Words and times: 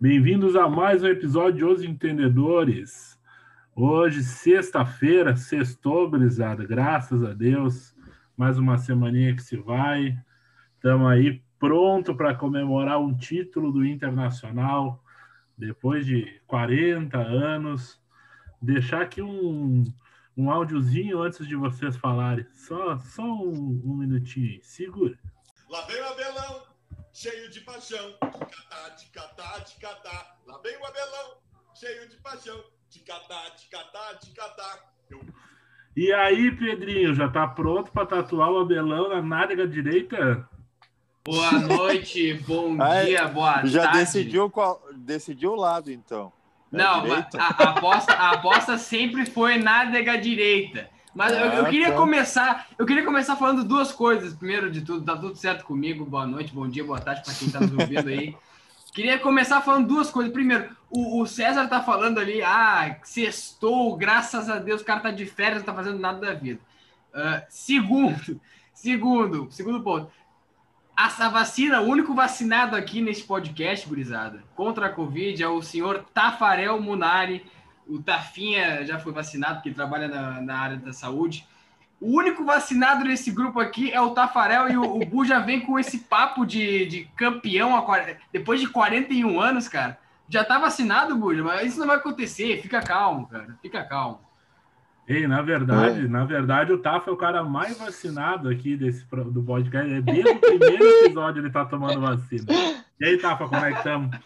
Bem-vindos 0.00 0.54
a 0.54 0.68
mais 0.68 1.02
um 1.02 1.08
episódio 1.08 1.56
de 1.56 1.64
Os 1.64 1.82
Entendedores. 1.82 3.18
Hoje, 3.74 4.22
sexta-feira, 4.22 5.34
sextou, 5.34 6.08
brisada, 6.08 6.64
graças 6.64 7.24
a 7.24 7.32
Deus. 7.32 7.92
Mais 8.36 8.56
uma 8.56 8.78
semaninha 8.78 9.34
que 9.34 9.42
se 9.42 9.56
vai. 9.56 10.16
Estamos 10.76 11.10
aí 11.10 11.42
pronto 11.58 12.14
para 12.14 12.36
comemorar 12.36 13.00
um 13.00 13.16
título 13.16 13.72
do 13.72 13.84
Internacional 13.84 15.02
depois 15.58 16.06
de 16.06 16.40
40 16.46 17.18
anos. 17.18 18.00
Deixar 18.62 19.02
aqui 19.02 19.20
um, 19.20 19.82
um 20.36 20.50
áudiozinho 20.50 21.22
antes 21.22 21.46
de 21.46 21.56
vocês 21.56 21.96
falarem. 21.96 22.46
Só, 22.52 22.98
só 22.98 23.22
um, 23.22 23.80
um 23.84 23.94
minutinho 23.94 24.48
aí. 24.48 24.60
Segura. 24.62 25.18
Lá 25.68 25.82
vem 25.82 26.00
o 26.00 26.06
Abelão, 26.06 26.62
cheio 27.12 27.50
de 27.50 27.60
paixão. 27.60 28.12
Ticatá, 28.12 28.90
ticatá, 28.96 29.60
ticatá. 29.60 30.36
Lá 30.46 30.58
vem 30.58 30.76
o 30.76 30.86
Abelão, 30.86 31.36
cheio 31.74 32.08
de 32.08 32.16
paixão. 32.16 32.62
Ticatá, 32.88 33.50
ticatá, 33.56 34.14
ticatá. 34.20 34.78
Eu... 35.10 35.20
E 35.96 36.12
aí, 36.12 36.50
Pedrinho, 36.56 37.14
já 37.14 37.28
tá 37.28 37.46
pronto 37.46 37.90
para 37.92 38.06
tatuar 38.06 38.50
o 38.50 38.58
Abelão 38.58 39.08
na 39.08 39.22
nádega 39.22 39.66
direita? 39.66 40.48
Boa 41.24 41.52
noite, 41.52 42.34
bom 42.46 42.74
dia, 43.04 43.28
boa 43.28 43.64
Já 43.66 43.82
tarde. 43.82 43.98
decidiu 43.98 44.50
qual, 44.50 44.82
decidiu 44.96 45.52
o 45.52 45.56
lado, 45.56 45.92
então. 45.92 46.32
Não, 46.70 47.12
a, 47.12 47.26
a 47.38 47.70
aposta, 47.70 48.12
a 48.12 48.30
aposta 48.32 48.78
sempre 48.78 49.26
foi 49.26 49.58
nádega 49.58 50.16
direita. 50.18 50.88
Mas 51.14 51.32
eu, 51.32 51.38
eu 51.38 51.66
Ah, 51.66 51.68
queria 51.68 51.90
tá. 51.90 51.96
começar, 51.96 52.66
eu 52.78 52.86
queria 52.86 53.04
começar 53.04 53.34
falando 53.36 53.64
duas 53.64 53.90
coisas. 53.90 54.32
Primeiro 54.34 54.70
de 54.70 54.82
tudo, 54.82 55.04
tá 55.04 55.16
tudo 55.16 55.34
certo 55.36 55.64
comigo. 55.64 56.04
Boa 56.04 56.26
noite, 56.26 56.52
bom 56.54 56.68
dia, 56.68 56.84
boa 56.84 57.00
tarde 57.00 57.22
para 57.24 57.34
quem 57.34 57.50
tá 57.50 57.60
nos 57.60 57.72
ouvindo 57.72 58.08
aí. 58.08 58.36
Queria 58.94 59.18
começar 59.18 59.60
falando 59.60 59.86
duas 59.86 60.10
coisas. 60.10 60.32
Primeiro, 60.32 60.68
o, 60.90 61.20
o 61.22 61.26
César 61.26 61.68
tá 61.68 61.80
falando 61.80 62.18
ali, 62.18 62.42
ah, 62.42 62.96
sextou, 63.04 63.96
graças 63.96 64.48
a 64.48 64.58
Deus, 64.58 64.80
o 64.80 64.84
cara 64.84 65.00
tá 65.00 65.10
de 65.12 65.26
férias, 65.26 65.58
não 65.58 65.66
tá 65.66 65.74
fazendo 65.74 65.98
nada 65.98 66.20
da 66.20 66.34
vida. 66.34 66.60
Ah, 67.14 67.42
segundo, 67.48 68.40
segundo, 68.74 69.48
segundo 69.50 69.80
ponto. 69.82 70.10
Essa 71.02 71.30
vacina, 71.30 71.80
o 71.80 71.88
único 71.88 72.14
vacinado 72.14 72.76
aqui 72.76 73.00
nesse 73.00 73.22
podcast, 73.22 73.88
gurizada, 73.88 74.44
contra 74.54 74.86
a 74.86 74.92
Covid 74.92 75.42
é 75.42 75.48
o 75.48 75.62
senhor 75.62 76.04
Tafarel 76.12 76.78
Munari. 76.78 77.46
O 77.88 78.02
Tafinha 78.02 78.84
já 78.84 78.98
foi 78.98 79.10
vacinado, 79.10 79.54
porque 79.54 79.70
trabalha 79.70 80.08
na, 80.08 80.42
na 80.42 80.58
área 80.58 80.76
da 80.76 80.92
saúde. 80.92 81.48
O 81.98 82.18
único 82.18 82.44
vacinado 82.44 83.02
nesse 83.02 83.30
grupo 83.30 83.58
aqui 83.58 83.90
é 83.90 84.00
o 84.00 84.10
Tafarel 84.10 84.70
e 84.70 84.76
o, 84.76 84.82
o 84.82 85.06
Bu 85.06 85.24
já 85.24 85.38
vem 85.38 85.60
com 85.60 85.78
esse 85.78 86.00
papo 86.00 86.44
de, 86.44 86.84
de 86.84 87.04
campeão 87.16 87.74
a, 87.74 88.06
depois 88.30 88.60
de 88.60 88.68
41 88.68 89.40
anos, 89.40 89.68
cara. 89.68 89.98
Já 90.28 90.44
tá 90.44 90.58
vacinado, 90.58 91.16
Buja, 91.16 91.42
mas 91.42 91.70
isso 91.70 91.80
não 91.80 91.86
vai 91.86 91.96
acontecer. 91.96 92.60
Fica 92.60 92.82
calmo, 92.82 93.26
cara. 93.26 93.58
Fica 93.62 93.82
calmo. 93.82 94.20
Ei, 95.10 95.26
na 95.26 95.42
verdade, 95.42 96.06
na 96.06 96.24
verdade, 96.24 96.72
o 96.72 96.78
Tafa 96.78 97.10
é 97.10 97.12
o 97.12 97.16
cara 97.16 97.42
mais 97.42 97.76
vacinado 97.76 98.48
aqui 98.48 98.76
desse, 98.76 99.04
do 99.04 99.42
podcast. 99.42 99.92
É 99.92 100.00
Desde 100.00 100.30
o 100.30 100.38
primeiro 100.38 100.84
episódio 100.84 101.42
ele 101.42 101.50
tá 101.50 101.64
tomando 101.64 102.00
vacina. 102.00 102.44
E 103.00 103.04
aí, 103.04 103.18
Tafa, 103.18 103.48
como 103.48 103.64
é 103.64 103.72
que 103.72 103.78
estamos? 103.78 104.16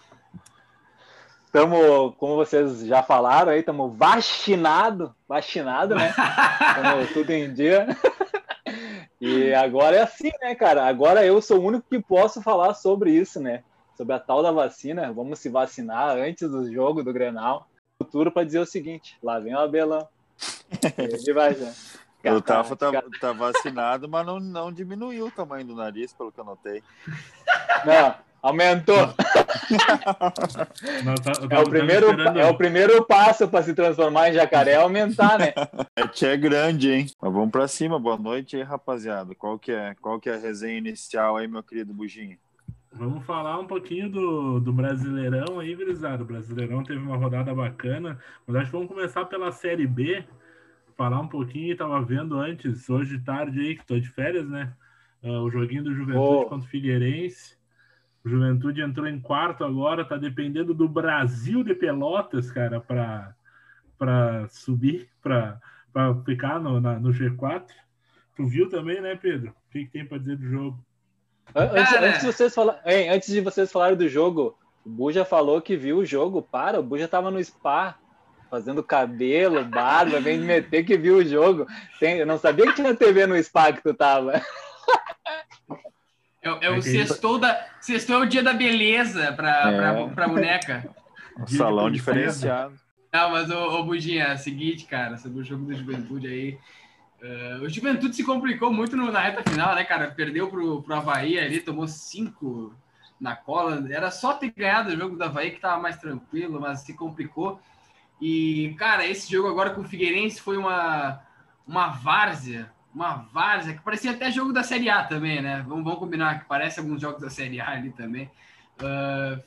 Estamos, 1.46 2.14
como 2.18 2.36
vocês 2.36 2.84
já 2.84 3.02
falaram 3.02 3.50
aí, 3.50 3.60
estamos 3.60 3.96
vacinado, 3.96 5.14
vacinado, 5.26 5.94
né? 5.94 6.12
Estamos 6.68 7.12
tudo 7.14 7.30
em 7.30 7.54
dia. 7.54 7.86
E 9.18 9.54
agora 9.54 9.96
é 9.96 10.02
assim, 10.02 10.32
né, 10.42 10.54
cara? 10.54 10.86
Agora 10.86 11.24
eu 11.24 11.40
sou 11.40 11.60
o 11.60 11.64
único 11.64 11.88
que 11.88 11.98
posso 11.98 12.42
falar 12.42 12.74
sobre 12.74 13.10
isso, 13.10 13.40
né? 13.40 13.64
Sobre 13.96 14.12
a 14.12 14.20
tal 14.20 14.42
da 14.42 14.52
vacina. 14.52 15.10
Vamos 15.14 15.38
se 15.38 15.48
vacinar 15.48 16.18
antes 16.18 16.46
do 16.50 16.70
jogo 16.70 17.02
do 17.02 17.10
Grenal. 17.10 17.70
Futuro 17.96 18.30
para 18.30 18.44
dizer 18.44 18.58
o 18.58 18.66
seguinte: 18.66 19.16
lá 19.22 19.38
vem 19.38 19.54
o 19.54 19.58
Abelão. 19.58 20.06
Ele 20.98 21.32
vai 21.32 21.54
já. 21.54 21.72
O 22.32 22.40
Tafa 22.40 22.74
tá, 22.74 22.90
tá 23.20 23.32
vacinado, 23.32 24.08
mas 24.08 24.24
não, 24.24 24.40
não 24.40 24.72
diminuiu 24.72 25.26
o 25.26 25.30
tamanho 25.30 25.66
do 25.66 25.74
nariz, 25.74 26.12
pelo 26.14 26.32
que 26.32 26.40
eu 26.40 26.44
notei. 26.44 26.82
Não, 27.84 28.14
aumentou. 28.40 29.14
É 31.50 31.58
o 31.60 31.68
primeiro, 31.68 32.10
é 32.38 32.46
o 32.46 32.56
primeiro 32.56 33.04
passo 33.04 33.46
para 33.46 33.62
se 33.62 33.74
transformar 33.74 34.30
em 34.30 34.34
jacaré, 34.34 34.72
é 34.72 34.76
aumentar, 34.76 35.38
né? 35.38 35.52
É 35.96 36.26
é 36.26 36.36
grande, 36.36 36.90
hein? 36.90 37.06
Mas 37.20 37.32
vamos 37.32 37.50
pra 37.50 37.68
cima. 37.68 37.98
Boa 37.98 38.16
noite 38.16 38.56
aí, 38.56 38.62
rapaziada. 38.62 39.34
Qual 39.34 39.58
que 39.58 39.72
é, 39.72 39.94
qual 40.00 40.18
que 40.18 40.30
é 40.30 40.34
a 40.34 40.38
resenha 40.38 40.78
inicial 40.78 41.36
aí, 41.36 41.46
meu 41.46 41.62
querido 41.62 41.92
Buginho? 41.92 42.38
Vamos 42.96 43.24
falar 43.26 43.58
um 43.58 43.66
pouquinho 43.66 44.08
do, 44.08 44.60
do 44.60 44.72
Brasileirão 44.72 45.58
aí, 45.58 45.74
gurizada. 45.74 46.22
O 46.22 46.26
Brasileirão 46.26 46.82
teve 46.84 47.00
uma 47.00 47.16
rodada 47.16 47.52
bacana, 47.54 48.18
mas 48.46 48.56
acho 48.56 48.66
que 48.66 48.72
vamos 48.76 48.88
começar 48.88 49.24
pela 49.24 49.50
Série 49.50 49.86
B. 49.86 50.24
Falar 50.96 51.20
um 51.20 51.26
pouquinho, 51.26 51.76
tava 51.76 52.00
vendo 52.02 52.38
antes, 52.38 52.88
hoje 52.88 53.18
de 53.18 53.24
tarde 53.24 53.60
aí, 53.60 53.76
que 53.76 53.84
tô 53.84 53.98
de 53.98 54.08
férias, 54.08 54.48
né? 54.48 54.72
Ah, 55.24 55.40
o 55.42 55.50
joguinho 55.50 55.82
do 55.82 55.92
Juventude 55.94 56.18
Oh. 56.44 56.44
contra 56.44 56.66
o 56.66 56.70
Figueirense. 56.70 57.56
O 58.24 58.28
Juventude 58.28 58.80
entrou 58.80 59.06
em 59.08 59.20
quarto 59.20 59.64
agora, 59.64 60.04
tá 60.04 60.16
dependendo 60.16 60.72
do 60.72 60.88
Brasil 60.88 61.64
de 61.64 61.74
Pelotas, 61.74 62.50
cara, 62.50 62.80
para 62.80 63.34
para 63.96 64.48
subir, 64.48 65.08
para 65.22 65.60
ficar 66.24 66.60
no, 66.60 66.80
na- 66.80 66.98
no 66.98 67.10
G4. 67.12 67.72
Tu 68.36 68.44
viu 68.44 68.68
também, 68.68 69.00
né, 69.00 69.14
Pedro? 69.16 69.50
O 69.50 69.70
que, 69.70 69.84
que 69.84 69.90
tem 69.92 70.04
para 70.04 70.18
dizer 70.18 70.36
do 70.36 70.44
jogo? 70.46 70.84
An- 71.54 71.70
Antes, 71.72 71.92
antes 71.94 72.20
de 72.20 72.26
vocês 72.26 72.54
falar, 72.54 72.80
Hein, 72.86 73.10
antes 73.10 73.28
de 73.32 73.40
vocês 73.40 73.70
falarem 73.72 73.96
do 73.96 74.08
jogo, 74.08 74.56
o 74.84 74.88
Buja 74.90 75.24
falou 75.24 75.60
que 75.62 75.76
viu 75.76 75.98
o 75.98 76.04
jogo. 76.04 76.42
Para, 76.42 76.78
o 76.78 76.82
Buja 76.82 77.08
tava 77.08 77.30
no 77.30 77.42
spa, 77.42 77.96
fazendo 78.50 78.82
cabelo, 78.82 79.64
barba, 79.64 80.20
vem 80.20 80.38
me 80.38 80.46
meter 80.46 80.84
que 80.84 80.96
viu 80.96 81.16
o 81.18 81.24
jogo. 81.24 81.66
Tem- 81.98 82.18
eu 82.18 82.26
não 82.26 82.38
sabia 82.38 82.66
que 82.66 82.74
tinha 82.74 82.94
TV 82.94 83.26
no 83.26 83.36
spa 83.42 83.72
que 83.72 83.82
tu 83.82 83.92
tava. 83.94 84.40
É, 86.42 86.48
é 86.48 86.66
É 86.66 86.70
o 86.70 86.74
ele- 86.74 86.82
sextou, 86.82 87.38
da, 87.38 87.66
sextou 87.80 88.16
é 88.16 88.18
o 88.26 88.28
dia 88.28 88.42
da 88.42 88.52
beleza 88.52 89.32
pra, 89.32 89.70
É. 89.72 89.76
pra, 89.76 90.08
pra 90.08 90.28
boneca. 90.28 90.88
Um 91.38 91.46
salão 91.46 91.90
diferenciado. 91.90 92.74
Não, 93.12 93.30
mas, 93.30 93.50
ô, 93.50 93.80
ô 93.82 93.94
é 93.94 94.34
o 94.34 94.38
seguinte, 94.38 94.84
cara, 94.86 95.16
sobre 95.16 95.40
o 95.40 95.44
jogo 95.44 95.64
do 95.64 95.74
Juventude 95.74 96.26
aí. 96.26 96.58
Eh, 97.24 97.58
o 97.62 97.68
Juventude 97.68 98.14
se 98.14 98.22
complicou 98.24 98.72
muito 98.72 98.96
no- 98.96 99.10
na 99.10 99.20
reta 99.20 99.48
final, 99.50 99.74
né, 99.74 99.84
cara? 99.84 100.10
Perdeu 100.10 100.48
pro, 100.48 100.82
pro 100.82 100.94
Havaí 100.94 101.38
ali, 101.38 101.60
tomou 101.60 101.88
cinco 101.88 102.74
na 103.20 103.34
cola. 103.34 103.84
Era 103.90 104.10
só 104.10 104.34
ter 104.34 104.52
ganhado 104.56 104.90
o 104.90 104.96
jogo 104.96 105.16
do 105.16 105.24
Havaí 105.24 105.50
que 105.52 105.60
tava 105.60 105.80
mais 105.80 105.96
tranquilo, 105.96 106.60
mas 106.60 106.80
se 106.80 106.94
complicou. 106.94 107.60
E, 108.20 108.74
cara, 108.78 109.06
esse 109.06 109.30
jogo 109.32 109.48
agora 109.48 109.70
com 109.70 109.80
o 109.80 109.88
Figueirense 109.88 110.40
foi 110.40 110.56
uma, 110.56 111.20
uma 111.66 111.88
várzea. 111.88 112.72
Uma 112.94 113.16
várzea, 113.16 113.74
que 113.74 113.82
parecia 113.82 114.12
até 114.12 114.30
jogo 114.30 114.52
da 114.52 114.62
Série 114.62 114.88
A 114.88 115.02
também, 115.02 115.42
né? 115.42 115.64
Vamos, 115.66 115.82
vamos 115.82 115.98
combinar 115.98 116.38
que 116.40 116.44
parece 116.46 116.78
alguns 116.78 117.00
jogos 117.00 117.20
da 117.20 117.28
Série 117.30 117.60
A 117.60 117.70
ali 117.70 117.90
também. 117.90 118.30
Ah, 118.78 119.40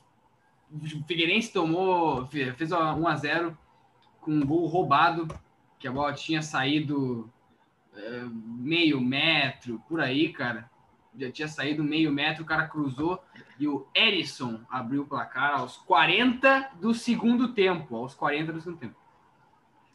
o 0.72 1.04
Figueirense 1.08 1.54
tomou, 1.54 2.26
fe- 2.28 2.52
fez 2.54 2.72
1 2.74 3.08
a 3.08 3.16
0 3.16 3.58
com 4.20 4.32
um 4.32 4.46
gol 4.46 4.66
roubado, 4.68 5.28
que 5.80 5.88
a 5.88 5.92
bola 5.92 6.12
tinha 6.12 6.42
saído 6.42 7.32
meio 8.22 9.00
metro, 9.02 9.82
por 9.88 10.00
aí, 10.00 10.32
cara. 10.32 10.70
Já 11.18 11.32
tinha 11.32 11.48
saído 11.48 11.84
meio 11.84 12.12
metro, 12.12 12.44
o 12.44 12.46
cara 12.46 12.68
cruzou 12.68 13.24
e 13.60 13.68
o 13.68 13.88
Erisson 13.96 14.60
abriu 14.70 15.02
o 15.02 15.08
placar 15.08 15.60
aos 15.60 15.78
40 15.78 16.72
do 16.80 16.94
segundo 16.94 17.54
tempo. 17.54 17.96
Aos 17.96 18.14
40 18.14 18.54
do 18.54 18.62
segundo 18.62 18.80
tempo. 18.80 18.96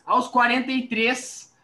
Aos 0.04 0.26
43, 0.28 1.56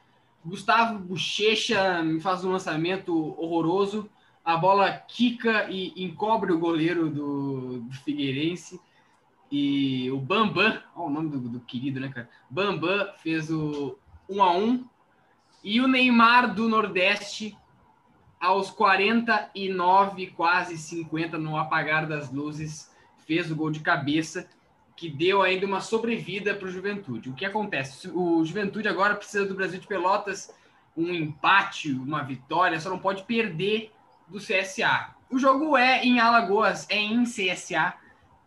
Gustavo 0.44 0.98
Bochecha 1.00 2.02
faz 2.20 2.44
um 2.44 2.52
lançamento 2.52 3.12
horroroso. 3.40 4.08
A 4.44 4.56
bola 4.56 4.92
quica 4.92 5.68
e 5.68 5.92
encobre 6.04 6.52
o 6.52 6.58
goleiro 6.58 7.10
do, 7.10 7.80
do 7.80 7.94
Figueirense. 7.96 8.80
E 9.50 10.10
o 10.10 10.18
Bambam, 10.18 10.80
olha 10.94 11.06
o 11.06 11.10
nome 11.10 11.30
do, 11.30 11.40
do 11.40 11.60
querido, 11.60 11.98
né, 11.98 12.08
cara? 12.10 12.30
Bambam 12.48 13.12
fez 13.16 13.50
o 13.50 13.98
1 14.28 14.42
a 14.42 14.56
1 14.56 14.88
e 15.68 15.82
o 15.82 15.86
Neymar 15.86 16.54
do 16.54 16.66
Nordeste 16.66 17.54
aos 18.40 18.70
49, 18.70 20.28
quase 20.28 20.78
50 20.78 21.36
no 21.36 21.58
apagar 21.58 22.06
das 22.06 22.32
luzes, 22.32 22.90
fez 23.26 23.50
o 23.50 23.54
gol 23.54 23.70
de 23.70 23.80
cabeça 23.80 24.48
que 24.96 25.10
deu 25.10 25.42
ainda 25.42 25.66
uma 25.66 25.82
sobrevida 25.82 26.54
para 26.54 26.68
o 26.68 26.70
Juventude. 26.70 27.28
O 27.28 27.34
que 27.34 27.44
acontece? 27.44 28.08
O 28.08 28.42
Juventude 28.46 28.88
agora 28.88 29.14
precisa 29.14 29.44
do 29.44 29.54
Brasil 29.54 29.78
de 29.78 29.86
Pelotas 29.86 30.50
um 30.96 31.12
empate, 31.12 31.92
uma 31.92 32.22
vitória, 32.22 32.80
só 32.80 32.88
não 32.88 32.98
pode 32.98 33.24
perder 33.24 33.92
do 34.26 34.38
CSA. 34.38 35.14
O 35.28 35.38
jogo 35.38 35.76
é 35.76 36.02
em 36.02 36.18
Alagoas, 36.18 36.86
é 36.88 36.96
em 36.96 37.24
CSA. 37.24 37.92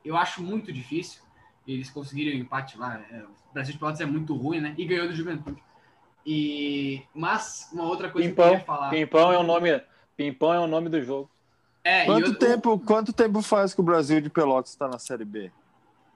Eu 0.04 0.18
acho 0.18 0.42
muito 0.42 0.74
difícil 0.74 1.22
eles 1.68 1.92
conseguirem 1.92 2.40
o 2.40 2.42
empate 2.42 2.80
lá. 2.80 3.00
É, 3.12 3.22
o 3.22 3.54
Brasil 3.54 3.74
de 3.74 3.80
Pelotas 3.80 4.02
é 4.02 4.08
muito 4.08 4.36
ruim, 4.36 4.60
né? 4.60 4.74
E 4.76 4.86
ganhou 4.86 5.08
do 5.08 5.14
Juventude. 5.14 5.62
E 6.26 7.02
mas 7.14 7.70
uma 7.74 7.86
outra 7.86 8.10
coisa 8.10 8.28
que 8.28 8.32
eu 8.32 8.36
Pimpão, 8.36 8.50
queria 8.52 8.66
falar. 8.66 8.90
Pimpão 8.90 9.32
é 9.34 9.38
o 9.38 9.44
nome, 9.44 9.82
Pimpão 10.16 10.54
é 10.54 10.60
o 10.60 10.68
nome 10.68 10.90
do 10.90 11.02
jogo. 11.02 11.30
É, 11.84 12.06
Quanto 12.06 12.28
eu, 12.28 12.36
tempo, 12.36 12.80
quanto 12.80 13.12
tempo 13.12 13.42
faz 13.42 13.74
que 13.74 13.80
o 13.82 13.84
Brasil 13.84 14.22
de 14.22 14.30
Pelotas 14.30 14.70
está 14.72 14.88
na 14.88 15.00
Série 15.00 15.26
B? 15.26 15.52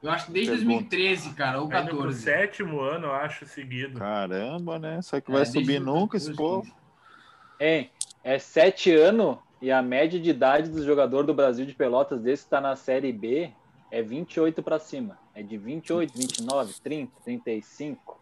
Eu 0.04 0.12
acho 0.12 0.28
que 0.28 0.34
desde 0.34 0.52
Pergunta. 0.52 0.90
2013, 0.90 1.34
cara, 1.34 1.60
ou 1.60 1.68
Tá 1.68 1.82
indo 1.82 1.90
pro 1.90 1.98
14. 1.98 2.22
sétimo 2.22 2.80
ano, 2.82 3.08
eu 3.08 3.14
acho, 3.14 3.48
seguido. 3.48 3.98
Caramba, 3.98 4.78
né? 4.78 5.02
Só 5.02 5.20
que 5.20 5.32
É, 5.32 5.34
vai 5.34 5.46
subir 5.46 5.80
nunca 5.82 6.18
esse 6.18 6.28
2014, 6.28 6.70
povo. 6.70 6.78
Hein? 7.60 7.90
É 8.24 8.38
sete 8.38 8.92
anos 8.92 9.38
e 9.60 9.72
a 9.72 9.82
média 9.82 10.20
de 10.20 10.30
idade 10.30 10.70
dos 10.70 10.86
jogadores 10.86 11.26
do 11.26 11.34
Brasil 11.34 11.66
de 11.66 11.74
Pelotas 11.74 12.22
desse 12.22 12.44
que 12.44 12.50
tá 12.52 12.62
na 12.62 12.76
Série 12.76 13.12
B 13.12 13.52
é 13.90 14.04
28 14.04 14.62
para 14.62 14.78
cima. 14.78 15.18
É 15.34 15.42
de 15.42 15.58
28, 15.58 16.14
29, 16.16 16.74
30, 16.84 17.12
35. 17.24 18.20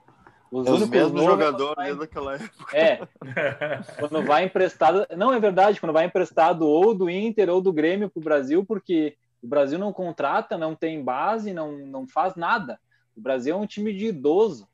Os 0.53 0.67
É 0.67 0.69
os 0.71 0.81
únicos 0.81 0.89
mesmos 0.89 1.23
jogadores 1.23 1.75
vai- 1.75 1.85
desde 1.95 2.03
época. 2.03 2.77
É, 2.77 2.99
quando 3.99 4.23
vai 4.23 4.45
emprestado. 4.45 5.07
Não, 5.17 5.33
é 5.33 5.39
verdade, 5.39 5.79
quando 5.79 5.93
vai 5.93 6.05
emprestado 6.05 6.67
ou 6.67 6.93
do 6.93 7.09
Inter 7.09 7.49
ou 7.49 7.59
do 7.59 7.73
Grêmio 7.73 8.07
para 8.07 8.19
o 8.19 8.23
Brasil, 8.23 8.63
porque 8.63 9.17
o 9.41 9.47
Brasil 9.47 9.79
não 9.79 9.91
contrata, 9.91 10.55
não 10.55 10.75
tem 10.75 11.03
base, 11.03 11.53
não, 11.53 11.71
não 11.79 12.07
faz 12.07 12.35
nada. 12.35 12.79
O 13.17 13.21
Brasil 13.21 13.55
é 13.55 13.57
um 13.57 13.65
time 13.65 13.91
de 13.93 14.05
idoso. 14.07 14.67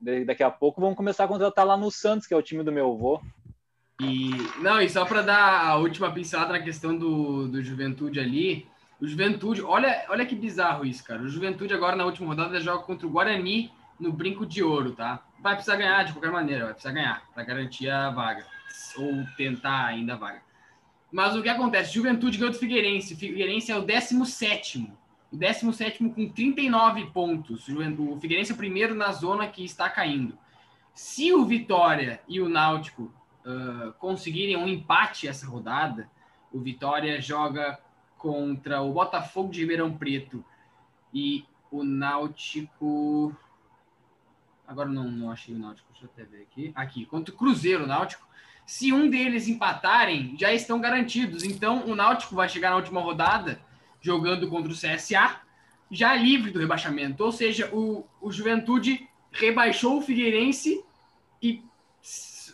Da- 0.00 0.24
Daqui 0.26 0.44
a 0.44 0.50
pouco 0.50 0.80
vão 0.80 0.94
começar 0.94 1.24
a 1.24 1.28
contratar 1.28 1.66
lá 1.66 1.76
no 1.76 1.90
Santos, 1.90 2.26
que 2.28 2.32
é 2.32 2.36
o 2.36 2.42
time 2.42 2.62
do 2.62 2.70
meu 2.70 2.92
avô. 2.92 3.20
E 4.00 4.30
não, 4.60 4.80
e 4.80 4.88
só 4.88 5.04
para 5.04 5.22
dar 5.22 5.66
a 5.70 5.76
última 5.76 6.12
pincelada 6.12 6.52
na 6.52 6.60
questão 6.60 6.96
do, 6.96 7.48
do 7.48 7.60
Juventude 7.62 8.20
ali, 8.20 8.66
o 9.00 9.06
Juventude, 9.08 9.60
olha, 9.62 10.04
olha 10.08 10.24
que 10.24 10.36
bizarro 10.36 10.84
isso, 10.84 11.02
cara. 11.04 11.20
O 11.22 11.28
Juventude 11.28 11.74
agora 11.74 11.96
na 11.96 12.04
última 12.04 12.28
rodada 12.28 12.60
joga 12.60 12.84
contra 12.84 13.06
o 13.06 13.10
Guarani 13.10 13.72
no 13.98 14.12
Brinco 14.12 14.44
de 14.46 14.62
Ouro, 14.62 14.92
tá? 14.92 15.24
Vai 15.40 15.54
precisar 15.54 15.76
ganhar 15.76 16.02
de 16.04 16.12
qualquer 16.12 16.30
maneira, 16.30 16.64
vai 16.64 16.72
precisar 16.74 16.92
ganhar 16.92 17.22
para 17.34 17.44
garantir 17.44 17.88
a 17.90 18.10
vaga 18.10 18.46
ou 18.96 19.24
tentar 19.36 19.86
ainda 19.86 20.14
a 20.14 20.16
vaga. 20.16 20.42
Mas 21.12 21.36
o 21.36 21.42
que 21.42 21.48
acontece? 21.48 21.94
Juventude 21.94 22.38
ganhou 22.38 22.52
do 22.52 22.58
Figueirense. 22.58 23.14
Figueirense 23.14 23.70
é 23.70 23.76
o 23.76 23.82
17 23.82 24.90
o 25.34 25.36
17 25.36 26.08
com 26.08 26.28
39 26.28 27.06
pontos. 27.06 27.66
O 27.68 28.20
Figueirense 28.20 28.52
é 28.52 28.54
o 28.54 28.58
primeiro 28.58 28.94
na 28.94 29.10
zona 29.12 29.48
que 29.48 29.64
está 29.64 29.90
caindo. 29.90 30.38
Se 30.94 31.32
o 31.34 31.44
Vitória 31.44 32.20
e 32.28 32.40
o 32.40 32.48
Náutico 32.48 33.12
ah, 33.44 33.92
conseguirem 33.98 34.56
um 34.56 34.68
empate 34.68 35.26
essa 35.26 35.46
rodada, 35.46 36.08
o 36.52 36.60
Vitória 36.60 37.20
joga 37.20 37.80
contra 38.16 38.80
o 38.80 38.92
Botafogo 38.92 39.50
de 39.50 39.60
Ribeirão 39.60 39.92
Preto 39.92 40.44
e 41.12 41.44
o 41.70 41.82
Náutico. 41.82 43.34
Agora 44.66 44.88
não, 44.88 45.04
não 45.04 45.30
achei 45.30 45.54
o 45.54 45.58
Náutico, 45.58 45.88
deixa 45.92 46.06
eu 46.06 46.10
até 46.12 46.24
ver 46.24 46.42
aqui. 46.42 46.72
Aqui, 46.74 47.06
contra 47.06 47.34
o 47.34 47.36
Cruzeiro 47.36 47.86
Náutico. 47.86 48.26
Se 48.66 48.92
um 48.92 49.10
deles 49.10 49.46
empatarem, 49.46 50.36
já 50.38 50.52
estão 50.52 50.80
garantidos. 50.80 51.44
Então 51.44 51.84
o 51.86 51.94
Náutico 51.94 52.34
vai 52.34 52.48
chegar 52.48 52.70
na 52.70 52.76
última 52.76 53.00
rodada 53.00 53.60
jogando 54.00 54.48
contra 54.48 54.72
o 54.72 54.74
CSA, 54.74 55.40
já 55.90 56.14
livre 56.14 56.50
do 56.50 56.58
rebaixamento. 56.58 57.22
Ou 57.24 57.32
seja, 57.32 57.68
o, 57.74 58.06
o 58.20 58.32
Juventude 58.32 59.08
rebaixou 59.32 59.98
o 59.98 60.02
Figueirense 60.02 60.82
e 61.42 61.62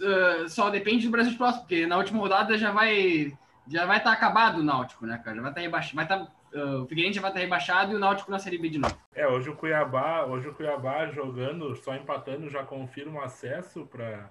uh, 0.00 0.48
só 0.48 0.70
depende 0.70 1.06
do 1.06 1.12
Brasil 1.12 1.32
de 1.32 1.38
próximo, 1.38 1.62
porque 1.62 1.86
na 1.86 1.96
última 1.96 2.18
rodada 2.18 2.58
já 2.58 2.72
vai 2.72 3.36
já 3.68 3.86
vai 3.86 3.98
estar 3.98 4.12
acabado 4.12 4.58
o 4.58 4.64
Náutico, 4.64 5.06
né, 5.06 5.18
cara? 5.18 5.36
Já 5.36 5.42
vai 5.42 5.50
estar 5.52 5.60
rebaixado, 5.60 5.94
vai 5.94 6.04
estar 6.04 6.39
o 6.54 6.86
Figueirense 6.86 7.16
já 7.16 7.22
vai 7.22 7.30
estar 7.30 7.40
rebaixado 7.40 7.92
e 7.92 7.96
o 7.96 7.98
Náutico 7.98 8.30
na 8.30 8.38
Série 8.38 8.58
B 8.58 8.68
de 8.68 8.78
novo. 8.78 8.96
É, 9.14 9.26
hoje 9.26 9.48
o 9.48 9.54
Cuiabá, 9.54 10.24
hoje 10.24 10.48
o 10.48 10.54
Cuiabá 10.54 11.06
jogando, 11.08 11.74
só 11.76 11.94
empatando, 11.94 12.48
já 12.48 12.64
confirma 12.64 13.24
acesso 13.24 13.86
para 13.86 14.30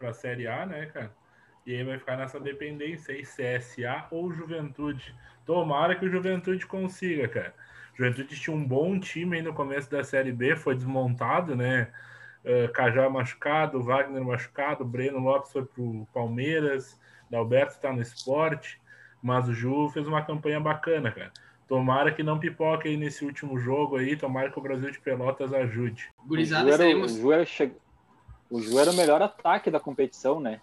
a 0.00 0.12
Série 0.12 0.46
A, 0.46 0.64
né, 0.64 0.86
cara? 0.86 1.12
E 1.66 1.74
aí 1.74 1.84
vai 1.84 1.98
ficar 1.98 2.16
nessa 2.16 2.40
dependência 2.40 3.14
aí, 3.14 3.22
CSA 3.22 4.06
ou 4.10 4.32
Juventude. 4.32 5.14
Tomara 5.44 5.94
que 5.94 6.06
o 6.06 6.10
Juventude 6.10 6.66
consiga, 6.66 7.28
cara. 7.28 7.54
Juventude 7.94 8.40
tinha 8.40 8.56
um 8.56 8.64
bom 8.64 8.98
time 8.98 9.36
aí 9.36 9.42
no 9.42 9.52
começo 9.52 9.90
da 9.90 10.02
Série 10.02 10.32
B, 10.32 10.56
foi 10.56 10.74
desmontado, 10.74 11.54
né? 11.54 11.92
Uh, 12.44 12.72
Cajá 12.72 13.10
machucado, 13.10 13.82
Wagner 13.82 14.24
machucado, 14.24 14.84
Breno 14.84 15.18
Lopes 15.18 15.52
foi 15.52 15.64
pro 15.64 16.08
Palmeiras, 16.14 16.98
Dalberto 17.28 17.74
está 17.74 17.92
no 17.92 18.00
esporte, 18.00 18.80
mas 19.20 19.48
o 19.48 19.52
Ju 19.52 19.90
fez 19.90 20.06
uma 20.06 20.24
campanha 20.24 20.60
bacana, 20.60 21.10
cara. 21.10 21.32
Tomara 21.68 22.10
que 22.12 22.22
não 22.22 22.38
pipoque 22.38 22.88
aí 22.88 22.96
nesse 22.96 23.24
último 23.24 23.58
jogo 23.58 23.96
aí, 23.98 24.16
tomara 24.16 24.50
que 24.50 24.58
o 24.58 24.62
Brasil 24.62 24.90
de 24.90 24.98
Pelotas 24.98 25.52
ajude. 25.52 26.08
Gurizada, 26.26 26.64
o, 26.64 26.72
Ju 26.72 26.82
era, 26.82 26.96
o, 26.98 27.08
Ju 27.08 27.32
era, 27.32 27.44
che- 27.44 27.72
o 28.50 28.60
Ju 28.60 28.78
era 28.78 28.90
o 28.90 28.94
melhor 28.94 29.20
ataque 29.20 29.70
da 29.70 29.78
competição, 29.78 30.40
né? 30.40 30.60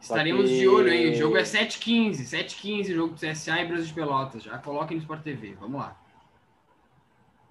estaremos 0.00 0.48
que- 0.48 0.58
de 0.60 0.68
olho 0.68 0.92
aí. 0.92 1.10
O 1.10 1.14
jogo 1.16 1.36
é 1.36 1.42
7h15, 1.42 2.24
7h15 2.24 2.92
o 2.92 2.94
jogo 2.94 3.14
do 3.14 3.20
CSA 3.20 3.60
e 3.60 3.66
Brasil 3.66 3.86
de 3.86 3.92
Pelotas. 3.94 4.42
Já 4.44 4.56
coloquem 4.58 4.96
no 4.96 5.02
Sport 5.02 5.22
TV, 5.24 5.56
vamos 5.60 5.80
lá. 5.80 5.96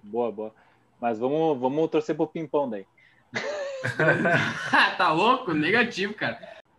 Boa, 0.02 0.32
boa. 0.32 0.54
Mas 0.98 1.18
vamos, 1.18 1.58
vamos 1.60 1.90
torcer 1.90 2.16
pro 2.16 2.26
Pimpão 2.26 2.70
daí. 2.70 2.86
tá 4.96 5.12
louco? 5.12 5.52
Negativo, 5.52 6.14
cara. 6.14 6.38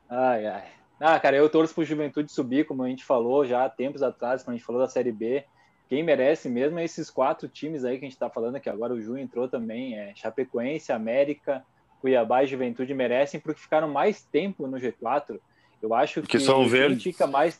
Ai, 0.09 0.47
ai. 0.47 0.63
Ah, 0.99 1.19
cara, 1.19 1.37
eu 1.37 1.47
torço 1.49 1.73
pro 1.75 1.85
Juventude 1.85 2.31
subir, 2.31 2.65
como 2.65 2.83
a 2.83 2.87
gente 2.89 3.05
falou 3.05 3.45
já 3.45 3.63
há 3.63 3.69
tempos 3.69 4.01
atrás, 4.01 4.41
quando 4.43 4.55
a 4.55 4.57
gente 4.57 4.65
falou 4.65 4.81
da 4.81 4.87
Série 4.87 5.11
B. 5.11 5.45
Quem 5.89 6.03
merece 6.03 6.47
mesmo 6.47 6.77
é 6.77 6.85
esses 6.85 7.09
quatro 7.09 7.49
times 7.49 7.83
aí 7.83 7.97
que 7.97 8.05
a 8.05 8.07
gente 8.07 8.17
tá 8.17 8.29
falando, 8.29 8.59
que 8.59 8.69
agora 8.69 8.93
o 8.93 9.01
Ju 9.01 9.17
entrou 9.17 9.49
também, 9.49 9.97
é 9.97 10.13
Chapecoense, 10.15 10.91
América, 10.91 11.65
Cuiabá 11.99 12.43
e 12.43 12.47
Juventude 12.47 12.93
merecem 12.93 13.39
porque 13.39 13.59
ficaram 13.59 13.87
mais 13.87 14.21
tempo 14.21 14.67
no 14.67 14.77
G4. 14.77 15.39
Eu 15.81 15.93
acho 15.95 16.21
Porque 16.21 16.37
que 16.37 16.43
são 16.43 16.67
verdes. 16.67 17.01
fica 17.01 17.25
mais... 17.25 17.59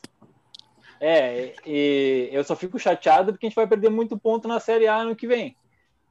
É, 1.00 1.54
e 1.66 2.28
eu 2.30 2.44
só 2.44 2.54
fico 2.54 2.78
chateado 2.78 3.32
porque 3.32 3.46
a 3.46 3.48
gente 3.48 3.56
vai 3.56 3.66
perder 3.66 3.90
muito 3.90 4.18
ponto 4.18 4.46
na 4.46 4.60
Série 4.60 4.86
A 4.86 4.96
ano 4.96 5.16
que 5.16 5.26
vem. 5.26 5.56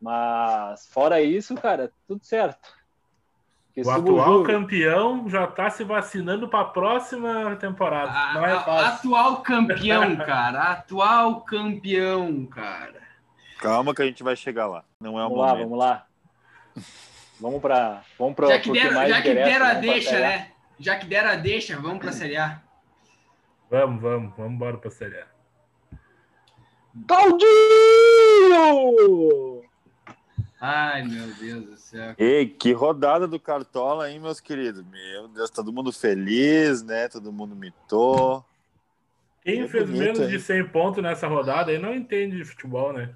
Mas, 0.02 0.88
fora 0.88 1.22
isso, 1.22 1.56
cara, 1.56 1.92
tudo 2.08 2.26
certo. 2.26 2.79
Porque 3.84 4.10
O 4.12 4.20
atual 4.22 4.44
campeão 4.44 5.30
já 5.30 5.46
tá 5.48 5.70
se 5.70 5.84
vacinando 5.84 6.48
para 6.48 6.62
a 6.62 6.66
próxima 6.66 7.56
temporada. 7.56 8.12
A- 8.12 8.34
Não 8.34 8.46
é 8.46 8.52
a- 8.54 8.60
fácil. 8.62 9.16
atual 9.16 9.42
campeão, 9.42 10.16
cara. 10.26 10.62
Atual 10.72 11.42
campeão, 11.42 12.46
cara. 12.46 13.00
Calma 13.60 13.94
que 13.94 14.02
a 14.02 14.06
gente 14.06 14.24
vai 14.24 14.36
chegar 14.36 14.68
lá. 14.68 14.84
Não 15.00 15.20
é 15.20 15.26
o 15.26 15.30
Vamos 15.30 15.38
lá, 15.40 15.48
momento. 15.50 15.64
vamos 15.64 15.80
lá. 15.80 16.06
Vamos 17.42 17.62
para 17.62 18.02
vamos 18.18 18.36
pra, 18.36 18.48
Já 18.48 18.60
que 18.60 18.72
deram, 18.72 18.94
mais 18.96 19.10
já 19.10 19.22
que 19.22 19.34
deram 19.34 19.66
a 19.66 19.70
vamos 19.70 19.82
deixa, 19.82 20.16
A. 20.18 20.20
né? 20.20 20.52
Já 20.80 20.96
que 20.98 21.06
deram 21.06 21.30
a 21.32 21.36
deixa, 21.36 21.76
vamos 21.78 22.00
pra 22.00 22.12
Série 22.12 22.38
A. 22.38 22.62
Vamos, 23.70 24.02
vamos, 24.02 24.34
vamos 24.36 24.54
embora 24.54 24.78
para 24.78 24.88
a 24.90 24.92
Série 24.92 25.20
A. 25.20 25.28
Claudinho! 28.50 29.59
Ai, 30.62 31.04
meu 31.04 31.28
Deus 31.36 31.66
do 31.66 31.78
céu. 31.78 32.14
Ei, 32.18 32.46
que 32.46 32.74
rodada 32.74 33.26
do 33.28 33.40
Cartola, 33.40 34.12
hein, 34.12 34.20
meus 34.20 34.42
queridos? 34.42 34.84
Meu 34.86 35.28
Deus, 35.30 35.50
todo 35.50 35.72
mundo 35.72 35.92
feliz, 35.94 36.84
né? 36.84 37.08
Todo 37.08 37.32
mundo 37.32 37.56
mitou. 37.56 38.44
Quem 39.44 39.62
É 39.62 39.68
fez 39.70 39.86
bonito, 39.86 40.02
menos 40.04 40.20
hein? 40.20 40.28
de 40.28 40.38
100 40.40 40.68
pontos 40.68 41.02
nessa 41.02 41.28
rodada 41.28 41.72
aí 41.72 41.80
não 41.80 41.96
entende 41.96 42.36
de 42.38 42.44
futebol, 42.44 42.92
né? 42.92 43.10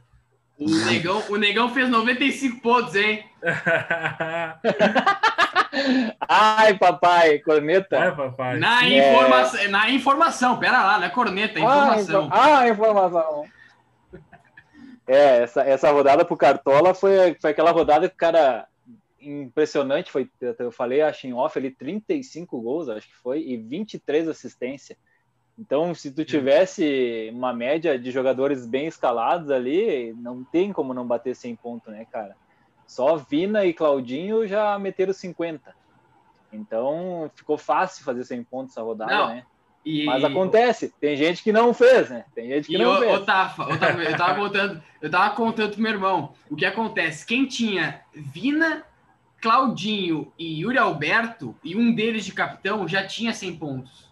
O 0.57 0.69
Negão, 0.85 1.21
o 1.29 1.35
Negão 1.35 1.67
fez 1.73 1.89
95 1.89 2.61
pontos, 2.61 2.95
hein? 2.95 3.25
Ai, 6.29 6.77
papai, 6.77 7.39
corneta. 7.39 7.95
é, 7.97 8.11
papai. 8.11 8.59
Na, 8.59 8.85
É. 8.85 9.09
informa 9.09 9.67
na 9.69 9.89
informação, 9.89 10.59
pera 10.59 10.81
lá, 10.83 10.99
não 10.99 11.07
é 11.07 11.09
corneta, 11.09 11.59
é 11.59 11.63
Ah, 11.63 11.65
informação. 11.65 12.25
info- 12.27 12.33
Ah, 12.35 12.69
informação. 12.69 13.45
É, 15.07 15.43
essa, 15.43 15.61
essa 15.61 15.91
rodada 15.91 16.23
pro 16.23 16.37
Cartola 16.37 16.93
foi, 16.93 17.35
foi 17.39 17.51
aquela 17.51 17.71
rodada 17.71 18.07
que 18.07 18.15
o 18.15 18.17
cara 18.17 18.67
impressionante, 19.19 20.11
foi, 20.11 20.29
eu 20.59 20.71
falei, 20.71 21.01
acho 21.01 21.27
em 21.27 21.33
off 21.33 21.57
ali, 21.57 21.71
35 21.71 22.59
gols, 22.61 22.89
acho 22.89 23.07
que 23.07 23.15
foi, 23.15 23.41
e 23.41 23.57
23 23.57 24.27
assistências. 24.27 24.97
Então, 25.57 25.93
se 25.93 26.11
tu 26.11 26.25
tivesse 26.25 27.29
uma 27.33 27.53
média 27.53 27.97
de 27.97 28.11
jogadores 28.11 28.65
bem 28.65 28.87
escalados 28.87 29.51
ali, 29.51 30.13
não 30.17 30.43
tem 30.43 30.73
como 30.73 30.93
não 30.93 31.05
bater 31.05 31.35
100 31.35 31.55
pontos, 31.57 31.93
né, 31.93 32.05
cara? 32.11 32.35
Só 32.87 33.15
Vina 33.15 33.63
e 33.65 33.73
Claudinho 33.73 34.47
já 34.47 34.77
meteram 34.79 35.13
50. 35.13 35.75
Então, 36.51 37.31
ficou 37.35 37.57
fácil 37.57 38.03
fazer 38.03 38.23
100 38.23 38.43
pontos 38.43 38.73
essa 38.73 38.81
rodada, 38.81 39.13
Não, 39.13 39.27
né? 39.27 39.45
E, 39.85 40.05
Mas 40.05 40.23
acontece, 40.23 40.93
tem 40.99 41.15
gente 41.15 41.43
que 41.43 41.51
não 41.51 41.73
fez, 41.73 42.09
né? 42.09 42.23
Tem 42.33 42.47
gente 42.47 42.67
que 42.67 42.75
E 42.75 42.77
não 42.77 42.93
o, 42.93 42.99
fez. 42.99 43.19
o 43.19 43.25
Tafa, 43.25 43.63
o 43.63 43.77
Tafa, 43.77 44.01
eu 44.01 44.15
tava 44.17 44.35
contando, 44.35 44.83
eu 45.01 45.11
tava 45.11 45.35
contando 45.35 45.71
pro 45.73 45.81
meu 45.81 45.91
irmão. 45.91 46.33
O 46.49 46.55
que 46.55 46.65
acontece? 46.65 47.25
Quem 47.25 47.45
tinha 47.45 48.01
Vina, 48.13 48.83
Claudinho 49.41 50.31
e 50.39 50.61
Yuri 50.61 50.77
Alberto, 50.77 51.53
e 51.63 51.75
um 51.75 51.93
deles 51.93 52.23
de 52.23 52.31
capitão, 52.31 52.87
já 52.87 53.05
tinha 53.05 53.33
100 53.33 53.55
pontos. 53.57 54.09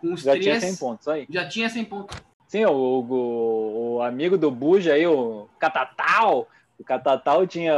Com 0.00 0.12
os 0.12 0.22
Já 0.22 0.32
três, 0.32 0.44
tinha 0.44 0.60
100 0.60 0.76
pontos 0.76 1.08
aí. 1.08 1.26
Já 1.28 1.48
tinha 1.48 1.68
100 1.68 1.84
pontos. 1.86 2.16
Sim, 2.46 2.64
o, 2.66 2.70
o, 2.72 3.94
o 3.96 4.02
amigo 4.02 4.38
do 4.38 4.52
Buja 4.52 4.92
aí, 4.92 5.04
o 5.04 5.48
Catatal, 5.58 6.46
o 6.78 6.84
Catatal 6.84 7.44
tinha 7.44 7.74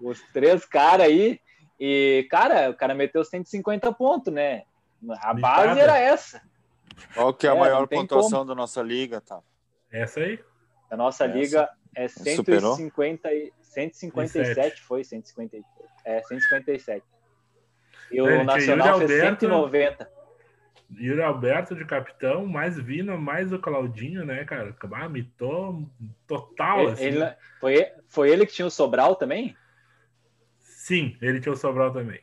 os 0.00 0.20
três 0.32 0.64
caras 0.64 1.06
aí 1.06 1.38
E, 1.78 2.26
cara, 2.28 2.70
o 2.70 2.74
cara 2.74 2.94
meteu 2.96 3.22
150 3.24 3.92
pontos, 3.92 4.32
né? 4.32 4.62
A 5.20 5.32
base 5.32 5.78
era 5.78 5.96
essa. 5.96 6.42
Qual 7.14 7.32
que 7.34 7.46
é 7.46 7.50
a 7.50 7.54
É, 7.54 7.58
maior 7.58 7.86
pontuação 7.88 8.44
da 8.44 8.54
nossa 8.54 8.82
liga, 8.82 9.20
tá? 9.20 9.40
Essa 9.90 10.20
aí? 10.20 10.38
A 10.90 10.96
nossa 10.96 11.24
Essa. 11.24 11.34
liga 11.34 11.68
é 11.94 12.08
Superou? 12.08 12.74
150, 12.76 13.32
e- 13.32 13.52
157, 13.62 14.82
foi 14.82 15.04
157. 15.04 15.64
É, 16.04 16.22
157. 16.22 17.04
E 18.10 18.20
o 18.22 18.44
Nacional 18.44 19.00
Yuri 19.00 19.06
fez 19.08 19.20
Alberto. 19.22 19.40
190. 19.40 20.10
Yuri 20.98 21.22
Alberto 21.22 21.74
de 21.74 21.84
capitão, 21.84 22.46
mais 22.46 22.78
Vina, 22.78 23.16
mais 23.18 23.52
o 23.52 23.58
Claudinho, 23.58 24.24
né, 24.24 24.42
cara? 24.46 24.74
Ah, 24.94 25.08
mitou 25.08 25.86
total, 26.26 26.80
Ele- 26.80 26.92
assim. 26.92 27.04
ele- 27.04 27.36
foi, 27.60 27.86
foi 28.08 28.30
ele 28.30 28.46
que 28.46 28.52
tinha 28.54 28.66
o 28.66 28.70
Sobral 28.70 29.14
também? 29.14 29.54
Sim, 30.60 31.16
ele 31.20 31.40
tinha 31.40 31.52
o 31.52 31.56
Sobral 31.56 31.92
também. 31.92 32.20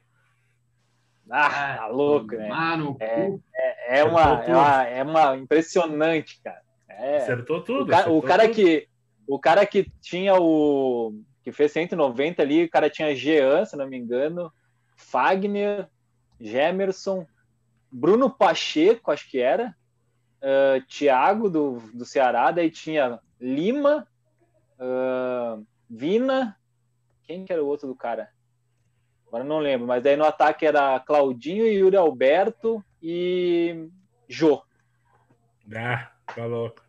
Ah, 1.29 1.75
tá 1.77 1.87
louco, 1.87 2.35
né? 2.35 2.47
Mano, 2.47 2.97
É. 2.99 3.07
cu. 3.27 3.43
É, 3.53 3.74
é 3.87 4.03
uma, 4.03 4.43
é, 4.43 4.53
uma, 4.53 4.83
é 4.83 5.03
uma 5.03 5.37
impressionante, 5.37 6.39
cara. 6.43 6.61
É, 6.89 7.17
Acertou 7.17 7.61
tudo. 7.61 7.83
o, 7.83 7.87
cara, 7.87 8.09
o 8.09 8.17
acertou 8.17 8.21
cara 8.21 8.43
tudo. 8.43 8.55
que 8.55 8.87
o 9.27 9.39
cara 9.39 9.65
que 9.65 9.91
tinha 10.01 10.35
o 10.35 11.13
que 11.43 11.51
fez 11.51 11.71
190 11.71 12.41
ali, 12.41 12.63
o 12.63 12.69
cara 12.69 12.89
tinha 12.89 13.15
Jean, 13.15 13.65
se 13.65 13.75
não 13.75 13.87
me 13.87 13.97
engano, 13.97 14.51
Fagner, 14.95 15.87
Gemerson, 16.39 17.25
Bruno 17.91 18.29
Pacheco, 18.29 19.11
acho 19.11 19.29
que 19.29 19.39
era, 19.39 19.75
ah, 20.41 20.81
Thiago 20.87 21.49
do, 21.49 21.79
do 21.93 22.03
Ceará, 22.03 22.51
daí 22.51 22.71
tinha 22.71 23.19
Lima, 23.39 24.07
ah, 24.79 25.59
Vina, 25.87 26.57
quem 27.23 27.45
que 27.45 27.53
era 27.53 27.63
o 27.63 27.67
outro 27.67 27.87
do 27.87 27.95
cara? 27.95 28.29
Agora 29.27 29.43
não 29.43 29.59
lembro, 29.59 29.87
mas 29.87 30.03
daí 30.03 30.15
no 30.15 30.25
ataque 30.25 30.65
era 30.65 30.99
Claudinho, 30.99 31.67
Yuri 31.67 31.97
Alberto 31.97 32.83
e 33.07 33.87
Jô. 34.27 34.63
Ah, 35.75 36.09
tá 36.35 36.45
louco. 36.45 36.81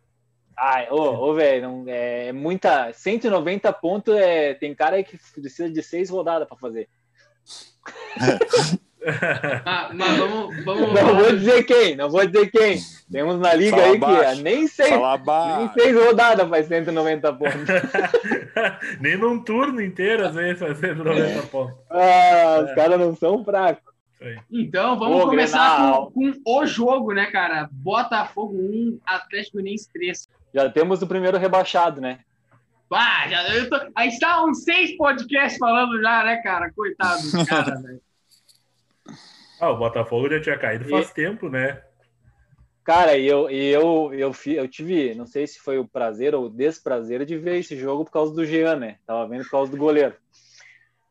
Ai, 0.57 0.87
ô, 0.89 0.95
ô 1.29 1.33
velho, 1.35 1.61
não- 1.61 1.85
é 1.87 2.31
muita. 2.31 2.91
190 2.91 3.71
pontos 3.71 4.15
é. 4.15 4.55
Tem 4.55 4.73
cara 4.73 4.95
aí 4.95 5.03
que 5.03 5.15
precisa 5.39 5.69
de 5.69 5.83
seis 5.83 6.09
rodadas 6.09 6.47
para 6.47 6.57
fazer. 6.57 6.89
Ah, 9.63 9.89
mas 9.93 10.17
vamos, 10.17 10.65
vamos 10.65 10.93
Não 10.93 11.15
vou 11.15 11.31
dizer 11.31 11.63
quem, 11.63 11.95
não 11.95 12.09
vou 12.09 12.25
dizer 12.27 12.51
quem. 12.51 12.77
Temos 13.09 13.39
na 13.39 13.53
liga 13.53 13.77
Fala 13.77 13.83
aí 13.85 13.91
que 13.99 14.03
é, 14.05 14.07
baixo. 14.09 14.41
nem 14.41 14.67
seis, 14.67 14.89
nem 14.89 15.73
seis 15.73 15.95
rodadas 15.95 16.49
faz 16.49 16.67
190 16.67 17.33
pontos. 17.33 17.53
Nem 18.99 19.15
num 19.17 19.41
turno 19.41 19.81
inteiro, 19.81 20.25
às 20.27 20.35
vezes, 20.35 20.59
fazendo 20.59 21.05
90 21.05 21.41
pontos. 21.47 21.77
Ah, 21.89 22.65
os 22.67 22.73
caras 22.75 22.99
não 22.99 23.15
são 23.15 23.45
fracos. 23.45 23.93
Então, 24.51 24.97
vamos 24.97 25.23
Ô, 25.23 25.27
começar 25.27 25.93
com, 26.11 26.11
com 26.11 26.41
o 26.45 26.65
jogo, 26.65 27.13
né, 27.13 27.27
cara? 27.27 27.69
Botafogo 27.71 28.55
1, 28.55 28.99
Atlético 29.05 29.59
Uniense 29.59 29.91
3. 29.93 30.29
Já 30.53 30.69
temos 30.69 31.01
o 31.01 31.07
primeiro 31.07 31.37
rebaixado, 31.37 32.01
né? 32.01 32.19
Ah, 32.91 33.27
já, 33.27 33.53
eu 33.53 33.69
tô, 33.69 33.75
a 33.93 34.03
gente 34.03 34.19
tá 34.19 34.43
uns 34.45 34.63
seis 34.63 34.95
podcasts 34.95 35.59
falando 35.59 36.01
já, 36.01 36.23
né, 36.23 36.37
cara? 36.37 36.71
Coitado 36.73 37.21
do 37.21 37.31
cara, 37.45 37.75
velho. 37.75 38.01
Ah, 39.59 39.71
o 39.71 39.77
Botafogo 39.77 40.29
já 40.29 40.41
tinha 40.41 40.57
caído 40.57 40.87
faz 40.89 41.11
tempo, 41.11 41.49
né? 41.49 41.81
Cara, 42.83 43.17
e 43.17 43.27
eu, 43.27 43.49
e 43.49 43.67
eu, 43.67 44.13
eu, 44.13 44.33
eu 44.45 44.67
tive, 44.67 45.13
não 45.13 45.25
sei 45.25 45.45
se 45.45 45.59
foi 45.59 45.77
o 45.77 45.87
prazer 45.87 46.33
ou 46.33 46.45
o 46.45 46.49
desprazer 46.49 47.25
de 47.25 47.37
ver 47.37 47.57
esse 47.57 47.75
jogo 47.75 48.05
por 48.05 48.11
causa 48.11 48.33
do 48.33 48.45
Jean, 48.45 48.77
né? 48.77 48.97
Tava 49.05 49.27
vendo 49.27 49.43
por 49.43 49.51
causa 49.51 49.69
do 49.69 49.77
goleiro. 49.77 50.15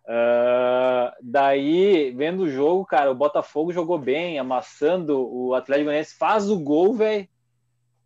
Ah, 0.08 1.16
daí, 1.20 2.12
vendo 2.12 2.44
o 2.44 2.48
jogo, 2.48 2.86
cara, 2.86 3.10
o 3.10 3.14
Botafogo 3.14 3.72
jogou 3.72 3.98
bem, 3.98 4.38
amassando, 4.38 5.18
o 5.18 5.52
Atlético 5.54 5.86
Goianiense 5.86 6.14
faz 6.14 6.48
o 6.48 6.58
gol, 6.58 6.94
velho. 6.94 7.28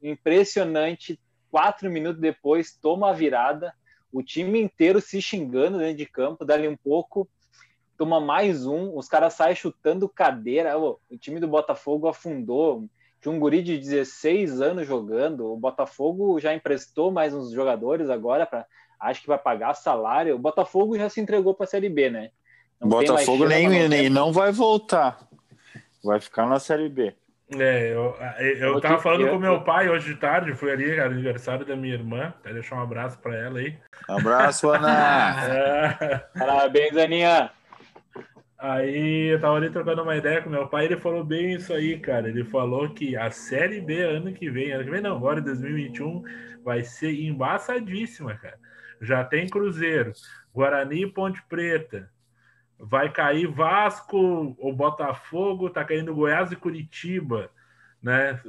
Impressionante. 0.02 1.20
Quatro 1.50 1.90
minutos 1.90 2.20
depois, 2.20 2.72
toma 2.72 3.10
a 3.10 3.12
virada. 3.12 3.74
O 4.12 4.22
time 4.22 4.60
inteiro 4.60 5.00
se 5.00 5.20
xingando 5.20 5.78
dentro 5.78 5.96
de 5.96 6.06
campo, 6.06 6.44
dali 6.44 6.66
um 6.66 6.76
pouco, 6.76 7.28
toma 7.98 8.18
mais 8.18 8.66
um. 8.66 8.96
Os 8.96 9.08
caras 9.08 9.34
saem 9.34 9.54
chutando 9.54 10.08
cadeira. 10.08 10.78
O 10.78 10.98
time 11.18 11.38
do 11.38 11.46
Botafogo 11.46 12.08
afundou. 12.08 12.88
Tinha 13.20 13.32
um 13.32 13.38
guri 13.38 13.62
de 13.62 13.76
16 13.76 14.62
anos 14.62 14.86
jogando. 14.86 15.52
O 15.52 15.56
Botafogo 15.56 16.40
já 16.40 16.54
emprestou 16.54 17.10
mais 17.12 17.34
uns 17.34 17.50
jogadores 17.50 18.08
agora 18.08 18.46
para 18.46 18.66
acho 19.00 19.22
que 19.22 19.26
vai 19.28 19.38
pagar 19.38 19.74
salário. 19.74 20.34
O 20.34 20.38
Botafogo 20.38 20.96
já 20.98 21.08
se 21.08 21.20
entregou 21.20 21.54
para 21.54 21.64
a 21.64 21.68
Série 21.68 21.88
B, 21.88 22.10
né? 22.10 22.30
Não 22.80 22.88
tem 22.88 23.08
mais 23.08 23.26
Botafogo 23.26 23.46
nem, 23.48 23.64
não 23.64 23.70
nem 23.88 23.88
tem- 23.88 24.10
não 24.10 24.32
vai 24.32 24.52
voltar. 24.52 25.18
Vai 26.04 26.20
ficar 26.20 26.46
na 26.46 26.58
Série 26.58 26.88
B. 26.88 27.14
É, 27.58 27.92
eu, 27.92 28.16
eu 28.38 28.74
Eu 28.74 28.80
tava 28.80 28.98
falando 29.00 29.26
eu- 29.26 29.32
com 29.32 29.38
meu 29.38 29.60
pai 29.62 29.88
hoje 29.88 30.14
de 30.14 30.20
tarde, 30.20 30.54
fui 30.54 30.70
ali, 30.70 30.88
era 30.88 31.06
aniversário 31.06 31.66
da 31.66 31.74
minha 31.74 31.94
irmã, 31.94 32.28
até 32.38 32.52
deixar 32.52 32.76
um 32.76 32.82
abraço 32.82 33.18
pra 33.18 33.36
ela 33.36 33.58
aí. 33.58 33.76
Abraço, 34.08 34.70
Ana. 34.70 34.88
É, 35.50 36.38
Parabéns, 36.38 36.96
Aninha. 36.96 37.50
aí 38.56 39.32
eu 39.32 39.40
tava 39.40 39.56
ali 39.56 39.68
trocando 39.70 40.02
uma 40.02 40.16
ideia 40.16 40.40
com 40.42 40.48
meu 40.50 40.68
pai, 40.68 40.84
ele 40.84 40.96
falou 40.98 41.24
bem 41.24 41.54
isso 41.54 41.72
aí, 41.72 41.98
cara. 41.98 42.28
Ele 42.28 42.44
falou 42.44 42.88
que 42.90 43.16
a 43.16 43.30
Série 43.32 43.80
B 43.80 44.00
ano 44.00 44.32
que 44.32 44.48
vem, 44.50 44.70
ano 44.72 44.84
que 44.84 44.90
vem 44.90 45.00
não, 45.00 45.16
agora 45.16 45.40
em 45.40 45.44
2021, 45.44 46.22
vai 46.62 46.82
ser 46.84 47.12
embaçadíssima, 47.12 48.34
cara. 48.36 48.58
Já 49.00 49.24
tem 49.24 49.48
Cruzeiro, 49.48 50.12
Guarani 50.52 51.04
e 51.04 51.10
Ponte 51.10 51.42
Preta. 51.48 52.10
Vai 52.78 53.12
cair 53.12 53.46
Vasco 53.46 54.56
ou 54.58 54.72
Botafogo, 54.72 55.70
tá 55.70 55.84
caindo 55.84 56.14
Goiás 56.14 56.50
e 56.52 56.56
Curitiba, 56.56 57.50
né? 58.02 58.40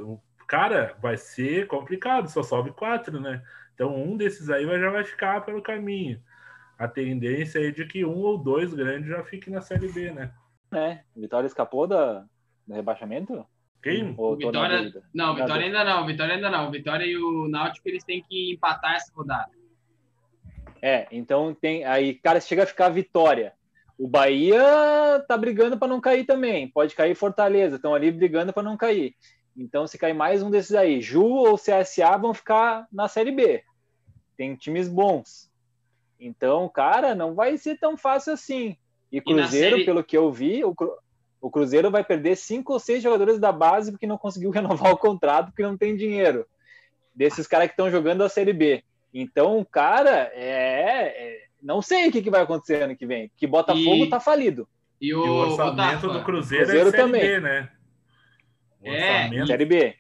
Cara, 0.48 0.96
vai 1.02 1.18
ser 1.18 1.68
complicado, 1.68 2.30
só 2.30 2.44
sobe 2.44 2.72
quatro, 2.72 3.20
né? 3.20 3.42
Então 3.74 3.96
um 3.96 4.18
desses 4.18 4.50
aí 4.50 4.66
vai, 4.66 4.80
já 4.80 4.90
vai 4.90 5.04
ficar 5.04 5.42
pelo 5.46 5.62
caminho. 5.62 6.22
A 6.78 6.88
tendência 6.88 7.60
é 7.60 7.72
de 7.72 7.86
que 7.86 8.04
um 8.04 8.18
ou 8.20 8.38
dois 8.38 8.74
grandes 8.74 9.10
já 9.10 9.24
fiquem 9.24 9.54
na 9.54 9.62
Série 9.62 9.92
B, 9.92 10.12
né? 10.12 10.34
É, 10.74 11.00
Vitória 11.16 11.48
escapou 11.48 11.86
da, 11.86 12.26
do 12.66 12.74
rebaixamento? 12.74 13.46
Quem? 13.84 14.16
Vitória-? 14.38 14.92
Não, 15.14 15.36
Vitória 15.36 15.66
ainda 15.66 15.84
não, 15.84 16.06
Vitória 16.06 16.36
ainda 16.36 16.50
não. 16.50 16.72
Vitória 16.72 17.06
e 17.06 17.18
o 17.18 17.48
Náutico, 17.48 17.88
eles 17.90 18.04
têm 18.04 18.24
que 18.24 18.54
empatar 18.54 18.96
essa 18.96 19.12
rodada. 19.14 19.52
É, 20.82 21.08
então 21.12 21.54
tem 21.54 21.84
aí, 21.84 22.16
cara, 22.16 22.40
chega 22.40 22.64
a 22.64 22.68
ficar 22.68 22.88
a 22.88 22.90
vitória. 22.90 23.54
O 23.98 24.08
Bahia 24.08 25.24
tá 25.28 25.38
brigando 25.38 25.78
para 25.78 25.88
não 25.88 26.02
cair 26.02 26.26
também. 26.26 26.68
Pode 26.68 26.96
cair 26.96 27.14
Fortaleza, 27.16 27.76
estão 27.76 27.94
ali 27.94 28.10
brigando 28.12 28.52
para 28.52 28.64
não 28.64 28.76
cair. 28.76 29.14
Então, 29.56 29.86
se 29.86 29.98
cair 29.98 30.14
mais 30.14 30.42
um 30.42 30.50
desses 30.50 30.74
aí, 30.74 31.02
Ju 31.02 31.24
ou 31.26 31.56
CSA 31.58 32.18
vão 32.18 32.34
ficar 32.34 32.88
na 32.92 33.08
Série 33.08 33.32
B. 33.32 33.64
Tem 34.36 34.56
times 34.56 34.88
bons. 34.88 35.52
Então, 36.20 36.68
cara, 36.70 37.14
não 37.14 37.36
vai 37.36 37.58
ser 37.58 37.78
tão 37.78 37.96
fácil 37.98 38.34
assim. 38.34 38.76
E 39.12 39.20
Cruzeiro, 39.22 39.72
série- 39.76 39.86
pelo 39.86 40.04
que 40.04 40.18
eu 40.18 40.32
vi, 40.32 40.64
o, 40.64 40.74
Cru- 40.74 40.98
o 41.42 41.52
Cruzeiro 41.52 41.92
vai 41.92 42.04
perder 42.04 42.38
cinco 42.38 42.74
ou 42.74 42.80
seis 42.80 43.04
jogadores 43.04 43.40
da 43.40 43.52
base 43.52 43.92
porque 43.92 44.08
não 44.08 44.18
conseguiu 44.18 44.50
renovar 44.52 44.92
o 44.94 44.98
contrato 44.98 45.48
porque 45.48 45.64
não 45.64 45.78
tem 45.78 45.96
dinheiro. 45.96 46.48
Desses 47.14 47.46
caras 47.46 47.68
que 47.68 47.74
estão 47.74 47.92
jogando 47.92 48.24
a 48.24 48.30
Série 48.30 48.54
B. 48.54 48.84
Então, 49.14 49.66
cara, 49.70 50.32
é, 50.34 51.36
é- 51.36 51.48
não 51.62 51.82
sei 51.82 52.08
o 52.08 52.12
que, 52.12 52.22
que 52.22 52.30
vai 52.30 52.42
acontecer 52.42 52.84
ano 52.84 52.96
que 52.96 53.06
vem. 53.06 53.32
Que 53.36 53.46
Botafogo 53.46 54.06
E- 54.06 54.10
tá 54.10 54.20
falido. 54.20 54.68
E 55.00 55.14
o, 55.14 55.26
E 55.26 55.30
o 55.30 55.34
orçamento 55.34 55.76
Tafa, 55.76 56.08
do 56.08 56.24
Cruzeiro, 56.24 56.66
Cruzeiro 56.66 56.88
é 56.88 56.92
Série 56.92 57.04
também. 57.04 57.22
B, 57.22 57.40
né? 57.40 57.72
O 58.80 58.88
É, 58.88 59.46
Série 59.46 59.66
B. 59.66 59.96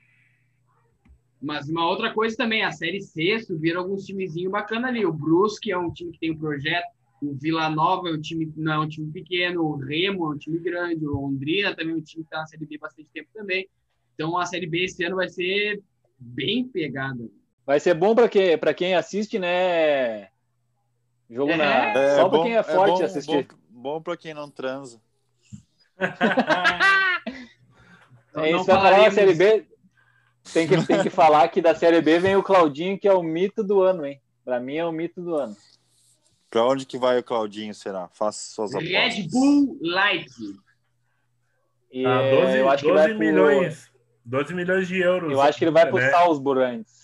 Mas 1.41 1.67
uma 1.69 1.87
outra 1.87 2.13
coisa 2.13 2.37
também, 2.37 2.63
a 2.63 2.71
Série 2.71 3.01
C 3.01 3.39
subiram 3.39 3.81
alguns 3.81 4.05
timezinhos 4.05 4.51
bacanas 4.51 4.89
ali. 4.89 5.05
O 5.05 5.11
Brusque 5.11 5.71
é 5.71 5.77
um 5.77 5.91
time 5.91 6.11
que 6.11 6.19
tem 6.19 6.31
um 6.31 6.37
projeto, 6.37 6.85
o 7.21 7.33
Vila 7.33 7.67
Nova 7.69 8.09
é 8.09 8.13
um 8.13 8.21
time 8.21 8.51
não 8.55 8.73
é 8.73 8.79
um 8.79 8.87
time 8.87 9.11
pequeno, 9.11 9.63
o 9.63 9.75
Remo 9.75 10.25
é 10.31 10.35
um 10.35 10.37
time 10.37 10.59
grande, 10.59 11.05
o 11.05 11.11
Londrina 11.13 11.75
também 11.75 11.93
é 11.93 11.97
um 11.97 12.01
time 12.01 12.23
que 12.23 12.27
está 12.27 12.39
na 12.39 12.45
Série 12.47 12.65
B 12.65 12.75
há 12.75 12.79
bastante 12.79 13.09
tempo 13.11 13.29
também. 13.33 13.67
Então 14.13 14.37
a 14.37 14.45
Série 14.45 14.67
B 14.67 14.83
esse 14.83 15.03
ano 15.03 15.15
vai 15.15 15.29
ser 15.29 15.81
bem 16.19 16.67
pegada. 16.67 17.27
Vai 17.71 17.79
ser 17.79 17.93
bom 17.93 18.13
para 18.13 18.27
quem, 18.27 18.57
pra 18.57 18.73
quem 18.73 18.95
assiste, 18.95 19.39
né? 19.39 20.27
Jogo 21.29 21.55
na. 21.55 21.93
É, 21.97 22.15
Só 22.17 22.27
para 22.27 22.43
quem 22.43 22.57
é 22.57 22.63
forte 22.63 22.97
bom, 22.99 23.05
assistir. 23.05 23.47
Bom, 23.69 23.81
bom 23.93 24.01
pra 24.01 24.17
quem 24.17 24.33
não 24.33 24.49
transa. 24.51 24.99
É 28.33 28.37
não 28.39 28.45
isso, 28.45 28.63
vai 28.63 28.75
falar 28.75 29.03
da 29.03 29.11
Série 29.11 29.33
B. 29.33 29.65
Tem 30.53 30.65
que, 30.67 30.85
tem 30.87 31.01
que 31.03 31.09
falar 31.09 31.47
que 31.49 31.61
da 31.61 31.75
Série 31.75 32.01
B 32.01 32.17
vem 32.19 32.35
o 32.37 32.41
Claudinho, 32.43 32.97
que 32.97 33.07
é 33.07 33.13
o 33.13 33.21
mito 33.23 33.61
do 33.63 33.81
ano, 33.81 34.05
hein? 34.05 34.21
Pra 34.45 34.57
mim 34.59 34.75
é 34.77 34.85
o 34.85 34.91
mito 34.91 35.21
do 35.21 35.35
ano. 35.35 35.55
Pra 36.49 36.65
onde 36.65 36.85
que 36.85 36.97
vai 36.97 37.19
o 37.19 37.23
Claudinho, 37.23 37.73
será? 37.75 38.07
Faça 38.13 38.53
suas 38.53 38.73
apostas. 38.73 38.91
Red 39.15 39.27
Bull 39.29 39.77
Light. 39.81 40.29
E 41.91 42.05
Ah, 42.05 42.21
12, 42.31 42.57
eu 42.57 42.69
acho 42.69 42.83
que 42.83 42.89
12 42.89 43.01
vai 43.03 43.09
pro- 43.09 43.19
milhões. 43.19 43.91
12 44.25 44.53
milhões 44.53 44.87
de 44.87 44.97
euros. 44.99 45.31
Eu 45.31 45.41
acho 45.41 45.57
que 45.57 45.63
ele 45.65 45.71
vai 45.71 45.85
pro 45.85 45.97
né? 45.97 46.09
Salzburg 46.11 46.61
antes. 46.61 47.00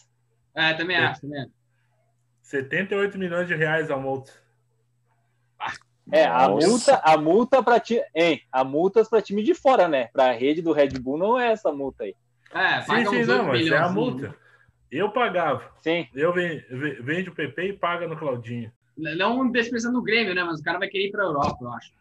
É, 0.57 0.73
também 0.73 0.97
acho, 0.97 1.21
também 1.21 1.41
acho. 1.41 1.51
78 2.41 3.17
milhões 3.17 3.47
de 3.47 3.53
reais 3.53 3.91
a 3.91 3.97
multa. 3.97 4.31
É, 6.11 6.25
a 6.25 6.47
Nossa. 6.47 6.67
multa, 6.67 7.01
a 7.03 7.17
multa 7.17 7.61
para 7.63 7.79
ti, 7.79 8.01
hein? 8.15 8.41
A 8.51 8.63
multas 8.63 9.09
para 9.09 9.21
time 9.21 9.43
de 9.43 9.53
fora, 9.53 9.87
né? 9.87 10.07
Para 10.07 10.29
a 10.29 10.31
rede 10.31 10.61
do 10.61 10.71
Red 10.71 10.89
Bull 10.99 11.17
não 11.17 11.39
é 11.39 11.51
essa 11.51 11.71
multa 11.71 12.05
aí. 12.05 12.15
É, 12.53 12.81
Sim, 12.81 13.05
sim, 13.05 13.23
não, 13.25 13.43
mas 13.47 13.67
é 13.67 13.77
a 13.77 13.89
milhões, 13.89 13.93
multa. 13.93 14.35
Eu 14.89 15.11
pagava. 15.11 15.69
Sim. 15.81 16.07
Eu 16.15 16.33
ven- 16.33 16.63
ve- 16.69 17.01
vende 17.01 17.29
o 17.29 17.35
PP 17.35 17.63
e 17.67 17.73
paga 17.73 18.07
no 18.07 18.17
Claudinho. 18.17 18.71
Não 18.97 19.47
deixa 19.51 19.69
pensando 19.69 19.93
no 19.95 20.01
Grêmio, 20.01 20.33
né? 20.33 20.43
Mas 20.43 20.61
o 20.61 20.63
cara 20.63 20.79
vai 20.79 20.87
querer 20.87 21.07
ir 21.07 21.11
pra 21.11 21.25
Europa, 21.25 21.57
eu 21.61 21.71
acho. 21.73 21.91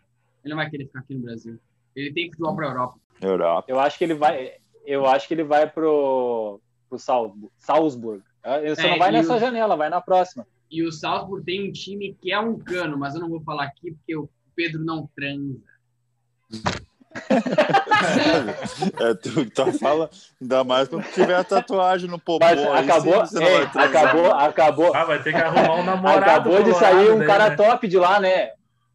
Ele 0.45 0.55
não 0.55 0.57
vai 0.63 0.71
querer 0.71 0.87
ficar 0.87 1.01
aqui 1.01 1.15
no 1.15 1.25
Brasil. 1.25 1.59
Ele 1.97 2.13
tem 2.13 2.31
futebol 2.31 2.55
pra 2.55 2.69
Europa. 2.69 2.99
Europa. 3.21 3.65
Eu 3.69 3.81
acho 3.81 3.99
que 3.99 4.05
ele 4.05 4.15
vai, 4.15 4.53
eu 4.87 5.05
acho 5.05 5.27
que 5.27 5.35
ele 5.35 5.43
vai 5.45 5.69
pro 5.69 6.61
pro 6.89 6.99
Salzburg. 7.01 7.51
Salzburg. 7.59 8.23
Ele 8.62 8.76
só 8.76 8.83
É, 8.83 8.91
não 8.91 8.99
vai 8.99 9.12
nessa 9.12 9.35
o- 9.35 9.38
janela, 9.38 9.76
vai 9.76 9.88
na 9.91 10.00
próxima. 10.00 10.47
E 10.71 10.83
o 10.83 10.91
Salzburg 10.93 11.45
tem 11.45 11.69
um 11.69 11.73
time 11.73 12.17
que 12.21 12.33
é 12.33 12.38
um 12.41 12.59
cano, 12.59 12.99
mas 12.99 13.15
eu 13.15 13.21
não 13.21 13.29
vou 13.29 13.41
falar 13.43 13.65
aqui 13.65 13.93
porque 13.93 14.17
o 14.17 14.29
Pedro 14.55 14.85
não 14.85 15.09
transa. 15.15 15.61
É 19.00 19.15
tu 19.15 19.31
que 19.47 19.50
tu 19.50 19.73
fala, 19.79 20.11
ainda 20.41 20.62
mais 20.65 20.88
quando 20.88 21.05
tiver 21.12 21.35
a 21.35 21.45
tatuagem 21.45 22.09
no 22.11 22.19
popô. 22.19 22.45
Mas 22.45 22.59
aí 22.59 22.85
acabou, 22.85 23.26
sim 23.26 23.33
você 23.33 23.41
não 23.41 23.47
ei, 23.47 23.59
vai 23.59 23.71
transar. 23.73 24.05
acabou, 24.05 24.33
acabou, 24.33 24.95
Ah, 24.95 25.05
vai 25.05 25.23
ter 25.23 25.33
que 25.33 25.41
arrumar 25.41 25.76
um 25.81 25.85
namorado. 25.85 26.25
acabou 26.50 26.62
de 26.62 26.75
sair 26.75 27.11
um 27.11 27.19
daí, 27.19 27.26
cara 27.26 27.50
né? 27.50 27.57
top 27.57 27.88
de 27.88 27.99
lá, 27.99 28.21
né? 28.21 28.50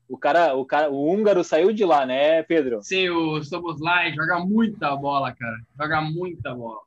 O 0.07 0.17
cara, 0.17 0.53
o 0.55 0.65
cara, 0.65 0.89
o 0.91 1.09
húngaro 1.09 1.43
saiu 1.43 1.71
de 1.73 1.83
lá, 1.85 2.05
né, 2.05 2.43
Pedro? 2.43 2.79
Sim, 2.83 3.09
o 3.09 3.41
Soboslai 3.43 4.13
joga 4.13 4.39
muita 4.39 4.95
bola, 4.95 5.33
cara. 5.33 5.55
Joga 5.79 6.01
muita 6.01 6.53
bola. 6.53 6.79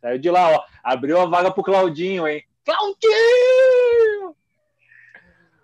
Saiu 0.00 0.18
de 0.18 0.30
lá, 0.30 0.50
ó. 0.56 0.64
Abriu 0.82 1.20
a 1.20 1.26
vaga 1.26 1.50
pro 1.50 1.62
Claudinho, 1.62 2.26
hein? 2.26 2.42
Claudinho! 2.64 4.34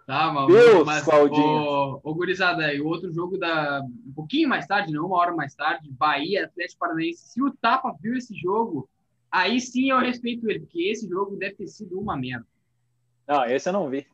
Tá, 0.06 0.30
mano. 0.32 0.46
Deus, 0.46 0.84
mas 0.86 1.02
Claudinho. 1.04 1.44
o, 1.44 2.00
o 2.02 2.14
Gurizada, 2.14 2.72
e 2.72 2.80
o 2.80 2.86
outro 2.86 3.12
jogo 3.12 3.36
da. 3.38 3.80
Um 4.06 4.12
pouquinho 4.14 4.48
mais 4.48 4.66
tarde, 4.66 4.92
não 4.92 5.06
uma 5.06 5.16
hora 5.16 5.34
mais 5.34 5.54
tarde, 5.54 5.90
Bahia, 5.90 6.44
Atlético 6.44 6.78
Paranaense. 6.78 7.28
Se 7.28 7.42
o 7.42 7.50
Tapa 7.60 7.92
viu 8.00 8.14
esse 8.16 8.32
jogo, 8.36 8.88
aí 9.30 9.60
sim 9.60 9.90
eu 9.90 9.98
respeito 9.98 10.48
ele, 10.48 10.60
porque 10.60 10.80
esse 10.90 11.08
jogo 11.08 11.36
deve 11.36 11.56
ter 11.56 11.66
sido 11.66 11.98
uma 11.98 12.16
merda. 12.16 12.46
Não, 13.26 13.44
esse 13.46 13.68
eu 13.68 13.72
não 13.72 13.90
vi. 13.90 14.06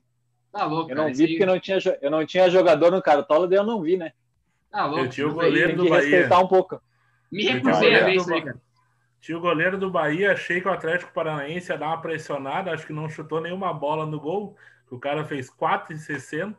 Tá 0.50 0.64
louco, 0.64 0.85
Eu 0.91 0.97
cara. 0.97 1.02
não 1.02 1.09
esse 1.11 1.19
vi 1.19 1.25
aí- 1.33 1.38
porque 1.38 1.47
não 1.47 1.61
tinha, 1.61 1.79
eu 2.00 2.11
não 2.11 2.25
tinha 2.26 2.49
jogador 2.49 2.91
no 2.91 3.02
Cartola, 3.02 3.47
daí 3.47 3.59
eu 3.59 3.64
não 3.64 3.83
vi, 3.83 3.99
né? 3.99 4.12
Tá 4.71 4.87
louco. 4.87 5.05
Eu 5.05 5.11
tinha 5.11 5.26
o 5.26 5.31
Isso 5.31 5.41
aí- 5.41 5.47
goleiro 5.49 5.69
Tem 5.69 5.76
do 5.76 5.85
que 5.85 5.91
Bahia. 5.91 6.02
respeitar 6.09 6.38
um 6.38 6.49
pouco. 6.49 6.81
Me 7.31 7.45
recusei 7.45 7.95
a 7.95 7.99
ver 7.99 7.99
goleiro 8.00 8.17
isso 8.21 8.26
do 8.29 8.35
aí, 8.35 8.43
cara. 8.43 8.61
Tinha 9.23 9.38
o 9.38 9.41
goleiro 9.41 9.79
do 9.79 9.88
Bahia, 9.88 10.33
achei 10.33 10.61
que 10.61 10.67
o 10.67 10.73
Atlético 10.73 11.12
Paranaense 11.12 11.71
ia 11.71 11.79
dar 11.79 11.87
uma 11.87 12.00
pressionada, 12.02 12.73
acho 12.73 12.85
que 12.85 12.93
não 12.93 13.09
chutou 13.09 13.41
nenhuma 13.41 13.73
bola 13.73 14.05
no 14.05 14.19
gol. 14.21 14.57
O 14.91 14.99
cara 14.99 15.25
fez 15.25 15.49
4,60. 15.49 16.57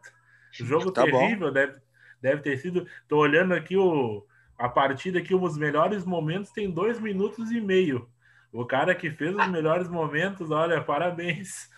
Jogo 0.53 0.89
Tá 0.89 1.05
bom. 1.05 1.12
terrível, 1.20 1.51
deve, 1.51 1.77
deve 2.22 2.41
ter 2.41 2.58
sido. 2.58 2.88
Tô 3.05 3.17
olhando 3.17 3.53
aqui 3.53 3.75
o, 3.75 4.25
a 4.58 4.70
partida 4.70 5.20
aqui, 5.20 5.36
os 5.36 5.58
melhores 5.58 6.05
momentos 6.05 6.51
tem 6.51 6.72
dois 6.72 7.01
minutos 7.01 7.51
e 7.51 7.60
meio. 7.60 8.08
O 8.50 8.65
cara 8.65 8.96
que 8.96 9.12
fez 9.12 9.36
os 9.36 9.48
melhores 9.50 9.89
momentos, 9.89 10.50
olha, 10.50 10.82
parabéns. 10.82 11.70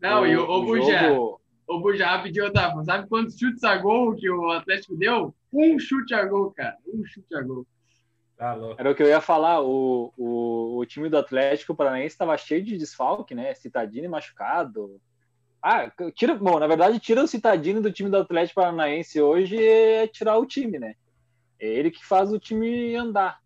Não, 0.00 0.24
e 0.24 0.36
o, 0.36 0.48
o, 0.48 0.64
Bujá, 0.64 1.08
jogo- 1.08 1.40
o 1.66 1.80
Bujá 1.80 2.18
pediu, 2.20 2.52
Tapa, 2.52 2.84
sabe 2.84 3.08
quantos 3.08 3.36
chutes 3.36 3.64
a 3.64 3.76
gol 3.78 4.14
que 4.14 4.30
o 4.30 4.50
Atlético 4.52 4.96
deu? 4.96 5.34
Um 5.52 5.76
chute 5.76 6.14
a 6.14 6.24
gol, 6.24 6.52
cara. 6.52 6.76
Um 6.86 7.04
chute 7.04 7.34
a 7.34 7.42
gol. 7.42 7.66
Tá 8.36 8.54
louco. 8.54 8.80
Era 8.80 8.90
o 8.90 8.94
que 8.94 9.02
eu 9.02 9.08
ia 9.08 9.20
falar. 9.20 9.60
O, 9.62 10.12
o, 10.16 10.78
o 10.78 10.86
time 10.86 11.08
do 11.08 11.18
Atlético 11.18 11.74
Paranaense 11.74 12.14
estava 12.14 12.36
cheio 12.36 12.64
de 12.64 12.76
desfalque, 12.76 13.34
né? 13.34 13.54
Citadini 13.54 14.08
machucado. 14.08 15.00
Ah, 15.62 15.90
tira, 16.14 16.34
bom, 16.34 16.58
na 16.58 16.66
verdade, 16.66 17.00
tira 17.00 17.22
o 17.22 17.26
Citadini 17.26 17.80
do 17.80 17.90
time 17.90 18.10
do 18.10 18.18
Atlético 18.18 18.60
Paranaense 18.60 19.20
hoje 19.20 19.56
é 19.64 20.06
tirar 20.06 20.36
o 20.36 20.44
time, 20.44 20.78
né? 20.78 20.94
É 21.58 21.66
ele 21.66 21.90
que 21.90 22.04
faz 22.04 22.30
o 22.32 22.38
time 22.38 22.94
andar. 22.96 23.38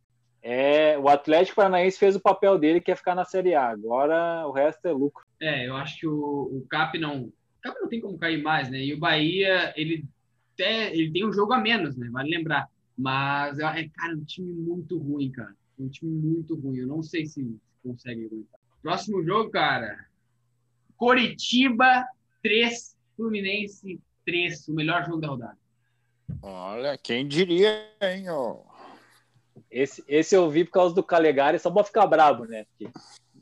É, 0.43 0.99
o 0.99 1.09
Atlético 1.09 1.57
Paranaense 1.57 1.99
fez 1.99 2.17
o 2.17 2.21
papel 2.21 2.59
dele, 2.59 2.81
que 2.81 2.91
é 2.91 2.97
ficar 2.97 3.15
na 3.15 3.25
Série 3.25 3.55
A. 3.55 3.69
Agora 3.69 4.47
o 4.47 4.53
resto 4.53 4.87
é 4.87 4.93
lucro. 4.93 5.25
É, 5.41 5.69
eu 5.69 5.77
acho 5.77 6.01
que 6.01 6.07
o, 6.07 6.13
o 6.13 6.67
Cap 6.69 6.99
não. 6.99 7.25
O 7.25 7.33
Cap 7.63 7.81
não 7.81 7.89
tem 7.89 8.01
como 8.01 8.19
cair 8.19 8.43
mais, 8.43 8.71
né? 8.71 8.79
E 8.79 8.95
o 8.95 8.99
Bahia, 8.99 9.73
ele, 9.77 10.05
até, 10.55 10.93
ele 10.93 11.13
tem 11.13 11.27
um 11.27 11.33
jogo 11.33 11.53
a 11.53 11.59
menos, 11.59 11.97
né? 11.97 12.09
Vale 12.11 12.31
lembrar. 12.37 12.69
Mas, 12.99 13.61
é, 13.61 13.89
cara, 13.89 14.13
é 14.13 14.17
um 14.17 14.25
time 14.25 14.53
muito 14.53 14.99
ruim, 14.99 15.31
cara. 15.31 15.55
Um 15.79 15.89
time 15.89 16.11
muito 16.11 16.57
ruim. 16.57 16.79
Eu 16.79 16.89
não 16.89 17.01
sei 17.01 17.25
se 17.27 17.57
consegue 17.81 18.27
aguentar. 18.27 18.59
Próximo 18.83 19.23
jogo, 19.23 19.51
cara. 19.51 20.07
Coritiba 20.97 22.05
3, 22.43 22.97
Fluminense 23.17 24.01
3. 24.27 24.67
O 24.67 24.75
melhor 24.75 25.05
jogo 25.07 25.21
da 25.21 25.29
rodada. 25.29 25.59
Olha, 26.43 26.99
quem 26.99 27.27
diria, 27.27 27.89
hein, 28.03 28.29
ó. 28.29 28.57
Esse, 29.71 30.03
esse 30.09 30.35
eu 30.35 30.51
vi 30.51 30.65
por 30.65 30.73
causa 30.73 30.95
do 30.95 31.03
Calegari, 31.03 31.59
só 31.59 31.71
pra 31.71 31.85
ficar 31.85 32.07
brabo, 32.07 32.47
né? 32.47 32.65
Porque 32.65 32.93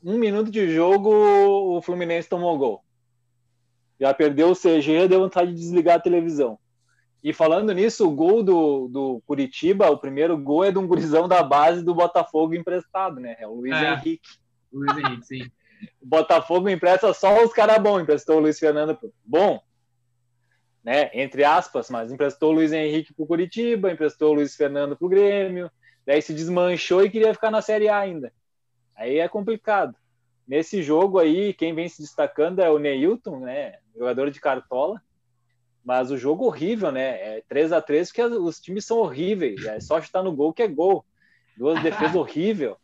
um 0.04 0.18
minuto 0.18 0.50
de 0.50 0.70
jogo, 0.70 1.10
o 1.10 1.80
Fluminense 1.80 2.28
tomou 2.28 2.58
gol. 2.58 2.84
Já 3.98 4.12
perdeu 4.12 4.50
o 4.50 4.54
CG, 4.54 5.08
deu 5.08 5.20
vontade 5.20 5.52
de 5.52 5.58
desligar 5.58 5.96
a 5.96 6.00
televisão. 6.00 6.58
E 7.22 7.32
falando 7.32 7.72
nisso, 7.72 8.06
o 8.06 8.14
gol 8.14 8.42
do, 8.42 8.88
do 8.88 9.22
Curitiba, 9.26 9.90
o 9.90 9.98
primeiro 9.98 10.36
gol 10.38 10.64
é 10.64 10.70
de 10.70 10.78
um 10.78 10.86
gurizão 10.86 11.26
da 11.26 11.42
base 11.42 11.82
do 11.82 11.94
Botafogo 11.94 12.54
emprestado, 12.54 13.20
né? 13.20 13.36
É 13.38 13.46
o 13.46 13.54
Luiz 13.54 13.74
É. 13.74 13.94
Henrique. 13.94 14.28
Luiz 14.72 14.96
Henrique, 14.96 15.26
sim. 15.26 15.50
O 16.00 16.06
Botafogo 16.06 16.70
empresta 16.70 17.12
só 17.12 17.44
os 17.44 17.52
caras 17.52 17.76
bons, 17.82 18.00
emprestou 18.00 18.36
o 18.36 18.40
Luiz 18.40 18.58
Fernando 18.58 18.96
pro... 18.96 19.12
bom, 19.22 19.60
né? 20.82 21.10
Entre 21.12 21.44
aspas, 21.44 21.90
mas 21.90 22.10
emprestou 22.10 22.50
o 22.50 22.54
Luiz 22.54 22.72
Henrique 22.72 23.12
pro 23.12 23.26
Curitiba, 23.26 23.92
emprestou 23.92 24.30
o 24.30 24.34
Luiz 24.34 24.54
Fernando 24.56 24.96
pro 24.96 25.08
Grêmio, 25.08 25.70
daí 26.06 26.22
se 26.22 26.32
desmanchou 26.32 27.04
e 27.04 27.10
queria 27.10 27.34
ficar 27.34 27.50
na 27.50 27.60
Série 27.60 27.88
A 27.88 27.98
ainda. 27.98 28.32
Aí 28.96 29.18
é 29.18 29.28
complicado. 29.28 29.94
Nesse 30.46 30.82
jogo 30.82 31.18
aí, 31.18 31.52
quem 31.52 31.74
vem 31.74 31.88
se 31.88 32.00
destacando 32.00 32.60
é 32.60 32.70
o 32.70 32.78
Neilton, 32.78 33.40
né? 33.40 33.74
Jogador 33.96 34.30
de 34.30 34.40
cartola. 34.40 35.02
Mas 35.86 36.10
o 36.10 36.18
jogo 36.18 36.46
horrível, 36.46 36.90
né? 36.90 37.36
É 37.36 37.42
3 37.48 37.72
a 37.72 37.80
3 37.80 38.08
porque 38.08 38.22
os 38.24 38.58
times 38.58 38.84
são 38.84 38.98
horríveis. 38.98 39.64
É 39.64 39.78
só 39.78 40.00
chutar 40.02 40.20
no 40.20 40.32
gol 40.32 40.52
que 40.52 40.64
é 40.64 40.66
gol. 40.66 41.04
Duas 41.56 41.80
defesas 41.80 42.16
horrível. 42.16 42.76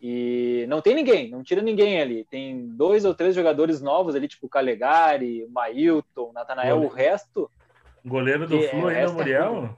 E 0.00 0.64
não 0.68 0.80
tem 0.80 0.94
ninguém, 0.94 1.28
não 1.28 1.42
tira 1.42 1.60
ninguém 1.60 2.00
ali. 2.00 2.24
Tem 2.30 2.68
dois 2.68 3.04
ou 3.04 3.14
três 3.14 3.34
jogadores 3.34 3.80
novos 3.80 4.14
ali, 4.14 4.28
tipo 4.28 4.46
o 4.46 4.48
Calegari, 4.48 5.42
o 5.42 5.50
Mailton, 5.50 6.30
o 6.30 6.32
Natanael, 6.32 6.82
o 6.82 6.88
resto. 6.88 7.50
Goleiro 8.04 8.46
do 8.46 8.62
Flu 8.62 8.62
é 8.62 8.70
ainda, 8.70 8.88
o 8.90 8.90
esta 8.90 9.14
Muriel? 9.14 9.76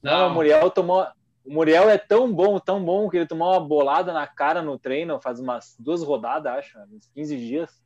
Não, 0.00 0.28
o 0.28 0.34
Muriel 0.34 0.70
tomou. 0.70 1.04
O 1.44 1.52
Muriel 1.52 1.90
é 1.90 1.98
tão 1.98 2.32
bom, 2.32 2.60
tão 2.60 2.84
bom, 2.84 3.08
que 3.08 3.16
ele 3.16 3.26
tomou 3.26 3.50
uma 3.50 3.58
bolada 3.58 4.12
na 4.12 4.26
cara 4.28 4.62
no 4.62 4.78
treino 4.78 5.20
faz 5.20 5.40
umas 5.40 5.74
duas 5.80 6.04
rodadas, 6.04 6.58
acho, 6.58 6.78
uns 6.92 7.08
15 7.12 7.36
dias. 7.36 7.82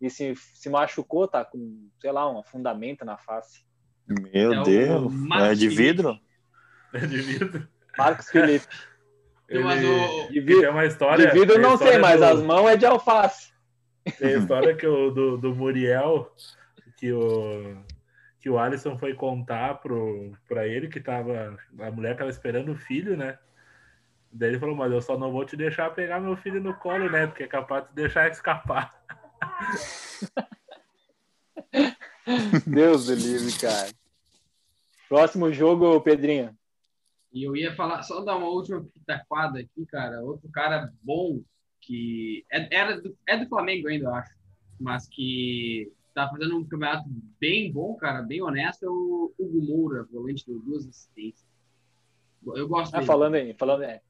E 0.00 0.10
se, 0.10 0.34
se 0.36 0.68
machucou, 0.68 1.26
tá 1.28 1.44
com, 1.44 1.88
sei 2.00 2.12
lá, 2.12 2.30
um 2.30 2.38
afundamento 2.40 3.04
na 3.04 3.16
face. 3.16 3.64
Meu 4.06 4.52
É 4.52 4.62
Deus. 4.62 5.12
É 5.40 5.54
de 5.54 5.68
vidro? 5.68 6.18
É 6.92 6.98
de 7.06 7.16
vidro. 7.22 7.68
Marcos 7.96 8.28
Felipe. 8.30 8.66
Mas 9.50 9.82
Ele, 9.82 9.86
o- 9.88 10.28
De 10.32 10.40
vidro, 10.40 10.60
tem 10.62 10.70
uma 10.70 10.84
história. 10.86 11.26
de 11.26 11.38
vidro 11.38 11.60
não 11.60 11.76
sei, 11.76 11.98
mas 11.98 12.18
do- 12.18 12.24
as 12.26 12.42
mãos 12.42 12.66
é 12.68 12.76
de 12.78 12.86
alface. 12.86 13.52
Tem 14.18 14.34
a 14.34 14.38
história 14.38 14.74
que 14.74 14.86
o, 14.86 15.10
do, 15.10 15.36
do 15.36 15.54
Muriel, 15.54 16.34
que 16.96 17.12
o, 17.12 17.76
que 18.40 18.48
o 18.48 18.58
Alisson 18.58 18.98
foi 18.98 19.12
contar 19.14 19.74
pro, 19.80 20.32
pra 20.48 20.66
ele 20.66 20.88
que 20.88 20.98
tava. 20.98 21.56
A 21.78 21.90
mulher 21.90 22.16
tava 22.16 22.30
esperando 22.30 22.72
o 22.72 22.76
filho, 22.76 23.16
né? 23.18 23.38
Daí 24.32 24.48
ele 24.48 24.58
falou, 24.58 24.74
mas 24.74 24.90
eu 24.90 25.00
só 25.02 25.16
não 25.18 25.30
vou 25.30 25.44
te 25.44 25.56
deixar 25.58 25.90
pegar 25.94 26.20
meu 26.20 26.36
filho 26.36 26.60
no 26.60 26.74
colo, 26.74 27.08
né? 27.10 27.26
Porque 27.26 27.42
é 27.44 27.46
capaz 27.46 27.86
de 27.88 27.94
deixar 27.94 28.28
escapar. 28.30 28.92
Deus 32.66 33.06
do 33.06 33.14
livre, 33.14 33.52
cara. 33.58 33.90
Próximo 35.08 35.52
jogo, 35.52 36.00
Pedrinho. 36.00 36.56
E 37.32 37.42
eu 37.44 37.56
ia 37.56 37.74
falar, 37.74 38.02
só 38.02 38.20
dar 38.24 38.36
uma 38.36 38.48
última 38.48 38.82
pitaquada 38.82 39.58
aqui, 39.58 39.84
cara. 39.86 40.22
Outro 40.22 40.48
cara 40.50 40.92
bom 41.02 41.42
que 41.80 42.44
é, 42.50 42.74
era 42.74 43.00
do, 43.00 43.16
é 43.28 43.36
do 43.36 43.48
Flamengo 43.48 43.88
ainda, 43.88 44.06
eu 44.06 44.14
acho, 44.14 44.34
mas 44.80 45.06
que 45.06 45.92
tá 46.14 46.28
fazendo 46.30 46.56
um 46.56 46.64
campeonato 46.64 47.04
bem 47.38 47.70
bom, 47.70 47.94
cara, 47.96 48.22
bem 48.22 48.40
honesto, 48.40 48.84
é 48.84 48.88
o 48.88 49.34
Hugo 49.38 49.60
Moura, 49.60 50.04
volante 50.10 50.46
do 50.46 50.58
duas 50.60 50.86
assistências. 50.86 51.44
Eu 52.54 52.68
gosto 52.68 52.94
Ah, 52.94 52.98
dele. 52.98 53.06
falando 53.06 53.34
aí, 53.34 53.52
falando 53.54 53.82
é, 53.82 54.00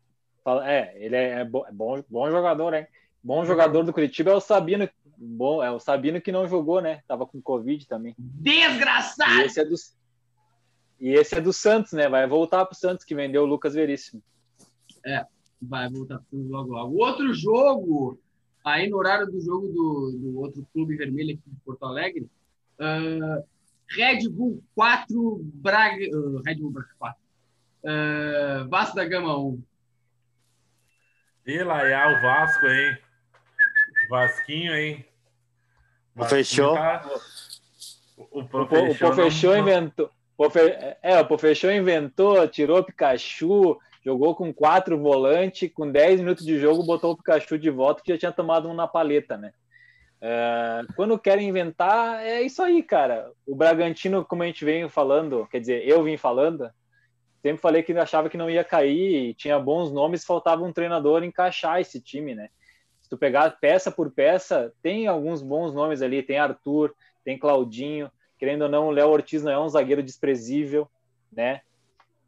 fala- 0.44 0.70
é 0.70 0.92
ele 1.02 1.16
é, 1.16 1.40
é 1.40 1.44
bo- 1.44 1.66
é 1.66 1.72
bom, 1.72 2.04
bom 2.08 2.30
jogador, 2.30 2.74
hein? 2.74 2.86
Bom 3.22 3.44
jogador 3.44 3.82
do 3.82 3.92
Curitiba 3.92 4.30
é 4.30 4.34
o 4.34 4.40
Sabino, 4.40 4.88
bom, 5.16 5.62
é 5.62 5.70
o 5.70 5.78
Sabino 5.78 6.20
que 6.20 6.32
não 6.32 6.46
jogou, 6.46 6.80
né? 6.80 7.02
Tava 7.06 7.26
com 7.26 7.40
Covid 7.40 7.86
também. 7.86 8.14
Desgraçado! 8.18 9.40
E 9.40 9.42
esse 9.42 9.60
é 9.60 9.64
do 9.64 9.74
E 11.00 11.10
esse 11.10 11.34
é 11.34 11.40
do 11.40 11.52
Santos, 11.52 11.92
né? 11.92 12.08
Vai 12.08 12.26
voltar 12.26 12.64
pro 12.64 12.76
Santos 12.76 13.04
que 13.04 13.14
vendeu 13.14 13.42
o 13.42 13.46
Lucas 13.46 13.74
Veríssimo. 13.74 14.22
Vai 15.60 15.88
voltar 15.88 16.20
tudo 16.30 16.48
logo 16.48 16.72
logo. 16.72 16.96
Outro 16.96 17.32
jogo, 17.32 18.18
aí 18.64 18.88
no 18.88 18.96
horário 18.96 19.26
do 19.26 19.40
jogo 19.40 19.68
do, 19.68 20.18
do 20.18 20.40
outro 20.40 20.66
clube 20.72 20.96
vermelho 20.96 21.34
aqui 21.34 21.50
de 21.50 21.60
Porto 21.64 21.84
Alegre, 21.84 22.28
Uh, 22.78 23.44
Red 23.88 24.28
Bull 24.28 24.62
4, 24.74 25.40
Braga. 25.54 26.04
Uh, 26.10 26.42
Red 26.44 26.56
Bull 26.56 26.70
Braga 26.70 26.88
4. 26.98 27.18
Uh, 27.84 28.68
Vasco 28.68 28.96
da 28.96 29.04
Gama 29.04 29.38
1. 29.38 29.62
E 31.46 31.62
lá 31.62 31.86
é 31.86 32.16
o 32.16 32.22
Vasco, 32.22 32.66
hein? 32.66 32.98
Vasquinho, 34.08 34.74
hein? 34.74 35.04
O 36.16 36.24
Fechou. 36.24 36.74
Tá... 36.74 37.04
O, 38.16 38.40
o, 38.40 38.48
Pofechou, 38.48 38.90
o 38.90 39.16
Pofechou 39.16 39.56
inventou. 39.56 40.10
Pofe... 40.36 40.58
É, 41.02 41.20
o 41.20 41.26
Pofechou 41.26 41.70
inventou, 41.70 42.46
tirou 42.48 42.78
o 42.78 42.84
Pikachu, 42.84 43.78
jogou 44.04 44.34
com 44.34 44.52
quatro 44.52 44.98
volantes, 44.98 45.70
com 45.72 45.90
10 45.90 46.20
minutos 46.20 46.44
de 46.44 46.58
jogo, 46.58 46.84
botou 46.84 47.12
o 47.12 47.16
Pikachu 47.16 47.58
de 47.58 47.70
volta, 47.70 48.02
que 48.02 48.12
já 48.12 48.18
tinha 48.18 48.32
tomado 48.32 48.68
um 48.68 48.74
na 48.74 48.86
paleta, 48.86 49.36
né? 49.36 49.52
É, 50.20 50.82
quando 50.96 51.18
querem 51.18 51.48
inventar, 51.48 52.24
é 52.24 52.42
isso 52.42 52.62
aí, 52.62 52.82
cara. 52.82 53.30
O 53.46 53.54
Bragantino, 53.54 54.24
como 54.24 54.42
a 54.42 54.46
gente 54.46 54.64
vem 54.64 54.88
falando, 54.88 55.46
quer 55.50 55.60
dizer, 55.60 55.86
eu 55.86 56.02
vim 56.02 56.16
falando, 56.16 56.70
sempre 57.42 57.60
falei 57.60 57.82
que 57.82 57.92
achava 57.92 58.30
que 58.30 58.38
não 58.38 58.48
ia 58.48 58.64
cair, 58.64 59.34
tinha 59.34 59.58
bons 59.58 59.92
nomes, 59.92 60.24
faltava 60.24 60.64
um 60.64 60.72
treinador 60.72 61.22
encaixar 61.22 61.80
esse 61.80 62.00
time, 62.00 62.34
né? 62.34 62.48
Se 63.14 63.16
tu 63.16 63.20
pegar 63.20 63.58
peça 63.60 63.92
por 63.92 64.10
peça, 64.10 64.72
tem 64.82 65.06
alguns 65.06 65.40
bons 65.40 65.72
nomes 65.72 66.02
ali, 66.02 66.20
tem 66.20 66.36
Arthur, 66.36 66.92
tem 67.24 67.38
Claudinho, 67.38 68.10
querendo 68.36 68.62
ou 68.62 68.68
não, 68.68 68.88
o 68.88 68.90
Léo 68.90 69.08
Ortiz 69.08 69.44
não 69.44 69.52
é 69.52 69.60
um 69.60 69.68
zagueiro 69.68 70.02
desprezível, 70.02 70.88
né? 71.32 71.60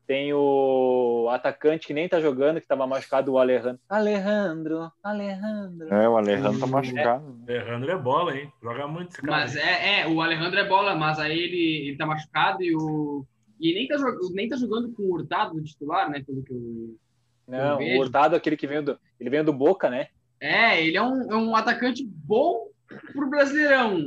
Tem 0.07 0.33
o 0.33 1.29
atacante 1.33 1.88
que 1.88 1.92
nem 1.92 2.09
tá 2.09 2.20
jogando, 2.20 2.61
que 2.61 2.68
tava 2.68 2.87
machucado, 2.87 3.33
o 3.33 3.38
Alejandro. 3.38 3.81
Alejandro, 3.88 4.92
Alejandro. 5.03 5.92
É, 5.92 6.09
o 6.09 6.16
Alejandro 6.16 6.61
tá 6.61 6.66
machucado. 6.68 7.37
É. 7.49 7.59
Alejandro 7.59 7.90
é 7.90 7.99
bola, 7.99 8.37
hein? 8.37 8.53
Joga 8.62 8.87
muito 8.87 9.11
esse 9.11 9.20
cara. 9.20 9.33
Mas 9.33 9.57
é, 9.57 10.03
é, 10.03 10.07
o 10.07 10.22
Alejandro 10.22 10.61
é 10.61 10.68
bola, 10.68 10.94
mas 10.94 11.18
aí 11.18 11.37
ele, 11.37 11.88
ele 11.88 11.96
tá 11.96 12.07
machucado 12.07 12.62
e 12.62 12.77
o. 12.77 13.27
E 13.59 13.75
nem 13.75 13.88
tá, 13.88 13.96
nem 14.33 14.49
tá 14.49 14.57
jogando 14.57 14.92
com 14.92 15.03
o 15.03 15.14
Hurtado 15.14 15.61
titular, 15.64 16.09
né? 16.09 16.22
Pelo 16.25 16.44
que 16.44 16.53
eu. 16.53 16.96
Não, 17.49 17.79
o 17.79 17.99
Hurtado 17.99 18.37
é 18.37 18.38
aquele 18.38 18.57
que 18.57 18.68
vem 18.68 18.85
do. 18.85 18.96
Ele 19.18 19.31
vem 19.31 19.42
do 19.42 19.53
Boca, 19.53 19.90
né? 19.90 20.09
É, 20.40 20.83
ele 20.83 20.96
é 20.96 21.03
um, 21.03 21.33
é 21.33 21.37
um 21.37 21.57
atacante 21.57 22.05
bom 22.05 22.68
pro 23.12 23.29
Brasileirão, 23.29 23.99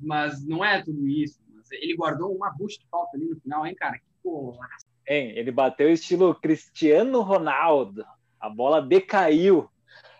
mas 0.00 0.44
não 0.46 0.64
é 0.64 0.82
tudo 0.82 1.06
isso. 1.06 1.38
Mas 1.54 1.70
ele 1.72 1.96
guardou 1.96 2.34
uma 2.34 2.50
bucha 2.50 2.78
de 2.78 2.86
falta 2.90 3.16
ali 3.16 3.26
no 3.26 3.40
final, 3.40 3.66
hein, 3.66 3.74
cara? 3.74 3.98
Que 3.98 4.04
golaço. 4.22 4.86
Hein, 5.06 5.32
ele 5.36 5.50
bateu 5.50 5.92
estilo 5.92 6.34
Cristiano 6.34 7.20
Ronaldo. 7.20 8.04
A 8.40 8.48
bola 8.48 8.80
decaiu. 8.80 9.68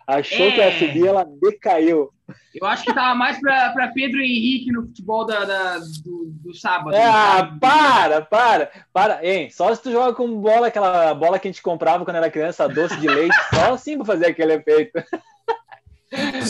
Achou 0.07 0.47
é... 0.47 0.51
que 0.51 0.59
ia 0.59 0.79
subir, 0.79 1.07
ela 1.07 1.25
decaiu. 1.25 2.11
Eu 2.55 2.67
acho 2.67 2.85
que 2.85 2.95
tava 2.95 3.15
mais 3.15 3.39
para 3.41 3.91
Pedro 3.93 4.21
Henrique 4.21 4.73
no 4.73 4.83
futebol 4.83 5.27
da, 5.27 5.45
da 5.45 5.79
do, 5.79 6.31
do, 6.43 6.55
sábado. 6.55 6.97
Ah, 6.97 7.57
para, 7.61 8.23
para, 8.23 8.71
para. 8.93 9.27
Hein, 9.27 9.51
só 9.51 9.75
se 9.75 9.83
tu 9.83 9.91
joga 9.91 10.15
com 10.15 10.41
bola, 10.41 10.69
aquela 10.69 11.13
bola 11.15 11.39
que 11.39 11.49
a 11.49 11.51
gente 11.51 11.63
comprava 11.63 12.05
quando 12.05 12.17
era 12.17 12.31
criança, 12.31 12.69
doce 12.69 12.99
de 12.99 13.09
leite, 13.09 13.35
só 13.53 13.75
assim 13.75 13.97
pra 13.97 14.07
fazer 14.07 14.27
aquele 14.27 14.55
efeito. 14.55 14.93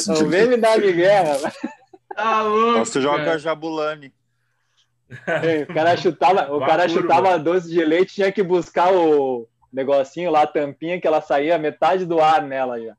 Não 0.07 0.29
vem 0.29 0.48
me 0.48 0.57
dar 0.57 0.81
de 0.81 0.92
guerra. 0.92 1.37
Tá 2.14 2.42
louco, 2.42 2.90
tu 2.90 3.00
joga 3.00 3.38
Jabulani. 3.38 4.12
O 5.68 5.74
cara 5.74 5.96
chutava, 5.96 6.55
o 6.55 6.61
cara 6.61 6.88
chutava 6.88 7.38
doce 7.38 7.68
de 7.68 7.85
leite, 7.85 8.14
tinha 8.14 8.33
que 8.33 8.42
buscar 8.42 8.92
o 8.92 9.48
negocinho 9.72 10.31
lá, 10.31 10.42
a 10.42 10.46
tampinha, 10.46 11.00
que 11.00 11.07
ela 11.07 11.20
saía 11.20 11.59
metade 11.59 12.07
do 12.07 12.20
ar 12.20 12.42
nela 12.42 12.81
já. 12.81 12.96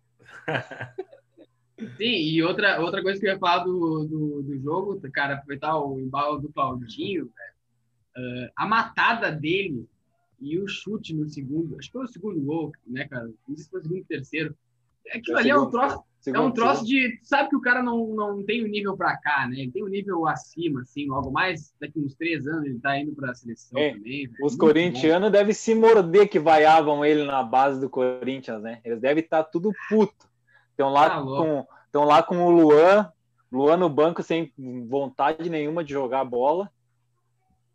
Sim, 1.97 2.05
e 2.05 2.41
outra, 2.41 2.79
outra 2.79 3.01
coisa 3.01 3.19
que 3.19 3.25
eu 3.25 3.33
ia 3.33 3.39
falar 3.39 3.63
do, 3.63 4.05
do, 4.05 4.43
do 4.43 4.59
jogo, 4.59 4.99
cara, 5.11 5.35
aproveitar 5.35 5.77
o 5.77 5.99
embalo 5.99 6.39
do 6.39 6.51
Claudinho, 6.51 7.25
uh, 7.25 8.49
a 8.55 8.65
matada 8.65 9.31
dele 9.31 9.87
e 10.39 10.57
o 10.57 10.67
chute 10.67 11.13
no 11.13 11.27
segundo, 11.27 11.77
acho 11.77 11.89
que 11.89 11.93
foi 11.93 12.05
o 12.05 12.09
segundo 12.09 12.41
gol, 12.41 12.71
né, 12.87 13.07
cara? 13.07 13.25
Não 13.25 13.55
sei 13.55 13.63
se 13.65 13.69
foi 13.69 13.79
o 13.79 13.83
segundo 13.83 13.99
e 13.99 14.05
terceiro. 14.05 14.55
Aquilo 15.13 15.37
é 15.37 15.41
ali 15.41 15.49
é 15.49 15.57
um 15.57 15.69
troço, 15.69 16.01
Segundo, 16.25 16.41
é 16.41 16.47
um 16.47 16.51
troço 16.51 16.83
de. 16.83 17.19
Sabe 17.21 17.49
que 17.49 17.55
o 17.55 17.61
cara 17.61 17.83
não, 17.83 18.07
não 18.07 18.43
tem 18.43 18.63
o 18.63 18.65
um 18.65 18.67
nível 18.67 18.97
para 18.97 19.15
cá, 19.15 19.47
né? 19.47 19.59
Ele 19.59 19.71
tem 19.71 19.83
um 19.83 19.87
nível 19.87 20.27
acima, 20.27 20.81
assim, 20.81 21.05
logo 21.05 21.29
mais 21.29 21.71
daqui 21.79 21.99
uns 21.99 22.15
três 22.15 22.47
anos 22.47 22.65
ele 22.65 22.79
tá 22.79 22.97
indo 22.97 23.13
para 23.13 23.29
a 23.29 23.35
seleção 23.35 23.79
é, 23.79 23.91
também. 23.93 24.27
Os 24.41 24.55
corintianos 24.55 25.31
devem 25.31 25.53
se 25.53 25.75
morder 25.75 26.27
que 26.27 26.39
vaiavam 26.39 27.05
ele 27.05 27.23
na 27.25 27.43
base 27.43 27.79
do 27.79 27.87
Corinthians, 27.87 28.59
né? 28.63 28.81
Eles 28.83 28.99
devem 28.99 29.23
estar 29.23 29.43
tá 29.43 29.49
tudo 29.51 29.71
puto. 29.87 30.27
Estão 30.71 30.89
lá, 30.89 31.09
tá 31.11 31.21
com, 31.21 32.03
lá 32.03 32.23
com 32.23 32.43
o 32.43 32.49
Luan, 32.49 33.07
Luan 33.51 33.77
no 33.77 33.87
banco 33.87 34.23
sem 34.23 34.51
vontade 34.89 35.47
nenhuma 35.47 35.83
de 35.83 35.93
jogar 35.93 36.25
bola. 36.25 36.71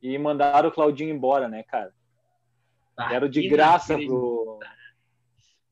E 0.02 0.18
mandaram 0.18 0.70
o 0.70 0.72
Claudinho 0.72 1.14
embora, 1.14 1.46
né, 1.48 1.62
cara? 1.62 1.92
Tá, 2.96 3.14
Era 3.14 3.28
de 3.28 3.46
graça 3.46 3.96
pro. 3.96 4.58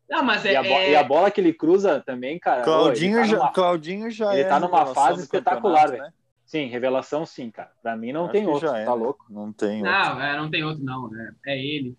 Não, 0.08 0.22
mas 0.22 0.44
é, 0.46 0.52
e, 0.52 0.56
a 0.56 0.64
é... 0.64 0.90
e 0.92 0.96
a 0.96 1.02
bola 1.02 1.30
que 1.30 1.40
ele 1.40 1.52
cruza 1.52 2.00
também, 2.00 2.38
cara. 2.38 2.62
Claudinho, 2.62 3.18
tá 3.18 3.24
já, 3.24 3.36
numa... 3.36 3.52
Claudinho 3.52 4.10
já 4.10 4.32
ele 4.32 4.42
é. 4.42 4.48
tá 4.48 4.58
numa 4.58 4.86
fase 4.86 5.22
espetacular, 5.22 5.90
velho. 5.90 6.02
Né? 6.02 6.12
Sim, 6.46 6.64
revelação 6.66 7.26
sim, 7.26 7.50
cara. 7.50 7.70
Pra 7.82 7.94
mim 7.94 8.10
não 8.10 8.24
Acho 8.24 8.32
tem 8.32 8.46
outro, 8.46 8.68
é, 8.68 8.84
tá 8.84 8.96
né? 8.96 9.02
louco? 9.02 9.26
Não 9.28 9.52
tem 9.52 9.82
não, 9.82 9.90
outro. 9.90 10.22
É, 10.22 10.36
não 10.38 10.50
tem 10.50 10.64
outro, 10.64 10.82
não, 10.82 11.10
né? 11.10 11.34
É 11.46 11.58
ele. 11.58 11.94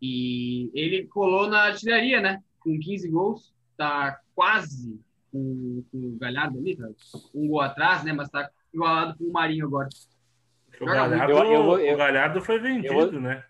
E 0.00 0.72
ele 0.74 1.06
colou 1.06 1.48
na 1.48 1.66
artilharia, 1.66 2.20
né? 2.20 2.42
Com 2.58 2.76
15 2.80 3.08
gols, 3.08 3.54
tá 3.76 4.18
quase 4.34 5.00
com, 5.30 5.84
com 5.92 5.98
o 5.98 6.18
Galhardo 6.18 6.58
ali, 6.58 6.76
tá? 6.76 6.88
um 7.32 7.46
gol 7.46 7.60
atrás, 7.60 8.02
né? 8.02 8.12
Mas 8.12 8.28
tá 8.28 8.50
igualado 8.74 9.16
com 9.16 9.24
o 9.24 9.32
Marinho 9.32 9.66
agora. 9.66 9.88
O 10.80 10.84
Galhardo, 10.84 11.32
eu, 11.32 11.44
eu, 11.44 11.78
eu, 11.78 11.94
o 11.94 11.96
Galhardo 11.96 12.40
foi 12.40 12.58
vendido, 12.58 13.20
né? 13.20 13.44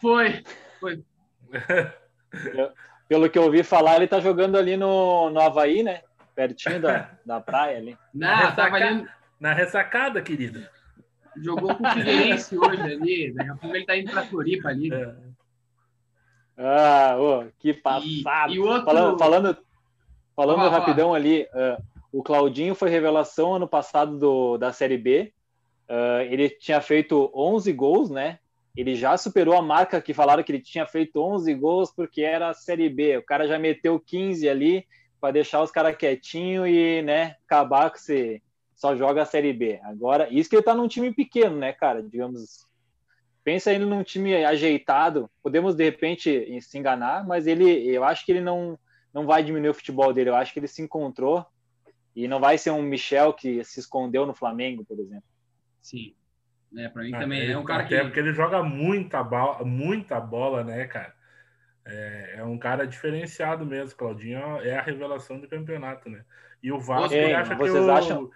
Foi, 0.00 0.42
foi. 0.80 1.04
Pelo 3.08 3.30
que 3.30 3.38
eu 3.38 3.44
ouvi 3.44 3.62
falar, 3.62 3.96
ele 3.96 4.08
tá 4.08 4.20
jogando 4.20 4.56
ali 4.56 4.76
no, 4.76 5.30
no 5.30 5.40
Havaí, 5.40 5.82
né? 5.82 6.02
Pertinho 6.34 6.80
da, 6.80 7.10
da 7.24 7.40
praia 7.40 7.78
ali. 7.78 7.96
Não, 8.12 8.28
na, 8.28 8.36
ressaca... 8.36 8.76
ali... 8.76 9.06
na 9.40 9.52
ressacada, 9.52 10.22
querido. 10.22 10.66
Jogou 11.36 11.74
com 11.74 11.86
o 11.86 11.90
Figueirense 11.92 12.56
hoje 12.58 12.82
ali. 12.82 13.32
Daqui 13.32 13.50
a 13.50 13.54
pouco 13.54 13.76
ele 13.76 13.86
tá 13.86 13.96
indo 13.96 14.10
pra 14.10 14.24
Floripa 14.24 14.68
ali. 14.68 14.92
É. 14.92 15.14
Ah, 16.58 17.16
oh, 17.18 17.44
que 17.58 17.74
passado. 17.74 18.52
E, 18.52 18.56
e 18.56 18.58
outro... 18.58 18.84
Falando, 18.84 19.18
falando, 19.18 19.58
falando 20.34 20.70
rapidão 20.70 21.14
ali, 21.14 21.42
uh, 21.52 21.82
o 22.10 22.22
Claudinho 22.22 22.74
foi 22.74 22.88
revelação 22.88 23.54
ano 23.54 23.68
passado 23.68 24.18
do, 24.18 24.56
da 24.56 24.72
Série 24.72 24.96
B. 24.96 25.32
Uh, 25.88 26.22
ele 26.22 26.48
tinha 26.48 26.80
feito 26.80 27.30
11 27.34 27.72
gols, 27.72 28.10
né? 28.10 28.38
Ele 28.76 28.94
já 28.94 29.16
superou 29.16 29.56
a 29.56 29.62
marca 29.62 30.00
que 30.00 30.12
falaram 30.12 30.42
que 30.42 30.52
ele 30.52 30.60
tinha 30.60 30.86
feito 30.86 31.20
11 31.20 31.54
gols 31.54 31.90
porque 31.90 32.22
era 32.22 32.50
a 32.50 32.54
Série 32.54 32.90
B. 32.90 33.16
O 33.16 33.22
cara 33.22 33.48
já 33.48 33.58
meteu 33.58 33.98
15 33.98 34.48
ali 34.48 34.86
para 35.20 35.32
deixar 35.32 35.62
os 35.62 35.70
caras 35.70 35.96
quietinho 35.96 36.66
e, 36.66 37.02
né, 37.02 37.36
acabar 37.46 37.90
com 37.90 37.96
se 37.96 38.42
só 38.74 38.94
joga 38.94 39.22
a 39.22 39.26
Série 39.26 39.54
B. 39.54 39.80
Agora, 39.84 40.28
isso 40.30 40.50
que 40.50 40.56
ele 40.56 40.62
tá 40.62 40.74
num 40.74 40.86
time 40.86 41.10
pequeno, 41.10 41.56
né, 41.56 41.72
cara? 41.72 42.02
Digamos, 42.02 42.66
pensa 43.42 43.72
ele 43.72 43.86
num 43.86 44.02
time 44.02 44.44
ajeitado. 44.44 45.30
Podemos 45.42 45.74
de 45.74 45.84
repente 45.84 46.60
se 46.60 46.78
enganar, 46.78 47.26
mas 47.26 47.46
ele, 47.46 47.64
eu 47.88 48.04
acho 48.04 48.26
que 48.26 48.32
ele 48.32 48.42
não 48.42 48.78
não 49.14 49.24
vai 49.24 49.42
diminuir 49.42 49.70
o 49.70 49.74
futebol 49.74 50.12
dele. 50.12 50.28
Eu 50.28 50.34
acho 50.34 50.52
que 50.52 50.58
ele 50.58 50.68
se 50.68 50.82
encontrou 50.82 51.46
e 52.14 52.28
não 52.28 52.38
vai 52.38 52.58
ser 52.58 52.70
um 52.70 52.82
Michel 52.82 53.32
que 53.32 53.64
se 53.64 53.80
escondeu 53.80 54.26
no 54.26 54.34
Flamengo, 54.34 54.84
por 54.84 55.00
exemplo. 55.00 55.24
Sim. 55.80 56.14
Né? 56.76 56.88
Para 56.90 57.02
mim 57.02 57.14
ah, 57.14 57.20
também 57.20 57.50
é 57.50 57.56
um 57.56 57.64
cara 57.64 57.84
até 57.84 57.96
que. 57.96 58.04
porque 58.04 58.20
ele 58.20 58.34
joga 58.34 58.62
muita 58.62 59.22
bola, 59.22 59.64
muita 59.64 60.20
bola, 60.20 60.62
né, 60.62 60.86
cara? 60.86 61.14
É, 61.86 62.34
é, 62.36 62.44
um 62.44 62.58
cara 62.58 62.86
diferenciado 62.86 63.64
mesmo. 63.64 63.96
Claudinho 63.96 64.60
é 64.60 64.76
a 64.76 64.82
revelação 64.82 65.40
do 65.40 65.48
campeonato, 65.48 66.10
né? 66.10 66.22
E 66.62 66.70
o 66.70 66.78
Vasco 66.78 67.14
Ei, 67.14 67.32
acha 67.32 67.54
que 67.54 67.62
vocês 67.62 67.82
o, 67.82 67.90
acham... 67.90 68.30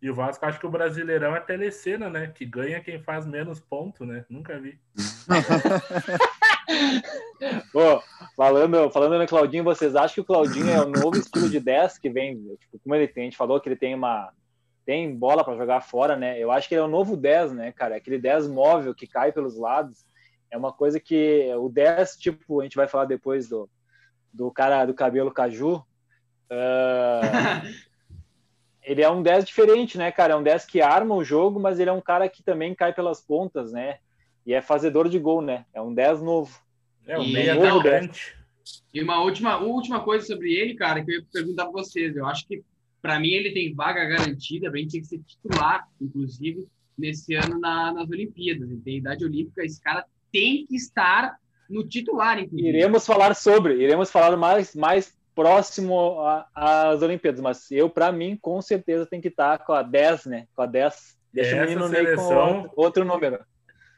E 0.00 0.08
o 0.08 0.14
Vasco 0.14 0.46
acha 0.46 0.58
que 0.58 0.66
o 0.66 0.70
Brasileirão 0.70 1.34
é 1.34 1.40
telecena, 1.40 2.08
né? 2.08 2.28
Que 2.28 2.46
ganha 2.46 2.80
quem 2.80 3.02
faz 3.02 3.26
menos 3.26 3.58
ponto, 3.58 4.06
né? 4.06 4.24
Nunca 4.30 4.56
vi. 4.60 4.78
Pô, 7.72 8.00
falando, 8.36 8.88
falando 8.90 9.18
no 9.18 9.26
Claudinho, 9.26 9.64
vocês 9.64 9.96
acham 9.96 10.14
que 10.14 10.20
o 10.20 10.24
Claudinho 10.24 10.70
é 10.70 10.80
o 10.80 10.88
novo 10.88 11.16
estilo 11.16 11.50
de 11.50 11.58
10 11.58 11.98
que 11.98 12.08
vem? 12.08 12.36
Tipo, 12.60 12.78
como 12.78 12.94
ele 12.94 13.08
tem, 13.08 13.24
a 13.24 13.26
gente 13.26 13.36
falou 13.36 13.60
que 13.60 13.68
ele 13.68 13.76
tem 13.76 13.96
uma 13.96 14.32
tem 14.90 15.14
bola 15.14 15.44
para 15.44 15.56
jogar 15.56 15.82
fora, 15.82 16.16
né? 16.16 16.36
Eu 16.36 16.50
acho 16.50 16.68
que 16.68 16.74
ele 16.74 16.82
é 16.82 16.84
o 16.84 16.88
novo 16.88 17.16
10, 17.16 17.52
né, 17.52 17.70
cara? 17.70 17.94
Aquele 17.94 18.18
10 18.18 18.48
móvel 18.48 18.92
que 18.92 19.06
cai 19.06 19.30
pelos 19.30 19.56
lados. 19.56 20.04
É 20.50 20.58
uma 20.58 20.72
coisa 20.72 20.98
que 20.98 21.48
o 21.60 21.68
10, 21.68 22.16
tipo, 22.16 22.58
a 22.60 22.64
gente 22.64 22.74
vai 22.74 22.88
falar 22.88 23.04
depois 23.04 23.48
do, 23.48 23.70
do 24.32 24.50
cara 24.50 24.84
do 24.84 24.92
cabelo 24.92 25.30
caju. 25.30 25.76
Uh, 26.50 27.70
ele 28.82 29.00
é 29.00 29.08
um 29.08 29.22
10 29.22 29.44
diferente, 29.44 29.96
né, 29.96 30.10
cara? 30.10 30.32
É 30.32 30.36
um 30.36 30.42
10 30.42 30.64
que 30.64 30.82
arma 30.82 31.14
o 31.14 31.22
jogo, 31.22 31.60
mas 31.60 31.78
ele 31.78 31.90
é 31.90 31.92
um 31.92 32.00
cara 32.00 32.28
que 32.28 32.42
também 32.42 32.74
cai 32.74 32.92
pelas 32.92 33.20
pontas, 33.20 33.70
né? 33.70 33.98
E 34.44 34.52
é 34.52 34.60
fazedor 34.60 35.08
de 35.08 35.20
gol, 35.20 35.40
né? 35.40 35.66
É 35.72 35.80
um 35.80 35.94
10 35.94 36.20
novo. 36.20 36.60
É 37.06 37.16
um 37.16 37.30
meia 37.30 37.54
atacante. 37.54 38.36
E 38.92 39.00
uma 39.00 39.22
última, 39.22 39.56
última 39.58 40.02
coisa 40.02 40.26
sobre 40.26 40.52
ele, 40.52 40.74
cara, 40.74 41.04
que 41.04 41.12
eu 41.12 41.20
ia 41.20 41.26
perguntar 41.32 41.66
para 41.66 41.72
vocês. 41.80 42.16
Eu 42.16 42.26
acho 42.26 42.44
que 42.48 42.64
para 43.02 43.18
mim 43.18 43.30
ele 43.30 43.52
tem 43.52 43.74
vaga 43.74 44.04
garantida, 44.04 44.70
para 44.70 44.78
gente 44.80 44.92
tem 44.92 45.00
que 45.00 45.06
ser 45.06 45.20
titular, 45.20 45.86
inclusive, 46.00 46.66
nesse 46.98 47.34
ano 47.34 47.58
na, 47.58 47.92
nas 47.92 48.08
Olimpíadas. 48.10 48.70
Ele 48.70 48.80
tem 48.80 48.96
idade 48.98 49.24
olímpica, 49.24 49.64
esse 49.64 49.80
cara 49.80 50.04
tem 50.32 50.66
que 50.66 50.76
estar 50.76 51.36
no 51.68 51.86
titular, 51.86 52.38
inclusive. 52.38 52.68
Iremos 52.68 53.06
falar 53.06 53.34
sobre, 53.34 53.74
iremos 53.74 54.10
falar 54.10 54.36
mais, 54.36 54.74
mais 54.74 55.16
próximo 55.34 56.18
às 56.54 57.00
Olimpíadas, 57.02 57.40
mas 57.40 57.70
eu, 57.70 57.88
para 57.88 58.12
mim, 58.12 58.36
com 58.40 58.60
certeza 58.60 59.06
tem 59.06 59.20
que 59.20 59.28
estar 59.28 59.58
com 59.58 59.72
a 59.72 59.82
10, 59.82 60.26
né? 60.26 60.46
Com 60.54 60.62
a 60.62 60.66
10. 60.66 61.18
Deixa 61.32 61.56
Essa 61.56 61.64
o 61.64 61.68
menino 61.68 61.88
seleção- 61.88 62.56
outro, 62.58 62.72
outro 62.76 63.04
número. 63.04 63.38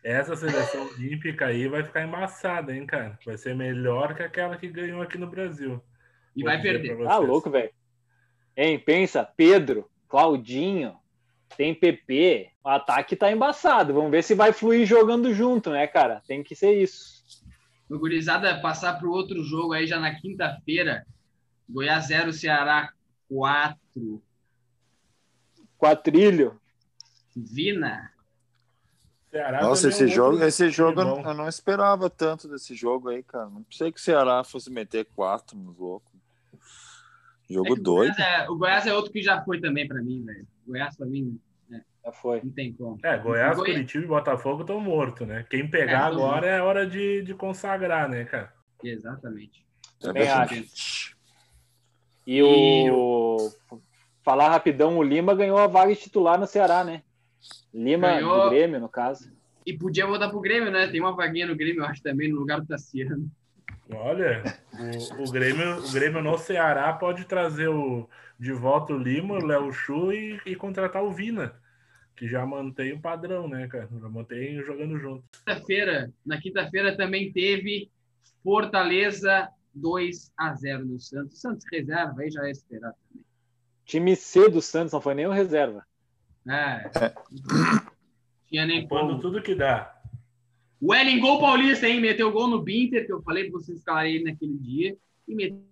Essa 0.04 0.36
seleção 0.36 0.86
olímpica 0.88 1.46
aí 1.46 1.68
vai 1.68 1.82
ficar 1.84 2.02
embaçada, 2.02 2.74
hein, 2.74 2.84
cara? 2.86 3.18
Vai 3.24 3.38
ser 3.38 3.54
melhor 3.54 4.14
que 4.14 4.22
aquela 4.22 4.56
que 4.56 4.68
ganhou 4.68 5.00
aqui 5.00 5.16
no 5.16 5.28
Brasil. 5.28 5.80
E 6.36 6.42
Vou 6.42 6.50
vai 6.50 6.60
perder. 6.60 6.98
Tá 6.98 7.16
vocês. 7.16 7.28
louco, 7.28 7.50
velho. 7.50 7.70
Hein, 8.56 8.78
pensa, 8.78 9.24
Pedro, 9.24 9.88
Claudinho, 10.08 10.96
tem 11.56 11.74
PP, 11.74 12.50
o 12.64 12.68
ataque 12.68 13.16
tá 13.16 13.30
embaçado. 13.30 13.94
Vamos 13.94 14.10
ver 14.10 14.22
se 14.22 14.34
vai 14.34 14.52
fluir 14.52 14.86
jogando 14.86 15.32
junto, 15.32 15.70
né, 15.70 15.86
cara? 15.86 16.22
Tem 16.26 16.42
que 16.42 16.54
ser 16.54 16.72
isso. 16.80 17.22
O 17.90 17.98
Gurizada 17.98 18.60
passar 18.60 18.98
para 18.98 19.06
o 19.06 19.12
outro 19.12 19.42
jogo 19.44 19.72
aí 19.72 19.86
já 19.86 19.98
na 19.98 20.14
quinta-feira. 20.14 21.06
Goiás 21.68 22.06
0, 22.06 22.32
Ceará 22.32 22.92
4. 23.28 24.22
Quatrilho. 25.78 26.60
Vina. 27.34 28.10
Ceará 29.30 29.62
Nossa, 29.62 29.86
é 29.86 29.90
esse 29.90 30.04
um 30.04 30.08
jogo, 30.08 30.42
esse 30.44 30.70
jogo 30.70 31.00
eu 31.00 31.04
não- 31.04 31.20
eu 31.22 31.34
não 31.34 31.48
esperava 31.48 32.10
tanto 32.10 32.46
desse 32.48 32.74
jogo 32.74 33.08
aí, 33.08 33.22
cara. 33.22 33.46
Não 33.46 33.62
pensei 33.62 33.90
que 33.90 33.98
o 33.98 34.02
Ceará 34.02 34.44
fosse 34.44 34.70
meter 34.70 35.06
quatro 35.14 35.56
no 35.56 35.74
louco. 35.78 36.11
É 37.52 37.54
Jogo 37.54 37.74
que 37.74 37.80
o, 37.80 37.82
doido. 37.82 38.14
Goiás 38.14 38.18
é, 38.18 38.50
o 38.50 38.56
Goiás 38.56 38.86
é 38.86 38.94
outro 38.94 39.12
que 39.12 39.22
já 39.22 39.42
foi 39.42 39.60
também 39.60 39.86
para 39.86 40.02
mim, 40.02 40.24
velho. 40.24 40.46
O 40.66 40.70
Goiás 40.70 40.96
para 40.96 41.06
mim 41.06 41.38
Já 42.04 42.12
foi. 42.12 42.40
não 42.42 42.50
tem 42.50 42.72
como. 42.72 42.98
É, 43.02 43.16
Goiás, 43.18 43.56
Goi- 43.56 43.72
Curitiba 43.72 44.04
e 44.04 44.08
Botafogo 44.08 44.62
estão 44.62 44.80
mortos, 44.80 45.26
né? 45.26 45.44
Quem 45.48 45.68
pegar 45.68 45.92
É, 46.10 46.14
agora 46.14 46.46
é 46.46 46.60
hora 46.60 46.86
de, 46.86 47.22
de 47.22 47.34
consagrar, 47.34 48.08
né, 48.08 48.24
cara? 48.24 48.52
Exatamente. 48.82 49.64
Também 50.00 50.22
verdade. 50.24 50.66
E 52.26 52.38
E 52.38 52.90
o. 52.90 53.36
Falar 54.24 54.48
rapidão, 54.50 54.98
o 54.98 55.02
Lima 55.02 55.34
ganhou 55.34 55.58
a 55.58 55.66
vaga 55.66 55.92
de 55.92 56.00
titular 56.00 56.38
no 56.38 56.46
Ceará, 56.46 56.84
né? 56.84 57.02
Lima 57.74 58.08
Ganhou. 58.14 58.44
do 58.44 58.50
Grêmio, 58.50 58.78
no 58.80 58.88
caso. 58.88 59.32
E 59.66 59.76
podia 59.76 60.06
voltar 60.06 60.28
pro 60.28 60.40
Grêmio, 60.40 60.70
né? 60.70 60.86
Tem 60.88 61.00
uma 61.00 61.14
vaguinha 61.14 61.46
no 61.46 61.56
Grêmio, 61.56 61.82
eu 61.82 61.86
acho 61.86 62.00
também, 62.02 62.28
no 62.30 62.38
lugar 62.38 62.60
do 62.60 62.66
Tassiano. 62.66 63.28
Olha, 63.94 64.42
o, 65.18 65.22
o, 65.24 65.30
Grêmio, 65.30 65.78
o 65.78 65.92
Grêmio 65.92 66.22
no 66.22 66.38
Ceará 66.38 66.92
pode 66.92 67.24
trazer 67.24 67.68
o, 67.68 68.08
de 68.38 68.52
volta 68.52 68.92
o 68.92 68.98
Lima, 68.98 69.34
o 69.34 69.44
Léo 69.44 69.72
Chu 69.72 70.12
e, 70.12 70.40
e 70.46 70.56
contratar 70.56 71.02
o 71.02 71.12
Vina, 71.12 71.54
que 72.16 72.26
já 72.26 72.44
mantém 72.44 72.92
o 72.92 73.00
padrão, 73.00 73.48
né, 73.48 73.68
cara? 73.68 73.88
Já 74.00 74.08
mantém 74.08 74.62
jogando 74.62 74.98
junto. 74.98 75.24
Quinta-feira, 75.32 76.12
na 76.24 76.40
quinta-feira 76.40 76.96
também 76.96 77.32
teve 77.32 77.90
Fortaleza 78.42 79.48
2 79.74 80.32
a 80.36 80.54
0 80.54 80.84
no 80.84 81.00
Santos. 81.00 81.40
Santos 81.40 81.64
reserva 81.70 82.20
aí 82.20 82.30
já 82.30 82.46
é 82.46 82.50
esperado 82.50 82.96
também. 83.08 83.26
Time 83.84 84.16
C 84.16 84.48
do 84.48 84.60
Santos, 84.60 84.92
não 84.92 85.00
foi 85.00 85.14
nem 85.14 85.26
o 85.26 85.30
reserva. 85.30 85.84
É. 86.48 86.90
Tinha 88.48 88.66
nem 88.66 88.86
Quando 88.86 89.10
como. 89.10 89.20
tudo 89.20 89.42
que 89.42 89.54
dá. 89.54 90.01
O 90.82 90.92
Ellen 90.92 91.20
Gol 91.20 91.38
Paulista, 91.38 91.88
hein? 91.88 92.00
Meteu 92.00 92.32
gol 92.32 92.48
no 92.48 92.60
Binter, 92.60 93.06
que 93.06 93.12
eu 93.12 93.22
falei 93.22 93.44
pra 93.44 93.52
vocês 93.52 93.78
escalarem 93.78 94.16
ele 94.16 94.24
naquele 94.24 94.58
dia. 94.58 94.96
E 95.28 95.34
meteu. 95.36 95.62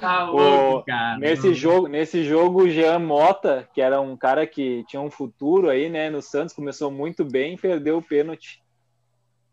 Tá 0.00 0.30
louco, 0.30 0.86
cara. 0.86 1.18
Nesse 1.18 1.52
jogo, 1.52 1.88
nesse 1.88 2.22
jogo, 2.22 2.62
o 2.62 2.70
Jean 2.70 3.00
Mota, 3.00 3.68
que 3.74 3.80
era 3.80 4.00
um 4.00 4.16
cara 4.16 4.46
que 4.46 4.84
tinha 4.86 5.02
um 5.02 5.10
futuro 5.10 5.68
aí, 5.68 5.88
né, 5.88 6.08
no 6.08 6.22
Santos, 6.22 6.54
começou 6.54 6.88
muito 6.88 7.24
bem 7.24 7.54
e 7.54 7.58
perdeu 7.58 7.98
o 7.98 8.02
pênalti. 8.02 8.62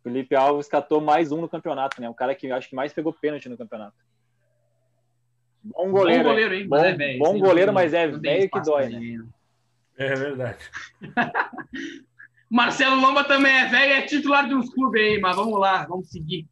Felipe 0.03 0.35
Alves 0.35 0.67
catou 0.67 1.01
mais 1.01 1.31
um 1.31 1.41
no 1.41 1.49
campeonato, 1.49 1.99
né? 1.99 2.07
O 2.07 2.13
cara 2.13 2.35
que 2.35 2.45
eu 2.45 2.55
acho 2.55 2.69
que 2.69 2.75
mais 2.75 2.93
pegou 2.93 3.11
pênalti 3.11 3.49
no 3.49 3.57
campeonato. 3.57 3.97
Bom 5.63 5.89
goleiro. 5.89 6.23
bom 6.23 6.29
goleiro, 6.29 6.53
hein? 6.53 6.67
Bom, 6.67 6.77
Mas 6.77 6.85
é 6.85 6.93
velho. 6.93 7.19
bom 7.19 7.39
goleiro, 7.39 7.73
mas 7.73 7.93
é 7.93 8.07
velho 8.07 8.49
que 8.49 8.61
dói, 8.61 8.89
né? 8.89 8.99
né? 8.99 9.25
É 9.97 10.13
verdade. 10.13 10.59
Marcelo 12.49 12.99
Lomba 12.99 13.23
também 13.23 13.51
é 13.53 13.65
velho, 13.67 13.93
é 13.93 14.01
titular 14.01 14.47
de 14.47 14.55
uns 14.55 14.69
clubes 14.73 15.01
aí, 15.01 15.19
mas 15.19 15.35
vamos 15.35 15.59
lá, 15.59 15.85
vamos 15.85 16.09
seguir. 16.09 16.47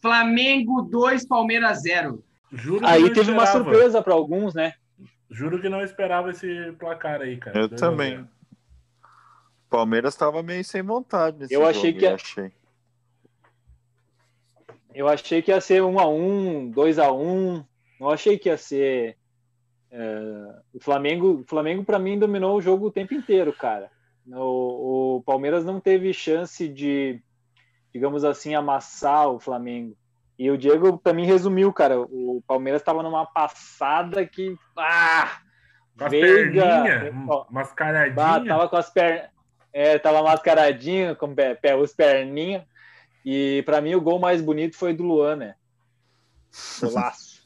Flamengo 0.00 0.82
2, 0.82 1.26
Palmeiras 1.26 1.82
0. 1.82 2.22
Juro 2.52 2.86
Aí 2.86 3.02
teve 3.12 3.32
uma 3.32 3.42
esperava. 3.42 3.64
surpresa 3.64 4.02
para 4.02 4.14
alguns, 4.14 4.54
né? 4.54 4.74
Juro 5.28 5.60
que 5.60 5.68
não 5.68 5.82
esperava 5.82 6.30
esse 6.30 6.72
placar 6.78 7.20
aí, 7.20 7.36
cara. 7.36 7.58
Eu 7.58 7.68
Dois 7.68 7.80
também. 7.80 8.10
zero. 8.16 8.28
Palmeiras 9.68 10.14
estava 10.14 10.40
meio 10.42 10.62
sem 10.64 10.82
vontade 10.82 11.36
nesse 11.38 11.52
Eu 11.52 11.60
jogo. 11.62 11.70
achei 11.70 11.92
que- 11.92 12.04
eu 12.06 12.14
achei. 12.14 12.52
Eu 14.94 15.08
achei 15.08 15.42
que 15.42 15.50
ia 15.50 15.60
ser 15.60 15.82
1 15.82 15.98
a 15.98 16.06
1 16.08 16.70
2 16.70 16.98
a 16.98 17.10
1 17.12 17.64
Não 17.98 18.10
achei 18.10 18.38
que 18.38 18.48
ia 18.48 18.56
ser. 18.56 19.16
é, 19.90 20.54
o 20.72 20.80
Flamengo, 20.80 21.40
o 21.40 21.44
Flamengo 21.44 21.84
para 21.84 21.98
mim, 22.00 22.18
dominou 22.18 22.56
o 22.56 22.60
jogo 22.60 22.86
o 22.86 22.90
tempo 22.92 23.14
inteiro, 23.14 23.52
cara. 23.52 23.90
O, 24.26 25.16
o 25.16 25.22
Palmeiras 25.22 25.64
não 25.64 25.80
teve 25.80 26.12
chance 26.12 26.68
de, 26.68 27.20
digamos 27.92 28.24
assim, 28.24 28.54
amassar 28.54 29.28
o 29.28 29.38
Flamengo. 29.38 29.96
E 30.38 30.50
o 30.50 30.58
Diego, 30.58 30.98
para 30.98 31.12
mim, 31.12 31.26
resumiu, 31.26 31.72
cara. 31.72 32.00
O 32.00 32.42
Palmeiras 32.46 32.80
estava 32.80 33.02
numa 33.02 33.24
passada 33.24 34.24
que. 34.26 34.56
Ah! 34.76 35.40
Com 35.96 36.06
as 36.06 36.10
Veiga, 36.10 36.82
perninhas, 36.82 37.28
ó, 37.28 37.46
mascaradinha. 37.50 38.14
Bah, 38.14 38.40
tava 38.44 38.68
com 38.68 38.76
as 38.76 38.90
pernas. 38.90 39.28
É, 39.72 39.98
tava 39.98 40.22
mascaradinho, 40.22 41.14
com 41.14 41.34
pé, 41.34 41.54
pé, 41.54 41.76
os 41.76 41.92
perninhas. 41.92 42.64
E 43.24 43.62
pra 43.64 43.80
mim 43.80 43.94
o 43.94 44.00
gol 44.00 44.18
mais 44.18 44.42
bonito 44.42 44.76
foi 44.76 44.92
do 44.92 45.04
Luan, 45.04 45.36
né? 45.36 45.54
Golaço. 46.80 47.34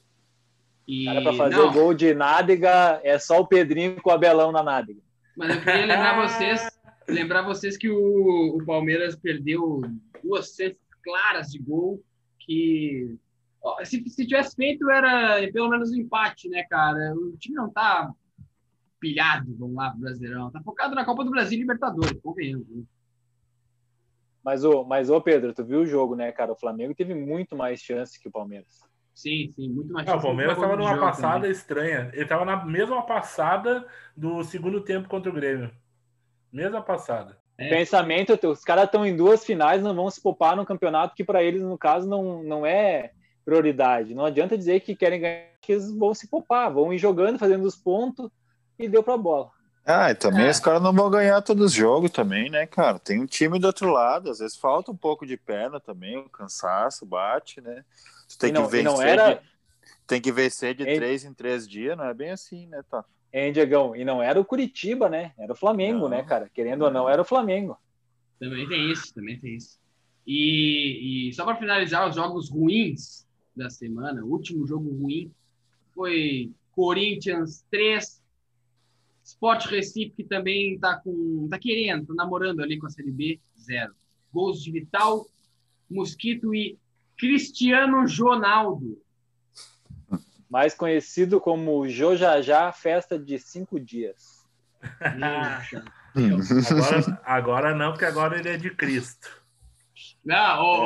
E... 0.90 1.04
Cara, 1.04 1.20
pra 1.20 1.34
fazer 1.34 1.56
Não, 1.56 1.68
o 1.68 1.70
gol 1.70 1.92
de 1.92 2.14
nádega 2.14 2.98
é 3.04 3.18
só 3.18 3.38
o 3.40 3.46
Pedrinho 3.46 4.00
com 4.00 4.08
o 4.08 4.12
Abelão 4.14 4.50
na 4.50 4.62
nádega. 4.62 5.02
Mas 5.38 5.54
eu 5.54 5.60
queria 5.60 5.86
lembrar 5.86 6.16
vocês, 6.28 6.80
lembrar 7.08 7.42
vocês 7.42 7.76
que 7.76 7.88
o, 7.88 8.56
o 8.56 8.66
Palmeiras 8.66 9.14
perdeu 9.14 9.80
duas 10.22 10.48
chances 10.48 10.76
claras 11.02 11.46
de 11.46 11.60
gol 11.60 12.02
que 12.40 13.16
ó, 13.62 13.82
se, 13.84 14.06
se 14.10 14.26
tivesse 14.26 14.56
feito 14.56 14.90
era 14.90 15.40
pelo 15.52 15.68
menos 15.68 15.92
um 15.92 15.96
empate, 15.96 16.48
né, 16.48 16.64
cara? 16.64 17.14
O 17.14 17.36
time 17.38 17.54
não 17.54 17.70
tá 17.70 18.12
pilhado, 18.98 19.54
vamos 19.56 19.76
lá, 19.76 19.90
Brasileirão. 19.90 20.50
Tá 20.50 20.60
focado 20.60 20.96
na 20.96 21.04
Copa 21.04 21.24
do 21.24 21.30
Brasil 21.30 21.56
e 21.56 21.60
Libertadores, 21.60 22.20
convenhamos. 22.20 22.66
Mas, 24.42 24.64
ô, 24.64 24.82
mas, 24.82 25.08
ô 25.08 25.20
Pedro, 25.20 25.54
tu 25.54 25.64
viu 25.64 25.80
o 25.82 25.86
jogo, 25.86 26.16
né, 26.16 26.32
cara? 26.32 26.52
O 26.52 26.58
Flamengo 26.58 26.94
teve 26.94 27.14
muito 27.14 27.56
mais 27.56 27.80
chance 27.80 28.18
que 28.20 28.28
o 28.28 28.32
Palmeiras. 28.32 28.80
Sim, 29.18 29.50
sim, 29.52 29.68
muito 29.68 29.92
mais 29.92 30.06
Ah, 30.06 30.14
o 30.14 30.22
Palmeiras 30.22 30.54
estava 30.54 30.74
jogo 30.74 30.84
numa 30.84 30.94
também. 30.94 31.10
passada 31.10 31.48
estranha. 31.48 32.08
Ele 32.12 32.22
estava 32.22 32.44
na 32.44 32.64
mesma 32.64 33.02
passada 33.02 33.84
do 34.16 34.44
segundo 34.44 34.80
tempo 34.80 35.08
contra 35.08 35.28
o 35.28 35.34
Grêmio. 35.34 35.72
Mesma 36.52 36.80
passada. 36.80 37.36
É. 37.58 37.68
Pensamento, 37.68 38.38
os 38.48 38.62
caras 38.62 38.84
estão 38.84 39.04
em 39.04 39.16
duas 39.16 39.44
finais, 39.44 39.82
não 39.82 39.92
vão 39.92 40.08
se 40.08 40.22
poupar 40.22 40.54
no 40.54 40.64
campeonato, 40.64 41.16
que 41.16 41.24
para 41.24 41.42
eles, 41.42 41.62
no 41.62 41.76
caso, 41.76 42.08
não, 42.08 42.44
não 42.44 42.64
é 42.64 43.10
prioridade. 43.44 44.14
Não 44.14 44.24
adianta 44.24 44.56
dizer 44.56 44.78
que 44.82 44.94
querem 44.94 45.20
ganhar, 45.20 45.46
que 45.60 45.72
eles 45.72 45.90
vão 45.90 46.14
se 46.14 46.28
poupar, 46.28 46.72
vão 46.72 46.92
ir 46.92 46.98
jogando, 46.98 47.40
fazendo 47.40 47.64
os 47.66 47.74
pontos 47.74 48.30
e 48.78 48.88
deu 48.88 49.02
pra 49.02 49.16
bola. 49.16 49.50
Ah, 49.84 50.12
e 50.12 50.14
também 50.14 50.46
É. 50.46 50.50
os 50.50 50.60
caras 50.60 50.80
não 50.80 50.92
vão 50.92 51.10
ganhar 51.10 51.42
todos 51.42 51.64
os 51.66 51.72
jogos 51.72 52.12
também, 52.12 52.48
né, 52.50 52.66
cara? 52.66 53.00
Tem 53.00 53.20
um 53.20 53.26
time 53.26 53.58
do 53.58 53.66
outro 53.66 53.90
lado, 53.90 54.30
às 54.30 54.38
vezes 54.38 54.56
falta 54.56 54.92
um 54.92 54.96
pouco 54.96 55.26
de 55.26 55.36
perna 55.36 55.80
também, 55.80 56.16
o 56.18 56.28
cansaço 56.28 57.04
bate, 57.04 57.60
né? 57.60 57.84
Tu 58.28 58.38
tem 58.38 58.50
E 58.50 58.52
não- 58.52 58.68
que 58.68 58.76
e 58.76 58.82
não 58.82 58.96
vencer, 58.96 59.08
era- 59.08 59.34
de, 59.34 59.40
tem 60.06 60.20
que 60.20 60.30
vencer 60.32 60.74
de 60.74 60.84
três 60.84 61.24
em 61.24 61.32
três 61.32 61.66
dias, 61.68 61.96
não 61.96 62.04
é 62.04 62.14
bem 62.14 62.30
assim, 62.30 62.66
né, 62.66 62.82
tá? 62.90 63.04
Hein, 63.32 63.52
Diegão? 63.52 63.94
E 63.96 64.04
não 64.04 64.22
era 64.22 64.40
o 64.40 64.44
Curitiba, 64.44 65.08
né? 65.08 65.32
Era 65.38 65.52
o 65.52 65.56
Flamengo, 65.56 66.00
Não. 66.02 66.08
né, 66.08 66.22
cara? 66.22 66.48
Querendo 66.48 66.82
ou 66.82 66.90
não, 66.90 67.08
era 67.08 67.20
o 67.20 67.24
Flamengo. 67.24 67.76
Também 68.38 68.66
tem 68.68 68.90
isso, 68.90 69.12
também 69.14 69.38
tem 69.38 69.56
isso. 69.56 69.78
E, 70.26 71.28
e 71.28 71.32
só 71.34 71.44
para 71.44 71.56
finalizar 71.56 72.08
os 72.08 72.14
jogos 72.14 72.50
ruins 72.50 73.26
da 73.56 73.68
semana, 73.70 74.24
o 74.24 74.30
último 74.30 74.66
jogo 74.66 74.90
ruim 74.94 75.30
foi 75.94 76.52
Corinthians 76.72 77.64
3, 77.70 78.22
Sport 79.24 79.66
Recife, 79.66 80.10
que 80.16 80.24
também 80.24 80.78
tá 80.78 80.96
com. 80.96 81.46
tá 81.50 81.58
querendo, 81.58 82.06
tá 82.06 82.14
namorando 82.14 82.60
ali 82.60 82.78
com 82.78 82.86
a 82.86 82.90
Série 82.90 83.10
B, 83.10 83.38
zero. 83.60 83.94
Gols 84.32 84.62
de 84.62 84.70
Vital, 84.70 85.26
Mosquito 85.90 86.54
e 86.54 86.78
Cristiano 87.18 88.04
Ronaldo. 88.18 89.02
Mais 90.48 90.74
conhecido 90.74 91.40
como 91.40 91.86
Jojajá 91.88 92.72
Festa 92.72 93.18
de 93.18 93.38
Cinco 93.38 93.78
Dias. 93.78 94.46
Agora, 96.70 97.20
agora 97.24 97.74
não, 97.74 97.90
porque 97.92 98.04
agora 98.06 98.38
ele 98.38 98.48
é 98.48 98.56
de 98.56 98.70
Cristo. 98.70 99.28
Não, 100.24 100.60
ô, 100.62 100.76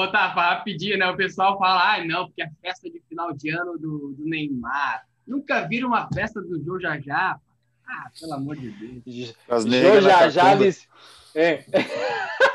ô, 0.00 0.02
ô, 0.02 0.08
Tafa, 0.10 0.40
rapidinho, 0.40 0.98
né? 0.98 1.08
O 1.08 1.16
pessoal 1.16 1.58
fala, 1.58 1.94
ah, 1.94 2.04
não, 2.04 2.26
porque 2.26 2.42
é 2.42 2.50
festa 2.62 2.90
de 2.90 3.00
final 3.08 3.32
de 3.32 3.50
ano 3.50 3.78
do, 3.78 4.14
do 4.16 4.24
Neymar. 4.24 5.04
Nunca 5.26 5.66
viram 5.66 5.88
uma 5.88 6.08
festa 6.12 6.40
do 6.40 6.62
Joe 6.64 6.80
Jajá? 6.80 7.38
Ah, 7.86 8.10
pelo 8.18 8.32
amor 8.34 8.56
de 8.56 8.70
Deus. 8.70 9.34
As 9.48 9.64
Jô 9.64 9.68
negras 9.70 10.04
na 10.04 10.10
Jajá 10.10 10.42
cacunda. 10.42 10.64
vis- 10.64 10.88
é. 11.34 11.64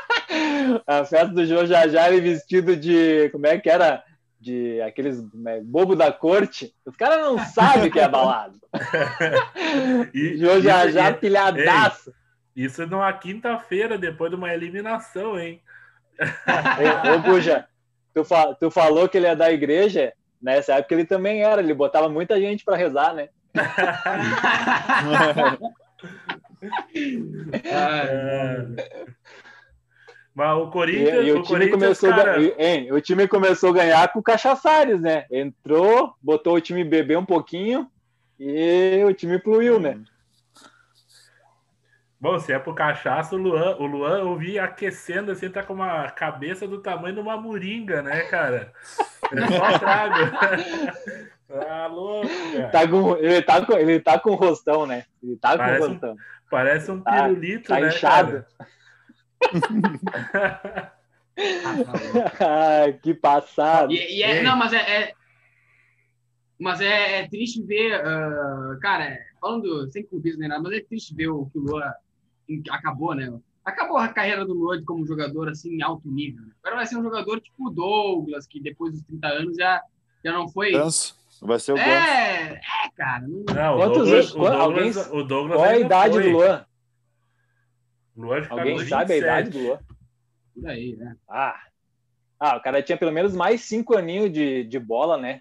A 0.86 1.04
festa 1.04 1.28
do 1.28 1.44
Jô 1.46 1.64
Jajá 1.66 2.08
ele 2.10 2.20
vestido 2.20 2.76
de. 2.76 3.28
Como 3.30 3.46
é 3.46 3.58
que 3.58 3.68
era? 3.70 4.02
De 4.40 4.80
aqueles 4.80 5.22
né, 5.34 5.60
bobo 5.62 5.94
da 5.94 6.10
corte. 6.10 6.74
Os 6.86 6.96
caras 6.96 7.18
não 7.18 7.38
sabem 7.46 7.88
o 7.88 7.92
que 7.92 8.00
é 8.00 8.08
balada. 8.08 8.54
E- 10.14 10.38
Jô 10.38 10.60
Jajá 10.60 11.10
isso- 11.10 11.18
pilhadaço. 11.18 12.12
Isso 12.56 12.86
numa 12.86 13.12
quinta-feira, 13.12 13.96
depois 13.98 14.30
de 14.30 14.36
uma 14.36 14.52
eliminação, 14.52 15.38
hein? 15.38 15.60
Ô, 16.18 17.14
ô 17.14 17.18
Buja, 17.20 17.66
tu, 18.14 18.24
fa- 18.24 18.54
tu 18.54 18.70
falou 18.70 19.08
que 19.08 19.16
ele 19.18 19.26
é 19.26 19.36
da 19.36 19.52
igreja. 19.52 20.12
Nessa 20.42 20.74
época 20.74 20.94
ele 20.94 21.04
também 21.04 21.42
era. 21.42 21.60
Ele 21.62 21.74
botava 21.74 22.08
muita 22.08 22.40
gente 22.40 22.64
pra 22.64 22.76
rezar, 22.76 23.14
né? 23.14 23.28
É. 27.64 28.66
Mas 30.34 30.56
o 30.56 30.68
E, 30.68 30.70
Corinthians, 30.70 31.26
e 31.26 31.32
o 31.32 31.38
o 31.40 31.42
time 31.42 31.46
Corinthians, 31.46 31.70
começou, 31.72 32.12
a 32.12 32.16
cara, 32.16 32.42
hein, 32.58 32.92
o 32.92 33.00
time 33.00 33.28
começou 33.28 33.70
a 33.70 33.74
ganhar 33.74 34.12
com 34.12 34.20
o 34.20 34.22
Cachaçares, 34.22 35.00
né? 35.00 35.26
Entrou, 35.30 36.14
botou 36.22 36.54
o 36.54 36.60
time 36.60 36.84
beber 36.84 37.18
um 37.18 37.24
pouquinho 37.24 37.90
e 38.38 39.02
o 39.04 39.12
time 39.12 39.38
fluiu, 39.40 39.80
né? 39.80 40.00
Bom, 42.20 42.38
se 42.38 42.52
é 42.52 42.58
pro 42.58 42.74
cachaça, 42.74 43.34
o 43.34 43.38
Luan, 43.38 43.76
o 43.78 43.86
Luan 43.86 44.18
eu 44.18 44.36
vi 44.36 44.58
aquecendo 44.58 45.32
assim, 45.32 45.48
tá 45.48 45.62
com 45.62 45.72
uma 45.72 46.10
cabeça 46.10 46.68
do 46.68 46.78
tamanho 46.82 47.14
de 47.14 47.20
uma 47.20 47.36
moringa, 47.38 48.02
né, 48.02 48.20
cara? 48.24 48.72
É 49.32 49.46
só 49.46 49.78
trago. 49.78 50.14
ah, 51.66 51.86
louco, 51.86 52.28
cara. 52.54 52.68
Tá 52.68 52.86
com, 52.86 53.16
ele, 53.16 53.42
tá 53.42 53.64
com, 53.64 53.72
ele 53.72 54.00
tá 54.00 54.18
com 54.18 54.34
rostão, 54.34 54.86
né? 54.86 55.04
Ele 55.22 55.36
tá 55.36 55.52
com 55.52 55.58
Parece 55.58 55.82
um 55.82 55.88
rostão. 55.88 56.16
Parece 56.50 56.90
um 56.90 57.00
Tá- 57.00 57.22
pirulito, 57.22 57.68
tá 57.68 57.80
né, 57.80 57.88
inchado. 57.88 58.32
cara? 58.32 58.46
Ai, 62.40 62.92
que 62.94 63.14
passado. 63.14 63.92
E, 63.92 64.18
e 64.18 64.22
é, 64.22 64.42
não, 64.42 64.56
mas 64.56 64.72
é, 64.72 64.78
é- 64.78 65.12
mas 66.58 66.80
é, 66.80 67.20
é 67.20 67.28
triste 67.28 67.62
ver, 67.62 67.94
ah, 67.94 68.76
cara, 68.82 69.04
é, 69.04 69.18
falando 69.40 69.90
sem 69.90 70.04
clubismo 70.04 70.40
nem 70.40 70.48
nada, 70.48 70.62
mas 70.62 70.72
é 70.74 70.80
triste 70.80 71.14
ver 71.14 71.28
o 71.28 71.46
que 71.46 71.58
o 71.58 71.62
Luan 71.62 71.90
em- 72.48 72.62
acabou, 72.70 73.14
né? 73.14 73.32
Acabou 73.64 73.96
a 73.96 74.08
carreira 74.08 74.44
do 74.44 74.52
Luan 74.52 74.82
como 74.84 75.06
jogador 75.06 75.48
assim 75.48 75.74
em 75.76 75.82
alto 75.82 76.10
nível. 76.10 76.42
né? 76.44 76.52
Agora 76.62 76.76
vai 76.76 76.86
ser 76.86 76.96
um 76.98 77.02
jogador 77.02 77.40
tipo 77.40 77.68
o 77.68 77.70
Douglas, 77.70 78.46
que 78.46 78.60
depois 78.60 78.92
dos 78.92 79.02
30 79.02 79.26
anos 79.28 79.56
já, 79.56 79.80
já 80.24 80.32
não 80.32 80.48
foi. 80.48 80.72
Ganso. 80.72 81.18
Vai 81.42 81.58
ser 81.58 81.72
o 81.72 81.76
Ganso. 81.76 81.88
É, 81.88 82.52
é, 82.52 82.60
cara. 82.96 83.22
Não, 83.26 83.54
Não, 83.54 83.74
o 83.74 83.78
Quantos 83.78 83.96
Douglas, 83.98 84.12
anos- 84.12 84.30
o 84.34 84.38
qual- 84.38 84.50
Douglas, 84.58 84.96
alguém- 84.98 85.20
o 85.20 85.24
Douglas 85.24 85.56
Qual 85.58 85.66
é 85.66 85.70
a 85.74 85.78
idade 85.78 86.14
foi. 86.14 86.22
do 86.24 86.30
Luan? 86.30 86.66
Luan 88.20 88.46
Alguém 88.50 88.78
sabe 88.86 89.14
a 89.14 89.16
27. 89.16 89.18
idade 89.18 89.50
do 89.50 89.58
Luan? 89.58 89.78
por 90.54 90.68
aí, 90.68 90.96
né? 90.96 91.16
Ah. 91.28 91.60
ah, 92.38 92.56
o 92.56 92.60
cara 92.62 92.82
tinha 92.82 92.98
pelo 92.98 93.12
menos 93.12 93.34
mais 93.34 93.62
cinco 93.62 93.96
aninhos 93.96 94.32
de, 94.32 94.64
de 94.64 94.78
bola, 94.78 95.16
né? 95.16 95.40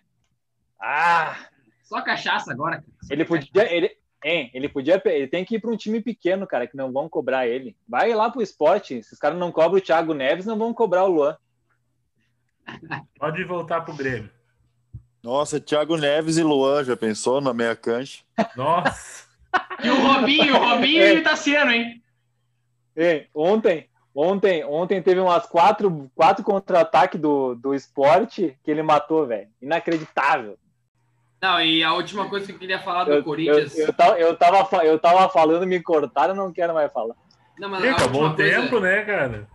Ah, 0.82 1.36
Só 1.84 2.02
cachaça 2.02 2.52
agora, 2.52 2.78
cara. 2.78 2.88
Só 3.02 3.14
ele 3.14 3.26
cachaça. 3.26 3.48
podia. 3.52 3.74
Ele, 3.76 3.98
hein, 4.24 4.50
ele 4.54 4.70
podia. 4.70 5.02
Ele 5.06 5.28
tem 5.28 5.44
que 5.44 5.56
ir 5.56 5.60
para 5.60 5.72
um 5.72 5.78
time 5.78 6.02
pequeno, 6.02 6.48
cara, 6.48 6.68
que 6.68 6.78
não 6.78 6.92
vão 6.92 7.10
cobrar 7.10 7.48
ele. 7.48 7.76
Vai 7.88 8.14
lá 8.14 8.30
pro 8.30 8.42
esporte. 8.42 9.04
Se 9.04 9.14
os 9.14 9.20
caras 9.20 9.38
não 9.38 9.52
cobram 9.52 9.78
o 9.80 9.82
Thiago 9.82 10.14
Neves, 10.14 10.46
não 10.46 10.58
vão 10.58 10.74
cobrar 10.74 11.04
o 11.06 11.12
Luan. 11.12 11.38
Pode 13.18 13.44
voltar 13.44 13.82
pro 13.82 13.94
Grêmio. 13.96 14.30
Nossa, 15.22 15.60
Thiago 15.60 15.98
Neves 15.98 16.38
e 16.38 16.44
Luan, 16.44 16.84
já 16.84 16.96
pensou 16.96 17.42
na 17.42 17.54
meia 17.54 17.76
cancha? 17.76 18.24
Nossa. 18.56 19.28
E 19.84 19.90
o 19.90 19.96
Robinho, 20.02 20.56
o 20.56 20.60
Robinho 20.70 21.02
É. 21.04 21.12
ele 21.12 21.22
tá 21.22 21.36
sendo, 21.36 21.72
hein? 21.72 22.02
Ontem, 23.34 23.90
ontem, 24.14 24.64
ontem 24.66 25.02
teve 25.02 25.20
umas 25.20 25.46
quatro, 25.46 26.10
quatro 26.16 26.44
contra-ataques 26.44 27.20
do, 27.20 27.56
do 27.56 27.74
esporte 27.74 28.58
que 28.64 28.70
ele 28.72 28.84
matou, 28.84 29.26
velho. 29.26 29.48
Inacreditável. 29.62 30.58
Não, 31.42 31.62
e 31.62 31.82
a 31.84 31.94
última 31.94 32.28
coisa 32.28 32.46
que 32.46 32.52
eu 32.52 32.60
queria 32.60 32.80
falar 32.80 33.06
do 33.06 33.14
Eu, 33.14 33.24
Corinthians. 33.24 33.78
eu, 33.78 33.88
eu, 33.88 33.94
tava, 33.94 34.20
eu, 34.20 34.36
tava, 34.38 34.86
eu 34.86 35.00
tava 35.00 35.30
falando, 35.30 35.66
me 35.66 35.82
cortaram, 35.82 36.36
não 36.36 36.52
quero 36.52 36.74
mais 36.74 36.92
falar. 36.92 37.16
Não, 37.58 37.70
mas 37.70 37.84
acabou 37.86 38.26
o 38.28 38.36
coisa- 38.36 38.62
tempo, 38.62 38.80
né, 38.82 39.04
cara? 39.06 39.48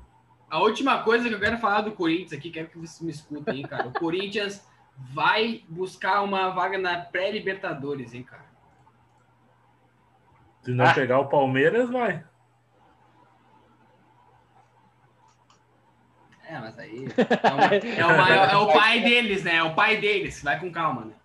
A 0.50 0.60
última 0.60 1.02
coisa 1.02 1.28
que 1.28 1.34
eu 1.34 1.40
quero 1.40 1.58
falar 1.58 1.82
do 1.82 1.92
Corinthians 1.92 2.32
aqui, 2.32 2.50
quero 2.50 2.68
que 2.68 2.78
vocês 2.78 3.00
me 3.02 3.10
escutem, 3.10 3.56
hein, 3.58 3.62
cara. 3.64 3.88
O 3.88 3.92
Corinthians 3.92 4.66
vai 5.12 5.62
buscar 5.68 6.22
uma 6.22 6.50
vaga 6.50 6.78
na 6.78 6.98
pré-Libertadores, 7.00 8.14
hein, 8.14 8.22
cara. 8.22 8.44
Se 10.62 10.70
não 10.70 10.86
Ah. 10.86 10.94
pegar 10.94 11.18
o 11.18 11.26
Palmeiras, 11.28 11.90
vai. 11.90 12.24
É, 16.46 16.58
mas 16.58 16.78
aí. 16.78 17.06
É 17.06 17.08
o, 17.52 17.84
é 18.00 18.06
o 18.06 18.18
maior- 18.18 18.48
é 18.50 18.56
o 18.56 18.72
pai 18.72 19.00
deles, 19.00 19.42
né? 19.44 19.56
É 19.56 19.62
o 19.62 19.74
pai 19.74 19.96
deles. 19.96 20.42
Vai 20.42 20.60
com 20.60 20.70
calma, 20.70 21.06
né? 21.06 21.14
Ah, 21.14 21.20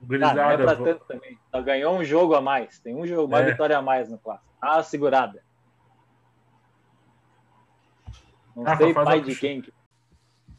não 0.00 0.04
é 0.04 0.06
Gurizada, 0.06 0.64
pra 0.64 0.74
vou- 0.74 0.86
tanto 0.86 1.04
também. 1.06 1.38
Só 1.50 1.60
ganhou 1.60 1.96
um 1.98 2.04
jogo 2.04 2.34
a 2.34 2.40
mais. 2.40 2.78
Tem 2.78 2.94
um 2.94 3.06
jogo, 3.06 3.24
uma 3.26 3.40
É. 3.40 3.50
vitória 3.50 3.76
a 3.76 3.82
mais 3.82 4.08
no 4.08 4.18
clássico. 4.18 4.46
Ah, 4.60 4.82
segurada. 4.82 5.42
Não 8.54 8.64
Rafa, 8.64 8.84
sei 8.84 8.94
pai 8.94 9.20
de 9.20 9.34
quem. 9.36 9.64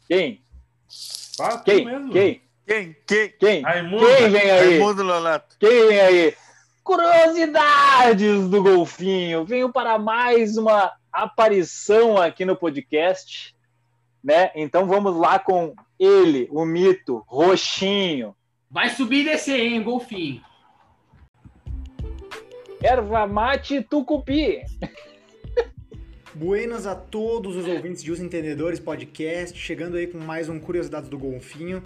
Quem? 0.06 0.44
Ah, 1.40 1.58
Quem? 1.58 1.84
mesmo. 1.84 2.12
Quem? 2.12 2.42
Quem? 2.66 2.96
Quem? 3.06 3.28
Quem? 3.38 3.62
Raimundo. 3.62 4.06
Quem 4.06 4.30
vem 4.30 4.50
aí? 4.50 4.78
Raimundo 4.78 5.04
Nonato. 5.04 5.56
Quem 5.58 5.88
vem 5.88 6.00
aí? 6.00 6.36
Curiosidades 6.82 8.48
do 8.48 8.62
Golfinho. 8.62 9.44
Venho 9.44 9.72
para 9.72 9.98
mais 9.98 10.56
uma 10.56 10.92
aparição 11.12 12.16
aqui 12.16 12.44
no 12.44 12.56
podcast, 12.56 13.54
né? 14.22 14.50
Então 14.54 14.86
vamos 14.86 15.16
lá 15.16 15.38
com 15.38 15.74
ele, 15.98 16.48
o 16.50 16.64
mito, 16.64 17.24
Roxinho. 17.26 18.34
Vai 18.70 18.90
subir 18.90 19.22
e 19.22 19.24
descer, 19.24 19.60
hein, 19.60 19.82
golfinho. 19.82 20.42
Erva 22.82 23.26
mate 23.26 23.82
tucupi. 23.82 24.62
Buenas 26.34 26.86
a 26.86 26.94
todos 26.94 27.56
os 27.56 27.66
ouvintes 27.66 28.02
de 28.02 28.10
Os 28.10 28.20
Entendedores 28.20 28.80
Podcast, 28.80 29.58
chegando 29.58 29.96
aí 29.96 30.06
com 30.06 30.18
mais 30.18 30.48
um 30.48 30.58
Curiosidades 30.58 31.10
do 31.10 31.18
Golfinho. 31.18 31.82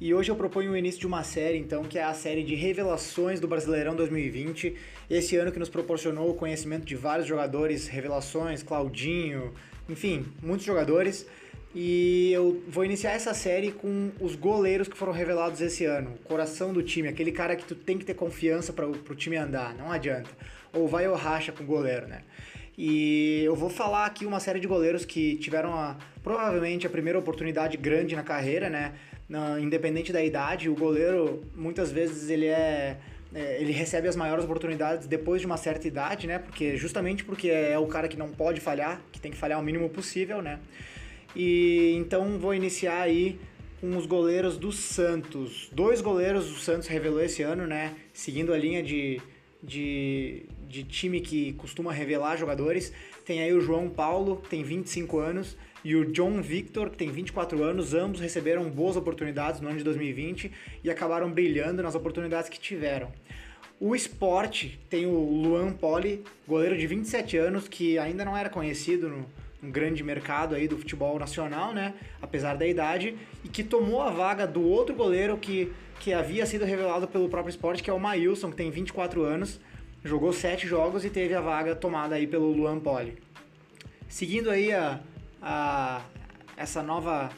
E 0.00 0.14
hoje 0.14 0.30
eu 0.30 0.36
proponho 0.36 0.70
o 0.70 0.76
início 0.76 1.00
de 1.00 1.08
uma 1.08 1.24
série, 1.24 1.58
então, 1.58 1.82
que 1.82 1.98
é 1.98 2.04
a 2.04 2.14
série 2.14 2.44
de 2.44 2.54
revelações 2.54 3.40
do 3.40 3.48
Brasileirão 3.48 3.96
2020. 3.96 4.76
Esse 5.10 5.34
ano 5.34 5.50
que 5.50 5.58
nos 5.58 5.68
proporcionou 5.68 6.30
o 6.30 6.34
conhecimento 6.34 6.84
de 6.84 6.94
vários 6.94 7.26
jogadores, 7.26 7.88
revelações, 7.88 8.62
Claudinho, 8.62 9.52
enfim, 9.88 10.24
muitos 10.40 10.64
jogadores. 10.64 11.26
E 11.74 12.30
eu 12.32 12.62
vou 12.68 12.84
iniciar 12.84 13.10
essa 13.10 13.34
série 13.34 13.72
com 13.72 14.12
os 14.20 14.36
goleiros 14.36 14.86
que 14.86 14.96
foram 14.96 15.12
revelados 15.12 15.60
esse 15.60 15.84
ano. 15.84 16.14
O 16.14 16.28
coração 16.28 16.72
do 16.72 16.80
time, 16.80 17.08
aquele 17.08 17.32
cara 17.32 17.56
que 17.56 17.64
tu 17.64 17.74
tem 17.74 17.98
que 17.98 18.04
ter 18.04 18.14
confiança 18.14 18.72
para 18.72 18.86
o 18.86 19.14
time 19.16 19.36
andar, 19.36 19.74
não 19.74 19.90
adianta. 19.90 20.30
Ou 20.72 20.86
vai 20.86 21.08
ou 21.08 21.16
racha 21.16 21.50
com 21.50 21.64
o 21.64 21.66
goleiro, 21.66 22.06
né? 22.06 22.22
E 22.80 23.42
eu 23.42 23.56
vou 23.56 23.68
falar 23.68 24.06
aqui 24.06 24.24
uma 24.24 24.38
série 24.38 24.60
de 24.60 24.68
goleiros 24.68 25.04
que 25.04 25.34
tiveram 25.38 25.74
a, 25.74 25.96
provavelmente 26.22 26.86
a 26.86 26.90
primeira 26.90 27.18
oportunidade 27.18 27.76
grande 27.76 28.14
na 28.14 28.22
carreira, 28.22 28.70
né? 28.70 28.94
Independente 29.60 30.12
da 30.12 30.24
idade, 30.24 30.70
o 30.70 30.74
goleiro 30.74 31.42
muitas 31.54 31.92
vezes 31.92 32.30
ele 32.30 32.46
é, 32.46 32.96
é, 33.34 33.60
ele 33.60 33.72
recebe 33.72 34.08
as 34.08 34.16
maiores 34.16 34.44
oportunidades 34.44 35.06
depois 35.06 35.40
de 35.40 35.46
uma 35.46 35.58
certa 35.58 35.86
idade, 35.86 36.26
né? 36.26 36.38
Porque 36.38 36.76
justamente 36.76 37.24
porque 37.24 37.48
é 37.48 37.78
o 37.78 37.86
cara 37.86 38.08
que 38.08 38.16
não 38.16 38.30
pode 38.30 38.60
falhar, 38.60 39.02
que 39.12 39.20
tem 39.20 39.30
que 39.30 39.36
falhar 39.36 39.60
o 39.60 39.62
mínimo 39.62 39.90
possível, 39.90 40.40
né? 40.40 40.58
E 41.36 41.94
então 41.98 42.38
vou 42.38 42.54
iniciar 42.54 43.02
aí 43.02 43.38
com 43.80 43.96
os 43.96 44.06
goleiros 44.06 44.56
do 44.56 44.72
Santos. 44.72 45.68
Dois 45.72 46.00
goleiros 46.00 46.46
do 46.48 46.56
Santos 46.56 46.88
revelou 46.88 47.22
esse 47.22 47.42
ano, 47.42 47.66
né? 47.66 47.94
Seguindo 48.12 48.52
a 48.52 48.56
linha 48.56 48.82
de, 48.82 49.20
de, 49.62 50.46
de 50.66 50.84
time 50.84 51.20
que 51.20 51.52
costuma 51.52 51.92
revelar 51.92 52.36
jogadores. 52.36 52.92
Tem 53.24 53.42
aí 53.42 53.52
o 53.52 53.60
João 53.60 53.90
Paulo, 53.90 54.38
que 54.38 54.48
tem 54.48 54.62
25 54.62 55.18
anos, 55.18 55.56
e 55.88 55.96
o 55.96 56.12
John 56.12 56.42
Victor, 56.42 56.90
que 56.90 56.98
tem 56.98 57.10
24 57.10 57.62
anos. 57.64 57.94
Ambos 57.94 58.20
receberam 58.20 58.68
boas 58.68 58.94
oportunidades 58.94 59.58
no 59.62 59.68
ano 59.68 59.78
de 59.78 59.84
2020 59.84 60.52
e 60.84 60.90
acabaram 60.90 61.32
brilhando 61.32 61.82
nas 61.82 61.94
oportunidades 61.94 62.50
que 62.50 62.60
tiveram. 62.60 63.10
O 63.80 63.96
esporte 63.96 64.78
tem 64.90 65.06
o 65.06 65.18
Luan 65.18 65.72
Poli, 65.72 66.22
goleiro 66.46 66.76
de 66.76 66.86
27 66.86 67.38
anos, 67.38 67.66
que 67.66 67.98
ainda 67.98 68.22
não 68.22 68.36
era 68.36 68.50
conhecido 68.50 69.08
no, 69.08 69.26
no 69.62 69.72
grande 69.72 70.04
mercado 70.04 70.54
aí 70.54 70.68
do 70.68 70.76
futebol 70.76 71.18
nacional, 71.18 71.72
né? 71.72 71.94
Apesar 72.20 72.54
da 72.54 72.66
idade, 72.66 73.16
e 73.42 73.48
que 73.48 73.64
tomou 73.64 74.02
a 74.02 74.10
vaga 74.10 74.46
do 74.46 74.62
outro 74.62 74.94
goleiro 74.94 75.38
que, 75.38 75.72
que 76.00 76.12
havia 76.12 76.44
sido 76.44 76.66
revelado 76.66 77.08
pelo 77.08 77.30
próprio 77.30 77.48
esporte, 77.48 77.82
que 77.82 77.88
é 77.88 77.94
o 77.94 77.98
Maílson, 77.98 78.50
que 78.50 78.56
tem 78.56 78.70
24 78.70 79.22
anos, 79.22 79.58
jogou 80.04 80.34
7 80.34 80.66
jogos 80.66 81.02
e 81.06 81.08
teve 81.08 81.32
a 81.32 81.40
vaga 81.40 81.74
tomada 81.74 82.14
aí 82.14 82.26
pelo 82.26 82.52
Luan 82.52 82.78
Poli. 82.78 83.16
Seguindo 84.06 84.50
aí 84.50 84.70
a, 84.70 85.00
a, 85.42 86.02
essa 86.56 86.82
nova, 86.82 87.30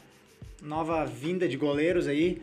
nova 0.62 1.04
vinda 1.04 1.48
de 1.48 1.56
goleiros 1.56 2.06
aí, 2.06 2.40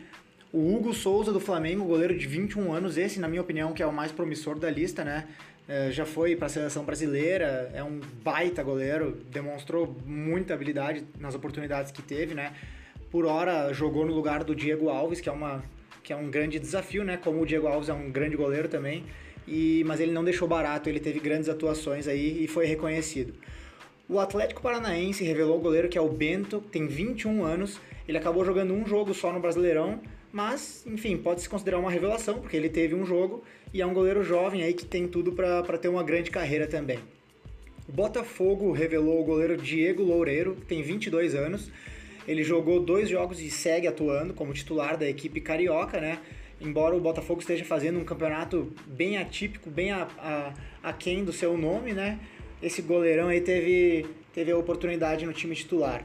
O 0.52 0.74
Hugo 0.74 0.94
Souza 0.94 1.32
do 1.32 1.40
Flamengo, 1.40 1.84
goleiro 1.84 2.16
de 2.16 2.26
21 2.26 2.72
anos, 2.72 2.96
esse, 2.96 3.20
na 3.20 3.28
minha 3.28 3.42
opinião, 3.42 3.72
que 3.72 3.82
é 3.82 3.86
o 3.86 3.92
mais 3.92 4.10
promissor 4.10 4.58
da 4.58 4.70
lista, 4.70 5.04
né? 5.04 5.26
É, 5.68 5.90
já 5.90 6.06
foi 6.06 6.34
para 6.34 6.46
a 6.46 6.48
seleção 6.48 6.82
brasileira, 6.82 7.70
é 7.74 7.84
um 7.84 8.00
baita 8.24 8.62
goleiro, 8.62 9.18
demonstrou 9.30 9.94
muita 10.06 10.54
habilidade 10.54 11.04
nas 11.20 11.34
oportunidades 11.34 11.92
que 11.92 12.00
teve, 12.00 12.34
né? 12.34 12.54
Por 13.10 13.26
hora 13.26 13.70
jogou 13.74 14.06
no 14.06 14.14
lugar 14.14 14.42
do 14.42 14.54
Diego 14.54 14.88
Alves, 14.88 15.20
que 15.20 15.28
é, 15.28 15.32
uma, 15.32 15.62
que 16.02 16.10
é 16.10 16.16
um 16.16 16.30
grande 16.30 16.58
desafio, 16.58 17.04
né? 17.04 17.18
Como 17.18 17.42
o 17.42 17.44
Diego 17.44 17.66
Alves 17.66 17.90
é 17.90 17.92
um 17.92 18.10
grande 18.10 18.34
goleiro 18.34 18.68
também, 18.68 19.04
e, 19.46 19.84
mas 19.86 20.00
ele 20.00 20.12
não 20.12 20.24
deixou 20.24 20.48
barato, 20.48 20.88
ele 20.88 21.00
teve 21.00 21.20
grandes 21.20 21.50
atuações 21.50 22.08
aí 22.08 22.44
e 22.44 22.48
foi 22.48 22.64
reconhecido. 22.64 23.34
O 24.08 24.18
Atlético 24.18 24.62
Paranaense 24.62 25.22
revelou 25.22 25.58
o 25.58 25.60
goleiro 25.60 25.86
que 25.86 25.98
é 25.98 26.00
o 26.00 26.08
Bento, 26.08 26.62
tem 26.72 26.86
21 26.86 27.44
anos, 27.44 27.78
ele 28.08 28.16
acabou 28.16 28.42
jogando 28.42 28.72
um 28.72 28.86
jogo 28.86 29.12
só 29.12 29.30
no 29.30 29.38
Brasileirão, 29.38 30.00
mas, 30.32 30.82
enfim, 30.86 31.18
pode 31.18 31.42
se 31.42 31.48
considerar 31.48 31.78
uma 31.78 31.90
revelação, 31.90 32.38
porque 32.40 32.56
ele 32.56 32.70
teve 32.70 32.94
um 32.94 33.04
jogo 33.04 33.44
e 33.72 33.82
é 33.82 33.86
um 33.86 33.92
goleiro 33.92 34.24
jovem 34.24 34.62
aí 34.62 34.72
que 34.72 34.86
tem 34.86 35.06
tudo 35.06 35.32
para 35.32 35.76
ter 35.76 35.88
uma 35.88 36.02
grande 36.02 36.30
carreira 36.30 36.66
também. 36.66 36.98
O 37.86 37.92
Botafogo 37.92 38.72
revelou 38.72 39.20
o 39.20 39.24
goleiro 39.24 39.58
Diego 39.58 40.02
Loureiro, 40.02 40.54
que 40.54 40.64
tem 40.64 40.82
22 40.82 41.34
anos. 41.34 41.70
Ele 42.26 42.42
jogou 42.42 42.80
dois 42.80 43.10
jogos 43.10 43.42
e 43.42 43.50
segue 43.50 43.86
atuando 43.86 44.32
como 44.32 44.54
titular 44.54 44.96
da 44.96 45.06
equipe 45.06 45.38
carioca, 45.38 46.00
né? 46.00 46.18
Embora 46.60 46.96
o 46.96 47.00
Botafogo 47.00 47.40
esteja 47.40 47.64
fazendo 47.64 47.98
um 47.98 48.04
campeonato 48.04 48.72
bem 48.86 49.18
atípico, 49.18 49.68
bem 49.70 49.92
a, 49.92 50.08
a, 50.18 50.52
aquém 50.82 51.24
do 51.24 51.32
seu 51.32 51.58
nome, 51.58 51.92
né? 51.92 52.18
Esse 52.62 52.82
goleirão 52.82 53.28
aí 53.28 53.40
teve, 53.40 54.06
teve 54.34 54.50
a 54.50 54.56
oportunidade 54.56 55.24
no 55.24 55.32
time 55.32 55.54
titular. 55.54 56.04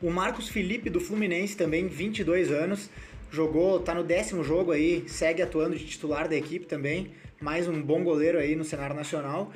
O 0.00 0.10
Marcos 0.10 0.48
Felipe 0.48 0.88
do 0.88 1.00
Fluminense 1.00 1.56
também, 1.56 1.86
22 1.86 2.50
anos, 2.50 2.90
jogou, 3.30 3.80
tá 3.80 3.94
no 3.94 4.02
décimo 4.02 4.42
jogo 4.42 4.72
aí, 4.72 5.04
segue 5.08 5.42
atuando 5.42 5.76
de 5.76 5.84
titular 5.84 6.28
da 6.28 6.36
equipe 6.36 6.66
também, 6.66 7.12
mais 7.40 7.68
um 7.68 7.82
bom 7.82 8.02
goleiro 8.02 8.38
aí 8.38 8.56
no 8.56 8.64
cenário 8.64 8.96
nacional. 8.96 9.52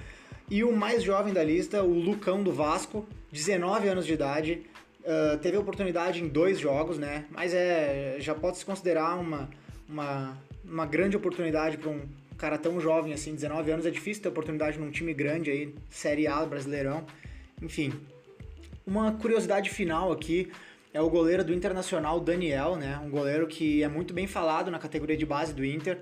E 0.51 0.63
o 0.65 0.75
mais 0.75 1.03
jovem 1.03 1.33
da 1.33 1.43
lista, 1.43 1.83
o 1.83 1.93
Lucão 1.93 2.43
do 2.43 2.53
Vasco, 2.53 3.07
19 3.33 3.89
anos 3.89 4.05
de 4.05 4.13
idade, 4.13 4.63
uh, 5.01 5.39
teve 5.39 5.57
oportunidade 5.57 6.23
em 6.23 6.29
dois 6.29 6.59
jogos, 6.59 6.99
né? 6.99 7.25
Mas 7.31 7.55
é, 7.55 8.17
já 8.19 8.35
pode 8.35 8.59
se 8.59 8.65
considerar 8.65 9.15
uma, 9.15 9.49
uma, 9.89 10.37
uma 10.65 10.87
grande 10.87 11.17
oportunidade 11.17 11.79
para 11.79 11.91
um 11.91 12.01
cara 12.41 12.57
tão 12.57 12.81
jovem 12.81 13.13
assim, 13.13 13.35
19 13.35 13.71
anos, 13.71 13.87
é 13.87 13.91
difícil 13.91 14.23
ter 14.23 14.31
oportunidade 14.31 14.79
num 14.79 14.91
time 14.91 15.13
grande 15.13 15.51
aí, 15.51 15.75
Série 15.91 16.27
A, 16.27 16.45
Brasileirão, 16.47 17.05
enfim. 17.61 17.93
Uma 18.87 19.13
curiosidade 19.13 19.69
final 19.69 20.11
aqui, 20.11 20.51
é 20.93 21.01
o 21.03 21.11
goleiro 21.11 21.45
do 21.45 21.53
Internacional, 21.53 22.19
Daniel, 22.19 22.77
né? 22.77 22.99
Um 23.05 23.11
goleiro 23.11 23.47
que 23.47 23.83
é 23.83 23.89
muito 23.89 24.15
bem 24.15 24.27
falado 24.27 24.71
na 24.71 24.79
categoria 24.79 25.19
de 25.19 25.27
base 25.27 25.53
do 25.53 25.63
Inter. 25.63 26.01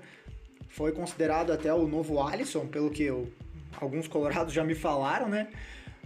Foi 0.69 0.93
considerado 0.93 1.51
até 1.51 1.73
o 1.73 1.85
novo 1.85 2.21
Alisson, 2.25 2.65
pelo 2.67 2.89
que 2.89 3.03
eu, 3.03 3.31
alguns 3.79 4.07
colorados 4.07 4.53
já 4.53 4.63
me 4.63 4.73
falaram, 4.73 5.27
né? 5.27 5.49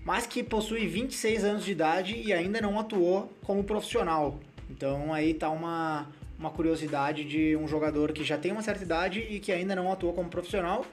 Mas 0.04 0.26
que 0.26 0.44
possui 0.44 0.88
26 0.88 1.44
anos 1.44 1.64
de 1.64 1.72
idade 1.72 2.16
e 2.16 2.34
ainda 2.34 2.60
não 2.60 2.80
atuou 2.80 3.32
como 3.44 3.64
profissional. 3.64 4.40
Então 4.70 5.14
aí 5.14 5.36
tá 5.36 5.50
uma, 5.50 6.08
uma 6.44 6.52
curiosidade 6.52 7.24
de 7.24 7.56
um 7.56 7.66
jogador 7.66 8.12
que 8.12 8.22
já 8.22 8.38
tem 8.38 8.52
uma 8.52 8.62
certa 8.62 8.84
idade 8.84 9.20
e 9.22 9.40
que 9.40 9.50
ainda 9.50 9.74
não 9.74 9.90
atuou 9.90 10.12
como 10.12 10.30
profissional. 10.30 10.86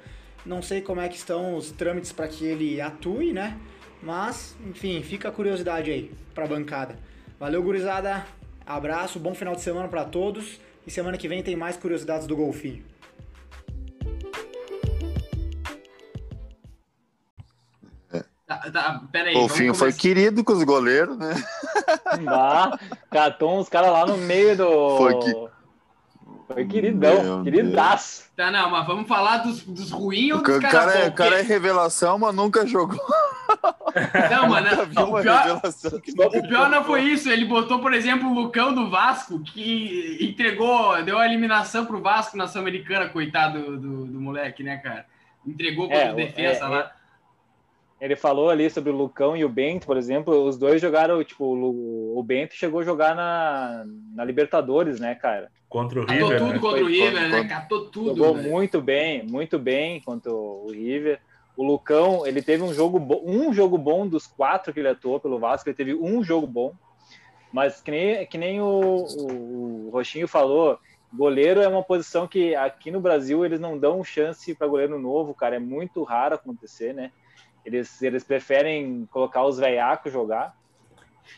Não 0.47 0.63
sei 0.63 0.81
como 0.81 1.01
é 1.01 1.09
que 1.09 1.17
estão 1.17 1.57
os 1.57 1.73
trâmites 1.73 2.13
para 2.13 2.29
que 2.29 2.45
ele 2.45 2.81
atue, 2.81 3.33
né? 3.33 3.59
Mas, 4.01 4.57
enfim, 4.65 5.03
fica 5.03 5.29
a 5.29 5.33
curiosidade 5.33 5.91
aí 5.91 6.13
para 6.33 6.45
a 6.45 6.49
bancada. 6.49 6.97
Valeu, 7.39 7.63
gurizada. 7.63 8.25
Abraço, 8.65 9.19
bom 9.19 9.35
final 9.35 9.57
de 9.57 9.61
semana 9.61 9.89
para 9.89 10.05
todos. 10.05 10.61
E 10.87 10.91
semana 10.91 11.19
que 11.19 11.27
vem 11.27 11.43
tem 11.43 11.57
mais 11.57 11.77
curiosidades 11.77 12.29
do 12.29 12.37
Golfinho. 12.37 12.85
Tá, 18.47 18.71
tá, 18.73 19.03
peraí, 19.13 19.33
Golfinho 19.33 19.73
foi 19.73 19.93
querido 19.93 20.43
com 20.43 20.53
os 20.53 20.65
goleiros, 20.65 21.17
né? 21.17 21.35
Ah, 22.29 22.79
catou 23.11 23.59
uns 23.59 23.69
caras 23.69 23.91
lá 23.93 24.07
no 24.07 24.17
meio 24.17 24.57
do. 24.57 24.97
Foi 24.97 25.19
que- 25.19 25.51
Foi 26.53 26.67
queridão, 26.67 27.23
Meu 27.23 27.45
queridaço. 27.45 28.25
Tá, 28.37 28.51
não, 28.51 28.71
mas 28.71 28.85
vamos 28.85 29.07
falar 29.07 29.39
dos, 29.39 29.63
dos 29.63 29.91
ruins 29.93 30.33
ou 30.33 30.43
dos 30.43 30.59
ca- 30.59 30.69
caras 30.69 30.93
cara, 30.95 30.99
é, 30.99 31.05
bons? 31.05 31.13
o 31.13 31.15
cara 31.15 31.39
é 31.39 31.43
revelação, 31.43 32.19
mas 32.19 32.35
nunca 32.35 32.67
jogou. 32.67 32.99
Não, 34.31 34.49
mano, 34.49 34.69
o 34.83 35.21
pior, 35.23 35.61
o 36.35 36.49
pior 36.49 36.69
não 36.71 36.85
foi 36.85 37.03
isso. 37.03 37.29
Ele 37.31 37.45
botou, 37.45 37.79
por 37.81 37.93
exemplo, 37.93 38.29
o 38.29 38.35
Lucão 38.35 38.75
do 38.75 38.89
Vasco, 38.91 39.39
que 39.41 40.19
entregou, 40.21 41.01
deu 41.05 41.19
a 41.19 41.27
eliminação 41.27 41.87
pro 41.87 42.01
Vasco 42.01 42.37
na 42.37 42.47
Sul-Americana, 42.49 43.09
coitado 43.09 43.61
do, 43.63 43.77
do, 43.79 44.07
do 44.07 44.21
moleque, 44.21 44.63
né, 44.63 44.77
cara? 44.79 45.07
Entregou 45.47 45.87
contra 45.89 46.05
É, 46.07 46.13
defesa 46.15 46.65
é, 46.65 46.69
lá. 46.69 46.91
Ele 48.01 48.17
falou 48.17 48.49
ali 48.49 48.71
sobre 48.71 48.91
o 48.91 48.97
Lucão 48.97 49.37
e 49.37 49.45
o 49.45 49.49
Bento, 49.49 49.87
por 49.87 49.97
exemplo, 49.97 50.45
os 50.45 50.57
dois 50.57 50.81
jogaram, 50.81 51.23
tipo, 51.23 51.45
o 51.45 52.23
Bento 52.23 52.55
chegou 52.55 52.81
a 52.81 52.85
jogar 52.85 53.15
na, 53.15 53.85
na 54.15 54.25
Libertadores, 54.25 54.99
né, 54.99 55.15
cara? 55.15 55.51
Contra 55.69 56.01
o 56.01 56.07
Catou 56.07 56.29
River, 56.29 56.39
tudo 56.41 56.53
né? 56.53 56.59
contra 56.59 56.83
o 56.83 56.87
River, 56.87 57.13
foi- 57.13 57.29
né? 57.43 57.45
Catou 57.49 57.85
tudo. 57.91 58.17
Jogou 58.17 58.35
velho. 58.35 58.51
muito 58.51 58.81
bem, 58.81 59.23
muito 59.27 59.59
bem 59.59 60.01
contra 60.01 60.33
o 60.33 60.69
River. 60.71 61.21
O 61.57 61.63
Lucão, 61.63 62.27
ele 62.27 62.41
teve 62.41 62.63
um 62.63 62.73
jogo, 62.73 62.99
bo- 62.99 63.23
um 63.25 63.53
jogo 63.53 63.77
bom 63.77 64.07
dos 64.09 64.27
quatro 64.27 64.73
que 64.73 64.81
ele 64.81 64.89
atuou 64.89 65.21
pelo 65.21 65.39
Vasco, 65.39 65.69
ele 65.69 65.77
teve 65.77 65.95
um 65.95 66.25
jogo 66.25 66.47
bom. 66.47 66.73
Mas 67.53 67.81
que 67.83 67.91
nem, 67.91 68.27
que 68.27 68.39
nem 68.39 68.61
o, 68.63 69.05
o, 69.05 69.87
o 69.89 69.91
Roxinho 69.93 70.27
falou, 70.27 70.79
goleiro 71.13 71.61
é 71.61 71.69
uma 71.69 71.83
posição 71.83 72.27
que 72.27 72.55
aqui 72.55 72.91
no 72.91 73.01
Brasil 73.01 73.45
eles 73.45 73.61
não 73.61 73.77
dão 73.77 74.03
chance 74.03 74.55
para 74.55 74.67
goleiro 74.69 74.99
novo, 74.99 75.35
cara. 75.35 75.57
É 75.57 75.59
muito 75.59 76.03
raro 76.03 76.35
acontecer, 76.37 76.95
né? 76.95 77.11
Eles, 77.65 78.01
eles 78.03 78.25
preferem 78.25 79.07
colocar 79.11 79.45
os 79.45 79.59
veiacos 79.59 80.13
jogar. 80.13 80.57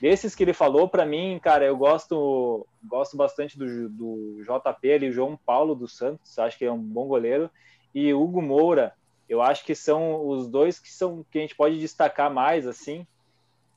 Desses 0.00 0.34
que 0.34 0.42
ele 0.42 0.52
falou, 0.52 0.88
para 0.88 1.04
mim, 1.04 1.38
cara, 1.42 1.64
eu 1.64 1.76
gosto 1.76 2.66
gosto 2.84 3.16
bastante 3.16 3.58
do, 3.58 3.88
do 3.88 4.42
JP 4.42 4.92
ali, 4.92 5.12
João 5.12 5.36
Paulo 5.36 5.74
dos 5.74 5.96
Santos, 5.96 6.38
acho 6.38 6.58
que 6.58 6.64
é 6.64 6.72
um 6.72 6.78
bom 6.78 7.06
goleiro, 7.06 7.50
e 7.94 8.12
Hugo 8.12 8.40
Moura, 8.42 8.92
eu 9.28 9.40
acho 9.40 9.64
que 9.64 9.74
são 9.74 10.26
os 10.26 10.48
dois 10.48 10.78
que 10.78 10.90
são 10.90 11.24
que 11.30 11.38
a 11.38 11.40
gente 11.42 11.54
pode 11.54 11.78
destacar 11.78 12.32
mais 12.32 12.66
assim. 12.66 13.06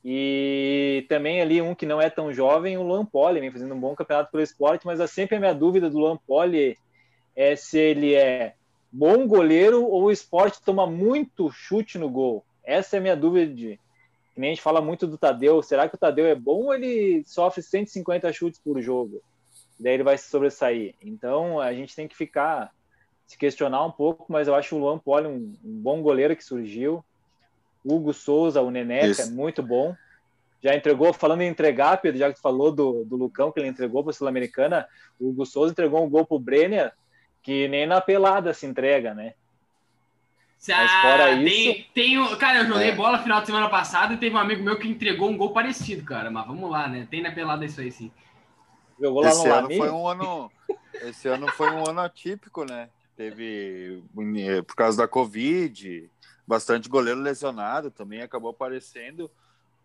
E 0.04 1.04
também 1.08 1.40
ali 1.40 1.60
um 1.60 1.74
que 1.74 1.84
não 1.84 2.00
é 2.00 2.08
tão 2.08 2.32
jovem, 2.32 2.78
o 2.78 2.82
Luan 2.82 3.04
Poli, 3.04 3.40
vem 3.40 3.50
fazendo 3.50 3.74
um 3.74 3.80
bom 3.80 3.94
campeonato 3.94 4.30
pelo 4.30 4.42
esporte, 4.42 4.86
mas 4.86 5.00
é 5.00 5.06
sempre 5.06 5.36
a 5.36 5.40
minha 5.40 5.54
dúvida 5.54 5.90
do 5.90 5.98
Luan 5.98 6.16
Poli 6.16 6.78
é 7.34 7.56
se 7.56 7.78
ele 7.78 8.14
é 8.14 8.54
bom 8.90 9.26
goleiro 9.26 9.84
ou 9.84 10.04
o 10.04 10.10
esporte 10.10 10.62
toma 10.62 10.86
muito 10.86 11.50
chute 11.50 11.98
no 11.98 12.08
gol. 12.08 12.44
Essa 12.64 12.96
é 12.96 12.98
a 12.98 13.02
minha 13.02 13.16
dúvida 13.16 13.52
de 13.52 13.80
que 14.34 14.40
nem 14.40 14.50
a 14.50 14.54
gente 14.54 14.62
fala 14.62 14.82
muito 14.82 15.06
do 15.06 15.16
Tadeu. 15.16 15.62
Será 15.62 15.88
que 15.88 15.94
o 15.94 15.98
Tadeu 15.98 16.26
é 16.26 16.34
bom 16.34 16.64
ou 16.64 16.74
ele 16.74 17.24
sofre 17.24 17.62
150 17.62 18.30
chutes 18.32 18.60
por 18.60 18.80
jogo? 18.82 19.22
Daí 19.80 19.94
ele 19.94 20.02
vai 20.02 20.18
se 20.18 20.28
sobressair. 20.28 20.94
Então 21.02 21.60
a 21.60 21.72
gente 21.72 21.96
tem 21.96 22.06
que 22.06 22.16
ficar 22.16 22.70
se 23.26 23.36
questionar 23.36 23.84
um 23.84 23.90
pouco, 23.90 24.26
mas 24.28 24.46
eu 24.46 24.54
acho 24.54 24.76
o 24.76 24.78
Luan 24.78 24.98
Poli 24.98 25.26
um, 25.26 25.54
um 25.64 25.80
bom 25.80 26.02
goleiro 26.02 26.36
que 26.36 26.44
surgiu. 26.44 27.04
Hugo 27.84 28.12
Souza, 28.12 28.60
o 28.60 28.70
Neneca, 28.70 29.06
Isso. 29.06 29.22
é 29.22 29.26
muito 29.26 29.62
bom. 29.62 29.94
Já 30.62 30.74
entregou, 30.74 31.12
falando 31.12 31.42
em 31.42 31.48
entregar, 31.48 32.00
Pedro, 32.00 32.18
já 32.18 32.28
que 32.28 32.36
tu 32.36 32.42
falou 32.42 32.72
do, 32.72 33.04
do 33.04 33.16
Lucão 33.16 33.52
que 33.52 33.60
ele 33.60 33.68
entregou 33.68 34.02
para 34.02 34.10
a 34.10 34.14
Sul-Americana, 34.14 34.88
o 35.20 35.28
Hugo 35.28 35.46
Souza 35.46 35.72
entregou 35.72 36.04
um 36.04 36.10
gol 36.10 36.26
pro 36.26 36.38
Brenner, 36.38 36.92
que 37.46 37.68
nem 37.68 37.86
na 37.86 38.00
pelada 38.00 38.52
se 38.52 38.66
entrega, 38.66 39.14
né? 39.14 39.34
Se 40.58 40.74
Mas 40.74 40.90
fora 41.00 41.26
tem, 41.26 41.46
isso- 41.46 41.84
tem 41.94 42.36
cara, 42.38 42.58
eu 42.58 42.66
joguei 42.66 42.88
É. 42.88 42.92
bola 42.92 43.20
final 43.22 43.40
de 43.40 43.46
semana 43.46 43.70
passada 43.70 44.14
e 44.14 44.16
teve 44.16 44.34
um 44.34 44.38
amigo 44.38 44.64
meu 44.64 44.76
que 44.76 44.88
entregou 44.88 45.30
um 45.30 45.36
gol 45.36 45.52
parecido, 45.52 46.04
cara. 46.04 46.28
Mas 46.28 46.44
vamos 46.44 46.68
lá, 46.68 46.88
né? 46.88 47.06
Tem 47.08 47.22
na 47.22 47.30
pelada 47.30 47.64
isso 47.64 47.80
aí, 47.80 47.92
sim. 47.92 48.10
Jogou 49.00 49.22
lá 49.22 49.30
Esse 49.30 49.46
no 49.46 49.54
ano 49.54 49.70
foi 49.70 49.90
um 49.90 50.08
ano. 50.08 50.52
Esse 51.04 51.28
ano 51.28 51.46
foi 51.52 51.68
um 51.70 51.88
ano 51.88 52.00
atípico, 52.00 52.64
né? 52.64 52.90
Teve 53.16 54.02
por 54.66 54.74
causa 54.74 54.98
da 54.98 55.06
Covid, 55.06 56.10
bastante 56.44 56.88
goleiro 56.88 57.20
lesionado 57.20 57.92
também 57.92 58.22
acabou 58.22 58.50
aparecendo 58.50 59.30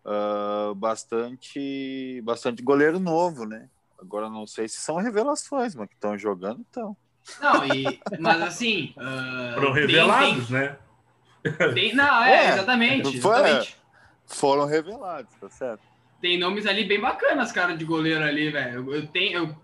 ah, 0.04 0.72
bastante, 0.74 2.20
bastante 2.24 2.60
goleiro 2.60 2.98
novo, 2.98 3.46
né? 3.46 3.68
Agora 4.00 4.28
não 4.28 4.48
sei 4.48 4.68
se 4.68 4.80
são 4.80 4.96
revelações, 4.96 5.76
mas 5.76 5.86
que 5.86 5.94
estão 5.94 6.18
jogando 6.18 6.62
estão. 6.62 6.96
Não, 7.40 7.64
e, 7.66 8.00
mas 8.18 8.42
assim. 8.42 8.92
ah, 8.98 9.52
Foram 9.54 9.72
tem- 9.72 9.80
revelados, 9.86 10.50
né? 10.50 10.76
tem- 11.42 11.74
tem- 11.74 11.94
não, 11.94 12.22
é, 12.24 12.32
É, 12.46 12.48
exatamente. 12.50 13.20
foi- 13.20 13.34
exatamente. 13.38 13.76
Foram 14.26 14.64
revelados, 14.66 15.32
tá 15.40 15.48
certo? 15.50 15.80
Tem 16.20 16.38
nomes 16.38 16.66
ali 16.66 16.84
bem 16.84 17.00
bacanas, 17.00 17.50
cara, 17.52 17.76
de 17.76 17.84
goleiro 17.84 18.22
ali, 18.24 18.50
velho. 18.50 18.74
Eu, 18.90 18.94
eu 18.94 19.06
tenho. 19.06 19.38
Eu 19.48 19.56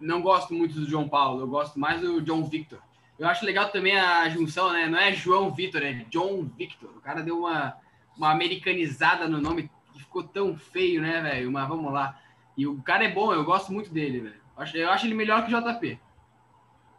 não 0.00 0.20
gosto 0.22 0.52
muito 0.54 0.74
do 0.74 0.86
João 0.88 1.08
Paulo, 1.08 1.40
eu 1.40 1.46
gosto 1.46 1.78
mais 1.78 2.00
do 2.00 2.20
John 2.22 2.42
Victor. 2.44 2.78
Eu 3.18 3.26
acho 3.28 3.44
legal 3.46 3.68
também 3.70 3.98
a 3.98 4.28
junção, 4.28 4.72
né? 4.72 4.86
Não 4.86 4.98
é 4.98 5.12
João 5.12 5.50
Victor, 5.50 5.82
é 5.82 6.04
John 6.10 6.44
Victor. 6.56 6.90
O 6.96 7.00
cara 7.00 7.22
deu 7.22 7.38
uma, 7.38 7.74
uma 8.16 8.30
americanizada 8.30 9.26
no 9.28 9.40
nome 9.40 9.70
que 9.92 9.98
ficou 10.00 10.22
tão 10.22 10.56
feio, 10.56 11.00
né, 11.00 11.20
velho? 11.22 11.50
Mas 11.50 11.66
vamos 11.68 11.90
lá. 11.92 12.18
E 12.56 12.66
o 12.66 12.80
cara 12.82 13.04
é 13.04 13.08
bom, 13.10 13.32
eu 13.32 13.44
gosto 13.44 13.72
muito 13.72 13.90
dele, 13.90 14.20
velho. 14.20 14.34
Eu 14.56 14.62
acho, 14.62 14.76
eu 14.76 14.90
acho 14.90 15.06
ele 15.06 15.14
melhor 15.14 15.44
que 15.46 15.54
o 15.54 15.60
JP. 15.62 15.98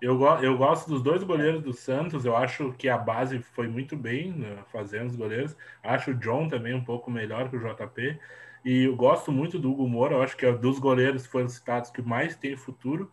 Eu, 0.01 0.21
eu 0.41 0.57
gosto 0.57 0.89
dos 0.89 1.01
dois 1.01 1.23
goleiros 1.23 1.61
do 1.61 1.73
Santos. 1.73 2.25
Eu 2.25 2.35
acho 2.35 2.73
que 2.73 2.87
a 2.87 2.97
base 2.97 3.39
foi 3.39 3.67
muito 3.67 3.95
bem 3.95 4.31
né, 4.31 4.63
fazendo 4.71 5.09
os 5.09 5.15
goleiros. 5.15 5.55
Acho 5.83 6.11
o 6.11 6.15
John 6.15 6.47
também 6.47 6.73
um 6.73 6.83
pouco 6.83 7.09
melhor 7.09 7.49
que 7.49 7.55
o 7.55 7.59
JP. 7.59 8.19
E 8.63 8.83
eu 8.83 8.95
gosto 8.95 9.31
muito 9.31 9.57
do 9.57 9.71
Hugo 9.71 9.87
Moura. 9.87 10.15
Eu 10.15 10.21
acho 10.21 10.37
que 10.37 10.45
é 10.45 10.51
dos 10.51 10.77
goleiros 10.79 11.23
que 11.23 11.31
foram 11.31 11.49
citados 11.49 11.89
que 11.89 12.01
mais 12.01 12.35
tem 12.35 12.55
futuro, 12.55 13.11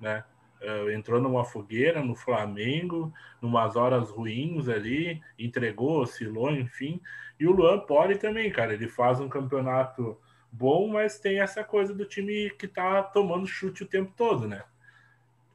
né? 0.00 0.24
Uh, 0.60 0.90
entrou 0.90 1.20
numa 1.20 1.44
fogueira 1.44 2.02
no 2.02 2.16
Flamengo, 2.16 3.12
numas 3.40 3.76
horas 3.76 4.10
ruins 4.10 4.68
ali, 4.68 5.22
entregou, 5.38 6.02
oscilou, 6.02 6.50
enfim. 6.50 7.00
E 7.38 7.46
o 7.46 7.52
Luan 7.52 7.78
Poli 7.80 8.18
também, 8.18 8.50
cara. 8.50 8.74
Ele 8.74 8.88
faz 8.88 9.20
um 9.20 9.28
campeonato 9.28 10.18
bom, 10.50 10.88
mas 10.88 11.18
tem 11.20 11.40
essa 11.40 11.62
coisa 11.62 11.94
do 11.94 12.04
time 12.04 12.50
que 12.50 12.66
tá 12.66 13.02
tomando 13.02 13.46
chute 13.46 13.84
o 13.84 13.86
tempo 13.88 14.12
todo, 14.16 14.48
né? 14.48 14.64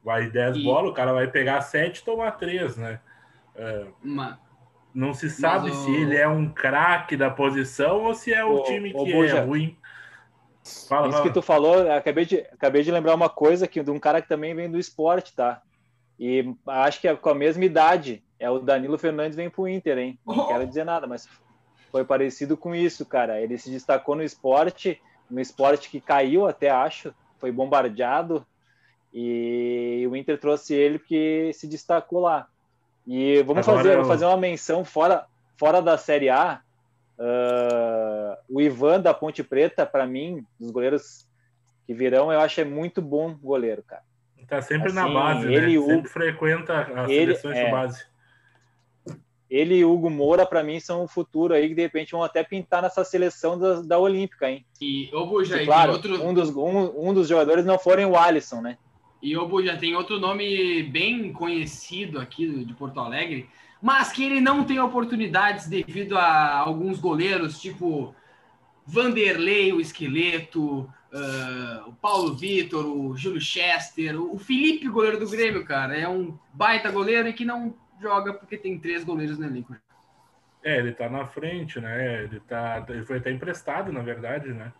Vai 0.04 0.28
10 0.28 0.58
e... 0.58 0.62
bolas, 0.62 0.90
o 0.90 0.94
cara 0.94 1.12
vai 1.12 1.26
pegar 1.26 1.62
7 1.62 1.98
e 1.98 2.04
tomar 2.04 2.32
3, 2.32 2.76
né? 2.76 3.00
Uh, 3.56 3.92
Uma... 4.02 4.38
Não 4.92 5.12
se 5.12 5.28
sabe 5.28 5.74
se 5.74 5.90
ele 5.92 6.16
é 6.16 6.28
um 6.28 6.48
craque 6.48 7.16
da 7.16 7.28
posição 7.28 8.04
ou 8.04 8.14
se 8.14 8.32
é 8.32 8.44
o, 8.44 8.60
o 8.60 8.62
time 8.62 8.92
que 8.92 8.96
o 8.96 9.24
é 9.24 9.40
ruim. 9.40 9.76
Fala, 10.88 11.08
Isso 11.08 11.18
fala. 11.18 11.22
que 11.28 11.34
tu 11.34 11.42
falou, 11.42 11.90
acabei 11.90 12.24
de, 12.24 12.38
acabei 12.52 12.82
de 12.84 12.92
lembrar 12.92 13.14
uma 13.14 13.28
coisa 13.28 13.66
que 13.66 13.82
de 13.82 13.90
um 13.90 13.98
cara 13.98 14.22
que 14.22 14.28
também 14.28 14.54
vem 14.54 14.70
do 14.70 14.78
esporte, 14.78 15.34
tá? 15.34 15.60
E 16.16 16.54
acho 16.66 17.00
que 17.00 17.08
é 17.08 17.16
com 17.16 17.28
a 17.28 17.34
mesma 17.34 17.64
idade. 17.64 18.22
É 18.38 18.48
o 18.48 18.60
Danilo 18.60 18.96
Fernandes 18.96 19.36
vem 19.36 19.50
pro 19.50 19.66
Inter, 19.66 19.98
hein? 19.98 20.18
Não 20.24 20.38
oh. 20.38 20.46
quero 20.46 20.66
dizer 20.66 20.84
nada, 20.84 21.08
mas 21.08 21.28
foi 21.90 22.04
parecido 22.04 22.56
com 22.56 22.72
isso, 22.72 23.04
cara. 23.04 23.40
Ele 23.40 23.58
se 23.58 23.70
destacou 23.70 24.14
no 24.14 24.22
esporte, 24.22 25.00
no 25.28 25.40
esporte 25.40 25.90
que 25.90 26.00
caiu 26.00 26.46
até 26.46 26.70
acho, 26.70 27.12
foi 27.38 27.50
bombardeado 27.50 28.46
e 29.14 30.04
o 30.10 30.16
Inter 30.16 30.38
trouxe 30.40 30.74
ele 30.74 30.98
porque 30.98 31.52
se 31.54 31.68
destacou 31.68 32.20
lá. 32.20 32.48
E 33.06 33.40
vamos 33.44 33.66
Agora 33.68 33.84
fazer, 33.84 33.98
eu... 33.98 34.04
fazer 34.04 34.24
uma 34.24 34.36
menção 34.36 34.84
fora, 34.84 35.24
fora 35.56 35.80
da 35.80 35.96
Série 35.96 36.28
A. 36.28 36.60
Uh, 37.16 38.36
o 38.48 38.60
Ivan 38.60 39.00
da 39.00 39.14
Ponte 39.14 39.44
Preta, 39.44 39.86
para 39.86 40.04
mim, 40.04 40.44
dos 40.58 40.72
goleiros 40.72 41.28
que 41.86 41.94
virão, 41.94 42.32
eu 42.32 42.40
acho 42.40 42.60
é 42.60 42.64
muito 42.64 43.00
bom 43.00 43.36
goleiro, 43.40 43.84
cara. 43.84 44.02
Tá 44.48 44.60
sempre 44.60 44.88
assim, 44.88 44.96
na 44.96 45.08
base, 45.08 45.46
né? 45.46 45.54
ele, 45.54 45.78
né? 45.78 45.86
Sempre 45.86 46.08
o... 46.08 46.10
frequenta 46.10 46.80
as 46.80 47.08
ele, 47.08 47.36
seleções 47.36 47.56
é, 47.56 47.64
de 47.64 47.70
base. 47.70 48.06
Ele 49.48 49.76
e 49.76 49.84
Hugo 49.84 50.10
Moura, 50.10 50.44
para 50.44 50.64
mim, 50.64 50.80
são 50.80 51.04
o 51.04 51.08
futuro 51.08 51.54
aí, 51.54 51.68
que 51.68 51.74
de 51.74 51.82
repente 51.82 52.12
vão 52.12 52.22
até 52.22 52.42
pintar 52.42 52.82
nessa 52.82 53.04
seleção 53.04 53.56
da, 53.56 53.80
da 53.80 53.98
Olímpica, 53.98 54.50
hein? 54.50 54.66
E, 54.80 55.08
ô, 55.14 55.26
Buja, 55.26 55.62
e, 55.62 55.66
claro, 55.66 55.92
outro... 55.92 56.22
um, 56.22 56.34
dos, 56.34 56.50
um, 56.50 57.10
um 57.10 57.14
dos 57.14 57.28
jogadores 57.28 57.64
não 57.64 57.78
forem 57.78 58.04
o 58.04 58.16
Alisson, 58.16 58.60
né? 58.60 58.76
E 59.24 59.34
o 59.38 59.62
já 59.62 59.74
tem 59.74 59.96
outro 59.96 60.20
nome 60.20 60.82
bem 60.82 61.32
conhecido 61.32 62.20
aqui 62.20 62.62
de 62.62 62.74
Porto 62.74 63.00
Alegre, 63.00 63.48
mas 63.80 64.12
que 64.12 64.22
ele 64.22 64.38
não 64.38 64.64
tem 64.64 64.78
oportunidades 64.78 65.66
devido 65.66 66.18
a 66.18 66.58
alguns 66.58 66.98
goleiros, 66.98 67.58
tipo 67.58 68.14
Vanderlei, 68.84 69.72
o 69.72 69.80
Esqueleto, 69.80 70.80
uh, 70.80 71.88
o 71.88 71.94
Paulo 71.94 72.34
Vitor, 72.34 72.84
o 72.84 73.16
Júlio 73.16 73.40
Chester, 73.40 74.20
o 74.20 74.36
Felipe, 74.36 74.90
goleiro 74.90 75.18
do 75.18 75.30
Grêmio, 75.30 75.64
cara. 75.64 75.96
É 75.96 76.06
um 76.06 76.38
baita 76.52 76.90
goleiro 76.90 77.26
e 77.26 77.32
que 77.32 77.46
não 77.46 77.74
joga 77.98 78.34
porque 78.34 78.58
tem 78.58 78.78
três 78.78 79.04
goleiros 79.04 79.38
no 79.38 79.46
elenco. 79.46 79.74
É, 80.62 80.76
ele 80.76 80.92
tá 80.92 81.08
na 81.08 81.24
frente, 81.24 81.80
né? 81.80 82.24
Ele, 82.24 82.40
tá, 82.40 82.84
ele 82.90 83.06
foi 83.06 83.16
até 83.16 83.30
emprestado, 83.30 83.90
na 83.90 84.02
verdade, 84.02 84.52
né? 84.52 84.70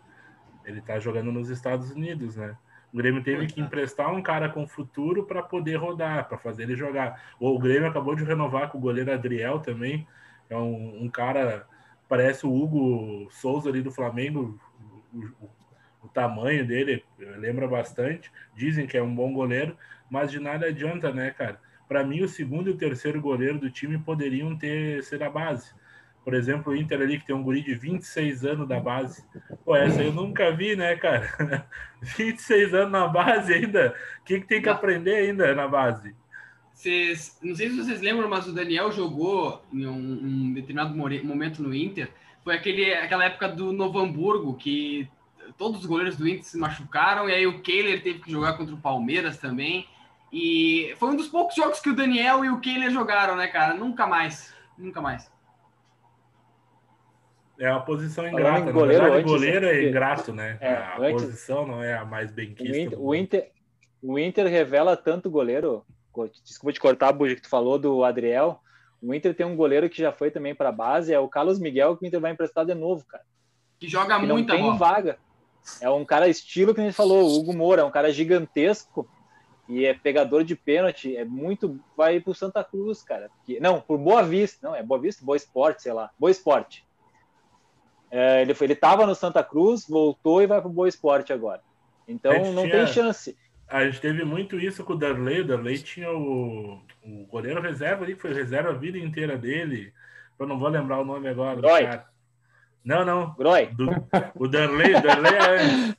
Ele 0.66 0.82
tá 0.82 0.98
jogando 0.98 1.32
nos 1.32 1.48
Estados 1.48 1.92
Unidos, 1.92 2.36
né? 2.36 2.54
O 2.94 2.96
Grêmio 2.96 3.24
teve 3.24 3.48
que 3.48 3.60
emprestar 3.60 4.14
um 4.14 4.22
cara 4.22 4.48
com 4.48 4.68
futuro 4.68 5.24
para 5.24 5.42
poder 5.42 5.74
rodar, 5.74 6.28
para 6.28 6.38
fazer 6.38 6.62
ele 6.62 6.76
jogar. 6.76 7.20
O 7.40 7.58
Grêmio 7.58 7.88
acabou 7.88 8.14
de 8.14 8.22
renovar 8.22 8.70
com 8.70 8.78
o 8.78 8.80
goleiro 8.80 9.12
Adriel 9.12 9.58
também. 9.58 10.06
É 10.48 10.56
um, 10.56 11.02
um 11.02 11.10
cara, 11.10 11.66
parece 12.08 12.46
o 12.46 12.54
Hugo 12.54 13.28
Souza 13.32 13.68
ali 13.68 13.82
do 13.82 13.90
Flamengo. 13.90 14.60
O, 15.12 15.18
o, 15.18 15.50
o, 16.04 16.08
tamanho 16.08 16.64
dele 16.64 17.04
lembra 17.18 17.66
bastante. 17.66 18.30
Dizem 18.54 18.86
que 18.86 18.96
é 18.96 19.02
um 19.02 19.12
bom 19.12 19.32
goleiro, 19.32 19.76
mas 20.08 20.30
de 20.30 20.38
nada 20.38 20.66
adianta, 20.66 21.12
né, 21.12 21.32
cara? 21.32 21.60
Para 21.88 22.04
mim, 22.04 22.22
o 22.22 22.28
segundo 22.28 22.70
e 22.70 22.74
o 22.74 22.78
terceiro 22.78 23.20
goleiro 23.20 23.58
do 23.58 23.72
time 23.72 23.98
poderiam 23.98 24.56
ter 24.56 25.02
ser 25.02 25.20
a 25.24 25.28
base. 25.28 25.74
Por 26.24 26.32
exemplo, 26.32 26.72
o 26.72 26.76
Inter 26.76 27.02
ali, 27.02 27.18
que 27.18 27.26
tem 27.26 27.36
um 27.36 27.42
guri 27.42 27.62
de 27.62 27.74
26 27.74 28.44
anos 28.46 28.66
da 28.66 28.80
base. 28.80 29.22
Pô, 29.62 29.76
essa 29.76 30.02
eu 30.02 30.12
nunca 30.12 30.50
vi, 30.50 30.74
né, 30.74 30.96
cara? 30.96 31.68
26 32.00 32.72
anos 32.72 32.92
na 32.92 33.06
base 33.06 33.52
ainda. 33.52 33.94
O 34.20 34.24
que, 34.24 34.40
que 34.40 34.46
tem 34.46 34.62
que 34.62 34.68
aprender 34.68 35.16
ainda 35.16 35.54
na 35.54 35.68
base? 35.68 36.16
Vocês, 36.72 37.38
não 37.42 37.54
sei 37.54 37.68
se 37.68 37.76
vocês 37.76 38.00
lembram, 38.00 38.28
mas 38.28 38.46
o 38.46 38.52
Daniel 38.52 38.90
jogou 38.90 39.62
em 39.72 39.86
um, 39.86 39.92
um 39.94 40.52
determinado 40.54 40.96
momento 40.96 41.62
no 41.62 41.74
Inter. 41.74 42.08
Foi 42.42 42.54
aquele, 42.54 42.92
aquela 42.94 43.26
época 43.26 43.48
do 43.48 43.70
Novo 43.70 43.98
Hamburgo, 43.98 44.54
que 44.54 45.08
todos 45.58 45.80
os 45.80 45.86
goleiros 45.86 46.16
do 46.16 46.26
Inter 46.26 46.44
se 46.44 46.58
machucaram, 46.58 47.28
e 47.28 47.34
aí 47.34 47.46
o 47.46 47.60
Kehler 47.60 48.02
teve 48.02 48.20
que 48.20 48.30
jogar 48.30 48.54
contra 48.54 48.74
o 48.74 48.80
Palmeiras 48.80 49.36
também. 49.36 49.86
E 50.32 50.94
foi 50.98 51.10
um 51.10 51.16
dos 51.16 51.28
poucos 51.28 51.54
jogos 51.54 51.80
que 51.80 51.90
o 51.90 51.94
Daniel 51.94 52.44
e 52.44 52.48
o 52.48 52.60
Kehler 52.60 52.90
jogaram, 52.90 53.36
né, 53.36 53.46
cara? 53.46 53.74
Nunca 53.74 54.06
mais. 54.06 54.52
Nunca 54.76 55.00
mais. 55.00 55.30
É 57.58 57.70
uma 57.70 57.80
posição 57.80 58.26
ingrata. 58.26 58.72
Goleiro, 58.72 59.02
Na 59.02 59.08
verdade, 59.10 59.28
goleiro 59.28 59.66
é 59.66 59.88
ingrato, 59.88 60.32
né? 60.32 60.58
É, 60.60 60.74
a 60.74 60.96
antes, 60.98 61.24
posição 61.24 61.66
não 61.66 61.82
é 61.82 61.94
a 61.94 62.04
mais 62.04 62.30
bem 62.30 62.54
quista. 62.54 62.72
O 62.72 62.76
Inter, 62.76 63.00
o 63.00 63.14
Inter, 63.14 63.50
o 64.02 64.18
Inter, 64.18 64.46
revela 64.46 64.96
tanto 64.96 65.30
goleiro. 65.30 65.84
Desculpa 66.44 66.72
te 66.72 66.80
cortar, 66.80 67.12
Buja, 67.12 67.34
que 67.34 67.42
tu 67.42 67.48
falou 67.48 67.78
do 67.78 68.04
Adriel. 68.04 68.60
O 69.00 69.14
Inter 69.14 69.34
tem 69.34 69.44
um 69.44 69.56
goleiro 69.56 69.88
que 69.88 70.00
já 70.00 70.12
foi 70.12 70.30
também 70.30 70.54
para 70.54 70.70
a 70.70 70.72
base, 70.72 71.12
é 71.12 71.18
o 71.18 71.28
Carlos 71.28 71.58
Miguel, 71.58 71.96
que 71.96 72.04
o 72.04 72.06
Inter 72.06 72.20
vai 72.20 72.32
emprestar 72.32 72.64
de 72.64 72.74
novo, 72.74 73.04
cara. 73.06 73.24
Que 73.78 73.88
joga 73.88 74.18
que 74.18 74.26
muita 74.26 74.54
não 74.54 74.60
tem 74.60 74.64
bola. 74.64 74.76
vaga. 74.76 75.18
É 75.80 75.90
um 75.90 76.04
cara 76.04 76.28
estilo 76.28 76.74
que 76.74 76.80
a 76.80 76.84
gente 76.84 76.94
falou, 76.94 77.22
o 77.24 77.38
Hugo 77.38 77.54
Moura, 77.54 77.82
é 77.82 77.84
um 77.84 77.90
cara 77.90 78.12
gigantesco 78.12 79.08
e 79.68 79.84
é 79.84 79.94
pegador 79.94 80.44
de 80.44 80.54
pênalti, 80.54 81.16
é 81.16 81.24
muito 81.24 81.80
vai 81.96 82.20
pro 82.20 82.34
Santa 82.34 82.62
Cruz, 82.62 83.02
cara. 83.02 83.30
Porque, 83.36 83.58
não, 83.60 83.80
por 83.80 83.98
Boa 83.98 84.22
Vista, 84.22 84.58
não, 84.66 84.74
é 84.74 84.82
Boa 84.82 85.00
Vista, 85.00 85.24
Boa 85.24 85.36
Esporte, 85.36 85.82
sei 85.82 85.92
lá. 85.92 86.10
Boa 86.18 86.30
Esporte. 86.30 86.83
É, 88.16 88.42
ele 88.42 88.54
ele 88.60 88.72
estava 88.74 89.04
no 89.04 89.14
Santa 89.14 89.42
Cruz, 89.42 89.88
voltou 89.88 90.40
e 90.40 90.46
vai 90.46 90.60
para 90.60 90.70
o 90.70 90.72
Boa 90.72 90.88
Esporte 90.88 91.32
agora. 91.32 91.60
Então 92.06 92.52
não 92.52 92.62
tinha, 92.62 92.84
tem 92.84 92.86
chance. 92.86 93.36
A 93.66 93.84
gente 93.84 94.00
teve 94.00 94.24
muito 94.24 94.56
isso 94.56 94.84
com 94.84 94.92
o 94.92 94.96
Darley. 94.96 95.40
O 95.40 95.44
Darley 95.44 95.78
tinha 95.78 96.12
o, 96.12 96.80
o 97.02 97.26
goleiro 97.26 97.60
reserva 97.60 98.04
ali, 98.04 98.14
que 98.14 98.22
foi 98.22 98.32
reserva 98.32 98.70
a 98.70 98.74
vida 98.74 98.96
inteira 98.96 99.36
dele. 99.36 99.92
Eu 100.38 100.46
não 100.46 100.60
vou 100.60 100.68
lembrar 100.68 101.00
o 101.00 101.04
nome 101.04 101.26
agora. 101.26 101.60
cara. 101.60 102.06
Não, 102.84 103.04
não. 103.04 103.34
Groy. 103.34 103.66
Do, 103.66 103.90
o 104.36 104.46
Darley, 104.46 104.94
o 104.94 105.02
Darley 105.02 105.34
é 105.34 105.56
antes. 105.56 105.96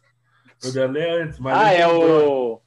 O 0.63 0.73
Darley 0.73 1.03
é 1.03 1.21
antes. 1.21 1.39
Mas 1.39 1.57
ah, 1.57 1.73
é 1.73 1.85
o. 1.85 2.61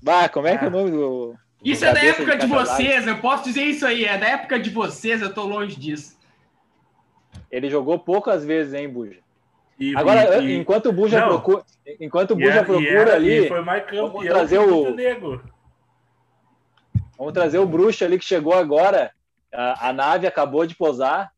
Bah, 0.00 0.28
como 0.28 0.46
é 0.46 0.56
que 0.56 0.66
é 0.66 0.68
o 0.68 0.70
nome 0.70 0.92
do. 0.92 1.34
Isso 1.64 1.84
é 1.84 1.92
da 1.92 2.04
época 2.04 2.36
de, 2.36 2.46
de 2.46 2.52
vocês, 2.52 3.08
eu 3.08 3.18
posso 3.18 3.42
dizer 3.42 3.64
isso 3.64 3.84
aí, 3.84 4.04
é 4.04 4.16
da 4.16 4.28
época 4.28 4.60
de 4.60 4.70
vocês, 4.70 5.20
eu 5.20 5.34
tô 5.34 5.42
longe 5.42 5.74
disso. 5.74 6.15
Ele 7.50 7.70
jogou 7.70 7.98
poucas 7.98 8.44
vezes, 8.44 8.74
hein, 8.74 8.88
Buja? 8.88 9.18
E, 9.78 9.94
Agora, 9.94 10.42
e, 10.42 10.56
enquanto 10.56 10.86
o 10.86 10.92
Buja 10.92 11.20
não, 11.20 11.28
procura, 11.28 11.62
enquanto 12.00 12.30
o 12.32 12.36
Buja 12.36 12.64
procura 12.64 12.88
era, 12.88 13.14
ali, 13.14 13.46
foi 13.46 13.60
mais 13.60 13.84
campeão 13.84 14.08
vamos 14.08 14.26
trazer 14.26 14.58
o 14.58 14.94
Nego. 14.94 15.40
Vamos 17.18 17.32
trazer 17.32 17.58
o 17.58 17.66
bruxo 17.66 18.04
ali 18.04 18.18
que 18.18 18.24
chegou 18.24 18.54
agora. 18.54 19.10
A, 19.52 19.88
a 19.88 19.92
nave 19.92 20.26
acabou 20.26 20.66
de 20.66 20.74
posar. 20.74 21.32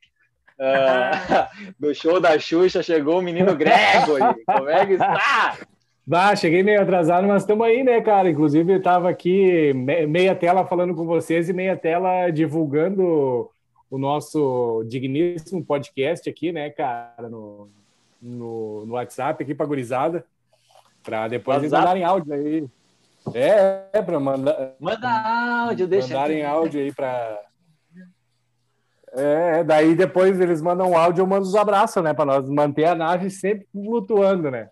Uh, 0.59 1.71
do 1.79 1.95
show 1.95 2.21
da 2.21 2.37
Xuxa 2.39 2.83
chegou 2.83 3.19
o 3.19 3.23
menino 3.23 3.55
Gregory. 3.55 4.45
Como 4.45 4.69
é 4.69 4.87
que 4.87 4.95
está? 4.95 5.57
Bah, 6.05 6.35
cheguei 6.35 6.63
meio 6.63 6.81
atrasado, 6.81 7.29
mas 7.29 7.43
estamos 7.43 7.67
aí, 7.67 7.85
né, 7.85 8.01
cara? 8.01 8.31
Inclusive, 8.31 8.73
estava 8.73 9.11
aqui 9.11 9.73
meia 9.75 10.35
tela 10.35 10.67
falando 10.67 10.95
com 10.95 11.05
vocês 11.05 11.49
e 11.49 11.53
meia 11.53 11.77
tela 11.77 12.31
divulgando 12.31 13.51
o 13.91 13.99
nosso 13.99 14.84
digníssimo 14.86 15.64
podcast 15.64 16.28
aqui, 16.28 16.53
né, 16.53 16.70
cara, 16.70 17.28
no, 17.28 17.70
no, 18.20 18.84
no 18.86 18.95
WhatsApp 18.95 19.43
aqui 19.43 19.55
para 19.55 19.66
gurizada, 19.66 20.24
para 21.03 21.28
depois 21.28 21.59
eles 21.59 21.72
mandarem 21.72 22.05
áudio 22.05 22.32
aí. 22.32 22.68
É, 23.34 23.84
é 23.93 24.03
para 24.03 24.20
mandar. 24.20 24.74
Manda 24.78 25.66
áudio, 25.66 25.86
deixa. 25.86 26.09
Mandarem 26.09 26.45
áudio 26.45 26.80
aí 26.80 26.93
para. 26.93 27.41
É, 29.12 29.64
daí 29.64 29.95
depois 29.95 30.39
eles 30.39 30.61
mandam 30.61 30.97
áudio, 30.97 31.22
eu 31.22 31.26
mando 31.26 31.47
os 31.47 31.55
abraços, 31.55 32.03
né, 32.03 32.12
para 32.12 32.26
nós 32.26 32.49
manter 32.49 32.84
a 32.84 32.95
nave 32.95 33.30
sempre 33.30 33.66
flutuando, 33.72 34.51
né? 34.51 34.68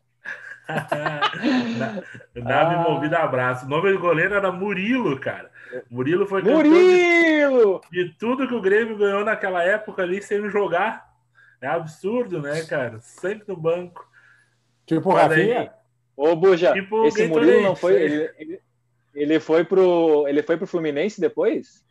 nave 2.34 2.74
ah. 2.74 2.84
movida 2.86 3.18
abraço. 3.18 3.64
O 3.64 3.68
nome 3.68 3.92
do 3.92 3.98
goleiro 3.98 4.34
era 4.34 4.52
Murilo, 4.52 5.18
cara. 5.18 5.50
Murilo 5.90 6.26
foi 6.26 6.42
Murilo! 6.42 7.80
De, 7.90 8.04
de, 8.04 8.14
tudo 8.14 8.46
que 8.46 8.54
o 8.54 8.60
Grêmio 8.60 8.96
ganhou 8.96 9.24
naquela 9.24 9.62
época 9.62 10.02
ali 10.02 10.22
sem 10.22 10.48
jogar. 10.50 11.06
É 11.60 11.66
absurdo, 11.66 12.40
né, 12.40 12.64
cara? 12.64 13.00
Sempre 13.00 13.44
no 13.48 13.56
banco. 13.56 14.08
Tipo 14.86 15.10
o. 15.10 15.14
Rafinha. 15.14 15.72
Ô, 16.16 16.34
Buja, 16.34 16.72
Tipo 16.72 17.06
esse 17.06 17.26
Murilo 17.26 17.62
não 17.62 17.76
foi. 17.76 17.96
aí. 17.96 18.02
Ele, 18.02 18.30
ele, 18.38 18.60
ele 19.14 19.40
foi 19.40 19.64
pro. 19.64 20.26
Ele 20.28 20.42
foi 20.42 20.56
pro 20.56 20.66
Fluminense 20.66 21.20
depois? 21.20 21.84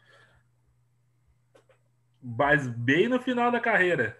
Mas 2.21 2.67
bem 2.67 3.07
no 3.07 3.19
final 3.19 3.51
da 3.51 3.59
carreira. 3.59 4.17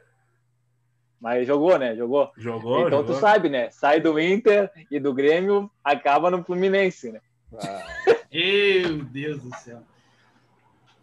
Mas 1.19 1.47
jogou, 1.47 1.77
né? 1.79 1.95
Jogou. 1.95 2.31
Jogou, 2.37 2.87
então 2.87 2.99
jogou. 2.99 3.15
tu 3.15 3.19
sabe, 3.19 3.49
né? 3.49 3.71
Sai 3.71 3.99
do 3.99 4.19
Inter 4.19 4.69
e 4.91 4.99
do 4.99 5.13
Grêmio, 5.13 5.71
acaba 5.83 6.29
no 6.29 6.43
Fluminense, 6.43 7.11
né? 7.11 7.19
Meu 8.31 9.03
Deus 9.05 9.41
do 9.41 9.55
céu. 9.57 9.79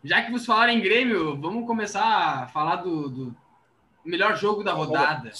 Já 0.05 0.22
que 0.22 0.32
vos 0.32 0.44
falaram 0.44 0.72
em 0.72 0.80
Grêmio, 0.80 1.40
vamos 1.40 1.66
começar 1.66 2.42
a 2.42 2.46
falar 2.48 2.76
do, 2.76 3.09
do 3.09 3.36
melhor 4.05 4.36
jogo 4.36 4.64
da 4.64 4.72
rodada. 4.72 5.30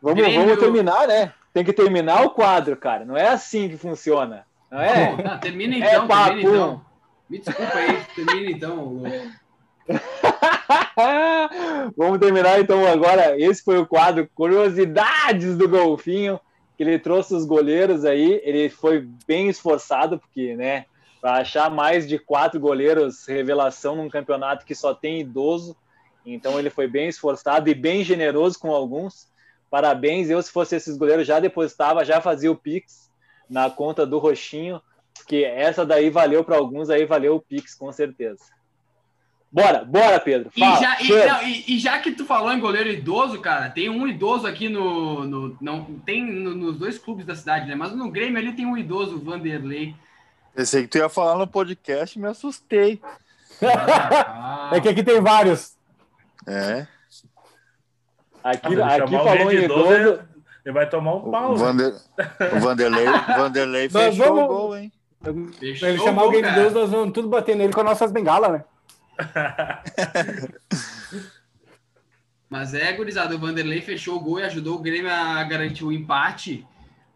Vamos, 0.00 0.20
Grêmio- 0.20 0.40
vamos 0.40 0.58
terminar, 0.58 1.06
né? 1.06 1.32
Tem 1.52 1.64
que 1.64 1.72
terminar 1.72 2.22
o 2.24 2.30
quadro, 2.30 2.76
cara. 2.76 3.04
Não 3.04 3.16
é 3.16 3.28
assim 3.28 3.68
que 3.68 3.76
funciona. 3.76 4.44
Não 4.70 4.80
é? 4.80 5.14
Bom, 5.16 5.22
tá, 5.22 5.38
termina 5.38 5.76
É 5.76 5.78
então, 5.78 6.08
papo. 6.08 6.24
termina 6.30 6.50
então. 6.50 6.84
Me 7.28 7.38
desculpa 7.38 7.74
aí, 7.76 8.04
termina 8.16 8.50
então. 8.50 9.02
Vamos 11.96 12.18
terminar 12.18 12.60
então 12.60 12.86
agora. 12.86 13.38
Esse 13.40 13.62
foi 13.62 13.78
o 13.78 13.86
quadro 13.86 14.28
Curiosidades 14.34 15.56
do 15.56 15.68
Golfinho, 15.68 16.40
ele 16.78 16.98
trouxe 16.98 17.34
os 17.34 17.44
goleiros 17.44 18.04
aí. 18.04 18.40
Ele 18.44 18.68
foi 18.68 19.06
bem 19.26 19.48
esforçado, 19.48 20.18
porque, 20.18 20.56
né, 20.56 20.86
para 21.20 21.36
achar 21.36 21.70
mais 21.70 22.08
de 22.08 22.18
quatro 22.18 22.58
goleiros 22.58 23.26
revelação 23.26 23.96
num 23.96 24.08
campeonato 24.08 24.64
que 24.64 24.74
só 24.74 24.94
tem 24.94 25.20
idoso. 25.20 25.76
Então 26.24 26.58
ele 26.58 26.70
foi 26.70 26.86
bem 26.86 27.08
esforçado 27.08 27.68
e 27.68 27.74
bem 27.74 28.04
generoso 28.04 28.58
com 28.58 28.72
alguns. 28.72 29.28
Parabéns. 29.70 30.28
Eu, 30.28 30.42
se 30.42 30.50
fosse 30.50 30.76
esses 30.76 30.96
goleiros, 30.96 31.26
já 31.26 31.40
depositava, 31.40 32.04
já 32.04 32.20
fazia 32.20 32.50
o 32.50 32.56
Pix 32.56 33.10
na 33.48 33.70
conta 33.70 34.06
do 34.06 34.18
Roxinho, 34.18 34.80
que 35.26 35.44
essa 35.44 35.84
daí 35.84 36.10
valeu 36.10 36.42
para 36.42 36.56
alguns, 36.56 36.90
aí 36.90 37.04
valeu 37.04 37.36
o 37.36 37.40
Pix, 37.40 37.74
com 37.74 37.92
certeza. 37.92 38.44
Bora, 39.52 39.84
bora, 39.84 40.18
Pedro. 40.18 40.50
E 40.56 40.60
Fala. 40.60 40.80
já, 40.80 41.00
e, 41.00 41.04
Cheiro. 41.04 41.28
não, 41.30 41.42
e- 41.42 41.64
e 41.68 41.78
já 41.78 41.98
que 41.98 42.12
tu 42.12 42.24
falou 42.24 42.50
em 42.52 42.58
goleiro 42.58 42.88
idoso, 42.88 43.38
cara, 43.38 43.68
tem 43.68 43.90
um 43.90 44.08
idoso 44.08 44.46
aqui 44.46 44.68
no. 44.70 45.24
no- 45.24 45.56
não, 45.60 45.84
tem 46.06 46.24
no- 46.24 46.54
nos 46.54 46.78
dois 46.78 46.96
clubes 46.98 47.26
da 47.26 47.36
cidade, 47.36 47.66
né? 47.68 47.74
Mas 47.74 47.92
no 47.92 48.10
Grêmio 48.10 48.38
ali 48.38 48.52
tem 48.54 48.64
um 48.64 48.78
idoso, 48.78 49.16
o 49.16 49.20
Vanderlei. 49.20 49.94
Pensei 50.54 50.82
que 50.82 50.88
tu 50.88 50.98
ia 50.98 51.08
falar 51.10 51.36
no 51.36 51.46
podcast 51.46 52.18
e 52.18 52.22
me 52.22 52.28
assustei. 52.28 52.98
Ah, 53.62 54.70
É 54.72 54.80
que 54.80 54.88
aqui 54.88 55.02
tem 55.02 55.20
vários. 55.20 55.74
É. 56.46 56.86
Aqui, 58.42 58.80
Ah, 58.80 58.94
aqui 58.96 59.12
falou 59.16 59.52
em 59.52 59.56
de 59.58 59.64
idoso, 59.64 59.92
idoso. 59.94 60.20
Ele 60.64 60.72
vai 60.74 60.88
tomar 60.88 61.14
um 61.14 61.28
O, 61.28 61.30
pau. 61.30 61.52
né? 61.52 61.58
Vander, 61.58 61.94
o 62.56 62.60
Vanderlei, 62.60 63.04
Vanderlei 63.36 63.88
fechou 63.90 64.26
vamos- 64.26 64.44
o 64.44 64.46
gol, 64.48 64.76
hein? 64.76 64.92
fechou 65.58 65.88
ele 65.88 65.98
o 65.98 66.04
chamar 66.04 66.22
alguém 66.22 66.42
de. 66.42 66.50
Deus, 66.52 66.72
nós 66.72 66.90
vamos 66.90 67.12
tudo 67.12 67.28
bater 67.28 67.54
nele 67.56 67.72
com 67.72 67.80
as 67.80 67.86
nossas 67.86 68.10
bengalas, 68.10 68.50
né? 68.52 68.64
Mas 72.48 72.74
é, 72.74 72.92
gurizada, 72.92 73.34
o 73.34 73.38
Vanderlei 73.38 73.80
fechou 73.80 74.16
o 74.16 74.20
gol 74.20 74.40
e 74.40 74.42
ajudou 74.42 74.76
o 74.76 74.82
Grêmio 74.82 75.10
a 75.10 75.42
garantir 75.44 75.84
o 75.84 75.92
empate. 75.92 76.66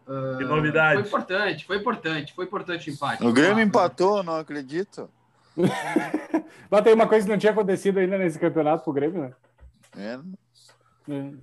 Ah, 0.07 0.35
Que 0.39 0.45
novidade. 0.45 0.99
Foi 0.99 1.07
importante, 1.07 1.65
foi 1.65 1.77
importante, 1.77 2.33
foi 2.33 2.45
importante 2.45 2.89
o 2.89 2.93
empate. 2.93 3.23
O 3.25 3.31
Grêmio 3.31 3.57
Ah, 3.57 3.61
empatou, 3.63 4.23
não 4.23 4.37
acredito. 4.37 5.09
Mas 6.69 6.83
tem 6.83 6.93
uma 6.93 7.07
coisa 7.07 7.25
que 7.25 7.31
não 7.31 7.37
tinha 7.37 7.51
acontecido 7.51 7.99
ainda 7.99 8.17
nesse 8.17 8.39
campeonato 8.39 8.83
pro 8.83 8.93
Grêmio, 8.93 9.21
né? 9.21 9.33
É, 9.95 10.19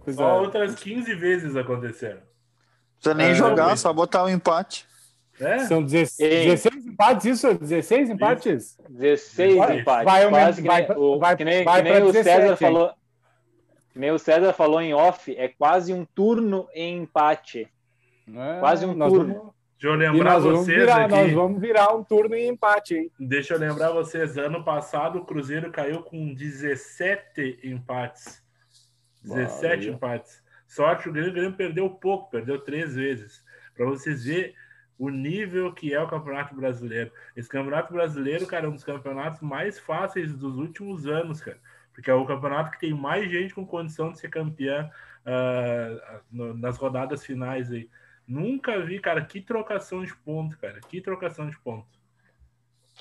É, 0.06 0.12
Só 0.12 0.40
outras 0.42 0.74
15 0.74 1.14
vezes 1.14 1.56
aconteceram. 1.56 2.20
precisa 2.96 3.14
nem 3.14 3.28
É, 3.28 3.34
jogar, 3.34 3.76
só 3.78 3.92
botar 3.92 4.24
o 4.24 4.28
empate. 4.28 4.86
É? 5.40 5.58
São 5.60 5.82
16, 5.82 6.20
Ei. 6.32 6.44
16 6.50 6.86
empates, 6.86 7.24
isso? 7.26 7.54
16 7.58 8.10
empates? 8.10 8.78
16 8.88 9.56
Vai- 9.56 9.78
empates. 9.80 10.04
vai 10.04 10.28
Quase 10.28 10.62
que 10.62 10.68
nem, 10.68 10.86
vai- 10.86 10.96
o, 10.96 11.18
vai- 11.18 11.36
que 11.36 11.44
nem, 11.44 11.64
vai 11.64 11.82
que 11.82 11.90
nem 11.90 12.02
o 12.02 12.12
17, 12.12 12.24
César 12.24 12.50
hein? 12.52 12.56
falou. 12.56 12.92
Que 13.92 13.98
nem 13.98 14.10
o 14.12 14.18
César 14.18 14.52
falou 14.52 14.80
em 14.80 14.94
off, 14.94 15.36
é 15.36 15.48
quase 15.48 15.92
um 15.92 16.04
turno 16.04 16.68
em 16.74 16.98
empate. 17.02 17.68
É, 18.32 18.58
Quase 18.60 18.86
um 18.86 18.94
nós 18.94 19.12
turno. 19.12 19.34
Vamos, 19.34 19.54
Deixa 19.80 19.88
eu 19.88 19.98
lembrar 19.98 20.32
nós 20.34 20.44
vocês 20.44 20.78
virar, 20.78 21.08
nós 21.08 21.24
aqui. 21.26 21.34
vamos 21.34 21.60
virar 21.60 21.94
um 21.94 22.02
turno 22.04 22.34
em 22.34 22.48
empate, 22.48 22.94
hein? 22.96 23.10
Deixa 23.20 23.54
eu 23.54 23.58
lembrar 23.58 23.90
vocês. 23.90 24.38
Ano 24.38 24.64
passado 24.64 25.18
o 25.18 25.24
Cruzeiro 25.26 25.70
caiu 25.70 26.02
com 26.02 26.32
17 26.32 27.58
empates. 27.62 28.42
17 29.22 29.76
Valeu. 29.76 29.94
empates. 29.94 30.42
Sorte, 30.66 31.08
o 31.08 31.12
Grêmio, 31.12 31.30
o 31.30 31.34
Grêmio 31.34 31.52
perdeu 31.56 31.90
pouco, 31.90 32.30
perdeu 32.30 32.58
três 32.60 32.94
vezes. 32.94 33.42
Para 33.76 33.86
vocês 33.86 34.24
verem 34.24 34.54
o 34.98 35.08
nível 35.08 35.72
que 35.72 35.92
é 35.92 36.00
o 36.00 36.08
Campeonato 36.08 36.54
Brasileiro. 36.54 37.10
Esse 37.36 37.48
Campeonato 37.48 37.92
Brasileiro, 37.92 38.46
cara, 38.46 38.66
é 38.66 38.68
um 38.68 38.74
dos 38.74 38.84
campeonatos 38.84 39.40
mais 39.40 39.78
fáceis 39.78 40.34
dos 40.34 40.56
últimos 40.56 41.06
anos, 41.06 41.40
cara. 41.40 41.58
Porque 41.92 42.10
é 42.10 42.14
o 42.14 42.26
campeonato 42.26 42.70
que 42.70 42.80
tem 42.80 42.92
mais 42.92 43.30
gente 43.30 43.54
com 43.54 43.66
condição 43.66 44.10
de 44.12 44.18
ser 44.18 44.28
campeã 44.28 44.90
ah, 45.26 46.20
no- 46.30 46.54
nas 46.54 46.76
rodadas 46.76 47.24
finais 47.24 47.72
aí. 47.72 47.88
Nunca 48.26 48.80
vi, 48.80 48.98
cara, 49.00 49.24
que 49.24 49.40
trocação 49.40 50.02
de 50.04 50.14
ponto, 50.16 50.56
cara. 50.58 50.80
Que 50.88 51.00
trocação 51.00 51.48
de 51.48 51.58
ponto. 51.58 51.86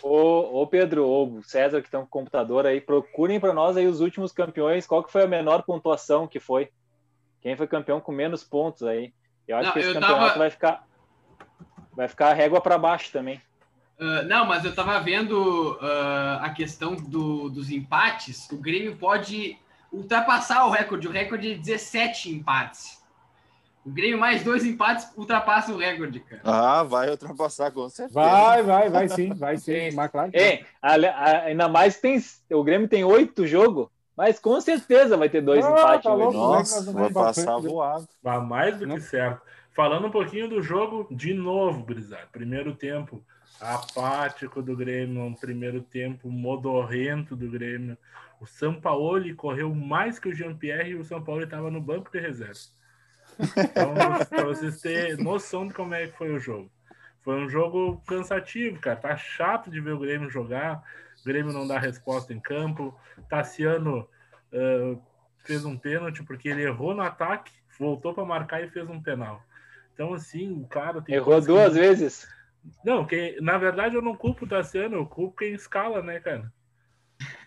Ô, 0.01 0.61
ô 0.61 0.67
Pedro, 0.67 1.05
ô 1.07 1.41
César, 1.43 1.79
que 1.81 1.87
estão 1.87 2.01
com 2.01 2.07
o 2.07 2.09
computador 2.09 2.65
aí, 2.65 2.81
procurem 2.81 3.39
para 3.39 3.53
nós 3.53 3.77
aí 3.77 3.87
os 3.87 4.01
últimos 4.01 4.31
campeões. 4.31 4.87
Qual 4.87 5.03
que 5.03 5.11
foi 5.11 5.23
a 5.23 5.27
menor 5.27 5.63
pontuação 5.63 6.27
que 6.27 6.39
foi? 6.39 6.69
Quem 7.41 7.55
foi 7.55 7.67
campeão 7.67 8.01
com 8.01 8.11
menos 8.11 8.43
pontos 8.43 8.83
aí? 8.83 9.13
Eu 9.47 9.57
acho 9.57 9.67
Não, 9.67 9.73
que 9.73 9.79
esse 9.79 9.93
campeonato 9.93 10.23
tava- 10.23 10.37
vai 10.39 10.49
ficar 10.49 10.87
vai 11.95 12.07
ficar 12.07 12.29
a 12.29 12.33
régua 12.33 12.59
para 12.61 12.77
baixo 12.77 13.11
também. 13.11 13.41
Ah, 13.99 14.23
não, 14.23 14.45
mas 14.45 14.65
eu 14.65 14.73
tava 14.73 14.99
vendo 14.99 15.77
ah, 15.81 16.39
a 16.43 16.49
questão 16.49 16.95
do- 16.95 17.49
dos 17.49 17.69
empates. 17.69 18.49
O 18.51 18.57
Grêmio 18.57 18.95
pode 18.95 19.57
ultrapassar 19.91 20.65
o 20.65 20.69
recorde. 20.71 21.07
O 21.07 21.11
recorde 21.11 21.53
é 21.53 21.55
17 21.55 22.29
empates. 22.31 23.01
O 23.85 23.89
Grêmio 23.91 24.17
mais 24.17 24.43
dois 24.43 24.65
empates 24.65 25.09
ultrapassa 25.17 25.73
o 25.73 25.77
recorde, 25.77 26.21
cara. 26.21 26.41
Ah, 26.45 26.83
vai 26.83 27.09
ultrapassar 27.09 27.69
com 27.71 27.89
certeza. 27.89 28.17
Vai, 28.17 28.63
vai, 28.63 28.89
vai 28.89 29.09
sim, 29.09 29.33
vai 29.33 29.57
sim. 29.57 29.91
Mas 29.93 30.09
claro 30.09 30.31
a- 30.81 31.41
ainda 31.45 31.67
mais 31.67 31.99
tem 31.99 32.17
o 32.51 32.63
Grêmio 32.63 32.87
tem 32.87 33.03
oito 33.03 33.45
jogos, 33.45 33.87
mas 34.15 34.39
com 34.39 34.59
certeza 34.61 35.17
vai 35.17 35.27
ter 35.29 35.41
dois 35.41 35.65
Ah, 35.65 35.69
empates 35.69 36.03
tá 36.03 36.13
louco. 36.13 36.33
Nossa, 36.33 36.91
vai 36.93 37.11
passar 37.11 37.57
voado. 37.57 38.07
Mas 38.23 38.47
mais 38.47 38.77
do 38.77 38.87
Não. 38.87 38.95
que 38.95 39.01
certo. 39.01 39.41
Falando 39.73 40.07
um 40.07 40.11
pouquinho 40.11 40.47
do 40.47 40.61
jogo, 40.61 41.07
de 41.09 41.33
novo, 41.33 41.83
Brizado. 41.83 42.27
Primeiro 42.31 42.75
tempo 42.75 43.23
apático 43.59 44.61
do 44.61 44.75
Grêmio, 44.75 45.23
um 45.23 45.33
primeiro 45.33 45.81
tempo 45.81 46.29
modorrento 46.29 47.35
do 47.35 47.49
Grêmio. 47.49 47.97
O 48.39 48.45
Sampaoli 48.45 49.33
correu 49.33 49.73
mais 49.73 50.19
que 50.19 50.29
o 50.29 50.33
Jean-Pierre 50.33 50.91
e 50.91 50.95
o 50.95 51.03
Sampaoli 51.03 51.45
estava 51.45 51.71
no 51.71 51.81
banco 51.81 52.11
de 52.11 52.19
reserva. 52.19 52.59
Então, 53.39 53.93
para 54.29 54.45
vocês 54.45 54.79
terem 54.79 55.17
noção 55.17 55.67
de 55.67 55.73
como 55.73 55.93
é 55.95 56.07
que 56.07 56.17
foi 56.17 56.31
o 56.31 56.39
jogo. 56.39 56.69
Foi 57.21 57.35
um 57.35 57.49
jogo 57.49 58.01
cansativo, 58.05 58.79
cara. 58.79 58.97
Tá 58.97 59.17
chato 59.17 59.71
de 59.71 59.79
ver 59.79 59.93
o 59.93 59.99
Grêmio 59.99 60.29
jogar. 60.29 60.83
O 61.21 61.25
Grêmio 61.25 61.53
não 61.53 61.67
dá 61.67 61.79
resposta 61.79 62.33
em 62.33 62.39
campo. 62.39 62.93
Tassiano 63.29 64.07
ah, 64.53 64.95
fez 65.39 65.65
um 65.65 65.77
pênalti 65.77 66.21
porque 66.23 66.49
ele 66.49 66.63
errou 66.63 66.93
no 66.93 67.01
ataque, 67.01 67.51
voltou 67.79 68.13
para 68.13 68.25
marcar 68.25 68.61
e 68.61 68.69
fez 68.69 68.87
um 68.89 69.01
penal. 69.01 69.41
Então, 69.93 70.13
assim, 70.13 70.51
o 70.61 70.67
cara 70.67 71.01
tem. 71.01 71.15
Errou 71.15 71.33
coisa 71.33 71.47
que- 71.47 71.53
duas 71.53 71.73
vezes. 71.75 72.27
Não, 72.83 73.05
quem, 73.05 73.39
na 73.41 73.57
verdade 73.57 73.95
eu 73.95 74.01
não 74.01 74.15
culpo 74.15 74.45
o 74.45 74.47
Tassiano, 74.47 74.95
eu 74.95 75.05
culpo 75.05 75.37
quem 75.37 75.53
escala, 75.53 76.01
né, 76.01 76.19
cara? 76.19 76.49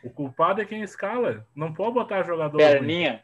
O 0.04 0.10
culpado 0.10 0.60
é 0.60 0.64
quem 0.64 0.82
escala. 0.82 1.46
Não 1.54 1.72
pode 1.72 1.94
botar 1.94 2.22
jogador. 2.22 2.58
ruim. 2.60 2.70
Perninha. 2.70 3.22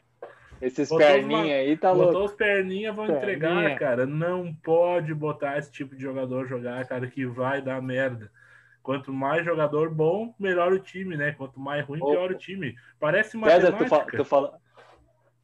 Esses 0.61 0.89
Botou 0.89 1.05
perninha 1.05 1.55
aí 1.57 1.75
tá 1.77 1.91
louco. 1.91 2.13
Botou 2.13 2.25
os 2.25 2.33
perninhas, 2.33 2.95
vão 2.95 3.05
entregar, 3.05 3.55
Perninha. 3.55 3.77
cara. 3.77 4.05
Não 4.05 4.53
pode 4.63 5.13
botar 5.13 5.57
esse 5.57 5.71
tipo 5.71 5.95
de 5.95 6.01
jogador 6.01 6.47
jogar, 6.47 6.85
cara, 6.87 7.05
que 7.05 7.25
vai 7.25 7.61
dar 7.61 7.81
merda. 7.81 8.31
Quanto 8.81 9.13
mais 9.13 9.45
jogador 9.45 9.89
bom, 9.89 10.33
melhor 10.39 10.71
o 10.71 10.79
time, 10.79 11.15
né? 11.15 11.33
Quanto 11.33 11.59
mais 11.59 11.85
ruim, 11.85 11.99
pior 11.99 12.31
o 12.31 12.35
time. 12.37 12.75
Parece 12.99 13.39
César, 13.39 13.73
tu, 13.73 13.87
fa 13.87 14.05
tu 14.05 14.25
fala... 14.25 14.57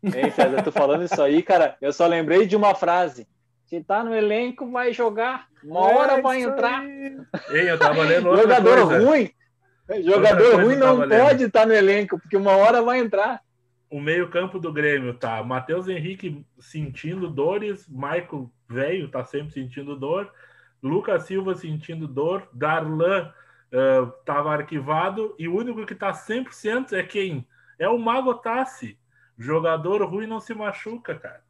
Ei, 0.03 0.31
César, 0.31 0.61
tu 0.63 0.71
falando 0.71 1.03
isso 1.03 1.21
aí, 1.21 1.41
cara, 1.43 1.77
eu 1.81 1.91
só 1.91 2.07
lembrei 2.07 2.45
de 2.47 2.55
uma 2.55 2.73
frase. 2.73 3.27
Se 3.69 3.83
tá 3.83 4.03
no 4.03 4.15
elenco, 4.15 4.69
vai 4.71 4.91
jogar. 4.91 5.47
Uma 5.63 5.81
hora 5.81 6.13
É 6.13 6.21
vai 6.21 6.39
isso 6.39 6.49
entrar. 6.49 6.79
aí. 6.79 7.17
Ei, 7.49 7.69
eu 7.69 7.77
tava 7.77 8.01
lendo 8.03 8.35
Jogador 8.35 8.87
coisa. 8.87 9.05
ruim. 9.05 9.31
Jogador 10.03 10.55
ruim 10.63 10.75
não 10.75 10.87
tava 10.87 11.05
lendo. 11.05 11.21
pode 11.23 11.43
estar 11.43 11.65
no 11.67 11.73
elenco, 11.73 12.19
porque 12.19 12.35
uma 12.35 12.55
hora 12.57 12.81
vai 12.81 12.99
entrar. 12.99 13.41
O 13.89 13.99
meio-campo 13.99 14.59
do 14.59 14.73
Grêmio 14.73 15.13
tá 15.13 15.43
Matheus 15.43 15.87
Henrique 15.87 16.43
sentindo 16.59 17.29
dores, 17.29 17.87
Michael 17.87 18.51
velho 18.67 19.07
tá 19.09 19.23
sempre 19.23 19.51
sentindo 19.51 19.95
dor, 19.95 20.31
Lucas 20.81 21.23
Silva 21.23 21.55
sentindo 21.55 22.07
dor, 22.07 22.47
Darlan 22.53 23.31
eh, 23.71 24.07
tava 24.25 24.51
arquivado 24.51 25.35
e 25.39 25.47
o 25.47 25.55
único 25.55 25.85
que 25.85 25.95
tá 25.95 26.11
100% 26.11 26.93
é 26.93 27.03
quem? 27.03 27.47
É 27.79 27.89
o 27.89 27.97
Mago 27.97 28.35
Tassi. 28.35 28.97
Jogador 29.37 30.03
ruim 30.03 30.27
não 30.27 30.39
se 30.39 30.53
machuca, 30.53 31.15
cara. 31.15 31.41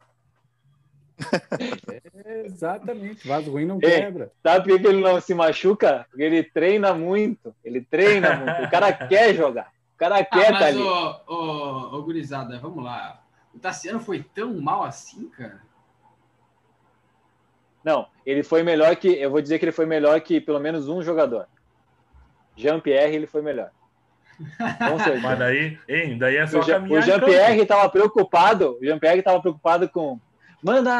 É, 2.24 2.42
exatamente. 2.46 3.26
Vaso 3.26 3.50
ruim 3.50 3.66
não 3.66 3.78
quebra. 3.78 4.30
Sabe 4.42 4.68
por 4.68 4.80
que 4.80 4.86
ele 4.86 5.00
não 5.00 5.20
se 5.20 5.34
machuca? 5.34 6.06
Porque 6.10 6.22
ele 6.22 6.42
treina 6.42 6.92
muito. 6.94 7.54
Ele 7.64 7.80
treina 7.80 8.34
muito. 8.36 8.62
O 8.64 8.70
cara 8.70 8.92
quer 8.92 9.34
jogar. 9.34 9.70
O 9.94 9.98
cara 9.98 10.18
Ah, 10.18 10.24
quer 10.24 10.46
tá 10.46 10.52
mas, 10.52 10.62
ali. 10.76 10.78
ô, 10.82 11.20
ô, 11.26 11.96
ô, 11.98 12.02
gurizada, 12.02 12.58
vamos 12.58 12.82
lá. 12.84 13.22
O 13.54 13.58
Tassiano 13.58 14.00
foi 14.00 14.22
tão 14.22 14.54
mal 14.60 14.82
assim, 14.84 15.28
cara? 15.28 15.60
Não, 17.82 18.06
ele 18.26 18.42
foi 18.42 18.62
melhor 18.62 18.94
que. 18.96 19.08
Eu 19.08 19.30
vou 19.30 19.40
dizer 19.40 19.58
que 19.58 19.64
ele 19.64 19.72
foi 19.72 19.86
melhor 19.86 20.20
que 20.20 20.40
pelo 20.40 20.60
menos 20.60 20.88
um 20.88 21.02
jogador. 21.02 21.46
Jean-Pierre, 22.56 23.14
ele 23.14 23.26
foi 23.26 23.40
melhor. 23.42 23.70
Com 24.88 24.98
certeza. 25.00 25.20
Mas 25.22 25.38
daí, 25.38 25.78
hein, 25.88 26.18
daí 26.18 26.36
é 26.36 26.46
só 26.46 26.58
O 26.60 26.62
Jean- 26.62 26.74
caminhar 26.80 27.02
o. 27.02 27.06
Jean-Pierre 27.06 27.60
estava 27.60 27.88
preocupado. 27.88 28.78
O 28.80 28.84
Jean-Pierre 28.84 29.18
estava 29.20 29.40
preocupado 29.40 29.88
com. 29.88 30.18
Manda 30.62 30.92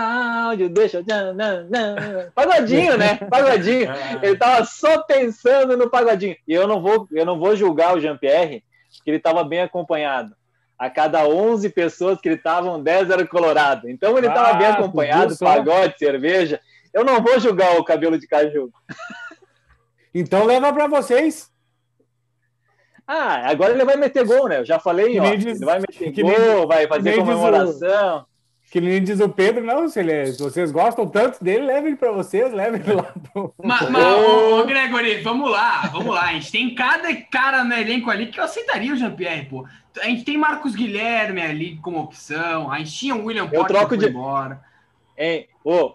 áudio, 0.46 0.68
deixa. 0.70 1.02
não, 1.06 1.34
não, 1.34 1.64
não. 1.64 2.30
Pagodinho, 2.34 2.96
né? 2.96 3.16
Pagodinho. 3.16 3.88
Ah, 3.90 4.18
Ele 4.22 4.36
tava 4.36 4.64
só 4.64 5.02
pensando 5.02 5.76
no 5.76 5.90
pagodinho. 5.90 6.36
E 6.48 6.52
eu 6.54 6.66
não 6.66 6.80
vou, 6.80 7.06
eu 7.12 7.26
não 7.26 7.38
vou 7.38 7.54
julgar 7.54 7.94
o 7.94 8.00
Jean-Pierre, 8.00 8.64
porque 8.96 9.10
ele 9.10 9.18
estava 9.18 9.44
bem 9.44 9.60
acompanhado. 9.62 10.34
A 10.78 10.88
cada 10.88 11.26
11 11.28 11.68
pessoas 11.70 12.18
que 12.20 12.28
ele 12.28 12.36
estavam, 12.36 12.82
10 12.82 13.10
era 13.10 13.26
colorado. 13.26 13.88
Então 13.90 14.16
ele 14.16 14.28
estava 14.28 14.48
Ah, 14.50 14.54
bem 14.54 14.66
acompanhado, 14.66 15.36
pagode, 15.38 15.98
cerveja. 15.98 16.58
Eu 16.94 17.04
não 17.04 17.20
vou 17.22 17.38
julgar 17.38 17.76
o 17.78 17.84
cabelo 17.84 18.18
de 18.18 18.26
caju. 18.26 18.70
Então 20.12 20.44
leva 20.44 20.72
para 20.72 20.88
vocês. 20.88 21.48
Ah, 23.06 23.48
agora 23.50 23.72
ele 23.72 23.84
vai 23.84 23.96
meter 23.96 24.24
gol, 24.24 24.48
né? 24.48 24.58
Eu 24.58 24.64
já 24.64 24.78
falei, 24.78 25.18
ó. 25.20 25.34
diz- 25.36 25.56
ele 25.56 25.64
vai 25.64 25.78
meter 25.80 26.22
gol, 26.22 26.30
nem- 26.32 26.66
vai 26.66 26.86
fazer 26.88 27.10
diz 27.10 27.18
comemoração. 27.18 28.26
Que 28.70 28.80
nem 28.80 29.02
diz 29.02 29.18
o 29.18 29.28
Pedro, 29.28 29.64
não, 29.64 29.88
se, 29.88 29.98
ele, 29.98 30.26
se 30.32 30.40
vocês 30.40 30.70
gostam 30.70 31.04
tanto 31.04 31.42
dele, 31.42 31.66
levem 31.66 31.88
ele 31.88 31.96
para 31.96 32.12
vocês, 32.12 32.52
levem 32.52 32.80
ele 32.80 32.92
lá 32.92 33.12
pro... 33.32 33.52
Mas, 33.62 33.90
mas 33.90 34.04
ô, 34.04 34.60
ô, 34.60 34.64
Gregory, 34.64 35.22
vamos 35.22 35.50
lá, 35.50 35.88
vamos 35.92 36.14
lá. 36.14 36.26
A 36.26 36.32
gente 36.34 36.52
tem 36.52 36.72
cada 36.72 37.12
cara 37.32 37.64
no 37.64 37.74
elenco 37.74 38.08
ali 38.08 38.28
que 38.28 38.38
eu 38.38 38.44
aceitaria 38.44 38.92
o 38.92 38.96
Jean-Pierre, 38.96 39.46
pô. 39.46 39.66
A 40.00 40.04
gente 40.06 40.22
tem 40.24 40.38
Marcos 40.38 40.76
Guilherme 40.76 41.42
ali 41.42 41.78
como 41.82 41.98
opção. 41.98 42.70
A 42.70 42.78
gente 42.78 42.92
tinha 42.92 43.16
o 43.16 43.24
William 43.24 43.42
Eu 43.42 43.50
Porter 43.50 43.76
troco 43.76 43.96
de- 43.96 44.02
foi 44.04 44.10
embora. 44.10 44.60
Hein? 45.18 45.48
Ô, 45.64 45.92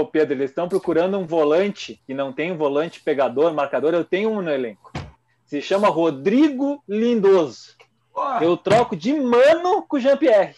ô, 0.00 0.06
Pedro, 0.06 0.32
eles 0.34 0.50
estão 0.50 0.66
procurando 0.66 1.18
um 1.18 1.26
volante 1.26 2.00
que 2.06 2.14
não 2.14 2.32
tem 2.32 2.50
um 2.50 2.56
volante 2.56 3.00
pegador, 3.00 3.52
marcador. 3.52 3.92
Eu 3.92 4.02
tenho 4.02 4.30
um 4.30 4.40
no 4.40 4.50
elenco. 4.50 4.90
Se 5.44 5.60
chama 5.60 5.88
Rodrigo 5.88 6.82
Lindoso. 6.88 7.76
Pô, 8.14 8.22
Eu 8.40 8.56
troco 8.56 8.96
de 8.96 9.12
mano 9.12 9.82
com 9.86 9.96
o 9.98 10.00
Jean-Pierre. 10.00 10.56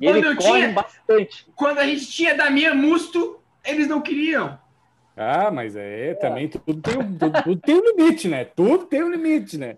E 0.00 0.04
Quando 0.06 0.16
ele 0.16 0.28
eu 0.28 0.36
corre 0.36 0.60
tinha- 0.60 0.72
bastante. 0.72 1.46
Quando 1.56 1.78
a 1.78 1.86
gente 1.86 2.06
tinha 2.06 2.34
Damian 2.34 2.74
Musto, 2.74 3.40
eles 3.64 3.86
não 3.88 4.00
queriam. 4.00 4.58
Ah, 5.16 5.50
mas 5.50 5.74
é, 5.74 6.14
também 6.14 6.48
tudo 6.48 6.80
tem, 6.80 6.96
um- 6.98 7.16
tudo, 7.18 7.42
tudo 7.42 7.60
tem 7.60 7.74
um 7.74 7.84
limite, 7.96 8.28
né? 8.28 8.44
Tudo 8.44 8.84
tem 8.86 9.02
um 9.02 9.10
limite, 9.10 9.58
né? 9.58 9.76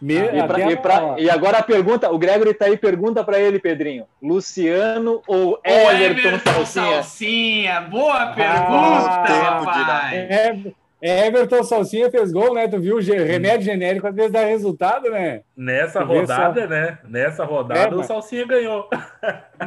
Me- 0.00 0.14
E, 0.14 0.46
pra- 0.46 0.70
e 0.70 0.76
pra- 0.76 1.16
e 1.18 1.28
agora 1.28 1.58
a 1.58 1.62
pergunta, 1.62 2.08
o 2.10 2.16
Gregory 2.16 2.54
tá 2.54 2.66
aí, 2.66 2.76
pergunta 2.76 3.24
pra 3.24 3.40
ele, 3.40 3.58
Pedrinho. 3.58 4.06
Luciano 4.22 5.20
ou 5.26 5.54
Ô, 5.54 5.90
Everton, 5.90 6.38
Salsinha? 6.38 6.92
Salsinha. 7.02 7.80
Boa 7.80 8.22
Ah, 8.22 8.32
pergunta, 8.32 9.22
tempo 9.26 9.64
rapaz. 9.64 10.12
É, 10.14 10.72
Everton 11.02 11.64
Salsinha 11.64 12.08
fez 12.10 12.30
gol, 12.32 12.54
né? 12.54 12.68
Tu 12.68 12.78
viu? 12.78 12.98
Remédio 13.00 13.64
genérico 13.66 14.06
às 14.06 14.14
vezes 14.14 14.30
dá 14.30 14.44
resultado, 14.44 15.10
né? 15.10 15.40
Nessa 15.56 16.00
Tu 16.00 16.06
rodada, 16.06 16.66
né? 16.68 16.98
Nessa 17.08 17.44
rodada, 17.44 17.80
É, 17.80 17.88
o 17.88 17.96
mas- 17.98 18.06
Salsinha 18.06 18.46
ganhou. 18.46 18.88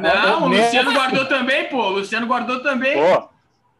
Não, 0.00 0.44
o 0.46 0.48
Nessa- 0.48 0.64
Luciano 0.64 0.92
guardou 0.94 1.26
também, 1.26 1.68
pô. 1.68 1.76
O 1.76 1.90
Luciano 1.90 2.26
guardou 2.26 2.62
também. 2.62 2.94
Pô, 2.94 3.28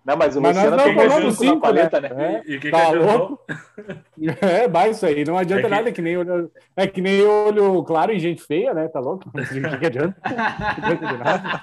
não, 0.05 0.17
mas 0.17 0.37
o 0.37 0.41
Mas 0.41 0.55
Luciano 0.57 0.77
não 0.77 0.85
tem 0.85 0.95
mais 0.95 1.13
falamos 1.13 1.35
cinco 1.39 1.45
na 1.45 1.51
cinco, 1.53 1.61
paleta, 1.63 2.01
né? 2.01 2.09
né? 2.11 2.43
E 2.47 2.57
o 2.57 2.61
que, 2.61 2.71
Tá 2.71 2.87
que 2.91 2.95
louco? 2.97 3.41
É, 4.43 4.69
mas 4.69 4.97
isso 4.97 5.07
aí 5.07 5.25
não 5.25 5.37
adianta 5.39 5.63
É 5.63 5.65
que- 5.65 5.71
nada, 5.75 5.89
é 5.89 5.93
que 5.93 6.03
nem 6.03 6.17
olho, 6.17 6.51
é 6.77 6.87
que 6.87 7.01
nem 7.01 7.23
olho 7.23 7.83
claro 7.85 8.13
em 8.13 8.19
gente 8.19 8.43
feia, 8.43 8.73
né? 8.75 8.87
Tá 8.89 9.01
louco? 9.01 9.25
O 9.35 9.43
que, 9.43 9.79
que 9.79 9.87
adianta? 9.87 10.17
Não 10.25 10.89
adianta 10.89 11.07
de 11.07 11.17
nada. 11.19 11.63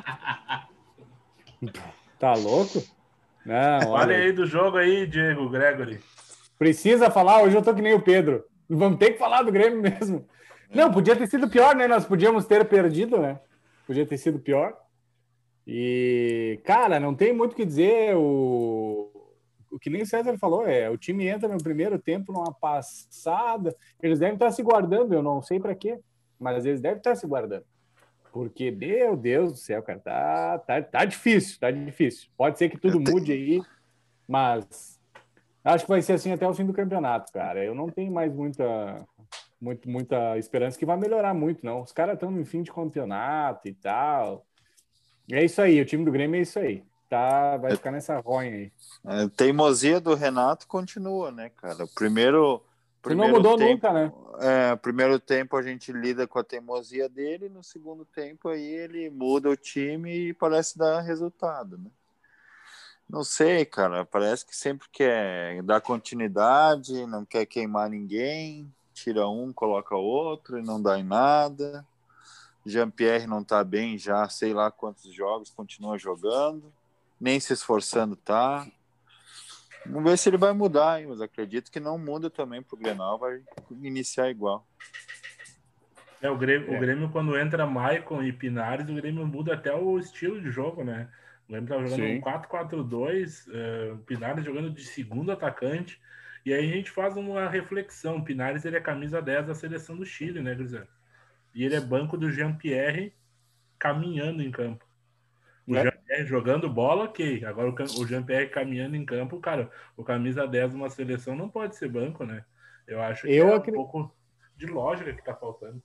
Tá 2.20 2.34
louco? 2.36 2.82
Não, 3.46 3.92
Fale 3.92 4.16
aí 4.16 4.32
do 4.32 4.46
jogo 4.46 4.78
aí, 4.78 5.06
Diego, 5.06 5.50
Gregory. 5.50 6.00
precisa 6.58 7.12
falar, 7.12 7.44
hoje 7.44 7.58
eu 7.58 7.62
tô 7.62 7.74
que 7.74 7.82
nem 7.82 7.94
o 7.94 8.02
Pedro. 8.02 8.44
Vamos 8.70 8.98
ter 8.98 9.12
que 9.12 9.20
falar 9.20 9.44
do 9.44 9.52
Grêmio 9.52 9.82
mesmo. 9.82 10.26
Não, 10.74 10.92
podia 10.92 11.16
ter 11.16 11.28
sido 11.28 11.50
pior, 11.50 11.76
né? 11.76 11.88
Nós 11.88 12.06
podíamos 12.06 12.46
ter 12.46 12.66
perdido, 12.66 13.20
né? 13.20 13.40
Podia 13.86 14.06
ter 14.06 14.18
sido 14.18 14.40
pior. 14.40 14.76
E, 15.68 16.60
cara, 16.64 17.00
não 17.00 17.14
tem 17.14 17.34
muito 17.34 17.54
o 17.54 17.56
que 17.56 17.66
dizer. 17.66 18.16
O, 18.16 19.12
o 19.70 19.80
que 19.80 19.90
nem 19.90 20.02
o 20.02 20.06
César 20.06 20.38
falou, 20.38 20.68
é 20.68 20.90
o 20.90 20.98
time 20.98 21.28
entra 21.28 21.48
no 21.48 21.62
primeiro 21.62 22.00
tempo 22.00 22.32
numa 22.32 22.54
passada. 22.54 23.76
Eles 24.02 24.20
devem 24.20 24.36
estar 24.36 24.52
se 24.52 24.64
guardando, 24.64 25.14
eu 25.14 25.22
não 25.22 25.42
sei 25.42 25.60
para 25.60 25.76
quê, 25.76 26.00
mas 26.40 26.66
eles 26.66 26.82
devem 26.82 26.98
estar 26.98 27.16
se 27.16 27.28
guardando. 27.28 27.66
Porque, 28.34 28.72
meu 28.72 29.16
Deus 29.16 29.52
do 29.52 29.58
céu, 29.60 29.84
cara, 29.84 30.00
tá, 30.00 30.58
tá, 30.58 30.82
tá 30.82 31.06
difícil, 31.06 31.60
tá 31.60 31.70
difícil. 31.70 32.28
Pode 32.36 32.58
ser 32.58 32.68
que 32.68 32.80
tudo 32.80 32.98
Eu 32.98 33.14
mude 33.14 33.32
aí, 33.32 33.62
mas 34.28 35.00
acho 35.64 35.86
que 35.86 35.92
vai 35.92 36.02
ser 36.02 36.14
assim 36.14 36.32
até 36.32 36.48
o 36.48 36.54
fim 36.54 36.66
do 36.66 36.74
campeonato, 36.74 37.32
cara. 37.32 37.64
Eu 37.64 37.76
não 37.76 37.90
tenho 37.90 38.12
mais 38.12 38.34
muita, 38.34 39.06
muito, 39.62 39.88
muita 39.88 40.36
esperança 40.40 40.80
que 40.80 40.86
vai 40.86 40.98
melhorar 40.98 41.36
muito, 41.36 41.64
não. 41.64 41.84
Os 41.84 41.92
caras 41.92 42.16
estão 42.16 42.32
no 42.32 42.44
fim 42.44 42.64
de 42.64 42.74
campeonato 42.74 43.68
e 43.68 43.74
tal. 43.74 44.44
É 45.32 45.46
isso 45.46 45.62
aí, 45.62 45.80
o 45.80 45.86
time 45.86 46.04
do 46.04 46.12
Grêmio 46.12 46.40
é 46.40 46.42
isso 46.42 46.58
aí. 46.58 46.84
Tá, 47.08 47.58
vai 47.58 47.76
ficar 47.76 47.92
nessa 47.92 48.20
ronha 48.20 48.52
aí. 48.52 48.72
A 49.06 49.30
teimosia 49.30 50.02
do 50.02 50.16
Renato 50.16 50.68
continua, 50.68 51.32
né, 51.32 51.52
cara? 51.56 51.84
O 51.84 51.88
primeiro. 51.88 52.64
Você 53.04 53.16
não 53.16 53.26
primeiro 53.26 53.36
mudou 53.36 53.58
tempo, 53.58 53.72
nunca, 53.72 53.94
né? 53.94 54.14
É, 54.40 54.76
primeiro 54.78 55.20
tempo 55.20 55.58
a 55.58 55.62
gente 55.62 55.92
lida 55.92 56.26
com 56.26 56.40
a 56.40 56.44
teimosia 56.44 57.10
dele, 57.10 57.50
no 57.50 57.62
segundo 57.62 58.06
tempo 58.06 58.48
aí 58.48 58.64
ele 58.64 59.10
muda 59.10 59.50
o 59.50 59.58
time 59.58 60.30
e 60.30 60.34
parece 60.34 60.78
dar 60.78 61.02
resultado, 61.02 61.78
né? 61.78 61.92
Não 63.10 63.24
sei, 63.24 63.66
cara, 63.66 64.06
parece 64.06 64.46
que 64.46 64.56
sempre 64.56 64.88
quer 64.92 65.62
dar 65.64 65.82
continuidade, 65.82 67.06
não 67.06 67.26
quer 67.26 67.46
queimar 67.46 67.90
ninguém, 67.90 68.74
tira 68.94 69.28
um, 69.28 69.52
coloca 69.52 69.96
outro 69.96 70.58
e 70.58 70.64
não 70.64 70.82
dá 70.82 70.98
em 70.98 71.04
nada. 71.04 71.86
Jean-Pierre 72.66 73.28
não 73.28 73.44
tá 73.44 73.62
bem 73.64 73.98
já, 73.98 74.28
sei 74.30 74.54
lá 74.54 74.72
quantos 74.72 75.14
jogos, 75.14 75.50
continua 75.50 75.98
jogando, 75.98 76.72
nem 77.20 77.38
se 77.40 77.52
esforçando 77.52 78.16
tá. 78.16 78.66
Vamos 79.86 80.12
ver 80.12 80.18
se 80.18 80.30
ele 80.30 80.38
vai 80.38 80.54
mudar, 80.54 81.02
hein? 81.02 81.08
mas 81.10 81.22
acredito 81.22 81.72
que 81.72 81.80
não 81.80 81.98
muda 81.98 82.30
também 82.30 82.62
pro 82.62 82.78
Grenal, 82.78 83.20
vai 83.20 83.42
iniciar 83.82 84.30
igual. 84.30 84.66
É, 86.22 86.30
o, 86.30 86.38
Grêmio, 86.38 86.74
É. 86.74 86.78
o 86.78 86.80
Grêmio, 86.80 87.10
quando 87.10 87.38
entra 87.38 87.66
Maicon 87.66 88.24
e 88.24 88.32
Pinares, 88.32 88.88
o 88.90 88.94
Grêmio 88.94 89.28
muda 89.28 89.54
até 89.56 89.74
o 89.74 90.00
estilo 90.00 90.42
de 90.42 90.50
jogo, 90.50 90.84
né? 90.84 91.10
O 91.48 91.52
Grêmio 91.52 91.68
tava 91.68 91.84
jogando 91.84 92.00
Sim. 92.00 92.18
um 92.18 92.22
4-4-2, 92.22 93.46
eh, 93.54 93.92
o 93.94 93.98
Pinares 93.98 94.46
jogando 94.46 94.70
de 94.70 94.86
segundo 94.86 95.34
atacante, 95.34 96.02
e 96.46 96.54
aí 96.54 96.72
a 96.72 96.76
gente 96.76 96.92
faz 96.92 97.18
uma 97.18 97.50
reflexão. 97.50 98.18
O 98.18 98.24
Pinares 98.24 98.64
ele 98.64 98.78
é 98.78 98.82
camisa 98.82 99.22
10 99.22 99.48
da 99.48 99.54
seleção 99.54 99.98
do 99.98 100.06
Chile, 100.06 100.42
né, 100.42 100.56
Grisel? 100.56 100.88
E 101.54 101.66
ele 101.66 101.76
é 101.76 101.82
banco 101.82 102.18
do 102.18 102.32
Jean-Pierre 102.32 103.14
caminhando 103.78 104.42
em 104.42 104.50
campo. 104.50 104.86
O 105.68 105.76
É. 105.76 105.84
Jean-Pierre 105.84 106.26
jogando 106.26 106.70
bola, 106.70 107.06
ok. 107.06 107.44
Agora 107.46 107.70
o, 107.70 108.06
Jean-Pierre 108.08 108.50
caminhando 108.50 108.96
em 108.96 109.06
campo, 109.06 109.40
cara, 109.40 109.72
o 109.96 110.04
camisa 110.04 110.46
10 110.48 110.72
de 110.72 110.76
uma 110.76 110.90
seleção 110.90 111.36
não 111.36 111.48
pode 111.50 111.76
ser 111.76 111.90
banco, 111.90 112.26
né? 112.26 112.44
Eu 112.88 113.02
acho 113.02 113.26
que 113.26 113.34
Eu 113.34 113.48
é 113.48 113.52
um 113.52 113.56
acre- 113.56 113.74
pouco 113.74 114.12
de 114.58 114.66
lógica 114.66 115.14
que 115.14 115.24
tá 115.24 115.34
faltando. 115.34 115.82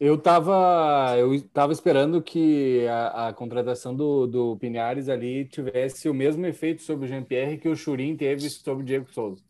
Eu 0.00 0.18
tava, 0.18 1.14
eu 1.16 1.40
tava 1.50 1.72
esperando 1.72 2.20
que 2.20 2.86
a, 2.88 3.28
a 3.28 3.32
contratação 3.32 3.94
do, 3.94 4.26
do 4.26 4.56
Pinares 4.56 5.08
ali 5.08 5.44
tivesse 5.44 6.08
o 6.08 6.14
mesmo 6.14 6.44
efeito 6.46 6.82
sobre 6.82 7.04
o 7.04 7.08
Jean-Pierre 7.08 7.58
que 7.58 7.68
o 7.68 7.76
Churin 7.76 8.16
teve 8.16 8.48
sobre 8.50 8.82
o 8.82 8.86
Diego 8.86 9.12
Souza. 9.12 9.42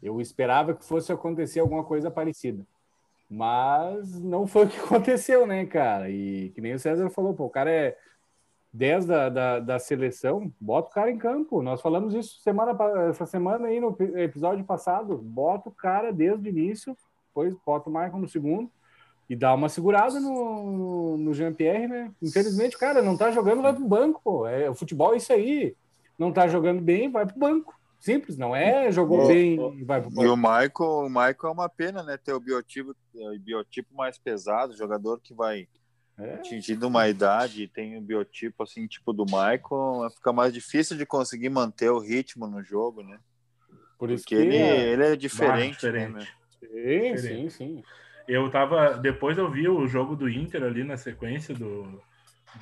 Eu 0.00 0.20
esperava 0.20 0.74
que 0.74 0.84
fosse 0.84 1.10
acontecer 1.10 1.58
alguma 1.58 1.82
coisa 1.82 2.08
parecida. 2.10 2.64
Mas 3.28 4.18
não 4.20 4.46
foi 4.46 4.66
o 4.66 4.68
que 4.68 4.78
aconteceu, 4.80 5.46
né, 5.46 5.66
cara? 5.66 6.08
E 6.08 6.50
que 6.50 6.60
nem 6.60 6.74
o 6.74 6.78
César 6.78 7.10
falou, 7.10 7.34
pô, 7.34 7.46
o 7.46 7.50
cara 7.50 7.70
é 7.70 7.96
10 8.72 9.06
da, 9.06 9.28
da, 9.28 9.60
da 9.60 9.78
seleção, 9.78 10.52
bota 10.60 10.90
o 10.90 10.92
cara 10.92 11.10
em 11.10 11.18
campo. 11.18 11.62
Nós 11.62 11.80
falamos 11.80 12.14
isso 12.14 12.40
semana, 12.42 12.76
essa 13.08 13.24
semana 13.26 13.68
aí 13.68 13.80
no 13.80 13.90
ep- 13.90 14.16
episódio 14.18 14.64
passado. 14.64 15.16
Bota 15.18 15.68
o 15.68 15.72
cara 15.74 16.12
desde 16.12 16.48
o 16.48 16.50
início, 16.50 16.96
depois 17.28 17.54
bota 17.64 17.88
o 17.88 17.92
Michael 17.92 18.18
no 18.18 18.28
segundo 18.28 18.70
e 19.28 19.36
dá 19.36 19.54
uma 19.54 19.68
segurada 19.68 20.18
no, 20.20 21.16
no 21.18 21.34
Jean-Pierre, 21.34 21.86
né? 21.88 22.12
Infelizmente, 22.22 22.78
cara, 22.78 23.02
não 23.02 23.16
tá 23.16 23.30
jogando, 23.30 23.62
vai 23.62 23.74
pro 23.74 23.84
banco, 23.84 24.20
pô. 24.22 24.46
É, 24.46 24.68
o 24.70 24.74
futebol 24.74 25.14
é 25.14 25.16
isso 25.18 25.32
aí. 25.32 25.74
Não 26.18 26.32
tá 26.32 26.46
jogando 26.48 26.80
bem, 26.80 27.10
vai 27.10 27.24
pro 27.26 27.38
banco. 27.38 27.74
Simples, 28.00 28.36
não 28.38 28.54
é 28.54 28.92
jogou 28.92 29.26
bem 29.26 29.54
e 29.78 29.82
vai 29.84 30.00
pro 30.00 30.10
E 30.10 30.14
banco. 30.14 30.32
o 30.32 30.36
Michael, 30.36 30.70
o 30.80 31.08
Michael 31.08 31.36
é 31.42 31.50
uma 31.50 31.68
pena, 31.68 32.02
né? 32.02 32.16
Ter 32.16 32.32
o 32.32 32.38
biotipo, 32.40 32.94
o 33.14 33.38
biotipo 33.40 33.94
mais 33.94 34.16
pesado, 34.16 34.76
jogador 34.76 35.20
que 35.20 35.34
vai 35.34 35.66
É. 36.18 36.34
atingindo 36.34 36.88
uma 36.88 37.08
idade 37.08 37.62
e 37.62 37.68
tem 37.68 37.96
um 37.96 38.02
biotipo 38.02 38.64
assim, 38.64 38.88
tipo 38.88 39.12
do 39.12 39.24
Michael, 39.24 40.10
fica 40.16 40.32
mais 40.32 40.52
difícil 40.52 40.96
de 40.96 41.06
conseguir 41.06 41.48
manter 41.48 41.90
o 41.90 42.00
ritmo 42.00 42.48
no 42.48 42.62
jogo, 42.62 43.02
né? 43.02 43.20
Por 43.96 44.10
isso 44.10 44.24
Porque 44.24 44.34
que 44.36 44.42
ele, 44.42 44.56
é- 44.56 44.92
ele 44.92 45.04
é 45.04 45.16
diferente, 45.16 45.72
diferente. 45.72 46.12
né, 46.12 46.26
meu? 46.60 47.16
Sim, 47.16 47.16
sim, 47.18 47.50
sim. 47.50 47.84
Eu 48.26 48.50
tava. 48.50 48.98
Depois 48.98 49.38
eu 49.38 49.50
vi 49.50 49.68
o 49.68 49.86
jogo 49.86 50.16
do 50.16 50.28
Inter 50.28 50.62
ali 50.64 50.82
na 50.82 50.96
sequência 50.96 51.54
do, 51.54 52.02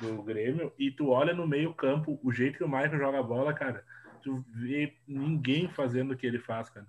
do 0.00 0.22
Grêmio, 0.22 0.72
e 0.78 0.90
tu 0.90 1.08
olha 1.08 1.32
no 1.34 1.46
meio-campo, 1.46 2.20
o 2.22 2.30
jeito 2.30 2.58
que 2.58 2.64
o 2.64 2.68
Michael 2.68 2.98
joga 2.98 3.20
a 3.20 3.22
bola, 3.22 3.54
cara, 3.54 3.82
tu 4.22 4.44
vê 4.54 4.94
ninguém 5.08 5.68
fazendo 5.68 6.12
o 6.12 6.16
que 6.16 6.26
ele 6.26 6.38
faz, 6.38 6.68
cara. 6.68 6.86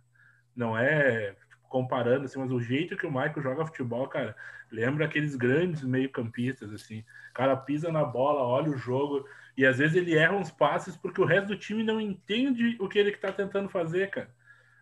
Não 0.56 0.78
é 0.78 1.36
comparando, 1.70 2.26
assim, 2.26 2.40
mas 2.40 2.52
o 2.52 2.60
jeito 2.60 2.98
que 2.98 3.06
o 3.06 3.12
Michael 3.12 3.42
joga 3.42 3.66
futebol, 3.66 4.08
cara, 4.08 4.36
lembra 4.72 5.06
aqueles 5.06 5.36
grandes 5.36 5.84
meio-campistas, 5.84 6.72
assim. 6.74 7.04
O 7.32 7.34
cara 7.34 7.56
pisa 7.56 7.92
na 7.92 8.04
bola, 8.04 8.42
olha 8.42 8.72
o 8.72 8.78
jogo, 8.78 9.26
e 9.56 9.66
às 9.66 9.78
vezes 9.78 9.96
ele 9.96 10.16
erra 10.16 10.36
uns 10.36 10.52
passes 10.52 10.96
porque 10.96 11.22
o 11.22 11.26
resto 11.26 11.48
do 11.48 11.58
time 11.58 11.84
não 11.84 12.00
entende 12.00 12.78
o 12.80 12.88
que 12.88 13.00
ele 13.00 13.12
tá 13.12 13.32
tentando 13.32 13.70
fazer, 13.70 14.10
cara. 14.10 14.30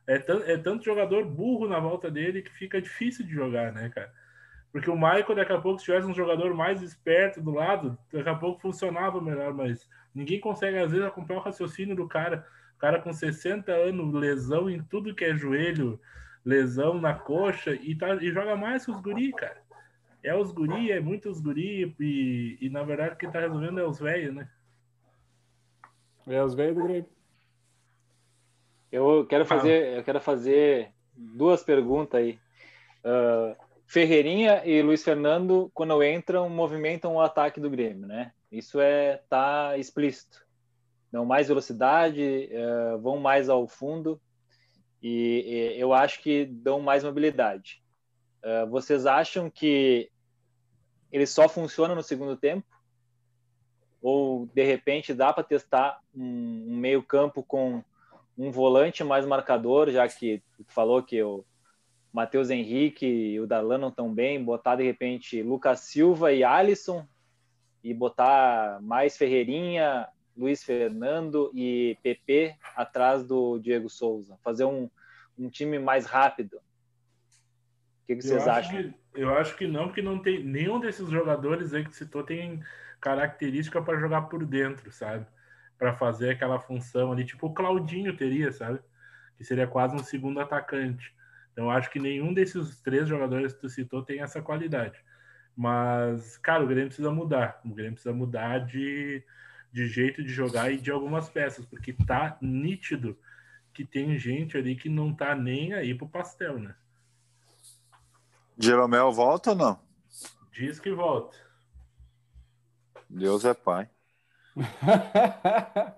É, 0.08 0.16
é 0.54 0.58
tanto 0.58 0.86
jogador 0.86 1.26
burro 1.26 1.68
na 1.68 1.80
volta 1.80 2.12
dele 2.12 2.42
que 2.42 2.52
fica 2.52 2.82
difícil 2.82 3.26
de 3.26 3.34
jogar, 3.34 3.72
né, 3.72 3.90
cara? 3.90 4.14
Porque 4.76 4.90
o 4.90 4.96
Michael, 4.96 5.36
daqui 5.36 5.54
a 5.54 5.62
pouco, 5.62 5.80
se 5.80 5.86
tivesse 5.86 6.06
um 6.06 6.14
jogador 6.14 6.54
mais 6.54 6.82
esperto 6.82 7.42
do 7.42 7.52
lado, 7.52 7.98
daqui 8.12 8.28
a 8.28 8.36
pouco 8.36 8.62
funcionava 8.62 9.22
melhor, 9.22 9.54
mas 9.54 9.90
ninguém 10.14 10.38
consegue, 10.38 10.78
às 10.78 10.92
vezes, 10.92 11.08
acompanhar 11.08 11.40
o 11.40 11.44
raciocínio 11.44 11.96
do 11.96 12.08
cara. 12.10 12.46
O 12.76 12.78
cara 12.78 13.02
com 13.02 13.14
60 13.14 13.72
anos, 13.72 14.14
lesão 14.14 14.70
em 14.70 14.84
tudo 14.84 15.16
que 15.16 15.24
é 15.24 15.34
joelho, 15.34 15.98
lesão 16.46 17.02
na 17.02 17.14
coxa, 17.14 17.74
e, 17.74 17.96
tá, 17.96 18.16
e 18.16 18.32
joga 18.32 18.56
mais 18.56 18.86
que 18.86 18.92
os 18.92 19.02
guri, 19.02 19.34
cara. 19.34 19.64
É 20.24 20.36
os 20.36 20.52
guri, 20.52 20.92
é 20.92 21.00
muitos 21.00 21.42
guri, 21.42 21.96
e, 22.00 22.58
e 22.62 22.70
na 22.70 22.84
verdade 22.84 23.16
quem 23.18 23.32
tá 23.32 23.40
resolvendo 23.40 23.80
é 23.80 23.84
os 23.84 24.00
velhos, 24.00 24.34
né? 24.34 24.50
É 26.28 26.44
os 26.44 26.54
velhos 26.54 26.76
do 26.76 26.84
Grêmio. 26.84 27.10
Eu 28.92 29.26
quero 29.28 29.46
fazer, 29.46 29.98
eu 29.98 30.04
quero 30.04 30.22
fazer 30.22 30.92
duas 31.14 31.64
perguntas 31.64 32.20
aí. 32.20 32.40
Ah, 33.04 33.56
Ferreirinha 33.88 34.64
e 34.66 34.82
Luiz 34.82 35.04
Fernando, 35.04 35.70
quando 35.74 36.04
entram, 36.04 36.50
movimentam 36.50 37.16
o 37.16 37.22
ataque 37.22 37.60
do 37.60 37.70
Grêmio, 37.70 38.08
né? 38.08 38.32
Isso 38.52 38.80
é 38.80 39.22
tá 39.30 39.78
explícito. 39.78 40.44
Dão 41.12 41.26
mais 41.26 41.48
velocidade, 41.48 42.50
eh, 42.52 42.98
vão 43.00 43.20
mais 43.20 43.48
ao 43.48 43.68
fundo 43.68 44.20
e, 45.08 45.76
e 45.76 45.80
eu 45.80 45.94
acho 45.94 46.20
que 46.20 46.46
dão 46.46 46.80
mais 46.80 47.04
mobilidade. 47.04 47.80
Ah, 48.44 48.66
vocês 48.66 49.06
acham 49.06 49.52
que 49.52 50.10
ele 51.12 51.28
só 51.28 51.48
funciona 51.48 51.94
no 51.94 52.02
segundo 52.02 52.36
tempo? 52.36 52.66
Ou 54.02 54.48
de 54.48 54.64
repente 54.64 55.14
dá 55.14 55.32
para 55.32 55.44
testar 55.44 56.00
um, 56.12 56.66
um 56.70 56.76
meio 56.76 57.04
campo 57.04 57.44
com 57.44 57.84
um 58.36 58.50
volante 58.50 59.04
mais 59.04 59.28
marcador, 59.28 59.92
já 59.92 60.08
que 60.08 60.42
falou 60.70 61.04
que 61.04 61.22
o 61.22 61.46
Matheus 62.12 62.50
Henrique 62.50 63.06
e 63.06 63.40
o 63.40 63.46
Darlan 63.46 63.78
não 63.78 63.90
estão 63.90 64.12
bem, 64.12 64.44
botar 64.44 64.76
de 64.76 64.84
repente 64.84 65.44
Lucas 65.44 65.82
Silva 65.82 66.34
e 66.34 66.44
Alisson 66.44 67.06
e 67.84 67.94
botar 67.94 68.82
mais 68.82 69.16
Ferreirinha, 69.16 70.08
Luiz 70.36 70.64
Fernando 70.64 71.52
e 71.54 71.98
PP 72.04 72.56
atrás 72.76 73.24
do 73.24 73.58
Diego 73.60 73.90
Souza, 73.90 74.38
fazer 74.44 74.66
um, 74.66 74.90
um 75.38 75.50
time 75.50 75.80
mais 75.80 76.06
rápido. 76.06 76.58
O 76.58 78.08
que, 78.08 78.16
que 78.18 78.22
vocês 78.22 78.46
eu 78.46 78.52
acho 78.52 78.70
acham? 78.70 78.94
Que, 79.14 79.22
eu 79.22 79.38
acho 79.38 79.56
que 79.56 79.68
não, 79.68 79.88
porque 79.88 80.02
não 80.02 80.20
tem 80.20 80.44
nenhum 80.44 80.80
desses 80.80 81.10
jogadores 81.10 81.74
aí 81.74 81.84
que 81.84 81.96
citou 81.96 82.24
tem 82.24 82.62
característica 83.00 83.82
para 83.82 84.00
jogar 84.00 84.24
por 84.24 84.46
dentro, 84.46 84.92
sabe? 84.92 85.26
Para 85.78 85.94
fazer 85.94 86.32
aquela 86.32 86.60
função 86.60 87.12
ali, 87.12 87.26
tipo 87.26 87.48
o 87.48 87.54
Claudinho 87.54 88.16
teria, 88.16 88.52
sabe? 88.52 88.80
Que 89.38 89.44
seria 89.44 89.68
quase 89.68 89.96
um 89.96 90.04
segundo 90.04 90.40
atacante. 90.40 91.16
Então, 91.52 91.66
eu 91.66 91.72
acho 91.72 91.90
que 91.90 92.00
nenhum 92.00 92.34
desses 92.34 92.82
três 92.82 93.08
jogadores 93.08 93.54
que 93.54 93.62
tu 93.62 93.70
citou 93.70 94.04
tem 94.04 94.22
essa 94.22 94.42
qualidade. 94.42 95.00
Mas, 95.56 96.38
cara, 96.38 96.64
o 96.64 96.68
Grêmio 96.68 96.88
precisa 96.88 97.10
mudar. 97.12 97.62
O 97.64 97.74
Grêmio 97.74 97.94
precisa 97.94 98.14
mudar 98.14 98.60
de, 98.60 99.24
de 99.76 99.90
jeito 99.90 100.24
de 100.24 100.30
jogar 100.30 100.72
e 100.72 100.78
de 100.78 100.90
algumas 100.90 101.28
peças, 101.28 101.66
porque 101.66 101.92
tá 101.92 102.38
nítido 102.42 103.20
que 103.74 103.84
tem 103.84 104.18
gente 104.18 104.56
ali 104.58 104.74
que 104.74 104.88
não 104.88 105.14
tá 105.14 105.36
nem 105.36 105.74
aí 105.74 105.94
pro 105.94 106.08
pastel, 106.08 106.58
né? 106.58 106.74
Jeromel 108.58 109.12
volta 109.12 109.50
ou 109.50 109.58
não? 109.58 109.80
Diz 110.50 110.80
que 110.80 110.94
volta. 110.94 111.38
Deus 113.10 113.44
é 113.44 113.54
pai. 113.54 113.90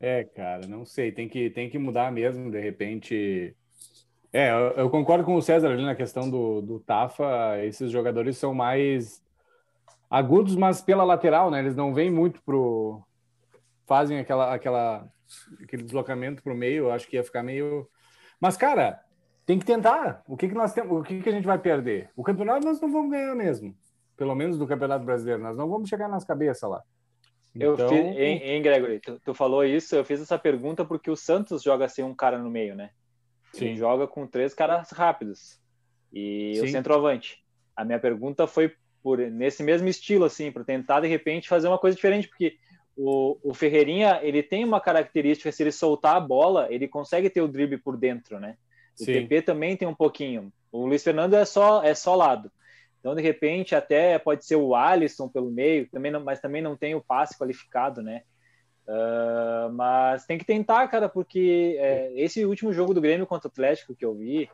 é, 0.00 0.24
cara, 0.24 0.66
não 0.66 0.86
sei, 0.86 1.12
tem 1.12 1.28
que, 1.28 1.50
tem 1.50 1.68
que 1.68 1.76
mudar 1.78 2.10
mesmo, 2.10 2.50
de 2.50 2.60
repente. 2.60 3.54
É, 4.32 4.50
eu, 4.52 4.70
eu 4.70 4.90
concordo 4.90 5.22
com 5.22 5.34
o 5.34 5.42
César 5.42 5.70
ali 5.70 5.84
na 5.84 5.94
questão 5.94 6.30
do, 6.30 6.62
do 6.62 6.80
Tafa, 6.80 7.62
esses 7.62 7.90
jogadores 7.90 8.38
são 8.38 8.54
mais 8.54 9.22
agudos, 10.12 10.54
mas 10.54 10.82
pela 10.82 11.04
lateral, 11.04 11.50
né? 11.50 11.60
Eles 11.60 11.74
não 11.74 11.94
vêm 11.94 12.10
muito 12.10 12.42
pro. 12.42 13.02
fazem 13.86 14.18
aquela, 14.18 14.54
aquela, 14.54 15.08
aquele 15.62 15.82
deslocamento 15.82 16.42
pro 16.42 16.54
meio, 16.54 16.84
eu 16.84 16.92
acho 16.92 17.08
que 17.08 17.16
ia 17.16 17.24
ficar 17.24 17.42
meio. 17.42 17.88
Mas, 18.38 18.54
cara, 18.54 19.00
tem 19.46 19.58
que 19.58 19.64
tentar. 19.64 20.22
O 20.28 20.36
que, 20.36 20.48
que 20.48 20.54
nós 20.54 20.74
temos? 20.74 21.00
O 21.00 21.02
que, 21.02 21.22
que 21.22 21.28
a 21.30 21.32
gente 21.32 21.46
vai 21.46 21.58
perder? 21.58 22.10
O 22.14 22.22
campeonato 22.22 22.66
nós 22.66 22.78
não 22.78 22.92
vamos 22.92 23.10
ganhar 23.10 23.34
mesmo. 23.34 23.74
Pelo 24.14 24.34
menos 24.34 24.58
do 24.58 24.66
Campeonato 24.66 25.04
Brasileiro. 25.04 25.42
Nós 25.42 25.56
não 25.56 25.68
vamos 25.68 25.88
chegar 25.88 26.08
nas 26.08 26.24
cabeças 26.24 26.68
lá. 26.68 26.82
Eu 27.54 27.74
Então, 27.74 27.88
fiz, 27.88 27.98
hein, 27.98 28.40
hein, 28.42 28.62
Gregory? 28.62 29.00
Tu, 29.00 29.18
tu 29.20 29.34
falou 29.34 29.64
isso, 29.64 29.96
eu 29.96 30.04
fiz 30.04 30.20
essa 30.20 30.38
pergunta 30.38 30.84
porque 30.84 31.10
o 31.10 31.16
Santos 31.16 31.62
joga 31.62 31.88
sem 31.88 32.04
um 32.04 32.14
cara 32.14 32.38
no 32.38 32.50
meio, 32.50 32.76
né? 32.76 32.90
Ele 33.54 33.70
Sim. 33.70 33.76
joga 33.76 34.06
com 34.06 34.26
três 34.26 34.54
caras 34.54 34.90
rápidos 34.90 35.60
e 36.12 36.52
o 36.60 36.66
Sim. 36.66 36.72
centroavante. 36.72 37.42
A 37.74 37.84
minha 37.84 37.98
pergunta 37.98 38.46
foi 38.46 38.74
por 39.02 39.18
nesse 39.18 39.62
mesmo 39.62 39.88
estilo, 39.88 40.24
assim, 40.24 40.50
para 40.50 40.64
tentar 40.64 41.00
de 41.00 41.08
repente 41.08 41.48
fazer 41.48 41.68
uma 41.68 41.78
coisa 41.78 41.94
diferente, 41.94 42.28
porque 42.28 42.56
o, 42.96 43.38
o 43.42 43.54
Ferreirinha 43.54 44.20
ele 44.22 44.42
tem 44.42 44.64
uma 44.64 44.80
característica, 44.80 45.50
se 45.50 45.62
ele 45.62 45.72
soltar 45.72 46.16
a 46.16 46.20
bola, 46.20 46.68
ele 46.70 46.86
consegue 46.86 47.28
ter 47.30 47.40
o 47.40 47.48
drible 47.48 47.78
por 47.78 47.96
dentro, 47.96 48.38
né? 48.38 48.56
O 49.00 49.04
Sim. 49.04 49.12
PP 49.12 49.42
também 49.42 49.76
tem 49.76 49.88
um 49.88 49.94
pouquinho. 49.94 50.52
O 50.70 50.86
Luiz 50.86 51.02
Fernando 51.02 51.34
é 51.34 51.44
só 51.44 51.82
é 51.82 51.94
só 51.94 52.14
lado. 52.14 52.50
Então, 53.00 53.14
de 53.14 53.22
repente, 53.22 53.74
até 53.74 54.16
pode 54.18 54.44
ser 54.44 54.56
o 54.56 54.76
Alisson 54.76 55.28
pelo 55.28 55.50
meio, 55.50 55.88
também 55.90 56.12
não, 56.12 56.22
mas 56.22 56.40
também 56.40 56.62
não 56.62 56.76
tem 56.76 56.94
o 56.94 57.00
passe 57.00 57.36
qualificado, 57.36 58.00
né? 58.00 58.22
Ah, 58.86 59.70
mas 59.72 60.26
tem 60.26 60.38
que 60.38 60.44
tentar, 60.44 60.86
cara, 60.88 61.08
porque 61.08 61.76
é, 61.78 62.12
esse 62.16 62.44
último 62.44 62.72
jogo 62.72 62.92
do 62.92 63.00
Grêmio 63.00 63.26
contra 63.26 63.48
o 63.48 63.50
Atlético 63.50 63.94
que 63.94 64.04
eu 64.04 64.14
vi, 64.14 64.48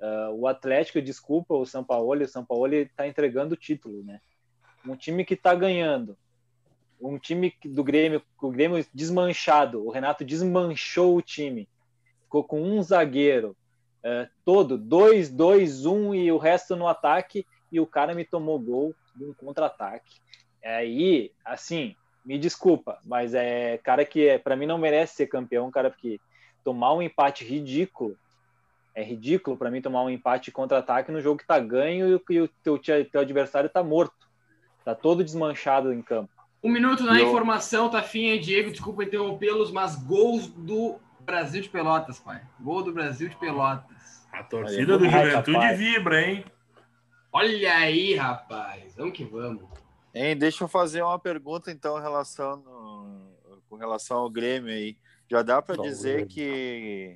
ah, 0.00 0.30
o 0.32 0.46
Atlético, 0.46 1.00
desculpa, 1.02 1.54
o 1.54 1.66
São 1.66 1.84
Paulo, 1.84 2.22
o 2.22 2.28
São 2.28 2.44
Paulo 2.44 2.72
está 2.74 3.06
entregando 3.06 3.54
o 3.54 3.56
título, 3.56 4.02
né? 4.02 4.20
Um 4.86 4.96
time 4.96 5.24
que 5.24 5.34
está 5.34 5.54
ganhando, 5.54 6.16
um 7.00 7.18
time 7.18 7.54
do 7.64 7.84
Grêmio, 7.84 8.22
o 8.40 8.50
Grêmio 8.50 8.84
desmanchado, 8.94 9.84
o 9.86 9.90
Renato 9.90 10.24
desmanchou 10.24 11.16
o 11.16 11.22
time, 11.22 11.68
ficou 12.22 12.42
com 12.42 12.62
um 12.62 12.82
zagueiro 12.82 13.54
é, 14.02 14.28
todo, 14.44 14.78
dois, 14.78 15.28
dois, 15.28 15.84
um 15.84 16.14
e 16.14 16.32
o 16.32 16.38
resto 16.38 16.76
no 16.76 16.88
ataque, 16.88 17.46
e 17.70 17.78
o 17.78 17.86
cara 17.86 18.14
me 18.14 18.24
tomou 18.24 18.58
gol 18.58 18.94
de 19.14 19.24
um 19.24 19.34
contra-ataque. 19.34 20.18
Aí, 20.64 21.30
assim, 21.44 21.94
me 22.24 22.38
desculpa, 22.38 22.98
mas 23.04 23.34
é 23.34 23.78
cara 23.78 24.04
que 24.04 24.26
é, 24.26 24.38
para 24.38 24.56
mim 24.56 24.66
não 24.66 24.78
merece 24.78 25.16
ser 25.16 25.26
campeão, 25.26 25.70
cara, 25.70 25.90
porque 25.90 26.18
tomar 26.64 26.94
um 26.94 27.02
empate 27.02 27.44
ridículo 27.44 28.16
é 28.94 29.02
ridículo 29.02 29.56
para 29.56 29.70
mim 29.70 29.80
tomar 29.80 30.02
um 30.02 30.10
empate 30.10 30.50
contra-ataque 30.50 31.12
no 31.12 31.20
jogo 31.20 31.38
que 31.38 31.46
tá 31.46 31.58
ganho 31.58 32.08
e 32.08 32.14
o, 32.14 32.22
e 32.30 32.40
o 32.40 32.48
teu, 32.62 32.78
teu 32.78 33.20
adversário 33.20 33.70
tá 33.70 33.82
morto, 33.82 34.14
tá 34.84 34.94
todo 34.94 35.22
desmanchado 35.24 35.92
em 35.92 36.02
campo. 36.02 36.30
Um 36.62 36.70
minuto 36.70 37.02
na 37.04 37.18
Eu- 37.18 37.28
informação, 37.28 37.88
Tafinha 37.88 38.34
e 38.34 38.38
Diego, 38.38 38.70
desculpa 38.70 39.04
interrompê-los, 39.04 39.70
mas 39.70 39.96
gols 39.96 40.48
do 40.48 40.98
Brasil 41.20 41.62
de 41.62 41.68
Pelotas, 41.68 42.18
pai. 42.18 42.42
Gol 42.58 42.82
do 42.82 42.92
Brasil 42.92 43.28
de 43.28 43.36
Pelotas. 43.36 44.26
A 44.32 44.42
torcida 44.42 44.98
do 44.98 45.04
Juventude 45.08 45.52
rapaz. 45.56 45.78
vibra, 45.78 46.22
hein? 46.22 46.44
Olha 47.32 47.74
aí, 47.76 48.14
rapaz. 48.14 48.94
Vamos 48.96 49.12
que 49.16 49.24
vamos. 49.24 49.64
Hein, 50.14 50.36
deixa 50.36 50.64
eu 50.64 50.68
fazer 50.68 51.02
uma 51.02 51.18
pergunta 51.18 51.70
então 51.70 51.96
em 51.98 52.02
relação 52.02 52.56
no- 52.56 53.60
com 53.68 53.76
relação 53.76 54.18
ao 54.18 54.28
Grêmio 54.30 54.72
aí. 54.72 54.96
Já 55.30 55.42
dá 55.42 55.62
para 55.62 55.76
dizer 55.80 56.26
Grêmio. 56.26 56.28
que 56.28 57.14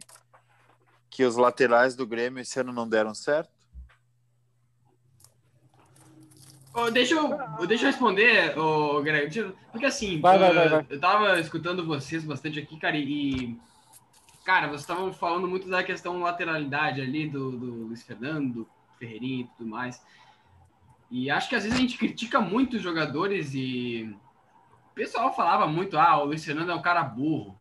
que 1.14 1.22
os 1.22 1.36
laterais 1.36 1.94
do 1.94 2.04
Grêmio 2.04 2.40
esse 2.40 2.58
ano 2.58 2.72
não 2.72 2.88
deram 2.88 3.14
certo? 3.14 3.48
Ô, 6.74 6.90
deixa, 6.90 7.14
eu, 7.14 7.66
deixa 7.68 7.84
eu 7.84 7.90
responder, 7.90 8.58
ô, 8.58 9.00
Greg. 9.00 9.54
Porque 9.70 9.86
assim, 9.86 10.20
Vai, 10.20 10.36
vai, 10.36 10.50
eu, 10.50 10.54
vai, 10.56 10.68
vai. 10.68 10.86
eu 10.90 10.98
tava 10.98 11.38
escutando 11.38 11.86
vocês 11.86 12.24
bastante 12.24 12.58
aqui, 12.58 12.76
cara, 12.80 12.96
e. 12.96 13.56
Cara, 14.44 14.66
vocês 14.66 14.80
estavam 14.80 15.12
falando 15.12 15.46
muito 15.46 15.68
da 15.68 15.84
questão 15.84 16.20
lateralidade 16.20 17.00
ali 17.00 17.28
do, 17.28 17.52
do 17.52 17.86
Luiz 17.86 18.02
Fernando, 18.02 18.64
do 18.64 18.68
Ferreirinha 18.98 19.44
e 19.44 19.48
tudo 19.56 19.70
mais. 19.70 20.02
E 21.08 21.30
acho 21.30 21.48
que 21.48 21.54
às 21.54 21.62
vezes 21.62 21.78
a 21.78 21.80
gente 21.80 21.96
critica 21.96 22.40
muito 22.40 22.74
os 22.74 22.82
jogadores 22.82 23.54
e 23.54 24.12
o 24.90 24.94
pessoal 24.96 25.32
falava 25.32 25.64
muito, 25.68 25.96
ah, 25.96 26.20
o 26.20 26.24
Luiz 26.24 26.44
Fernando 26.44 26.72
é 26.72 26.74
um 26.74 26.82
cara 26.82 27.04
burro. 27.04 27.56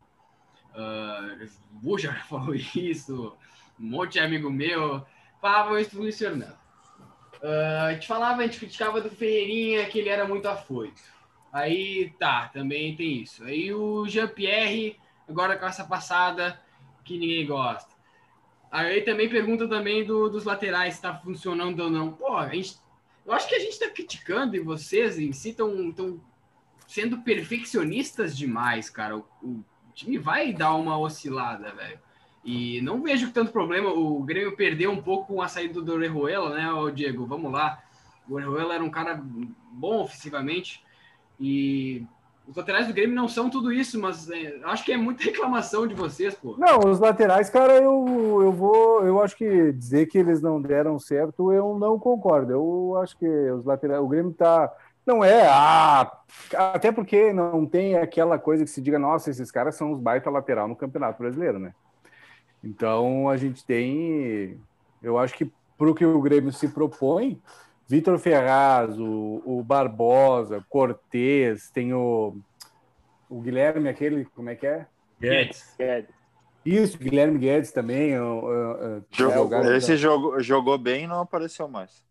Uh, 0.72 1.48
burro 1.72 2.00
já 2.00 2.16
falou 2.26 2.56
isso, 2.56 3.38
um 3.80 3.86
monte 3.86 4.14
de 4.14 4.20
amigo 4.20 4.50
meu 4.50 5.06
falava 5.42 5.82
isso 5.82 5.96
do 5.96 6.02
Luiz 6.02 6.18
Fernando. 6.18 6.58
Uh, 7.42 7.88
a 7.88 7.94
gente 7.94 8.08
falava, 8.08 8.42
a 8.42 8.46
gente 8.46 8.60
criticava 8.60 9.02
do 9.02 9.10
Ferreirinha 9.10 9.86
que 9.86 10.00
ele 10.00 10.08
era 10.08 10.26
muito 10.26 10.48
afoito. 10.48 11.02
Aí 11.52 12.14
tá, 12.18 12.48
também 12.48 12.96
tem 12.96 13.22
isso. 13.22 13.44
Aí 13.44 13.74
o 13.74 14.08
Jean-Pierre, 14.08 14.98
agora 15.28 15.58
com 15.58 15.66
essa 15.66 15.84
passada 15.84 16.60
que 17.04 17.18
ninguém 17.18 17.46
gosta. 17.46 17.92
Aí 18.72 19.02
também 19.02 19.30
pergunta 19.30 19.68
também 19.68 20.04
do, 20.06 20.30
dos 20.30 20.46
laterais 20.46 20.96
se 20.96 21.02
tá 21.02 21.14
funcionando 21.16 21.82
ou 21.82 21.90
não. 21.90 22.14
Pô, 22.14 22.38
a 22.38 22.50
gente, 22.50 22.78
eu 23.26 23.34
acho 23.34 23.48
que 23.48 23.56
a 23.56 23.60
gente 23.60 23.78
tá 23.78 23.90
criticando 23.90 24.56
e 24.56 24.60
vocês 24.60 25.20
em 25.20 25.32
si 25.32 25.50
estão 25.50 25.94
sendo 26.88 27.22
perfeccionistas 27.22 28.36
demais, 28.36 28.90
cara. 28.90 29.18
O, 29.18 29.26
o 29.44 29.64
time 29.94 30.18
vai 30.18 30.54
dar 30.54 30.74
uma 30.76 30.98
oscilada, 30.98 31.72
velho. 31.74 32.00
E 32.44 32.82
não 32.82 33.02
vejo 33.02 33.32
tanto 33.32 33.52
problema. 33.52 33.90
O 33.90 34.22
Grêmio 34.22 34.56
perdeu 34.56 34.92
um 34.92 35.02
pouco 35.02 35.34
com 35.34 35.42
a 35.42 35.48
saída 35.48 35.82
do 35.82 35.94
Orejuela, 35.94 36.56
né, 36.56 36.72
o 36.72 36.90
Diego? 36.90 37.26
Vamos 37.26 37.52
lá. 37.52 37.82
O 38.28 38.36
Orejuela 38.36 38.76
era 38.76 38.84
um 38.84 38.90
cara 38.90 39.22
bom 39.72 40.02
ofensivamente. 40.02 40.84
E 41.40 42.06
os 42.48 42.58
laterais 42.58 42.88
do 42.88 42.94
Grêmio 42.94 43.16
não 43.16 43.28
são 43.28 43.50
tudo 43.50 43.72
isso, 43.72 44.00
mas 44.00 44.30
é, 44.30 44.60
acho 44.64 44.84
que 44.84 44.92
é 44.92 44.98
muita 44.98 45.24
reclamação 45.26 45.88
de 45.88 45.94
vocês, 45.94 46.36
pô. 46.36 46.56
Não, 46.58 46.80
os 46.80 47.00
laterais, 47.00 47.50
cara, 47.50 47.78
eu, 47.78 48.42
eu 48.42 48.52
vou. 48.52 49.06
Eu 49.06 49.22
acho 49.22 49.38
que 49.38 49.72
dizer 49.72 50.08
que 50.08 50.18
eles 50.18 50.42
não 50.42 50.62
deram 50.62 51.00
certo, 51.00 51.52
eu 51.52 51.78
não 51.80 51.98
concordo. 51.98 52.52
Eu 52.52 53.02
acho 53.02 53.18
que 53.18 53.26
os 53.26 53.64
laterais. 53.64 54.02
O 54.02 54.08
Grêmio 54.08 54.34
tá. 54.34 54.72
Não 55.06 55.22
é, 55.22 55.46
ah, 55.50 56.10
até 56.56 56.90
porque 56.90 57.34
não 57.34 57.66
tem 57.66 57.98
aquela 57.98 58.40
coisa 58.40 58.64
que 58.64 58.70
se 58.70 58.82
diga, 58.82 58.98
nossa, 58.98 59.30
esses 59.30 59.52
caras 59.52 59.76
são 59.76 59.92
os 59.92 60.00
baita 60.00 60.30
lateral 60.30 60.66
no 60.66 60.78
Campeonato 60.78 61.20
Brasileiro, 61.20 61.60
né? 61.60 61.74
Então 62.64 63.30
a 63.30 63.36
gente 63.36 63.66
tem, 63.66 64.60
eu 65.02 65.18
acho 65.18 65.34
que 65.36 65.52
para 65.78 65.90
o 65.90 65.96
que 65.96 66.06
o 66.06 66.22
Grêmio 66.22 66.52
se 66.52 66.68
propõe, 66.68 67.42
Vitor 67.88 68.18
Ferraz, 68.18 68.98
o, 68.98 69.42
o 69.46 69.64
Barbosa, 69.64 70.66
Cortez, 70.70 71.70
tem 71.70 71.94
o, 71.94 72.38
o 73.30 73.42
Guilherme, 73.42 73.90
aquele, 73.90 74.26
como 74.34 74.50
é 74.50 74.56
que 74.56 74.66
é? 74.66 74.88
Guedes. 75.20 75.76
Isso, 76.66 76.98
Guilherme 76.98 77.38
Guedes 77.38 77.72
também. 77.72 78.18
O, 78.18 78.46
o, 78.46 79.04
jogou, 79.12 79.54
é, 79.54 79.78
esse 79.78 79.98
jogo, 79.98 80.40
jogou 80.42 80.78
bem 80.78 81.04
e 81.04 81.08
não 81.08 81.20
apareceu 81.20 81.68
mais. 81.68 82.04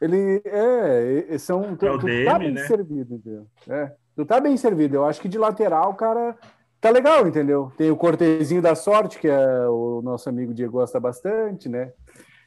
Ele 0.00 0.40
é, 0.44 1.36
são. 1.38 1.76
Tu, 1.76 1.86
É 1.86 1.90
o 1.90 1.98
tu 1.98 2.06
DM, 2.06 2.24
tá 2.24 2.38
bem 2.38 2.52
né? 2.52 2.64
servido, 2.66 3.14
entendeu? 3.16 3.46
É, 3.68 3.92
tu 4.16 4.24
tá 4.24 4.40
bem 4.40 4.56
servido. 4.56 4.96
Eu 4.96 5.04
acho 5.04 5.20
que 5.20 5.28
de 5.28 5.36
lateral, 5.36 5.92
cara, 5.94 6.36
tá 6.80 6.90
legal, 6.90 7.26
entendeu? 7.26 7.72
Tem 7.76 7.90
o 7.90 7.96
Cortezinho 7.96 8.62
da 8.62 8.74
sorte, 8.74 9.18
que 9.18 9.28
é 9.28 9.66
o 9.68 10.00
nosso 10.02 10.28
amigo 10.28 10.54
Diego 10.54 10.72
gosta 10.72 10.98
bastante, 11.00 11.68
né? 11.68 11.86
Vai 11.86 11.92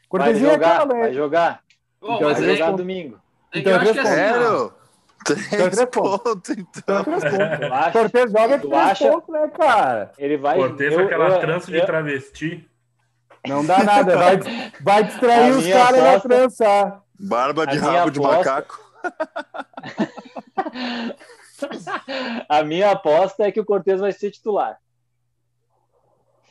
Cortezinho 0.09 0.49
é 0.49 0.53
jogar, 0.53 0.75
aquela, 0.81 0.93
né? 0.93 0.99
vai 1.01 1.13
jogar. 1.13 1.59
Bom, 2.01 2.15
Então, 2.15 2.29
mas 2.29 2.39
Vai 2.39 2.41
é, 2.47 2.51
jogar 2.51 2.55
respondo- 2.65 2.77
domingo. 2.77 3.19
é 3.53 3.59
então 3.59 3.71
eu 3.71 3.77
eu 3.77 3.81
acho 3.84 3.93
que 3.93 3.99
assim, 3.99 4.09
ó, 4.11 4.15
Sério? 4.15 4.73
Três 5.25 5.49
três 5.49 5.86
pontos. 5.86 6.21
pontos, 6.23 6.49
Então, 6.49 6.99
então. 6.99 7.03
três 7.03 7.23
pontos. 7.23 7.61
Acha? 7.71 7.91
Cortez 7.91 8.31
joga 8.31 8.59
três 8.59 8.73
acha? 8.73 9.11
pontos, 9.11 9.29
né, 9.29 9.47
cara? 9.57 10.11
Ele 10.17 10.38
vai. 10.38 10.57
Cortez 10.57 10.93
eu- 10.93 10.99
aquela 10.99 11.29
eu- 11.29 11.39
trança 11.39 11.71
de 11.71 11.77
eu- 11.77 11.86
travesti. 11.86 12.69
Não 13.47 13.65
dá 13.65 13.84
nada, 13.84 14.17
vai, 14.17 14.38
vai 14.81 15.03
distrair 15.05 15.53
A 15.53 15.57
os 15.57 15.67
caras 15.67 16.03
na 16.03 16.19
trança. 16.19 17.01
Barba 17.19 17.65
de 17.67 17.77
rabo 17.77 18.11
de 18.11 18.19
aposta- 18.19 18.38
macaco. 18.38 18.84
A 22.49 22.64
minha 22.64 22.91
aposta 22.91 23.43
é 23.43 23.51
que 23.51 23.59
o 23.59 23.66
Cortez 23.66 23.99
vai 23.99 24.11
ser 24.11 24.32
titular. 24.32 24.78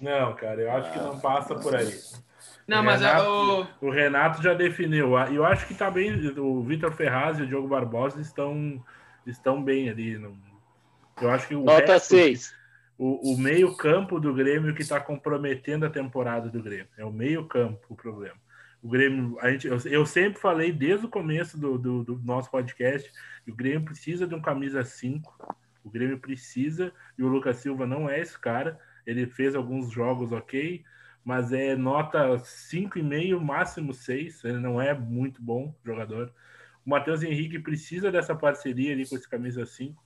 Não, 0.00 0.34
cara, 0.34 0.60
eu 0.60 0.72
acho 0.72 0.92
que 0.92 0.98
não 0.98 1.18
passa 1.20 1.54
por 1.54 1.74
aí. 1.76 1.92
Não, 2.66 2.80
O 2.80 2.84
mas 2.84 3.02
é 3.02 3.06
Renato- 3.06 3.68
o. 3.80 3.86
O 3.88 3.90
Renato 3.90 4.42
já 4.42 4.54
definiu. 4.54 5.12
E 5.30 5.36
eu 5.36 5.44
acho 5.44 5.66
que 5.66 5.74
tá 5.74 5.90
bem. 5.90 6.14
O 6.38 6.62
Vitor 6.62 6.92
Ferraz 6.92 7.38
e 7.38 7.42
o 7.42 7.46
Diogo 7.46 7.68
Barbosa 7.68 8.20
estão, 8.20 8.82
estão 9.26 9.62
bem 9.62 9.88
ali. 9.90 10.12
Eu 11.20 11.30
acho 11.30 11.46
que 11.48 11.54
o, 11.54 11.64
Nota 11.64 11.92
resto- 11.92 12.08
6. 12.16 12.54
o, 12.98 13.32
o 13.34 13.38
meio-campo 13.38 14.18
do 14.18 14.32
Grêmio 14.34 14.74
que 14.74 14.82
está 14.82 15.00
comprometendo 15.00 15.86
a 15.86 15.90
temporada 15.90 16.48
do 16.48 16.62
Grêmio. 16.62 16.88
É 16.96 17.04
o 17.04 17.12
meio-campo 17.12 17.80
o 17.88 17.94
problema. 17.96 18.36
O 18.82 18.88
Grêmio, 18.88 19.38
a 19.40 19.50
gente, 19.50 19.68
eu, 19.68 19.78
eu 19.84 20.04
sempre 20.04 20.40
falei 20.40 20.72
desde 20.72 21.06
o 21.06 21.08
começo 21.08 21.56
do, 21.58 21.78
do, 21.78 22.02
do 22.02 22.18
nosso 22.24 22.50
podcast 22.50 23.10
que 23.44 23.50
o 23.52 23.54
Grêmio 23.54 23.84
precisa 23.84 24.26
de 24.26 24.34
um 24.34 24.42
camisa 24.42 24.84
5. 24.84 25.56
O 25.84 25.90
Grêmio 25.90 26.18
precisa, 26.18 26.92
e 27.16 27.22
o 27.22 27.28
Lucas 27.28 27.58
Silva 27.58 27.86
não 27.86 28.10
é 28.10 28.20
esse 28.20 28.38
cara. 28.38 28.78
Ele 29.06 29.26
fez 29.26 29.54
alguns 29.54 29.90
jogos 29.90 30.32
ok, 30.32 30.84
mas 31.24 31.52
é 31.52 31.76
nota 31.76 32.36
5,5, 32.36 33.38
máximo 33.40 33.94
6. 33.94 34.44
Ele 34.44 34.58
não 34.58 34.80
é 34.80 34.92
muito 34.92 35.40
bom 35.40 35.74
jogador. 35.84 36.32
O 36.84 36.90
Matheus 36.90 37.22
Henrique 37.22 37.60
precisa 37.60 38.10
dessa 38.10 38.34
parceria 38.34 38.92
ali 38.92 39.08
com 39.08 39.14
esse 39.14 39.28
camisa 39.28 39.64
5 39.64 40.02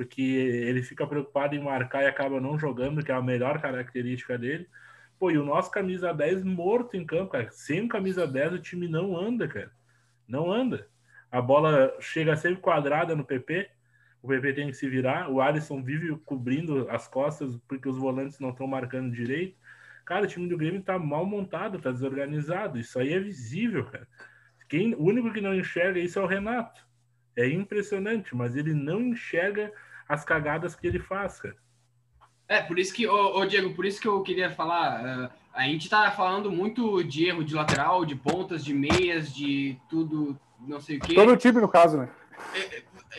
porque 0.00 0.22
ele 0.22 0.82
fica 0.82 1.06
preocupado 1.06 1.54
em 1.54 1.62
marcar 1.62 2.02
e 2.02 2.06
acaba 2.06 2.40
não 2.40 2.58
jogando, 2.58 3.04
que 3.04 3.12
é 3.12 3.14
a 3.14 3.20
melhor 3.20 3.60
característica 3.60 4.38
dele. 4.38 4.66
Pô, 5.20 5.30
e 5.30 5.36
o 5.36 5.44
nosso 5.44 5.70
camisa 5.70 6.14
10 6.14 6.42
morto 6.44 6.96
em 6.96 7.04
campo, 7.04 7.32
cara. 7.32 7.50
Sem 7.50 7.86
camisa 7.86 8.26
10 8.26 8.54
o 8.54 8.58
time 8.58 8.88
não 8.88 9.14
anda, 9.14 9.46
cara. 9.46 9.70
Não 10.26 10.50
anda. 10.50 10.88
A 11.30 11.42
bola 11.42 11.94
chega 12.00 12.34
sempre 12.36 12.62
quadrada 12.62 13.14
no 13.14 13.22
PP. 13.22 13.68
O 14.22 14.28
PP 14.28 14.54
tem 14.54 14.68
que 14.68 14.72
se 14.72 14.88
virar. 14.88 15.28
O 15.30 15.42
Alisson 15.42 15.82
vive 15.82 16.16
cobrindo 16.24 16.88
as 16.88 17.06
costas 17.06 17.54
porque 17.68 17.86
os 17.86 17.98
volantes 17.98 18.40
não 18.40 18.48
estão 18.48 18.66
marcando 18.66 19.12
direito. 19.12 19.58
Cara, 20.06 20.24
o 20.24 20.26
time 20.26 20.48
do 20.48 20.56
Grêmio 20.56 20.82
tá 20.82 20.98
mal 20.98 21.26
montado, 21.26 21.78
tá 21.78 21.92
desorganizado. 21.92 22.78
Isso 22.78 22.98
aí 22.98 23.12
é 23.12 23.20
visível, 23.20 23.84
cara. 23.84 24.08
Quem, 24.70 24.94
o 24.94 25.02
único 25.02 25.30
que 25.34 25.42
não 25.42 25.54
enxerga 25.54 26.00
isso 26.00 26.18
é 26.18 26.22
o 26.22 26.26
Renato. 26.26 26.80
É 27.36 27.46
impressionante, 27.46 28.34
mas 28.34 28.56
ele 28.56 28.72
não 28.72 29.02
enxerga 29.02 29.70
as 30.08 30.24
cagadas 30.24 30.74
que 30.74 30.86
ele 30.86 30.98
faz, 30.98 31.38
cara. 31.38 31.56
É, 32.50 32.60
por 32.60 32.80
isso 32.80 32.92
que, 32.92 33.06
ô, 33.06 33.38
ô, 33.38 33.46
Diego, 33.46 33.72
por 33.74 33.86
isso 33.86 34.00
que 34.00 34.08
eu 34.08 34.20
queria 34.22 34.50
falar. 34.50 35.00
ah, 35.06 35.30
a 35.54 35.62
gente 35.62 35.88
tá 35.88 36.10
falando 36.10 36.50
muito 36.50 37.00
de 37.04 37.26
erro 37.26 37.44
de 37.44 37.54
lateral, 37.54 38.04
de 38.04 38.16
pontas, 38.16 38.64
de 38.64 38.74
meias, 38.74 39.32
de 39.32 39.76
tudo, 39.88 40.36
não 40.66 40.80
sei 40.80 40.96
o 40.96 41.00
quê. 41.00 41.14
Todo 41.14 41.32
o 41.32 41.36
time, 41.36 41.60
no 41.60 41.68
caso, 41.68 41.98
né? 41.98 42.08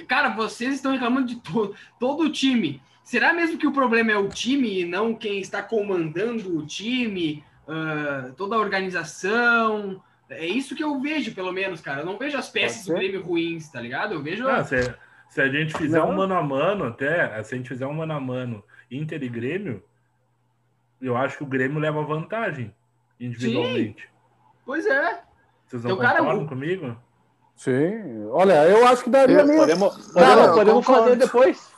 Cara, 0.06 0.32
vocês 0.32 0.76
estão 0.76 0.92
reclamando 0.92 1.28
de 1.28 1.38
to 1.38 1.74
todo 1.98 2.24
o 2.24 2.30
time. 2.30 2.82
Será 3.06 3.32
mesmo 3.32 3.58
que 3.58 3.66
o 3.66 3.72
problema 3.72 4.12
é 4.12 4.18
o 4.18 4.28
time 4.28 4.82
e 4.82 4.86
não 4.86 5.16
quem 5.16 5.40
está 5.40 5.64
comandando 5.64 6.58
o 6.58 6.66
time, 6.66 7.42
ah, 7.66 8.34
toda 8.36 8.58
a 8.58 8.60
organização? 8.60 10.04
É 10.30 10.46
isso 10.46 10.76
que 10.76 10.84
eu 10.84 11.00
vejo, 11.00 11.34
pelo 11.34 11.54
menos, 11.54 11.80
cara. 11.80 12.02
Eu 12.02 12.06
não 12.06 12.18
vejo 12.18 12.38
as 12.38 12.50
peças 12.50 12.86
do. 12.86 12.96
Grêmio 12.96 13.24
ruins, 13.24 13.70
tá 13.70 13.80
ligado? 13.80 14.14
Eu 14.14 14.22
vejo. 14.22 14.46
Ah, 14.46 14.62
se, 14.66 14.94
se 15.30 15.42
a 15.42 15.48
gente 15.48 15.74
fizer 15.78 16.00
Não. 16.00 16.10
um 16.10 16.16
mano 16.18 16.36
a 16.36 16.44
mano, 16.44 16.84
até, 16.84 17.42
se 17.44 17.56
a 17.56 17.58
gente 17.58 17.70
fizer 17.70 17.88
um 17.88 17.94
mano 17.94 18.12
a 18.12 18.20
mano 18.20 18.62
Inter 18.92 19.24
e 19.24 19.30
Grêmio, 19.30 19.82
eu 21.02 21.16
acho 21.18 21.38
que 21.38 21.44
o 21.44 21.48
Grêmio 21.48 21.80
leva 21.80 22.04
vantagem 22.04 22.76
individualmente. 23.20 24.10
Pois 24.66 24.86
é. 24.86 25.22
Vocês 25.66 25.84
não 25.84 25.92
Então, 25.92 26.04
cara, 26.06 26.20
concordam 26.20 26.44
o- 26.44 26.48
comigo? 26.48 26.98
Sim. 27.56 28.28
Olha, 28.32 28.68
eu 28.68 28.86
acho 28.88 29.04
que 29.04 29.10
daria 29.10 29.44
mesmo. 29.44 29.58
Podemos, 29.58 30.14
Não, 30.14 30.24
podemos, 30.24 30.48
eu 30.48 30.54
podemos 30.56 30.86
fazer 30.86 31.16
depois. 31.16 31.72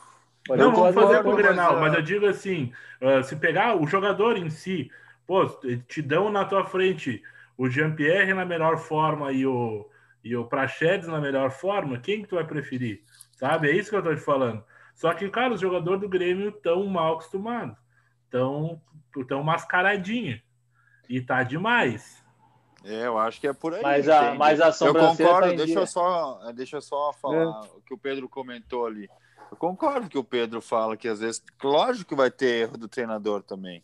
Não, 0.50 0.56
Podemos 0.58 0.80
vamos 0.80 0.96
fazer 0.96 1.24
com 1.24 1.30
o 1.30 1.36
Grenal, 1.36 1.80
mas 1.80 1.94
eu 1.94 2.02
digo 2.02 2.26
assim, 2.26 2.74
ah, 3.02 3.24
se 3.24 3.36
pegar 3.36 3.76
o 3.82 3.88
jogador 3.88 4.38
em 4.38 4.50
si, 4.50 4.90
pô, 5.26 5.46
te 5.88 6.02
dão 6.02 6.30
na 6.32 6.44
tua 6.46 6.66
frente 6.66 7.22
o 7.58 7.70
Jean-Pierre 7.70 8.34
na 8.34 8.44
melhor 8.46 8.78
forma 8.78 9.32
e 9.32 9.46
o, 9.46 9.88
e 10.24 10.36
o 10.36 10.46
Prachedes 10.46 11.08
na 11.08 11.22
melhor 11.22 11.50
forma, 11.52 11.98
quem 12.00 12.22
que 12.22 12.28
tu 12.28 12.36
vai 12.36 12.46
preferir? 12.46 13.02
Sabe? 13.38 13.70
É 13.70 13.76
isso 13.76 13.90
que 13.90 13.96
eu 13.96 14.04
tô 14.04 14.14
te 14.14 14.20
falando. 14.22 14.64
Só 14.94 15.14
que, 15.14 15.30
cara, 15.30 15.54
os 15.54 15.62
jogadores 15.62 16.02
do 16.02 16.10
Grêmio 16.10 16.50
estão 16.50 16.86
mal 16.88 17.14
acostumados, 17.14 17.76
estão 18.26 18.82
tão 19.28 19.44
mascaradinho. 19.44 20.42
E 21.10 21.22
tá 21.22 21.44
demais. 21.44 22.24
É, 22.84 23.06
eu 23.08 23.18
acho 23.18 23.40
que 23.40 23.48
é 23.48 23.54
por 23.54 23.74
aí. 23.74 23.82
Mas 23.82 24.08
a, 24.10 24.24
entende? 24.26 24.38
mas 24.38 24.62
a 24.62 24.86
Eu 24.86 24.94
concordo, 24.94 25.50
tá 25.50 25.56
deixa 25.56 25.66
dia. 25.66 25.80
eu 25.80 25.88
só, 25.88 26.52
deixa 26.54 26.78
eu 26.78 26.82
só 26.82 27.14
falar 27.14 27.66
É. 27.66 27.70
o 27.78 27.82
que 27.82 27.94
o 27.94 27.98
Pedro 27.98 28.28
comentou 28.28 28.86
ali. 28.86 29.10
Eu 29.52 29.58
concordo 29.58 30.10
que 30.10 30.18
o 30.18 30.24
Pedro 30.24 30.62
fala 30.62 30.98
que 30.98 31.08
às 31.08 31.20
vezes, 31.20 31.44
lógico 31.64 32.10
que 32.10 32.16
vai 32.16 32.32
ter 32.32 32.62
erro 32.64 32.78
do 32.78 32.88
treinador 32.88 33.44
também. 33.44 33.84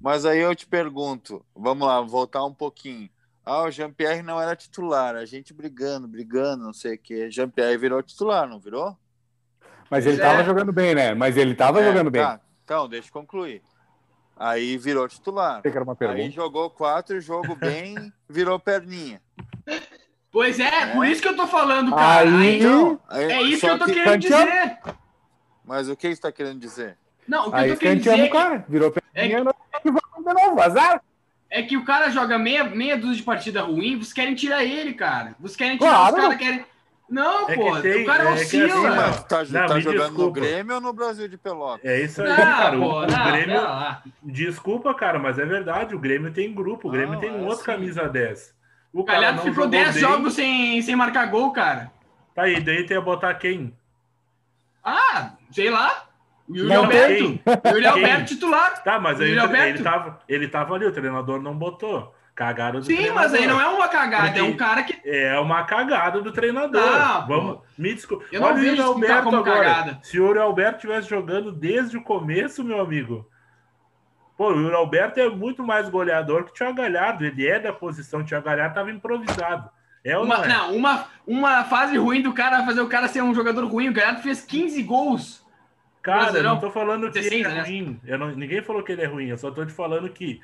Mas 0.00 0.26
aí 0.26 0.40
eu 0.40 0.54
te 0.54 0.66
pergunto, 0.66 1.44
vamos 1.54 1.86
lá, 1.86 2.00
voltar 2.00 2.44
um 2.44 2.52
pouquinho. 2.52 3.08
Ah, 3.44 3.62
o 3.62 3.70
Jean-Pierre 3.70 4.22
não 4.22 4.40
era 4.40 4.56
titular, 4.56 5.14
a 5.14 5.24
gente 5.24 5.54
brigando, 5.54 6.08
brigando, 6.08 6.64
não 6.64 6.72
sei 6.72 6.94
o 6.96 6.98
quê. 6.98 7.30
Jean-Pierre 7.30 7.76
virou 7.78 8.02
titular, 8.02 8.48
não 8.48 8.58
virou? 8.58 8.96
Mas 9.92 10.06
ele 10.06 10.16
Pois 10.16 10.26
é. 10.26 10.30
tava 10.32 10.44
jogando 10.44 10.72
bem, 10.72 10.94
né? 10.94 11.12
Mas 11.14 11.36
ele 11.36 11.54
tava 11.54 11.82
É, 11.82 11.84
jogando 11.84 12.10
bem. 12.10 12.22
tá. 12.22 12.40
Então, 12.64 12.88
deixa 12.88 13.08
eu 13.08 13.12
concluir. 13.12 13.62
Aí 14.34 14.78
virou 14.78 15.06
titular. 15.06 15.58
Achei 15.58 15.70
que 15.70 15.76
era 15.76 15.84
uma 15.84 15.94
Aí 16.00 16.30
jogou 16.30 16.70
quatro, 16.70 17.20
jogo 17.20 17.54
bem, 17.54 18.10
virou 18.26 18.58
perninha. 18.58 19.20
Pois 20.30 20.58
é, 20.58 20.86
por 20.94 21.04
isso 21.06 21.20
que 21.20 21.28
eu 21.28 21.36
tô 21.36 21.46
falando, 21.46 21.90
cara. 21.94 22.22
Aí- 22.26 22.58
Então, 22.58 22.98
aí- 23.06 23.32
É 23.32 23.42
isso 23.42 23.60
que 23.60 23.70
eu 23.70 23.78
tô 23.78 23.84
que- 23.84 23.92
querendo 23.92 24.18
dizer. 24.20 24.78
Mas 25.62 25.90
o 25.90 25.94
que 25.94 26.06
você 26.06 26.12
está 26.14 26.32
querendo 26.32 26.58
dizer? 26.58 26.96
Não, 27.28 27.48
o 27.48 27.50
que 27.50 27.56
Aí 27.58 27.68
eu 27.68 27.74
tô 27.74 27.80
querendo 27.80 27.98
dizer 27.98 28.10
canteamos 28.12 28.24
é 28.24 28.30
que, 28.30 28.50
cara. 28.50 28.64
Virou 28.66 28.94
é 29.14 29.26
e 29.26 29.28
de 29.28 30.42
novo. 30.42 30.60
Azar. 30.62 31.02
é 31.50 31.62
que 31.62 31.76
o 31.76 31.84
cara 31.84 32.08
joga 32.08 32.38
meia, 32.38 32.64
meia 32.64 32.96
dúzia 32.96 33.16
de 33.16 33.22
partida 33.24 33.60
ruim, 33.60 33.96
vocês 33.98 34.14
querem 34.14 34.34
tirar 34.34 34.64
ele, 34.64 34.94
cara. 34.94 35.36
Vocês 35.38 35.54
querem 35.56 35.76
tirar 35.76 35.90
Claro. 35.90 36.16
os 36.16 36.22
caras 36.22 36.38
querem. 36.38 36.64
Não, 37.12 37.50
É 37.50 37.54
pô, 37.54 37.80
tem- 37.80 38.02
o 38.02 38.06
cara 38.06 38.22
é 38.24 38.34
que 38.36 38.42
oscila. 38.42 38.64
assim, 38.72 38.96
mas 38.96 39.24
tá, 39.24 39.44
não, 39.44 39.66
tá 39.66 39.80
jogando 39.80 39.98
no 39.98 40.08
desculpa. 40.16 40.40
Grêmio 40.40 40.74
ou 40.76 40.80
no 40.80 40.92
Brasil 40.94 41.28
de 41.28 41.36
Pelotas? 41.36 41.84
É 41.84 42.00
isso 42.00 42.22
aí, 42.22 42.28
Não, 42.30 42.36
cara. 42.36 42.76
O, 42.78 42.80
pô, 42.80 42.98
o 43.00 43.06
não, 43.06 43.24
Grêmio. 43.30 43.60
Desculpa, 44.22 44.94
cara, 44.94 45.18
mas 45.18 45.38
é 45.38 45.44
verdade. 45.44 45.94
O 45.94 45.98
Grêmio 45.98 46.32
tem 46.32 46.52
grupo. 46.54 46.88
O 46.88 46.90
Grêmio 46.90 47.12
Não, 47.14 47.20
tem 47.20 47.30
um 47.30 47.40
é 47.40 47.42
outro 47.42 47.56
assim. 47.56 47.64
camisa 47.64 48.08
10. 48.08 48.54
O 48.92 49.00
O 49.00 49.04
cara 49.04 49.18
Galhardo 49.20 49.36
não 49.36 49.44
ficou 49.44 49.64
jogou 49.64 49.70
10 49.70 49.92
bem. 49.94 50.00
jogos 50.02 50.34
sem, 50.34 50.80
sem 50.82 50.96
marcar 50.96 51.26
gol, 51.26 51.52
cara. 51.52 51.92
Tá 52.34 52.42
aí, 52.44 52.60
daí 52.62 52.84
tu 52.86 52.92
ia 52.94 53.00
botar 53.00 53.34
quem? 53.34 53.76
Ah, 54.82 55.32
sei 55.50 55.70
lá. 55.70 56.06
O 56.48 56.56
Yuri 56.56 56.68
Não 56.68 56.84
Alberto. 56.84 57.14
Quem? 57.14 57.42
Yuri? 57.72 57.86
Alberto 57.86 58.24
titular. 58.26 58.82
Tá, 58.82 58.98
mas 58.98 59.20
aí 59.20 59.30
ele, 59.30 59.40
ele, 59.68 59.82
tava, 59.82 60.18
ele 60.28 60.48
tava 60.48 60.74
ali, 60.74 60.86
o 60.86 60.92
treinador 60.92 61.40
não 61.42 61.54
botou. 61.54 62.14
Cagada 62.34 62.78
do 62.80 62.86
Sim, 62.86 62.94
treinador. 62.96 63.22
mas 63.22 63.34
aí 63.34 63.46
não 63.46 63.60
é 63.60 63.66
uma 63.68 63.88
cagada, 63.88 64.38
é 64.38 64.42
um 64.42 64.46
Porque- 64.46 64.58
cara 64.58 64.82
que. 64.82 64.98
É 65.08 65.38
uma 65.38 65.64
cagada 65.64 66.20
do 66.22 66.32
treinador. 66.32 66.80
Não, 66.80 67.26
Vamos, 67.26 67.56
pô. 67.58 67.62
me 67.76 67.92
desculpa. 67.94 68.24
Eu 68.32 68.40
não 68.40 68.48
Olha 68.48 68.56
o 68.56 68.60
vejo 68.60 68.72
isso 68.72 68.82
ficar 68.82 68.88
Alberto 68.94 69.24
como 69.24 69.36
agora. 69.36 69.64
cagada. 69.64 69.98
Se 70.02 70.18
o 70.18 70.26
Yuri 70.26 70.38
Alberto 70.38 70.76
estivesse 70.76 71.08
jogando 71.10 71.52
desde 71.52 71.96
o 71.98 72.02
começo, 72.02 72.64
meu 72.64 72.80
amigo. 72.80 73.28
Pô, 74.36 74.50
o 74.52 74.60
Yuri 74.60 74.74
Alberto 74.74 75.20
é 75.20 75.28
muito 75.28 75.62
mais 75.62 75.90
goleador 75.90 76.44
que 76.44 76.50
o 76.50 76.54
Thiago 76.54 76.74
Galhardo. 76.74 77.24
Ele 77.24 77.46
é 77.46 77.60
da 77.60 77.72
posição. 77.72 78.20
O 78.20 78.24
Thiago 78.24 78.46
Galhardo 78.46 78.74
tava 78.74 78.90
improvisado. 78.90 79.68
É 80.04 80.16
Uma, 80.18 80.38
não 80.38 80.44
é? 80.44 80.48
não, 80.48 80.74
uma, 80.74 81.04
uma 81.26 81.64
fase 81.64 81.96
ruim 81.98 82.22
do 82.22 82.32
cara 82.32 82.64
fazer 82.64 82.80
o 82.80 82.88
cara 82.88 83.06
ser 83.08 83.22
um 83.22 83.34
jogador 83.34 83.64
ruim. 83.66 83.90
O 83.90 83.92
Galhardo 83.92 84.22
fez 84.22 84.40
15 84.42 84.82
gols. 84.82 85.46
Cara, 86.02 86.36
eu 86.36 86.42
não 86.42 86.58
tô 86.58 86.70
falando 86.70 87.12
que 87.12 87.18
ele 87.18 87.28
16, 87.30 87.46
é 87.46 87.54
né? 87.54 87.62
ruim. 87.62 88.00
Não- 88.18 88.34
ninguém 88.34 88.62
falou 88.62 88.82
que 88.82 88.90
ele 88.90 89.02
é 89.02 89.06
ruim. 89.06 89.26
Eu 89.28 89.36
só 89.38 89.50
tô 89.50 89.64
te 89.64 89.72
falando 89.72 90.08
que 90.08 90.40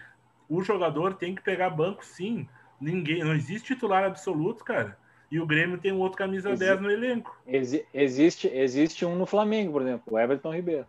o 0.49 0.62
jogador 0.62 1.14
tem 1.14 1.34
que 1.34 1.42
pegar 1.42 1.70
banco, 1.70 2.05
sim. 2.05 2.49
Ninguém, 2.80 3.24
não 3.24 3.34
existe 3.34 3.74
titular 3.74 4.05
absoluto, 4.05 4.64
cara. 4.64 4.96
E 5.30 5.38
o 5.40 5.46
Grêmio 5.46 5.76
tem 5.78 5.92
um 5.92 5.99
outro 5.99 6.16
camisa 6.16 6.51
Exi- 6.51 6.64
10 6.64 6.80
no 6.80 6.90
elenco. 6.90 7.36
Exi- 7.46 7.84
existe, 7.92 8.49
existe 8.49 9.05
um 9.05 9.14
no 9.16 9.26
Flamengo, 9.26 9.72
por 9.72 9.82
exemplo, 9.82 10.14
o 10.14 10.18
Everton 10.18 10.55
Ribeiro. 10.55 10.86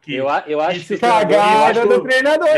Que 0.00 0.14
Eu, 0.14 0.26
eu 0.46 0.60
acho 0.60 0.86
que 0.86 0.94
eu 0.94 0.98
Cagada 1.00 1.84
do 1.84 2.00
treinador. 2.04 2.48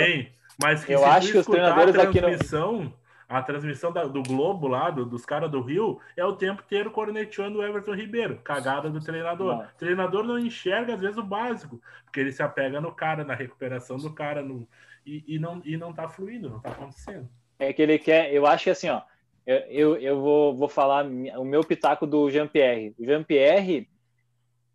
mas 0.62 0.84
que 0.84 0.92
Eu 0.92 1.02
acho 1.06 1.32
que 1.32 1.38
os 1.38 1.46
treinadores 1.46 1.96
a 1.96 2.02
aqui 2.02 2.20
no- 2.20 2.26
transmissão, 2.26 2.92
a 3.26 3.40
transmissão 3.42 3.90
da- 3.90 4.04
do 4.04 4.22
Globo 4.22 4.68
lá, 4.68 4.90
do- 4.90 5.06
dos 5.06 5.24
caras 5.24 5.50
do 5.50 5.62
Rio, 5.62 5.98
é 6.14 6.22
o 6.22 6.34
tempo 6.36 6.62
inteiro 6.62 6.90
corneteando 6.90 7.61
o 7.61 7.62
Everton 7.62 7.94
Ribeiro. 7.94 8.38
Cagada 8.44 8.90
do 8.90 9.00
treinador. 9.00 9.56
Não. 9.56 9.62
O 9.64 9.68
treinador 9.78 10.24
não 10.24 10.38
enxerga, 10.38 10.92
às 10.92 11.00
vezes, 11.00 11.16
o 11.16 11.22
básico, 11.22 11.80
porque 12.04 12.20
ele 12.20 12.32
se 12.32 12.42
apega 12.42 12.82
no 12.82 12.92
cara, 12.92 13.24
na 13.24 13.34
recuperação 13.34 13.96
do 13.96 14.12
cara, 14.12 14.42
no, 14.42 14.68
e, 15.09 15.36
e 15.36 15.38
não, 15.38 15.62
e 15.64 15.76
não 15.76 15.92
tá 15.92 16.09
fluindo, 16.09 16.50
não 16.50 16.61
tá 16.61 16.70
acontecendo. 16.70 17.28
É 17.59 17.72
que 17.72 17.80
ele 17.80 17.98
quer. 17.98 18.32
Eu 18.32 18.46
acho 18.46 18.64
que 18.64 18.70
assim, 18.70 18.88
ó. 18.88 19.02
Eu, 19.46 19.56
eu, 19.56 19.96
eu 19.96 20.20
vou, 20.20 20.54
vou 20.54 20.68
falar 20.68 21.06
o 21.06 21.44
meu 21.44 21.64
pitaco 21.64 22.06
do 22.06 22.30
Jean-Pierre. 22.30 22.94
O 22.98 23.04
Jean-Pierre, 23.04 23.88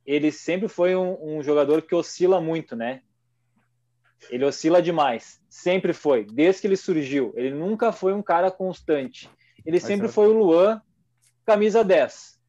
ele 0.03 0.31
sempre 0.31 0.67
foi 0.67 0.95
um, 0.95 1.37
um 1.37 1.43
jogador 1.43 1.83
que 1.83 1.93
oscila 1.93 2.41
muito, 2.41 2.75
né? 2.75 3.03
Ele 4.31 4.43
oscila 4.43 4.81
demais. 4.81 5.39
Sempre 5.47 5.93
foi. 5.93 6.25
Desde 6.25 6.61
que 6.61 6.67
ele 6.67 6.75
surgiu. 6.77 7.31
Ele 7.35 7.51
nunca 7.51 7.91
foi 7.91 8.13
um 8.13 8.23
cara 8.23 8.49
constante. 8.49 9.29
Ele 9.63 9.79
sempre 9.79 10.07
é- 10.07 10.09
foi 10.09 10.27
o 10.27 10.33
Luan, 10.33 10.81
camisa 11.45 11.83
10. 11.83 12.39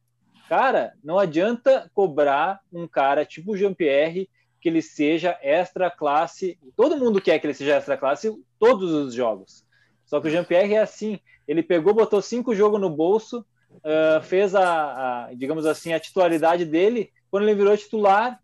Cara, 0.49 0.93
não 1.03 1.19
adianta 1.19 1.89
cobrar 1.93 2.59
um 2.73 2.87
cara 2.87 3.23
tipo 3.23 3.53
o 3.53 3.57
Jean-Pierre 3.57 4.29
que 4.65 4.69
ele 4.69 4.81
seja 4.81 5.37
extra 5.43 5.91
classe. 5.91 6.57
Todo 6.75 6.97
mundo 6.97 7.21
quer 7.21 7.37
que 7.37 7.45
ele 7.45 7.53
seja 7.53 7.75
extra 7.75 7.95
classe 7.95 8.35
todos 8.57 8.91
os 8.91 9.13
jogos. 9.13 9.63
Só 10.07 10.19
que 10.19 10.27
o 10.27 10.31
Jean-Pierre 10.31 10.73
é 10.73 10.79
assim. 10.79 11.19
Ele 11.47 11.61
pegou, 11.61 11.93
botou 11.93 12.19
cinco 12.19 12.55
jogos 12.55 12.81
no 12.81 12.89
bolso, 12.89 13.45
ah, 13.83 14.21
fez 14.23 14.55
a, 14.55 15.27
a, 15.27 15.33
digamos 15.35 15.67
assim, 15.67 15.93
a 15.93 15.99
titularidade 15.99 16.65
dele. 16.65 17.11
Quando 17.29 17.43
ele 17.43 17.53
virou 17.53 17.77
titular, 17.77 18.41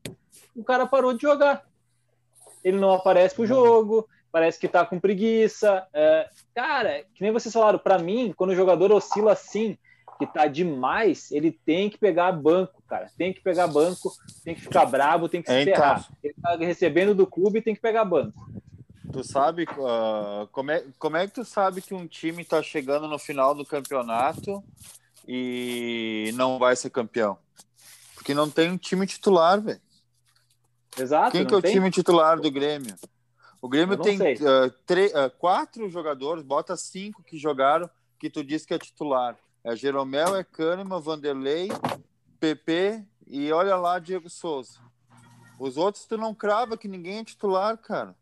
o 0.55 0.63
cara 0.63 0.85
parou 0.85 1.11
de 1.11 1.23
jogar. 1.23 1.65
Ele 2.63 2.77
não 2.77 2.91
aparece 2.91 3.33
pro 3.33 3.47
jogo, 3.47 4.07
parece 4.31 4.59
que 4.59 4.67
tá 4.67 4.85
com 4.85 4.99
preguiça. 4.99 5.87
é, 5.91 6.29
cara, 6.53 7.03
que 7.15 7.23
nem 7.23 7.31
vocês 7.31 7.51
falaram, 7.51 7.79
para 7.79 7.97
mim, 7.97 8.31
quando 8.37 8.51
o 8.51 8.55
jogador 8.55 8.91
oscila 8.91 9.31
assim, 9.31 9.75
que 10.27 10.33
tá 10.33 10.47
demais, 10.47 11.31
ele 11.31 11.51
tem 11.51 11.89
que 11.89 11.97
pegar 11.97 12.31
banco, 12.31 12.81
cara. 12.87 13.11
Tem 13.17 13.33
que 13.33 13.41
pegar 13.41 13.67
banco, 13.67 14.11
tem 14.43 14.55
que 14.55 14.61
ficar 14.61 14.85
brabo, 14.85 15.29
tem 15.29 15.41
que 15.41 15.49
se 15.49 15.55
É, 15.55 15.61
então. 15.63 15.75
ferrar. 15.75 16.07
Ele 16.23 16.35
tá 16.41 16.55
recebendo 16.55 17.15
do 17.15 17.27
clube, 17.27 17.61
tem 17.61 17.75
que 17.75 17.81
pegar 17.81 18.05
banco. 18.05 18.49
Tu 19.11 19.23
sabe 19.23 19.65
ah, 19.69 20.47
como, 20.51 20.71
é, 20.71 20.85
como 20.97 21.17
é 21.17 21.27
que 21.27 21.33
tu 21.33 21.43
sabe 21.43 21.81
que 21.81 21.93
um 21.93 22.07
time 22.07 22.45
tá 22.45 22.63
chegando 22.63 23.07
no 23.07 23.19
final 23.19 23.53
do 23.53 23.65
campeonato 23.65 24.63
e 25.27 26.31
não 26.35 26.57
vai 26.57 26.75
ser 26.75 26.89
campeão? 26.89 27.37
Porque 28.15 28.33
não 28.33 28.49
tem 28.49 28.71
um 28.71 28.77
time 28.77 29.05
titular, 29.05 29.59
velho. 29.59 29.81
Exato. 30.97 31.31
Quem 31.31 31.45
que 31.45 31.53
é 31.53 31.57
o 31.57 31.61
tem? 31.61 31.73
time 31.73 31.91
titular 31.91 32.39
do 32.39 32.51
Grêmio? 32.51 32.95
O 33.61 33.67
Grêmio 33.67 33.97
tem 33.97 34.17
tre- 34.85 35.11
ah, 35.13 35.29
quatro 35.29 35.89
jogadores, 35.89 36.43
bota 36.43 36.75
cinco 36.77 37.23
que 37.23 37.37
jogaram, 37.37 37.89
que 38.19 38.29
tu 38.29 38.43
disse 38.43 38.65
que 38.65 38.73
é 38.73 38.79
titular. 38.79 39.37
É 39.63 39.75
Jeromel, 39.75 40.35
é 40.35 40.43
Kahneman, 40.43 40.99
Vanderlei, 41.01 41.69
PP 42.39 43.05
e 43.27 43.51
olha 43.51 43.75
lá 43.75 43.99
Diego 43.99 44.29
Souza. 44.29 44.79
Os 45.59 45.77
outros 45.77 46.05
tu 46.05 46.17
não 46.17 46.33
crava 46.33 46.77
que 46.77 46.87
ninguém 46.87 47.19
é 47.19 47.23
titular, 47.23 47.77
cara. 47.77 48.15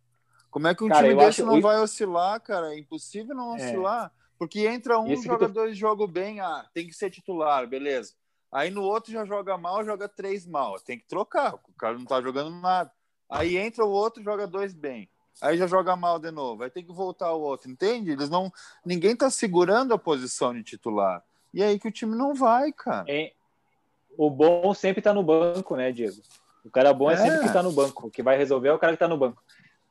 Como 0.51 0.67
é 0.67 0.75
que 0.75 0.83
um 0.83 0.89
Cara, 0.89 1.03
time 1.07 1.15
desse 1.15 1.41
acho- 1.41 1.45
não 1.45 1.61
vai 1.61 1.79
oscilar, 1.79 2.41
cara? 2.41 2.73
É 2.73 2.79
impossível 2.79 3.35
não 3.35 3.55
É. 3.55 3.63
oscilar. 3.65 4.11
Porque 4.37 4.65
entra 4.67 4.99
um, 4.99 5.05
que 5.05 5.21
joga 5.21 5.47
tu- 5.47 5.53
dois, 5.53 5.77
joga 5.77 6.07
bem, 6.07 6.39
ah, 6.39 6.65
tem 6.73 6.87
que 6.87 6.93
ser 6.93 7.09
titular, 7.09 7.67
beleza. 7.67 8.13
Aí 8.51 8.69
no 8.71 8.81
outro 8.83 9.11
já 9.11 9.23
joga 9.25 9.57
mal, 9.57 9.83
joga 9.85 10.07
três 10.09 10.45
mal. 10.45 10.79
Tem 10.79 10.97
que 10.97 11.05
trocar, 11.07 11.53
o 11.55 11.73
cara 11.77 11.97
não 11.97 12.05
tá 12.05 12.21
jogando 12.21 12.49
nada. 12.59 12.91
Aí 13.29 13.57
entra 13.57 13.85
o 13.85 13.89
outro, 13.89 14.23
joga 14.23 14.47
dois 14.47 14.73
bem. 14.73 15.09
Aí 15.41 15.57
já 15.57 15.67
joga 15.67 15.95
mal 15.95 16.17
de 16.19 16.31
novo. 16.31 16.63
Aí 16.63 16.69
tem 16.69 16.83
que 16.85 16.91
voltar 16.91 17.31
o 17.33 17.41
outro, 17.41 17.69
entende? 17.69 18.11
Eles 18.11 18.29
não. 18.29 18.51
Ninguém 18.83 19.15
tá 19.15 19.29
segurando 19.29 19.93
a 19.93 19.99
posição 19.99 20.53
de 20.53 20.63
titular. 20.63 21.23
E 21.53 21.63
aí 21.63 21.79
que 21.79 21.87
o 21.87 21.91
time 21.91 22.15
não 22.15 22.33
vai, 22.33 22.71
cara. 22.71 23.05
É, 23.07 23.31
o 24.17 24.29
bom 24.29 24.73
sempre 24.73 25.01
tá 25.01 25.13
no 25.13 25.23
banco, 25.23 25.75
né, 25.75 25.91
Diego? 25.91 26.21
O 26.63 26.69
cara 26.69 26.93
bom 26.93 27.09
é, 27.09 27.13
É. 27.13 27.17
sempre 27.17 27.47
que 27.47 27.53
tá 27.53 27.63
no 27.63 27.71
banco. 27.71 28.07
O 28.07 28.11
que 28.11 28.21
vai 28.21 28.37
resolver 28.37 28.69
é 28.69 28.73
o 28.73 28.79
cara 28.79 28.93
que 28.93 28.99
tá 28.99 29.07
no 29.07 29.17
banco. 29.17 29.41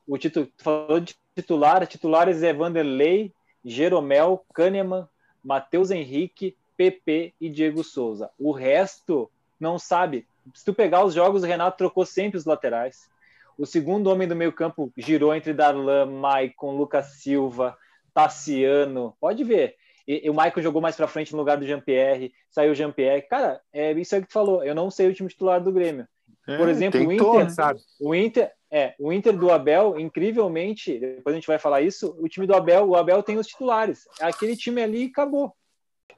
O 0.06 0.16
titu... 0.16 0.46
tu 0.46 0.62
falou 0.62 1.00
de 1.00 1.16
titular, 1.34 1.86
titulares 1.86 2.42
é 2.42 2.52
Vanderlei, 2.52 3.32
Jeromel, 3.64 4.44
Kahneman, 4.54 5.08
Matheus 5.42 5.90
Henrique, 5.90 6.56
PP 6.76 7.34
e 7.40 7.48
Diego 7.48 7.82
Souza. 7.82 8.30
O 8.38 8.52
resto 8.52 9.30
não 9.58 9.78
sabe. 9.78 10.26
Se 10.54 10.64
tu 10.64 10.72
pegar 10.72 11.04
os 11.04 11.14
jogos, 11.14 11.42
o 11.42 11.46
Renato 11.46 11.76
trocou 11.76 12.06
sempre 12.06 12.38
os 12.38 12.44
laterais. 12.44 13.10
O 13.58 13.66
segundo 13.66 14.06
homem 14.08 14.28
do 14.28 14.36
meio 14.36 14.52
campo 14.52 14.92
girou 14.96 15.34
entre 15.34 15.52
Darlan, 15.52 16.06
Maicon, 16.06 16.76
Lucas 16.76 17.06
Silva, 17.14 17.76
Tassiano. 18.14 19.16
Pode 19.20 19.42
ver. 19.42 19.76
E, 20.08 20.26
e 20.26 20.30
o 20.30 20.34
Maicon 20.34 20.62
jogou 20.62 20.80
mais 20.80 20.96
para 20.96 21.06
frente 21.06 21.32
no 21.32 21.38
lugar 21.38 21.58
do 21.58 21.66
Jean-Pierre, 21.66 22.32
saiu 22.50 22.72
o 22.72 22.74
Jean-Pierre. 22.74 23.22
Cara, 23.28 23.60
é 23.70 23.92
isso 23.92 24.14
aí 24.14 24.22
que 24.22 24.28
tu 24.28 24.32
falou. 24.32 24.64
Eu 24.64 24.74
não 24.74 24.90
sei 24.90 25.06
o 25.06 25.14
time 25.14 25.28
titular 25.28 25.62
do 25.62 25.70
Grêmio. 25.70 26.08
Por 26.46 26.66
É, 26.66 26.70
exemplo, 26.70 26.98
o 27.02 27.06
tentou, 27.08 27.34
Inter, 27.34 27.44
né? 27.44 27.50
sabe? 27.50 27.80
o 28.00 28.14
Inter, 28.14 28.50
é, 28.70 28.94
o 28.98 29.12
Inter 29.12 29.36
do 29.36 29.52
Abel, 29.52 30.00
incrivelmente, 30.00 30.98
depois 30.98 31.34
a 31.34 31.38
gente 31.38 31.46
vai 31.46 31.58
falar 31.58 31.82
isso, 31.82 32.16
o 32.18 32.26
time 32.26 32.46
do 32.46 32.54
Abel, 32.56 32.88
o 32.88 32.96
Abel 32.96 33.22
tem 33.22 33.36
os 33.36 33.46
titulares. 33.46 34.04
Aquele 34.18 34.56
time 34.56 34.82
ali 34.82 35.04
acabou. 35.04 35.54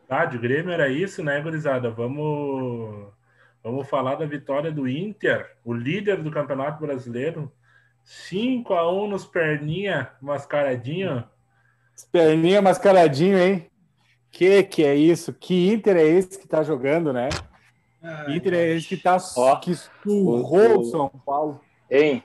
Tá, 0.07 0.25
de 0.25 0.39
Grêmio 0.39 0.73
era 0.73 0.89
isso, 0.89 1.23
né, 1.23 1.41
gurizada? 1.41 1.91
Vamos, 1.91 3.09
vamos 3.63 3.89
falar 3.89 4.15
da 4.15 4.25
vitória 4.25 4.71
do 4.71 4.89
Inter, 4.89 5.51
o 5.65 5.73
líder 5.75 6.23
do 6.23 6.31
Campeonato 6.31 6.81
Brasileiro. 6.81 7.53
5 8.05 8.73
a 8.73 8.91
1 8.91 9.09
nos 9.09 9.27
perninha 9.27 10.11
mascaradinho. 10.21 11.25
Perninha 12.11 12.63
mascaradinho, 12.63 13.39
hein? 13.39 13.70
Que 14.31 14.63
que 14.63 14.85
é 14.85 14.95
isso? 14.95 15.33
Que 15.33 15.71
Inter 15.73 15.97
é 15.97 16.05
esse 16.05 16.39
que 16.39 16.47
tá 16.49 16.63
jogando, 16.63 17.13
né? 17.13 17.29
Inter 18.29 18.55
é 18.55 18.69
esse 18.77 18.89
que 18.89 18.97
tá 18.97 19.17
Ó, 19.37 19.57
que 19.57 19.75
surrou 19.75 20.77
o- 20.77 20.81
o 20.81 20.85
São 20.85 21.09
Paulo. 21.09 21.61
Hein? 21.91 22.23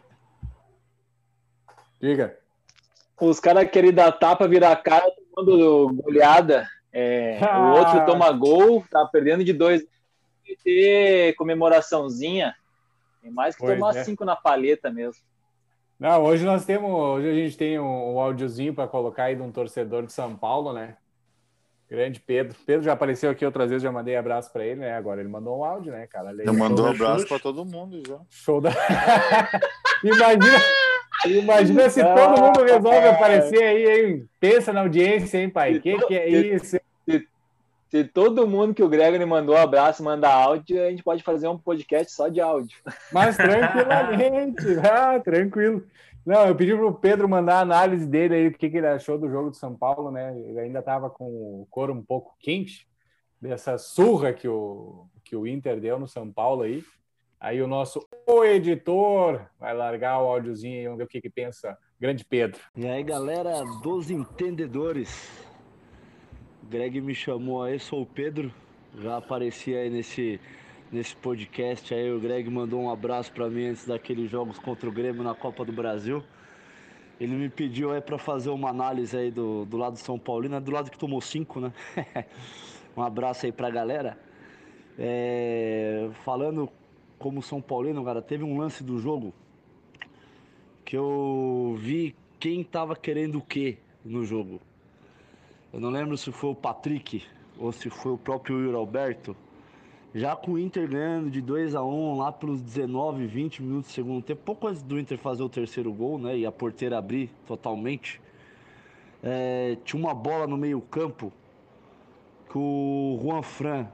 Diga. 1.99 2.37
Os 3.19 3.39
caras 3.39 3.69
querem 3.69 3.93
dar 3.93 4.11
tapa, 4.11 4.47
virar 4.47 4.71
a 4.71 4.75
cara, 4.75 5.05
tomando 5.33 5.93
goleada. 6.03 6.67
É, 6.91 7.39
o 7.41 7.45
Ah. 7.45 7.73
outro 7.99 8.05
toma 8.05 8.31
gol, 8.31 8.83
tá 8.89 9.05
perdendo 9.05 9.43
de 9.43 9.53
dois. 9.53 9.81
Tem 10.45 10.55
que 10.55 10.63
ter 10.63 11.33
comemoraçãozinha. 11.35 12.55
Tem 13.21 13.31
mais 13.31 13.55
que 13.55 13.61
Pois 13.61 13.73
tomar 13.79 13.95
é. 13.95 14.03
cinco 14.03 14.23
na 14.23 14.35
paleta 14.35 14.91
mesmo. 14.91 15.21
Não, 15.99 16.23
hoje 16.23 16.45
nós 16.45 16.65
temos, 16.65 16.91
hoje 16.91 17.29
a 17.29 17.33
gente 17.33 17.57
tem 17.57 17.79
um, 17.79 18.15
um 18.15 18.19
áudiozinho 18.19 18.73
para 18.73 18.87
colocar 18.87 19.23
aí 19.25 19.35
de 19.35 19.41
um 19.41 19.51
torcedor 19.51 20.05
de 20.05 20.11
São 20.13 20.35
Paulo, 20.35 20.73
né? 20.73 20.97
Grande 21.89 22.19
Pedro. 22.19 22.55
Pedro 22.65 22.83
já 22.83 22.93
apareceu 22.93 23.29
aqui 23.29 23.45
outras 23.45 23.69
vezes, 23.69 23.83
já 23.83 23.91
mandei 23.91 24.15
abraço 24.15 24.51
para 24.51 24.65
ele, 24.65 24.81
né? 24.81 24.95
Agora 24.95 25.19
ele 25.21 25.29
mandou 25.29 25.59
um 25.59 25.63
áudio, 25.63 25.91
né, 25.91 26.07
cara? 26.07 26.35
Já 26.43 26.51
mandou 26.51 26.85
um 26.85 26.89
abraço 26.89 27.27
para 27.27 27.39
todo 27.39 27.63
mundo 27.63 28.01
já. 28.07 28.17
Show 28.29 28.59
da. 28.59 28.71
imagina, 30.03 30.61
imagina 31.25 31.89
se 31.89 32.03
todo 32.03 32.41
mundo 32.41 32.63
resolve 32.63 33.07
aparecer 33.07 33.63
aí, 33.63 33.85
hein? 33.85 34.29
Pensa 34.39 34.73
na 34.73 34.81
audiência, 34.81 35.37
hein, 35.37 35.49
pai? 35.49 35.75
O 35.75 35.81
que, 35.81 35.97
que 36.07 36.15
é 36.15 36.27
isso? 36.27 36.79
Se, 37.07 37.27
se 37.91 38.03
todo 38.03 38.47
mundo 38.47 38.73
que 38.73 38.83
o 38.83 38.89
Gregory 38.89 39.23
mandou 39.23 39.55
um 39.55 39.59
abraço 39.59 40.03
manda 40.03 40.27
áudio, 40.27 40.83
a 40.83 40.89
gente 40.89 41.03
pode 41.03 41.21
fazer 41.21 41.47
um 41.47 41.57
podcast 41.57 42.11
só 42.11 42.27
de 42.27 42.41
áudio. 42.41 42.77
Mas 43.11 43.37
tranquilamente, 43.37 44.65
ah, 44.83 45.19
tranquilo. 45.19 45.83
Não, 46.25 46.47
eu 46.47 46.55
pedi 46.55 46.73
para 46.73 46.87
o 46.87 46.93
Pedro 46.93 47.29
mandar 47.29 47.57
a 47.57 47.61
análise 47.61 48.07
dele 48.07 48.33
aí, 48.33 48.47
o 48.47 48.51
que, 48.51 48.69
que 48.69 48.77
ele 48.77 48.87
achou 48.87 49.17
do 49.17 49.29
jogo 49.29 49.51
do 49.51 49.55
São 49.55 49.75
Paulo, 49.75 50.09
né? 50.09 50.35
Ele 50.39 50.59
ainda 50.59 50.79
estava 50.79 51.09
com 51.09 51.25
o 51.25 51.67
couro 51.69 51.93
um 51.93 52.01
pouco 52.01 52.35
quente 52.39 52.87
dessa 53.39 53.77
surra 53.77 54.33
que 54.33 54.47
o, 54.47 55.07
que 55.23 55.35
o 55.35 55.45
Inter 55.45 55.79
deu 55.79 55.99
no 55.99 56.07
São 56.07 56.31
Paulo 56.31 56.63
aí. 56.63 56.83
Aí 57.39 57.61
o 57.61 57.67
nosso 57.67 58.07
o 58.27 58.43
editor 58.43 59.41
vai 59.59 59.73
largar 59.73 60.19
o 60.19 60.25
áudiozinho 60.25 60.81
e 60.81 60.83
vamos 60.85 60.97
ver 60.97 61.03
o 61.03 61.07
que, 61.07 61.21
que 61.21 61.29
pensa 61.29 61.77
grande 61.99 62.25
Pedro. 62.25 62.59
E 62.75 62.87
aí, 62.87 63.03
galera 63.03 63.63
dos 63.83 64.09
entendedores. 64.09 65.45
Greg 66.63 66.99
me 67.01 67.13
chamou 67.13 67.61
aí, 67.61 67.79
sou 67.79 68.01
o 68.01 68.05
Pedro. 68.05 68.51
Já 68.97 69.17
apareci 69.17 69.75
aí 69.75 69.91
nesse 69.91 70.39
nesse 70.95 71.13
podcast 71.13 71.93
aí. 71.93 72.09
O 72.09 72.19
Greg 72.19 72.49
mandou 72.49 72.81
um 72.81 72.89
abraço 72.89 73.31
para 73.33 73.49
mim 73.49 73.67
antes 73.67 73.85
daqueles 73.85 74.31
jogos 74.31 74.57
contra 74.57 74.87
o 74.87 74.91
Grêmio 74.91 75.23
na 75.23 75.35
Copa 75.35 75.65
do 75.65 75.73
Brasil. 75.73 76.23
Ele 77.19 77.35
me 77.35 77.49
pediu 77.49 77.91
aí 77.91 77.99
para 77.99 78.17
fazer 78.17 78.49
uma 78.49 78.69
análise 78.69 79.15
aí 79.15 79.29
do, 79.29 79.65
do 79.65 79.75
lado 79.75 79.93
do 79.93 79.99
São 79.99 80.17
Paulino, 80.17 80.59
do 80.61 80.71
lado 80.71 80.89
que 80.89 80.97
tomou 80.97 81.19
cinco, 81.19 81.59
né? 81.59 81.73
um 82.95 83.01
abraço 83.01 83.45
aí 83.45 83.51
pra 83.51 83.69
galera. 83.69 84.17
É, 84.97 86.09
falando 86.23 86.69
como 87.19 87.41
São 87.41 87.61
Paulino, 87.61 88.03
cara, 88.03 88.21
teve 88.21 88.43
um 88.43 88.57
lance 88.57 88.81
do 88.81 88.97
jogo 88.97 89.33
que 90.85 90.95
eu 90.95 91.75
vi 91.77 92.15
quem 92.39 92.63
tava 92.63 92.95
querendo 92.95 93.39
o 93.39 93.41
que 93.41 93.77
no 94.03 94.23
jogo. 94.23 94.61
Eu 95.73 95.79
não 95.81 95.89
lembro 95.89 96.17
se 96.17 96.31
foi 96.31 96.51
o 96.51 96.55
Patrick 96.55 97.21
ou 97.57 97.73
se 97.73 97.89
foi 97.89 98.13
o 98.13 98.17
próprio 98.17 98.59
Yuri 98.59 98.75
Alberto 98.75 99.35
já 100.15 100.33
com 100.33 100.53
o 100.53 100.57
Inter 100.57 100.87
ganhando 100.87 101.29
de 101.29 101.41
2 101.41 101.75
a 101.75 101.83
1 101.83 102.17
lá 102.17 102.31
pelos 102.31 102.61
19, 102.61 103.27
20 103.27 103.61
minutos 103.61 103.91
do 103.91 103.93
segundo 103.93 104.23
tempo, 104.23 104.41
pouco 104.45 104.65
antes 104.65 104.81
do 104.81 104.97
Inter 104.97 105.17
fazer 105.17 105.43
o 105.43 105.49
terceiro 105.49 105.91
gol, 105.91 106.17
né? 106.17 106.37
E 106.37 106.45
a 106.45 106.51
porteira 106.53 106.97
abrir 106.97 107.29
totalmente. 107.45 108.21
É, 109.21 109.77
tinha 109.83 110.01
uma 110.01 110.13
bola 110.13 110.47
no 110.47 110.55
meio-campo 110.55 111.33
que 112.49 112.57
o 112.57 113.19
Juan 113.21 113.41
Fran 113.41 113.87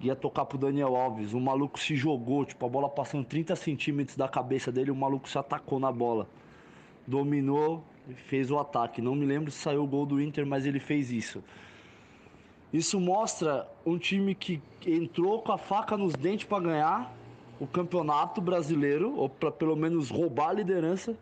ia 0.00 0.16
tocar 0.16 0.46
pro 0.46 0.56
Daniel 0.56 0.96
Alves. 0.96 1.34
O 1.34 1.40
maluco 1.40 1.78
se 1.78 1.94
jogou, 1.94 2.46
tipo, 2.46 2.64
a 2.64 2.68
bola 2.70 2.88
passando 2.88 3.26
30 3.26 3.54
centímetros 3.54 4.16
da 4.16 4.26
cabeça 4.26 4.72
dele, 4.72 4.90
o 4.90 4.96
maluco 4.96 5.28
se 5.28 5.36
atacou 5.36 5.78
na 5.78 5.92
bola. 5.92 6.26
Dominou 7.06 7.84
e 8.08 8.14
fez 8.14 8.50
o 8.50 8.58
ataque. 8.58 9.02
Não 9.02 9.14
me 9.14 9.26
lembro 9.26 9.50
se 9.50 9.58
saiu 9.58 9.84
o 9.84 9.86
gol 9.86 10.06
do 10.06 10.18
Inter, 10.18 10.46
mas 10.46 10.64
ele 10.64 10.80
fez 10.80 11.12
isso. 11.12 11.44
Isso 12.72 12.98
mostra 12.98 13.68
um 13.84 13.98
time 13.98 14.34
que 14.34 14.60
entrou 14.86 15.42
com 15.42 15.52
a 15.52 15.58
faca 15.58 15.96
nos 15.96 16.14
dentes 16.14 16.46
para 16.46 16.62
ganhar 16.62 17.14
o 17.60 17.66
campeonato 17.66 18.40
brasileiro, 18.40 19.14
ou 19.16 19.28
para 19.28 19.50
pelo 19.50 19.76
menos 19.76 20.10
roubar 20.10 20.48
a 20.48 20.52
liderança, 20.54 21.14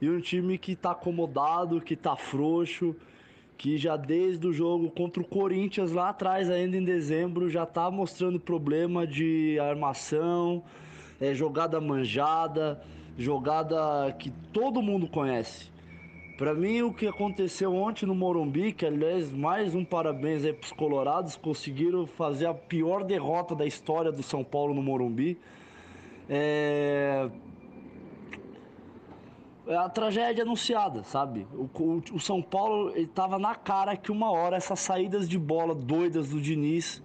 e 0.00 0.10
um 0.10 0.20
time 0.20 0.58
que 0.58 0.72
está 0.72 0.90
acomodado, 0.90 1.80
que 1.80 1.94
está 1.94 2.16
frouxo, 2.16 2.94
que 3.56 3.78
já 3.78 3.96
desde 3.96 4.46
o 4.46 4.52
jogo 4.52 4.90
contra 4.90 5.22
o 5.22 5.26
Corinthians 5.26 5.92
lá 5.92 6.10
atrás, 6.10 6.50
ainda 6.50 6.76
em 6.76 6.84
dezembro, 6.84 7.48
já 7.48 7.62
está 7.62 7.90
mostrando 7.90 8.38
problema 8.38 9.06
de 9.06 9.58
armação, 9.58 10.62
é, 11.20 11.32
jogada 11.32 11.80
manjada, 11.80 12.82
jogada 13.16 14.14
que 14.18 14.30
todo 14.52 14.82
mundo 14.82 15.06
conhece. 15.06 15.70
Para 16.36 16.52
mim, 16.52 16.82
o 16.82 16.92
que 16.92 17.06
aconteceu 17.06 17.74
ontem 17.74 18.04
no 18.04 18.14
Morumbi, 18.14 18.70
que 18.70 18.84
aliás, 18.84 19.32
mais 19.32 19.74
um 19.74 19.82
parabéns 19.82 20.44
aí 20.44 20.52
pros 20.52 20.70
colorados, 20.70 21.34
conseguiram 21.34 22.06
fazer 22.06 22.44
a 22.44 22.52
pior 22.52 23.04
derrota 23.04 23.54
da 23.54 23.64
história 23.64 24.12
do 24.12 24.22
São 24.22 24.44
Paulo 24.44 24.74
no 24.74 24.82
Morumbi. 24.82 25.38
É... 26.28 27.30
é 29.66 29.76
a 29.76 29.88
tragédia 29.88 30.44
anunciada, 30.44 31.02
sabe? 31.04 31.46
O, 31.54 31.70
o, 31.82 32.02
o 32.12 32.20
São 32.20 32.42
Paulo 32.42 32.94
estava 32.94 33.38
na 33.38 33.54
cara 33.54 33.96
que 33.96 34.12
uma 34.12 34.30
hora 34.30 34.58
essas 34.58 34.80
saídas 34.80 35.26
de 35.26 35.38
bola 35.38 35.74
doidas 35.74 36.28
do 36.28 36.38
Diniz 36.38 37.02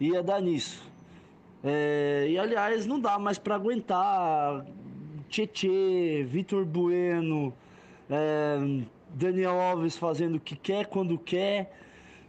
ia 0.00 0.22
dar 0.22 0.40
nisso. 0.40 0.82
É... 1.62 2.28
E 2.30 2.38
aliás, 2.38 2.86
não 2.86 2.98
dá 2.98 3.18
mais 3.18 3.38
para 3.38 3.56
aguentar 3.56 4.64
Tietê, 5.28 6.24
Vitor 6.26 6.64
Bueno, 6.64 7.52
é, 8.10 8.58
Daniel 9.14 9.60
Alves 9.60 9.96
fazendo 9.96 10.36
o 10.36 10.40
que 10.40 10.56
quer, 10.56 10.86
quando 10.86 11.18
quer. 11.18 11.76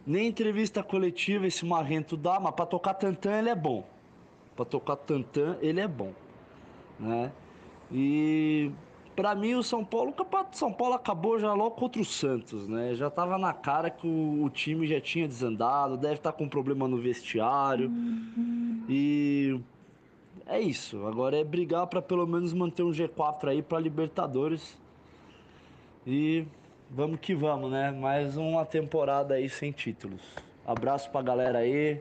Nem 0.06 0.26
entrevista 0.28 0.82
coletiva 0.82 1.46
esse 1.46 1.64
Marrento 1.64 2.16
dá, 2.16 2.40
mas 2.40 2.54
para 2.54 2.66
tocar 2.66 2.94
tantã 2.94 3.38
ele 3.38 3.50
é 3.50 3.54
bom. 3.54 3.84
Para 4.56 4.64
tocar 4.64 4.96
tantã 4.96 5.56
ele 5.60 5.80
é 5.80 5.88
bom, 5.88 6.12
né? 6.98 7.32
E 7.90 8.70
para 9.14 9.34
mim 9.34 9.54
o 9.54 9.62
São 9.62 9.84
Paulo, 9.84 10.10
o 10.10 10.12
campeonato 10.12 10.52
de 10.52 10.58
São 10.58 10.72
Paulo 10.72 10.94
acabou 10.94 11.38
já 11.38 11.52
logo 11.52 11.72
contra 11.72 12.00
o 12.00 12.04
Santos, 12.04 12.66
né? 12.66 12.94
Já 12.94 13.10
tava 13.10 13.38
na 13.38 13.52
cara 13.52 13.90
que 13.90 14.06
o, 14.06 14.44
o 14.44 14.50
time 14.50 14.86
já 14.86 15.00
tinha 15.00 15.28
desandado, 15.28 15.96
deve 15.96 16.14
estar 16.14 16.32
tá 16.32 16.38
com 16.38 16.48
problema 16.48 16.88
no 16.88 16.98
vestiário. 16.98 17.88
Uhum. 17.88 18.84
E 18.88 19.60
é 20.46 20.60
isso. 20.60 21.06
Agora 21.06 21.38
é 21.38 21.44
brigar 21.44 21.86
para 21.86 22.02
pelo 22.02 22.26
menos 22.26 22.52
manter 22.52 22.82
um 22.82 22.90
G4 22.90 23.48
aí 23.48 23.62
para 23.62 23.78
Libertadores. 23.78 24.76
E 26.06 26.46
vamos 26.90 27.18
que 27.20 27.34
vamos, 27.34 27.70
né? 27.70 27.90
Mais 27.92 28.36
uma 28.36 28.66
temporada 28.66 29.34
aí 29.34 29.48
sem 29.48 29.70
títulos. 29.70 30.20
Abraço 30.66 31.08
pra 31.10 31.22
galera 31.22 31.60
aí 31.60 32.00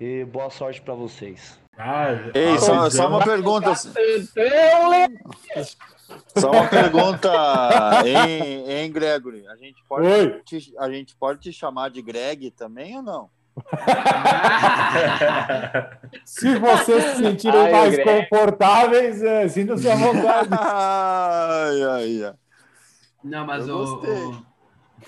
e 0.00 0.24
boa 0.24 0.48
sorte 0.48 0.80
para 0.80 0.94
vocês. 0.94 1.60
Ah, 1.76 2.08
Ei, 2.34 2.58
só, 2.58 2.88
só 2.90 3.08
uma 3.08 3.22
pergunta. 3.22 3.74
Só 6.34 6.50
uma 6.50 6.66
pergunta, 6.68 7.30
hein, 8.04 8.64
hein 8.66 8.90
Gregory? 8.90 9.46
A 9.46 9.56
gente, 9.56 9.84
pode 9.86 10.42
te, 10.44 10.72
a 10.78 10.90
gente 10.90 11.14
pode 11.14 11.40
te 11.40 11.52
chamar 11.52 11.90
de 11.90 12.00
Greg 12.00 12.50
também 12.50 12.96
ou 12.96 13.02
não? 13.02 13.28
se 16.24 16.56
vocês 16.56 17.04
se 17.04 17.16
sentirem 17.16 17.60
ai, 17.60 17.72
mais 17.72 18.02
confortáveis, 18.02 19.22
é, 19.22 19.46
sintam-se 19.48 19.86
à 19.88 19.96
vontade. 19.96 20.48
ai, 20.58 21.82
ai, 21.82 22.24
ai. 22.24 22.34
Não, 23.22 23.46
mas 23.46 23.66
eu 23.66 23.76
o, 23.76 24.44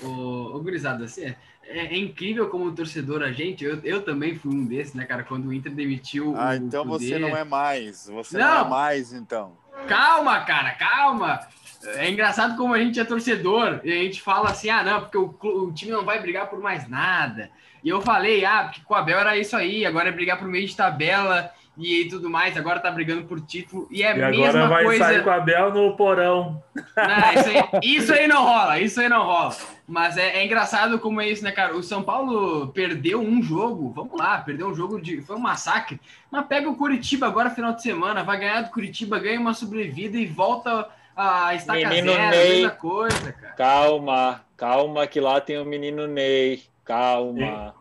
o, 0.02 0.06
o, 0.06 0.56
o 0.56 0.60
Gurizada, 0.60 1.04
assim, 1.04 1.24
é, 1.24 1.36
é, 1.64 1.96
incrível 1.96 2.48
como 2.48 2.72
torcedor 2.72 3.22
a 3.22 3.30
gente, 3.30 3.64
eu, 3.64 3.78
eu 3.84 4.02
também 4.02 4.34
fui 4.34 4.52
um 4.52 4.64
desses, 4.64 4.94
né, 4.94 5.04
cara, 5.04 5.22
quando 5.22 5.46
o 5.46 5.52
Inter 5.52 5.72
demitiu 5.72 6.34
Ah, 6.36 6.56
então 6.56 6.86
poder. 6.86 7.06
você 7.06 7.18
não 7.18 7.36
é 7.36 7.44
mais, 7.44 8.08
você 8.08 8.36
não, 8.36 8.46
não 8.46 8.66
é 8.66 8.68
mais, 8.68 9.12
então. 9.12 9.56
Calma, 9.86 10.40
cara, 10.40 10.72
calma. 10.72 11.40
É 11.84 12.10
engraçado 12.10 12.56
como 12.56 12.74
a 12.74 12.78
gente 12.78 13.00
é 13.00 13.04
torcedor 13.04 13.80
e 13.84 13.90
a 13.90 14.02
gente 14.02 14.20
fala 14.20 14.50
assim, 14.50 14.68
ah, 14.68 14.82
não, 14.82 15.00
porque 15.00 15.16
o, 15.16 15.34
o 15.40 15.72
time 15.72 15.92
não 15.92 16.04
vai 16.04 16.20
brigar 16.20 16.50
por 16.50 16.60
mais 16.60 16.88
nada. 16.88 17.50
E 17.82 17.88
eu 17.88 18.02
falei, 18.02 18.44
ah, 18.44 18.64
porque 18.64 18.82
com 18.84 18.92
o 18.92 18.96
Abel 18.96 19.18
era 19.18 19.38
isso 19.38 19.56
aí, 19.56 19.86
agora 19.86 20.10
é 20.10 20.12
brigar 20.12 20.38
por 20.38 20.46
meio 20.46 20.66
de 20.66 20.76
tabela 20.76 21.50
e 21.80 22.08
tudo 22.08 22.28
mais, 22.28 22.56
agora 22.56 22.80
tá 22.80 22.90
brigando 22.90 23.24
por 23.24 23.40
título, 23.40 23.88
e 23.90 24.02
é 24.02 24.12
a 24.12 24.14
e 24.14 24.38
mesma 24.38 24.48
agora 24.48 24.68
vai 24.68 24.84
coisa... 24.84 25.04
sair 25.04 25.24
com 25.24 25.30
a 25.30 25.40
Bel 25.40 25.72
no 25.72 25.96
porão. 25.96 26.62
Não, 26.74 27.40
isso, 27.40 27.48
aí, 27.48 27.80
isso, 27.82 28.12
aí, 28.12 28.28
não 28.28 28.44
rola, 28.44 28.78
isso 28.80 29.00
aí 29.00 29.08
não 29.08 29.22
rola. 29.22 29.56
Mas 29.86 30.16
é, 30.16 30.36
é, 30.36 30.44
engraçado 30.44 30.98
como 30.98 31.20
é 31.20 31.28
isso, 31.28 31.42
né, 31.42 31.50
cara? 31.50 31.74
O 31.76 31.82
São 31.82 32.02
Paulo 32.02 32.68
perdeu 32.68 33.20
um 33.20 33.42
jogo, 33.42 33.90
vamos 33.90 34.18
lá, 34.18 34.38
perdeu 34.38 34.68
um 34.68 34.74
jogo 34.74 35.00
de. 35.00 35.20
Foi 35.22 35.36
um 35.36 35.40
massacre. 35.40 36.00
Mas 36.30 36.46
pega 36.46 36.68
o 36.68 36.76
Curitiba 36.76 37.26
agora, 37.26 37.50
final 37.50 37.72
de 37.72 37.82
semana, 37.82 38.22
vai 38.22 38.38
ganhar 38.38 38.62
do 38.62 38.70
Curitiba, 38.70 39.18
ganha 39.18 39.40
uma 39.40 39.54
sobrevida 39.54 40.16
e 40.16 40.26
volta 40.26 40.88
a 41.16 41.54
estaca 41.54 41.88
menino 41.88 42.12
zero, 42.12 42.30
Ney, 42.30 42.48
mesma 42.48 42.70
coisa, 42.70 43.32
cara. 43.32 43.54
Calma, 43.54 44.44
calma, 44.56 45.06
que 45.06 45.20
lá 45.20 45.40
tem 45.40 45.58
o 45.58 45.64
menino 45.64 46.06
Ney. 46.06 46.62
Calma. 46.84 47.40
Hein, 47.40 47.72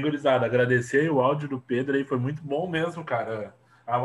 gurizada, 0.00 0.44
agradecer 0.46 1.08
o 1.10 1.20
áudio 1.20 1.48
do 1.48 1.60
Pedro 1.60 1.94
aí, 1.94 2.04
foi 2.04 2.18
muito 2.18 2.42
bom 2.42 2.68
mesmo, 2.68 3.04
cara. 3.04 3.54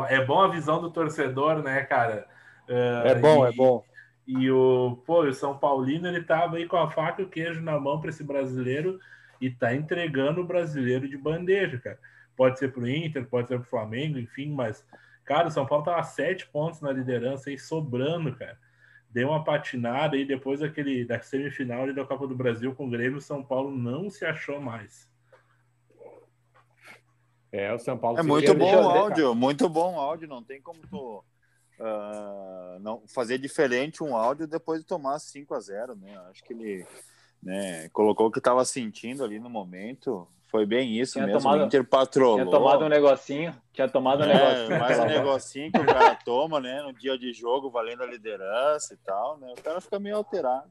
É 0.08 0.24
bom 0.24 0.40
a 0.40 0.48
visão 0.48 0.80
do 0.80 0.90
torcedor, 0.90 1.60
né, 1.60 1.82
cara? 1.82 2.28
Uh, 2.68 3.08
é 3.08 3.14
bom, 3.16 3.44
e, 3.44 3.48
é 3.48 3.52
bom. 3.52 3.84
E 4.24 4.50
o, 4.50 5.02
pô, 5.04 5.24
o 5.24 5.32
São 5.34 5.58
Paulino, 5.58 6.06
ele 6.06 6.22
tava 6.22 6.56
aí 6.56 6.66
com 6.66 6.76
a 6.76 6.88
faca 6.88 7.20
e 7.20 7.24
o 7.24 7.28
queijo 7.28 7.60
na 7.60 7.80
mão 7.80 8.00
para 8.00 8.10
esse 8.10 8.22
brasileiro 8.22 9.00
e 9.40 9.50
tá 9.50 9.74
entregando 9.74 10.40
o 10.40 10.46
brasileiro 10.46 11.08
de 11.08 11.16
bandeja, 11.18 11.78
cara. 11.78 11.98
Pode 12.36 12.60
ser 12.60 12.72
pro 12.72 12.88
Inter, 12.88 13.26
pode 13.26 13.48
ser 13.48 13.58
pro 13.58 13.68
Flamengo, 13.68 14.18
enfim, 14.18 14.52
mas, 14.52 14.86
cara, 15.24 15.48
o 15.48 15.50
São 15.50 15.66
Paulo 15.66 15.84
tá 15.84 15.98
a 15.98 16.04
sete 16.04 16.46
pontos 16.46 16.80
na 16.80 16.92
liderança 16.92 17.50
aí, 17.50 17.58
sobrando, 17.58 18.32
cara. 18.36 18.56
deu 19.10 19.28
uma 19.28 19.44
patinada 19.44 20.16
e 20.16 20.24
depois 20.24 20.60
daquele, 20.60 21.04
da 21.04 21.20
semifinal 21.20 21.82
ali 21.82 21.92
da 21.92 22.04
Copa 22.04 22.26
do 22.26 22.36
Brasil 22.36 22.72
com 22.74 22.86
o 22.86 22.90
Grêmio, 22.90 23.18
o 23.18 23.20
São 23.20 23.42
Paulo 23.42 23.76
não 23.76 24.08
se 24.08 24.24
achou 24.24 24.60
mais. 24.60 25.10
É, 27.52 27.72
o 27.72 27.78
São 27.78 27.98
Paulo. 27.98 28.18
É 28.18 28.22
muito 28.22 28.54
bom 28.54 28.64
o 28.64 28.76
né, 28.76 28.82
cara? 28.88 28.98
áudio, 29.00 29.34
muito 29.34 29.68
bom 29.68 29.94
o 29.94 30.00
áudio. 30.00 30.26
Não 30.26 30.42
tem 30.42 30.60
como 30.62 30.80
tu 30.90 31.22
ah, 31.78 32.78
não 32.80 33.02
fazer 33.06 33.36
diferente 33.38 34.02
um 34.02 34.16
áudio 34.16 34.46
depois 34.46 34.80
de 34.80 34.86
tomar 34.86 35.18
5 35.18 35.54
a 35.54 35.60
0 35.60 35.94
né? 35.96 36.16
Acho 36.30 36.42
que 36.44 36.52
ele 36.54 36.86
né, 37.42 37.88
colocou 37.90 38.28
o 38.28 38.30
que 38.30 38.38
estava 38.38 38.64
sentindo 38.64 39.22
ali 39.22 39.38
no 39.38 39.50
momento. 39.50 40.26
Foi 40.50 40.64
bem 40.66 40.98
isso 40.98 41.14
Tinha 41.14 41.26
mesmo. 41.26 41.40
tomado- 41.40 41.62
o 41.62 41.66
Inter 41.66 41.84
patrolou. 41.84 42.36
Tinha 42.38 42.50
tomado 42.50 42.84
um 42.84 42.88
negocinho, 42.88 43.54
tinha 43.72 43.88
tomado 43.88 44.20
um 44.20 44.24
É, 44.24 44.34
negocinho. 44.34 44.78
mais 44.80 44.98
um 44.98 45.04
negocinho 45.06 45.72
que 45.72 45.78
o 45.80 45.86
cara 45.86 46.14
toma, 46.24 46.60
né? 46.60 46.82
No 46.82 46.92
dia 46.92 47.18
de 47.18 47.32
jogo, 47.32 47.70
valendo 47.70 48.02
a 48.02 48.06
liderança 48.06 48.94
e 48.94 48.96
tal, 48.98 49.38
né? 49.38 49.52
O 49.58 49.62
cara 49.62 49.80
fica 49.80 49.98
meio 49.98 50.16
alterado. 50.16 50.70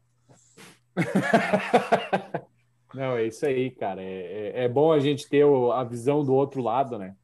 Não, 2.93 3.15
é 3.17 3.25
isso 3.25 3.45
aí, 3.45 3.71
cara. 3.71 4.01
É, 4.01 4.51
é, 4.61 4.63
é 4.65 4.69
bom 4.69 4.91
a 4.91 4.99
gente 4.99 5.27
ter 5.29 5.45
o- 5.45 5.71
a 5.71 5.83
visão 5.83 6.23
do 6.23 6.33
outro 6.33 6.61
lado, 6.61 6.97
né? 6.97 7.15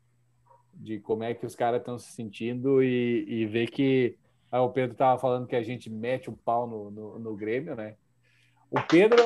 De 0.74 1.00
como 1.00 1.24
é 1.24 1.34
que 1.34 1.46
os 1.46 1.56
caras 1.56 1.80
estão 1.82 1.98
se 2.00 2.12
sentindo 2.14 2.84
e, 2.84 3.26
e 3.28 3.46
ver 3.46 3.68
que. 3.70 4.18
Ah, 4.52 4.62
o 4.62 4.72
Pedro 4.72 4.96
tava 4.96 5.20
falando 5.20 5.48
que 5.48 5.56
a 5.56 5.64
gente 5.64 5.90
mete 5.90 6.30
o 6.30 6.38
pau 6.38 6.68
no, 6.68 6.92
no, 6.92 7.20
no 7.20 7.36
Grêmio, 7.36 7.76
né? 7.76 7.96
O 8.72 8.82
Pedro, 8.82 9.18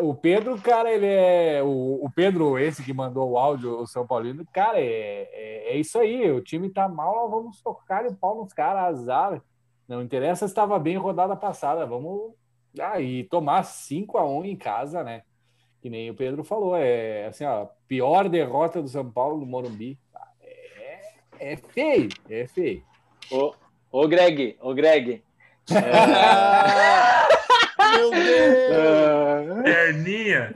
o 0.00 0.14
Pedro, 0.14 0.60
cara, 0.60 0.92
ele 0.92 1.06
é. 1.06 1.62
O, 1.62 2.04
o 2.04 2.10
Pedro, 2.14 2.58
esse 2.58 2.84
que 2.84 2.92
mandou 2.92 3.30
o 3.32 3.38
áudio, 3.38 3.78
o 3.80 3.86
São 3.86 4.06
Paulino, 4.06 4.46
cara, 4.52 4.78
é, 4.80 5.28
é, 5.32 5.74
é 5.74 5.76
isso 5.78 5.98
aí. 5.98 6.30
O 6.30 6.42
time 6.42 6.70
tá 6.70 6.88
mal, 6.88 7.30
vamos 7.30 7.60
tocar 7.62 8.06
o 8.06 8.16
pau 8.16 8.42
nos 8.42 8.52
caras, 8.52 9.00
azar. 9.00 9.42
Não 9.88 10.02
interessa 10.02 10.46
se 10.46 10.52
estava 10.52 10.78
bem 10.78 10.96
rodada 10.96 11.36
passada, 11.36 11.86
vamos. 11.86 12.34
Ah, 12.80 12.94
tomar 13.30 13.62
5 13.64 14.18
a 14.18 14.24
1 14.28 14.44
em 14.44 14.56
casa, 14.56 15.04
né? 15.04 15.22
Que 15.84 15.90
nem 15.90 16.08
o 16.08 16.14
Pedro 16.14 16.42
falou, 16.42 16.74
é 16.74 17.26
assim, 17.26 17.44
ó, 17.44 17.66
pior 17.86 18.26
derrota 18.26 18.80
do 18.80 18.88
São 18.88 19.10
Paulo 19.10 19.36
no 19.36 19.44
Morumbi. 19.44 19.98
É, 20.40 21.52
é 21.52 21.56
feio, 21.58 22.08
é 22.30 22.46
feio. 22.46 22.82
Ô, 23.30 23.52
ô 23.92 24.08
Greg, 24.08 24.56
ô 24.62 24.72
Greg. 24.72 25.22
Meu 27.92 28.10
Deus! 28.10 29.66
É, 29.66 29.92
Perninha! 29.92 30.54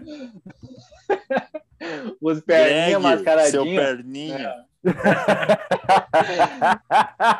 os 2.22 2.40
perninhas 2.40 2.80
Greg, 2.80 2.90
seu 2.92 3.00
mascaradinhos. 3.00 3.84
perninha. 3.84 4.54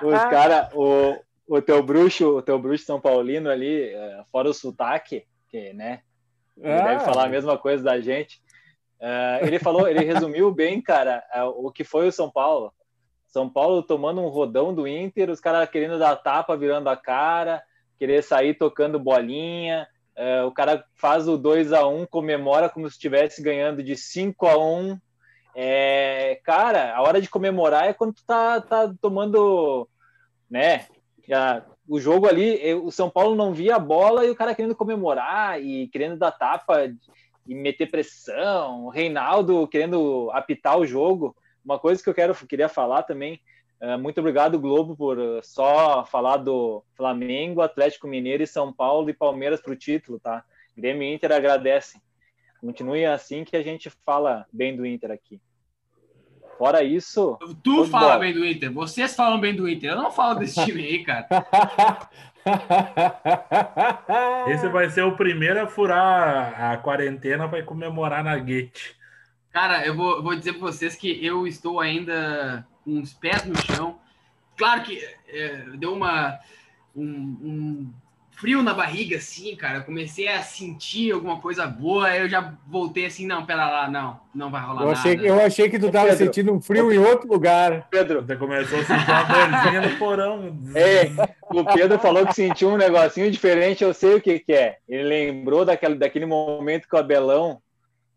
Os 0.03 0.21
cara, 0.29 0.69
o, 0.75 1.19
o 1.49 1.63
teu 1.63 1.83
bruxo, 1.83 2.37
o 2.37 2.43
teu 2.43 2.59
bruxo 2.59 2.85
São 2.85 3.01
Paulino 3.01 3.49
ali, 3.49 3.85
é, 3.85 4.21
fora 4.31 4.51
o 4.51 4.53
sotaque, 4.53 5.25
que, 5.49 5.73
né? 5.73 6.03
Ele 6.61 6.73
Ah, 6.73 6.89
deve 6.89 7.05
falar 7.05 7.25
a 7.25 7.29
mesma 7.29 7.57
coisa 7.57 7.83
da 7.83 8.01
gente. 8.01 8.41
É, 9.01 9.41
ele 9.43 9.59
falou, 9.59 9.89
ele 9.89 10.05
resumiu 10.05 10.53
bem, 10.53 10.81
cara, 10.83 11.25
é, 11.33 11.43
o 11.43 11.71
que 11.71 11.85
foi 11.85 12.09
o 12.09 12.13
São 12.13 12.31
Paulo. 12.31 12.73
São 13.27 13.49
Paulo 13.49 13.83
tomando 13.83 14.21
um 14.21 14.29
rodão 14.29 14.75
do 14.75 14.87
Inter, 14.89 15.31
os 15.31 15.41
caras 15.41 15.69
querendo 15.69 15.99
dar 15.99 16.17
tapa, 16.17 16.57
virando 16.57 16.89
a 16.89 16.97
cara, 16.97 17.63
querer 17.99 18.23
sair 18.23 18.55
tocando 18.55 18.99
bolinha. 18.99 19.87
É, 20.17 20.43
o 20.43 20.51
cara 20.51 20.85
faz 20.95 21.29
o 21.29 21.37
2 21.37 21.73
a 21.73 21.87
1 21.87 22.07
comemora 22.07 22.69
como 22.69 22.89
se 22.89 22.95
estivesse 22.95 23.41
ganhando 23.41 23.83
de 23.83 23.97
5 23.97 24.47
a 24.47 24.59
1 24.59 24.99
é, 25.61 26.41
cara, 26.45 26.95
a 26.95 27.03
hora 27.03 27.21
de 27.21 27.29
comemorar 27.29 27.89
é 27.89 27.93
quando 27.93 28.15
tu 28.15 28.25
tá, 28.25 28.61
tá 28.61 28.95
tomando, 29.01 29.89
né? 30.49 30.87
Já, 31.27 31.65
o 31.89 31.99
jogo 31.99 32.29
ali, 32.29 32.75
o 32.75 32.91
São 32.91 33.09
Paulo 33.09 33.35
não 33.35 33.55
via 33.55 33.77
a 33.77 33.79
bola 33.79 34.27
e 34.27 34.31
o 34.31 34.37
cara 34.37 34.55
querendo 34.55 34.77
comemorar 34.77 35.61
e 35.61 35.89
querendo 35.89 36.19
dar 36.19 36.31
tapa 36.31 36.85
e 37.47 37.55
meter 37.55 37.91
pressão. 37.91 38.85
O 38.85 38.89
Reinaldo 38.91 39.67
querendo 39.67 40.31
apitar 40.33 40.79
o 40.79 40.87
jogo. 40.87 41.35
Uma 41.65 41.79
coisa 41.79 42.03
que 42.03 42.09
eu 42.09 42.15
quero, 42.15 42.35
queria 42.47 42.69
falar 42.69 43.03
também. 43.05 43.41
eh, 43.81 43.97
muito 43.97 44.19
obrigado, 44.21 44.59
Globo, 44.59 44.97
por 44.97 45.19
eh, 45.19 45.41
só 45.43 46.05
falar 46.05 46.39
do 46.39 46.85
Flamengo, 46.95 47.63
Atlético 47.63 48.07
Mineiro 48.07 48.43
e 48.43 48.47
São 48.47 48.73
Paulo 48.73 49.09
e 49.09 49.15
Palmeiras 49.15 49.61
para 49.61 49.73
o 49.73 49.77
título, 49.77 50.21
tá? 50.21 50.45
Grêmio 50.77 51.03
e 51.03 51.15
Inter 51.15 51.33
agradecem. 51.33 52.01
Continue 52.61 53.07
assim 53.07 53.45
que 53.45 53.57
a 53.57 53.63
gente 53.63 53.89
fala 54.05 54.47
bem 54.53 54.77
do 54.77 54.85
Inter 54.85 55.11
aqui. 55.11 55.41
Fora 56.59 56.83
isso, 56.83 57.39
Tu 57.63 57.85
fala 57.87 58.15
bom. 58.15 58.21
bem 58.21 58.35
do 58.35 58.45
Inter, 58.45 58.73
vocês 58.73 59.15
falam 59.15 59.41
bem 59.41 59.55
do 59.55 59.69
Inter. 59.69 59.93
Eu 59.93 59.97
não 59.97 60.11
falo 60.11 60.41
desse 60.41 60.57
time 60.67 60.83
aí, 60.83 61.05
cara. 61.05 61.27
Esse 64.49 64.69
vai 64.69 64.91
ser 64.91 65.03
o 65.03 65.15
primeiro 65.17 65.63
a 65.63 65.67
furar 65.69 66.73
a 66.73 66.77
quarentena 66.79 67.49
para 67.49 67.63
comemorar 67.63 68.25
na 68.25 68.37
Guete. 68.39 68.97
Cara, 69.53 69.87
eu 69.87 69.95
vou, 69.95 70.21
vou 70.23 70.35
dizer 70.35 70.55
pra 70.55 70.63
vocês 70.63 70.97
que 70.97 71.25
eu 71.25 71.47
estou 71.47 71.79
ainda 71.81 72.67
com 72.85 73.01
os 73.01 73.13
pés 73.13 73.45
no 73.45 73.57
chão. 73.57 73.99
Claro 74.57 74.83
que 74.83 74.99
é, 75.29 75.65
deu 75.77 75.95
uma 75.95 76.39
um, 76.95 77.03
um 77.05 77.93
frio 78.39 78.63
na 78.63 78.73
barriga, 78.73 79.17
assim, 79.17 79.57
cara. 79.57 79.79
Eu 79.79 79.85
comecei 79.85 80.29
a 80.29 80.43
sentir 80.43 81.13
alguma 81.13 81.41
coisa 81.41 81.67
boa, 81.67 82.07
aí 82.07 82.21
eu 82.21 82.29
já 82.29 82.55
voltei 82.67 83.07
assim, 83.07 83.27
não, 83.27 83.45
pera 83.45 83.69
lá, 83.69 83.91
não, 83.91 84.21
não 84.33 84.49
vai 84.49 84.63
rolar 84.65 84.83
Eu 84.83 84.91
achei, 84.91 85.17
nada. 85.17 85.29
eu 85.29 85.41
achei 85.41 85.69
que 85.69 85.79
tu 85.79 85.91
tava 85.91 86.11
Pedro. 86.11 86.25
sentindo 86.25 86.53
um 86.53 86.61
frio 86.61 86.93
em 86.93 86.99
outro 86.99 87.29
lugar. 87.29 87.89
Pedro, 87.91 88.23
Você 88.23 88.37
começou 88.37 88.79
a 88.79 88.85
sentir 88.85 89.11
uma 89.11 89.23
dorzinha 89.25 89.81
no 89.81 89.97
porão. 89.99 90.57
Ei, 90.75 91.13
o 91.51 91.65
Pedro 91.65 91.99
falou 91.99 92.25
que 92.27 92.35
sentiu 92.35 92.71
um 92.71 92.77
negocinho 92.77 93.31
diferente, 93.31 93.83
eu 93.83 93.93
sei 93.93 94.15
o 94.15 94.21
que, 94.21 94.39
que 94.39 94.53
é. 94.53 94.79
Ele 94.89 95.03
lembrou 95.03 95.65
daquele, 95.65 95.97
daquele 95.97 96.27
momento 96.27 96.89
que 96.89 96.95
o 96.95 96.99
Abelão, 96.99 97.61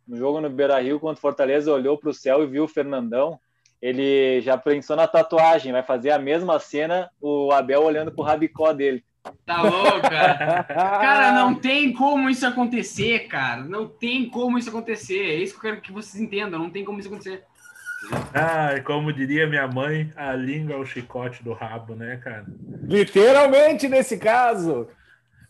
no 0.07 0.15
jogo 0.17 0.39
no 0.39 0.49
Beira 0.51 0.79
Rio 0.79 0.99
contra 0.99 1.17
o 1.17 1.21
Fortaleza, 1.21 1.73
olhou 1.73 1.97
para 1.97 2.11
o 2.11 2.13
céu 2.13 2.43
e 2.43 2.47
viu 2.47 2.65
o 2.65 2.67
Fernandão. 2.67 3.39
Ele 3.81 4.39
já 4.41 4.55
pensou 4.55 4.95
na 4.95 5.07
tatuagem, 5.07 5.71
vai 5.71 5.81
fazer 5.81 6.11
a 6.11 6.19
mesma 6.19 6.59
cena, 6.59 7.09
o 7.19 7.51
Abel 7.51 7.81
olhando 7.81 8.11
pro 8.11 8.23
rabicó 8.23 8.71
dele. 8.71 9.03
Tá 9.45 9.61
louco, 9.61 10.01
cara. 10.01 10.63
Cara, 10.63 11.31
não 11.33 11.55
tem 11.55 11.93
como 11.93 12.29
isso 12.29 12.45
acontecer, 12.45 13.27
cara. 13.27 13.63
Não 13.63 13.87
tem 13.87 14.29
como 14.29 14.57
isso 14.57 14.69
acontecer. 14.69 15.19
É 15.19 15.35
isso 15.35 15.53
que 15.53 15.59
eu 15.59 15.71
quero 15.71 15.81
que 15.81 15.91
vocês 15.91 16.21
entendam. 16.21 16.59
Não 16.59 16.69
tem 16.69 16.83
como 16.83 16.99
isso 16.99 17.07
acontecer. 17.07 17.43
Ah, 18.33 18.79
como 18.83 19.13
diria 19.13 19.45
minha 19.45 19.67
mãe, 19.67 20.11
a 20.15 20.33
língua 20.33 20.75
é 20.75 20.77
o 20.77 20.85
chicote 20.85 21.43
do 21.43 21.53
rabo, 21.53 21.93
né, 21.95 22.17
cara? 22.17 22.45
Literalmente 22.83 23.87
nesse 23.87 24.17
caso. 24.17 24.87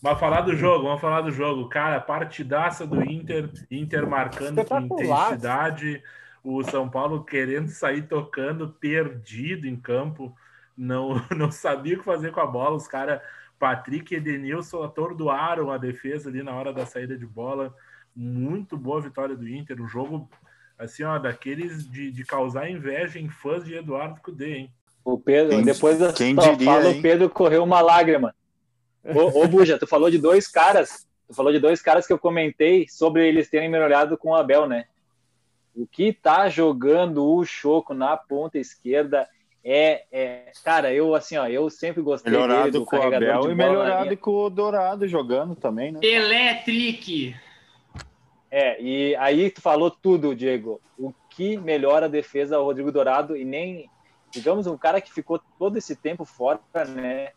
Mas 0.02 0.20
falar 0.20 0.42
do 0.42 0.56
jogo, 0.56 0.86
vamos 0.86 1.00
falar 1.00 1.22
do 1.22 1.32
jogo. 1.32 1.70
Cara, 1.70 2.02
partidaça 2.02 2.86
do 2.86 3.02
Inter, 3.04 3.50
Inter 3.70 4.08
marcando 4.08 4.66
com 4.66 4.80
intensidade, 4.80 6.04
o 6.44 6.64
São 6.64 6.90
Paulo 6.90 7.24
querendo 7.24 7.70
sair 7.70 8.02
tocando, 8.02 8.68
perdido 8.68 9.68
em 9.68 9.76
campo, 9.76 10.36
não, 10.76 11.22
não 11.38 11.52
sabia 11.52 11.96
o 11.96 12.00
que 12.00 12.06
fazer 12.06 12.32
com 12.32 12.42
a 12.42 12.48
bola. 12.48 12.76
Os 12.76 12.88
caras, 12.88 13.22
Patrick 13.62 14.12
e 14.12 14.18
Edenilson, 14.18 14.82
atordoaram 14.82 15.70
a 15.70 15.78
defesa 15.78 16.30
ali 16.30 16.42
na 16.42 16.52
hora 16.56 16.74
da 16.74 16.84
saída 16.84 17.16
de 17.16 17.28
bola. 17.28 17.72
Muito 18.16 18.76
boa 18.76 19.00
vitória 19.00 19.36
do 19.36 19.48
Inter. 19.48 19.80
Um 19.80 19.88
jogo, 19.88 20.28
assim, 20.80 21.04
ó, 21.04 21.20
daqueles 21.20 21.88
de, 21.88 22.10
de 22.12 22.26
causar 22.26 22.68
inveja 22.72 23.20
em 23.20 23.30
fãs 23.30 23.64
de 23.64 23.76
Eduardo 23.76 24.20
Cudê, 24.20 24.56
hein? 24.56 24.74
O 25.06 25.16
Pedro, 25.20 25.58
Quem- 25.58 25.64
depois 25.64 26.00
da 26.00 26.12
quem 26.12 26.34
sua 26.34 26.56
diria, 26.56 26.66
fala, 26.74 26.90
hein? 26.90 26.98
o 27.00 27.02
Pedro 27.04 27.30
correu 27.30 27.64
uma 27.64 27.82
lágrima. 27.82 28.34
Ô, 29.06 29.44
ô 29.44 29.48
Buja, 29.48 29.78
tu 29.78 29.86
falou 29.86 30.10
de 30.10 30.18
dois 30.18 30.48
caras, 30.48 31.08
tu 31.28 31.36
falou 31.36 31.52
de 31.52 31.60
dois 31.60 31.84
caras 31.84 32.08
que 32.08 32.14
eu 32.14 32.20
comentei 32.20 32.88
sobre 32.90 33.28
eles 33.28 33.48
terem 33.48 33.70
melhorado 33.70 34.18
com 34.18 34.30
o 34.32 34.36
Abel, 34.36 34.68
né? 34.68 34.86
O 35.76 35.86
que 35.86 36.12
tá 36.12 36.50
jogando 36.50 37.24
o 37.24 37.46
Choco 37.46 37.94
na 37.94 38.18
ponta 38.18 38.58
esquerda 38.58 39.28
é, 39.64 40.06
é- 40.12 40.52
cara, 40.64 40.94
eu 40.94 41.14
assim, 41.14 41.38
ó, 41.38 41.48
eu 41.48 41.70
sempre 41.70 42.02
gostei 42.02 42.32
dele, 42.32 42.44
Melhorado 42.44 42.72
do 42.72 42.86
com 42.86 42.96
o 42.96 43.00
carregador 43.00 43.30
Abel 43.30 43.42
de 43.42 43.52
e 43.52 43.56
melhorado 43.56 44.18
com 44.18 44.32
o 44.32 44.50
Dourado 44.50 45.08
jogando 45.08 45.56
também, 45.56 45.92
né? 45.92 46.00
Electric. 46.02 47.36
É, 48.50 48.82
e 48.82 49.16
aí 49.16 49.50
tu 49.50 49.62
falou 49.62 49.90
tudo, 49.90 50.36
Diego. 50.36 50.82
O 50.98 51.14
que 51.30 51.58
melhora 51.58 52.08
a 52.08 52.10
defesa 52.10 52.60
o 52.60 52.66
Rodrigo 52.66 52.92
Dourado 52.92 53.38
e 53.38 53.46
nem, 53.46 53.90
digamos, 54.32 54.68
um 54.68 54.78
cara 54.78 55.00
que 55.00 55.14
ficou 55.14 55.42
todo 55.58 55.78
esse 55.78 55.96
tempo 55.96 56.26
fora, 56.26 56.60
né? 56.90 57.32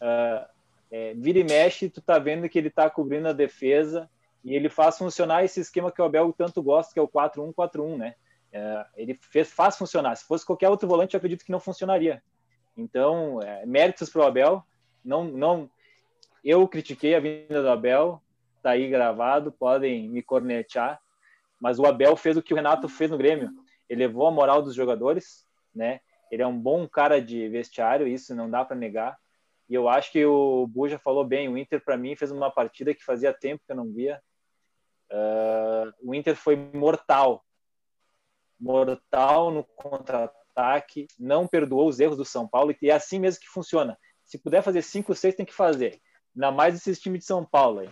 Ah, 0.00 0.48
é, 0.90 1.14
vira 1.14 1.40
e 1.40 1.44
mexe, 1.44 1.90
tu 1.90 2.00
tá 2.00 2.18
vendo 2.18 2.48
que 2.48 2.58
ele 2.58 2.70
tá 2.70 2.88
cobrindo 2.88 3.28
a 3.28 3.32
defesa 3.32 4.08
e 4.44 4.54
ele 4.54 4.68
faz 4.68 4.96
funcionar 4.96 5.44
esse 5.44 5.58
esquema 5.58 5.90
que 5.90 6.00
o 6.00 6.04
Abel 6.04 6.32
tanto 6.32 6.62
gosta, 6.62 6.92
que 6.92 7.00
é 7.00 7.02
o 7.02 7.08
4-1-4-1, 7.08 7.96
né? 7.96 8.14
É, 8.56 8.86
ele 8.96 9.18
fez, 9.20 9.52
faz 9.52 9.76
funcionar. 9.76 10.16
Se 10.16 10.24
fosse 10.24 10.46
qualquer 10.46 10.70
outro 10.70 10.88
volante, 10.88 11.14
eu 11.14 11.18
acredito 11.18 11.44
que 11.44 11.52
não 11.52 11.60
funcionaria. 11.60 12.22
Então, 12.74 13.42
é, 13.42 13.66
méritos 13.66 14.08
pro 14.08 14.24
Abel. 14.24 14.64
Não, 15.04 15.24
não, 15.24 15.70
eu 16.42 16.66
critiquei 16.66 17.14
a 17.14 17.20
vinda 17.20 17.60
do 17.60 17.68
Abel, 17.68 18.22
tá 18.62 18.70
aí 18.70 18.88
gravado, 18.88 19.52
podem 19.52 20.08
me 20.08 20.22
cornetear, 20.22 20.98
mas 21.60 21.78
o 21.78 21.84
Abel 21.84 22.16
fez 22.16 22.36
o 22.36 22.42
que 22.42 22.54
o 22.54 22.56
Renato 22.56 22.88
fez 22.88 23.10
no 23.10 23.18
Grêmio. 23.18 23.50
Ele 23.88 24.06
levou 24.06 24.26
a 24.26 24.30
moral 24.30 24.62
dos 24.62 24.74
jogadores, 24.74 25.46
né? 25.74 26.00
Ele 26.30 26.42
é 26.42 26.46
um 26.46 26.58
bom 26.58 26.88
cara 26.88 27.20
de 27.20 27.48
vestiário, 27.48 28.08
isso 28.08 28.34
não 28.34 28.50
dá 28.50 28.64
para 28.64 28.74
negar. 28.74 29.16
E 29.68 29.74
eu 29.74 29.88
acho 29.88 30.10
que 30.10 30.24
o 30.24 30.66
Buja 30.66 30.98
falou 30.98 31.24
bem. 31.24 31.48
O 31.48 31.58
Inter, 31.58 31.84
para 31.84 31.96
mim, 31.96 32.16
fez 32.16 32.30
uma 32.30 32.50
partida 32.50 32.94
que 32.94 33.04
fazia 33.04 33.32
tempo 33.32 33.62
que 33.64 33.70
eu 33.70 33.76
não 33.76 33.92
via. 33.92 34.20
Uh, 35.10 35.92
o 36.02 36.14
Inter 36.14 36.34
foi 36.34 36.56
mortal. 36.56 37.44
Mortal 38.58 39.50
no 39.50 39.64
contra-ataque, 39.64 41.06
não 41.18 41.46
perdoou 41.46 41.88
os 41.88 42.00
erros 42.00 42.16
do 42.16 42.24
São 42.24 42.46
Paulo 42.48 42.74
e 42.80 42.90
é 42.90 42.94
assim 42.94 43.18
mesmo 43.18 43.40
que 43.40 43.48
funciona. 43.48 43.98
Se 44.24 44.38
puder 44.38 44.62
fazer 44.62 44.82
5, 44.82 45.14
6, 45.14 45.34
tem 45.34 45.46
que 45.46 45.54
fazer. 45.54 46.00
Ainda 46.34 46.50
mais 46.50 46.74
esses 46.74 47.00
times 47.00 47.20
de 47.20 47.26
São 47.26 47.44
Paulo 47.44 47.80
aí. 47.80 47.88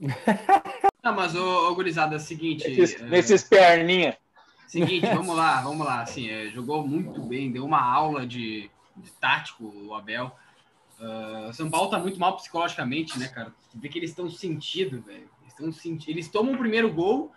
Não, 1.02 1.14
mas, 1.14 1.34
ô, 1.34 1.70
ô 1.70 1.74
gurizada, 1.74 2.16
é 2.16 2.18
o 2.18 2.20
seguinte... 2.20 2.68
Nesses, 2.68 3.00
é... 3.00 3.04
nesses 3.04 3.44
perninha. 3.44 4.18
Seguinte, 4.66 5.06
vamos 5.06 5.34
lá, 5.34 5.60
vamos 5.62 5.86
lá. 5.86 6.02
Assim, 6.02 6.28
é, 6.28 6.48
jogou 6.48 6.86
muito 6.86 7.22
bem, 7.22 7.50
deu 7.50 7.64
uma 7.64 7.80
aula 7.80 8.26
de, 8.26 8.70
de 8.96 9.10
tático 9.12 9.64
o 9.64 9.94
Abel. 9.94 10.30
Uh, 11.00 11.52
São 11.52 11.70
Paulo 11.70 11.88
tá 11.88 11.98
muito 11.98 12.18
mal 12.18 12.36
psicologicamente, 12.36 13.18
né, 13.18 13.28
cara? 13.28 13.52
Vê 13.74 13.88
que 13.88 13.98
eles 13.98 14.10
estão 14.10 14.28
sentindo, 14.28 15.00
velho. 15.00 15.30
Eles, 15.42 15.76
sentindo. 15.76 16.10
eles 16.10 16.28
tomam 16.28 16.54
o 16.54 16.58
primeiro 16.58 16.92
gol, 16.92 17.32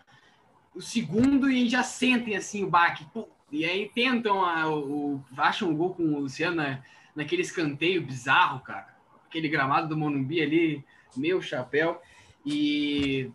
o 0.74 0.82
segundo 0.82 1.50
e 1.50 1.68
já 1.70 1.84
sentem 1.84 2.36
assim 2.36 2.64
o 2.64 2.70
baque. 2.70 3.06
E 3.52 3.66
aí 3.66 3.90
tentam, 3.94 4.44
a, 4.46 4.70
o, 4.70 5.24
acham 5.38 5.70
o 5.70 5.76
gol 5.76 5.94
com 5.94 6.04
o 6.04 6.20
Luciano 6.22 6.58
né, 6.58 6.84
naquele 7.16 7.42
escanteio 7.42 8.06
bizarro, 8.06 8.62
cara. 8.62 8.96
Aquele 9.28 9.50
gramado 9.50 9.88
do 9.88 9.98
Monumbi 9.98 10.42
ali, 10.42 10.86
meu 11.16 11.42
chapéu. 11.42 12.02
E 12.46 13.32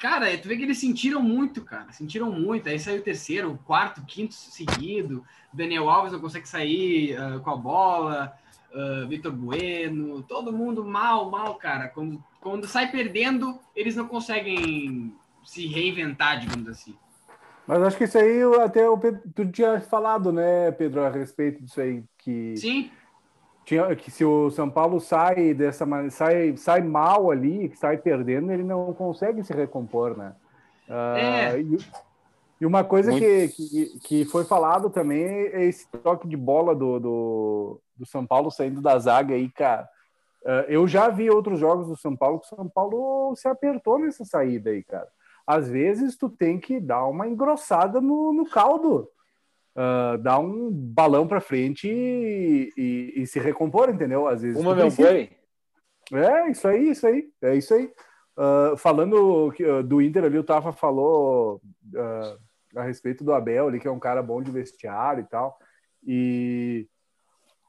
Cara, 0.00 0.36
tu 0.38 0.46
vê 0.46 0.56
que 0.56 0.62
eles 0.62 0.78
sentiram 0.78 1.20
muito, 1.20 1.62
cara. 1.64 1.90
Sentiram 1.90 2.30
muito. 2.30 2.68
Aí 2.68 2.78
saiu 2.78 3.00
o 3.00 3.04
terceiro, 3.04 3.58
quarto, 3.66 4.04
quinto 4.06 4.32
seguido. 4.32 5.24
Daniel 5.52 5.90
Alves 5.90 6.12
não 6.12 6.20
consegue 6.20 6.48
sair 6.48 7.18
uh, 7.18 7.40
com 7.40 7.50
a 7.50 7.56
bola. 7.56 8.32
Uh, 8.72 9.08
Vitor 9.08 9.32
Bueno. 9.32 10.22
Todo 10.22 10.52
mundo 10.52 10.84
mal, 10.84 11.28
mal, 11.30 11.56
cara. 11.56 11.88
Quando, 11.88 12.22
quando 12.40 12.66
sai 12.68 12.92
perdendo, 12.92 13.58
eles 13.74 13.96
não 13.96 14.06
conseguem 14.06 15.12
se 15.50 15.66
reinventar, 15.66 16.40
digamos 16.40 16.68
assim. 16.68 16.96
Mas 17.66 17.82
acho 17.82 17.98
que 17.98 18.04
isso 18.04 18.18
aí 18.18 18.42
até 18.62 18.88
o 18.88 18.96
Pedro, 18.96 19.20
tu 19.34 19.46
tinha 19.50 19.80
falado, 19.80 20.32
né, 20.32 20.70
Pedro, 20.72 21.04
a 21.04 21.10
respeito 21.10 21.62
disso 21.62 21.80
aí. 21.80 22.02
Que... 22.18 22.56
Sim 22.56 22.90
tinha 23.68 23.94
que 23.94 24.10
se 24.10 24.24
o 24.24 24.50
São 24.50 24.70
Paulo 24.70 24.98
sai 24.98 25.52
dessa 25.52 25.84
maneira, 25.84 26.10
sai, 26.10 26.56
sai 26.56 26.80
mal 26.80 27.30
ali, 27.30 27.70
sai 27.76 27.98
perdendo, 27.98 28.50
ele 28.50 28.64
não 28.64 28.94
consegue 28.94 29.44
se 29.44 29.52
recompor, 29.52 30.16
né? 30.16 30.34
Uh, 30.88 31.16
é. 31.18 31.60
e, 31.60 31.78
e, 32.62 32.64
uma 32.64 32.82
coisa 32.82 33.12
que, 33.12 33.48
que, 33.48 33.98
que, 34.02 34.24
foi 34.24 34.46
falado 34.46 34.88
também 34.88 35.22
é 35.22 35.64
esse 35.66 35.86
toque 36.02 36.26
de 36.26 36.34
bola 36.34 36.74
do, 36.74 36.98
do, 36.98 37.80
do 37.94 38.06
São 38.06 38.26
Paulo 38.26 38.50
saindo 38.50 38.80
da 38.80 38.98
zaga 38.98 39.34
aí, 39.34 39.50
cara. 39.50 39.86
Uh, 40.42 40.64
eu 40.68 40.88
já 40.88 41.10
vi 41.10 41.28
outros 41.28 41.60
jogos 41.60 41.88
do 41.88 41.96
São 41.96 42.16
Paulo 42.16 42.40
que 42.40 42.46
o 42.46 42.56
São 42.56 42.66
Paulo 42.70 43.36
se 43.36 43.46
apertou 43.48 43.98
nessa 43.98 44.24
saída 44.24 44.70
aí, 44.70 44.82
cara. 44.82 45.08
Às 45.48 45.68
vezes 45.68 46.14
tu 46.14 46.28
tem 46.28 46.60
que 46.60 46.78
dar 46.78 47.06
uma 47.06 47.26
engrossada 47.26 48.02
no, 48.02 48.34
no 48.34 48.44
caldo 48.44 49.08
uh, 49.78 50.18
dar 50.18 50.40
um 50.40 50.70
balão 50.70 51.26
para 51.26 51.40
frente 51.40 51.88
e, 51.88 52.72
e, 52.76 53.22
e, 53.22 53.26
se 53.26 53.38
recompor, 53.38 53.88
entendeu? 53.88 54.26
Às 54.26 54.42
vezes. 54.42 54.60
Uma 54.60 54.74
meu 54.74 54.90
boi. 54.90 55.30
É, 56.12 56.50
isso 56.50 56.66
aí, 56.66 56.90
isso 56.90 57.06
aí. 57.06 57.30
É 57.40 57.54
isso 57.54 57.72
aí. 57.72 57.90
Uh, 58.36 58.76
falando 58.76 59.52
do 59.86 60.02
Inter 60.02 60.24
ali, 60.24 60.38
o 60.38 60.44
Tafa 60.44 60.72
falou 60.72 61.60
uh, 61.94 62.78
a 62.78 62.82
respeito 62.82 63.24
do 63.24 63.32
Abel 63.32 63.68
ali, 63.68 63.80
que 63.80 63.88
é 63.88 63.90
um 63.90 63.98
cara 63.98 64.22
bom 64.22 64.42
de 64.42 64.50
vestiário 64.50 65.22
e 65.22 65.26
tal. 65.26 65.58
E 66.06 66.88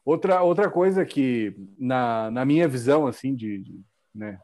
outra, 0.06 0.42
outra 0.42 0.70
coisa 0.70 1.06
que, 1.06 1.56
na, 1.78 2.32
na 2.32 2.46
minha 2.46 2.68
visão, 2.68 3.08
assim, 3.08 3.36
de, 3.36 3.60
de 3.60 3.82
né, 4.14 4.40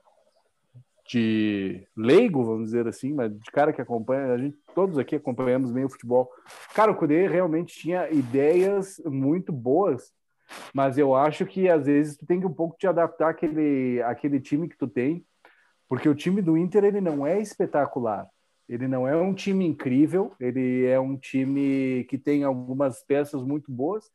de 1.08 1.88
leigo, 1.96 2.44
vamos 2.44 2.66
dizer 2.66 2.88
assim, 2.88 3.14
mas 3.14 3.32
de 3.32 3.52
cara 3.52 3.72
que 3.72 3.82
acompanha, 3.82 4.34
a 4.34 4.38
gente 4.38 4.58
todos 4.74 4.98
aqui 4.98 5.16
acompanhamos 5.16 5.72
bem 5.72 5.86
o 5.86 5.90
futebol. 5.90 6.30
Cara, 6.74 6.92
o 6.92 6.96
Cudê 6.96 7.28
realmente 7.28 7.80
tinha 7.80 8.10
ideias 8.10 9.00
muito 9.06 9.54
boas, 9.54 10.12
mas 10.74 10.98
eu 10.98 11.16
acho 11.16 11.46
que 11.46 11.70
às 11.70 11.86
vezes 11.86 12.18
tu 12.18 12.26
tem 12.26 12.40
que 12.40 12.48
um 12.48 12.54
pouco 12.54 12.76
te 12.78 12.88
adaptar 12.88 13.30
àquele, 13.30 14.02
àquele 14.04 14.40
time 14.40 14.68
que 14.68 14.78
tu 14.78 14.88
tem, 14.88 15.24
porque 15.88 16.10
o 16.10 16.16
time 16.16 16.42
do 16.42 16.58
Inter 16.58 16.84
ele 16.84 17.02
não 17.02 17.26
é 17.26 17.40
espetacular. 17.40 18.28
Ele 18.68 18.88
não 18.88 19.08
é 19.08 19.16
um 19.16 19.34
time 19.34 19.64
incrível, 19.64 20.34
ele 20.40 20.86
é 20.88 21.00
um 21.00 21.16
time 21.16 22.04
que 22.10 22.18
tem 22.18 22.44
algumas 22.44 23.04
peças 23.04 23.44
muito 23.44 23.72
boas. 23.72 24.06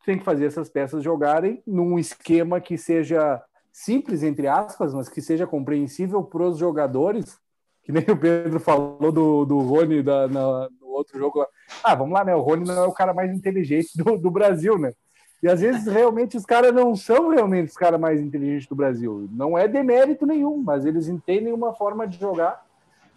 Tu 0.00 0.06
tem 0.06 0.18
que 0.18 0.24
fazer 0.24 0.46
essas 0.46 0.70
peças 0.70 1.02
jogarem 1.02 1.62
num 1.66 1.98
esquema 1.98 2.58
que 2.58 2.78
seja 2.78 3.42
simples, 3.78 4.24
entre 4.24 4.48
aspas, 4.48 4.92
mas 4.92 5.08
que 5.08 5.22
seja 5.22 5.46
compreensível 5.46 6.22
para 6.24 6.42
os 6.42 6.58
jogadores, 6.58 7.38
que 7.82 7.92
nem 7.92 8.04
o 8.08 8.16
Pedro 8.16 8.58
falou 8.58 9.12
do, 9.12 9.44
do 9.44 9.60
Rony 9.60 10.02
da, 10.02 10.26
na, 10.26 10.68
no 10.80 10.88
outro 10.88 11.16
jogo. 11.16 11.46
Ah, 11.82 11.94
vamos 11.94 12.12
lá, 12.12 12.24
né? 12.24 12.34
O 12.34 12.40
Rony 12.40 12.66
não 12.66 12.82
é 12.82 12.86
o 12.86 12.92
cara 12.92 13.14
mais 13.14 13.32
inteligente 13.32 13.90
do, 13.96 14.18
do 14.18 14.30
Brasil, 14.30 14.76
né? 14.78 14.92
E 15.40 15.48
às 15.48 15.60
vezes 15.60 15.86
realmente 15.86 16.36
os 16.36 16.44
caras 16.44 16.74
não 16.74 16.96
são 16.96 17.28
realmente 17.28 17.68
os 17.68 17.76
caras 17.76 18.00
mais 18.00 18.20
inteligentes 18.20 18.66
do 18.66 18.74
Brasil. 18.74 19.28
Não 19.30 19.56
é 19.56 19.68
demérito 19.68 20.26
nenhum, 20.26 20.60
mas 20.60 20.84
eles 20.84 21.06
entendem 21.06 21.52
uma 21.52 21.72
forma 21.72 22.06
de 22.06 22.18
jogar 22.18 22.66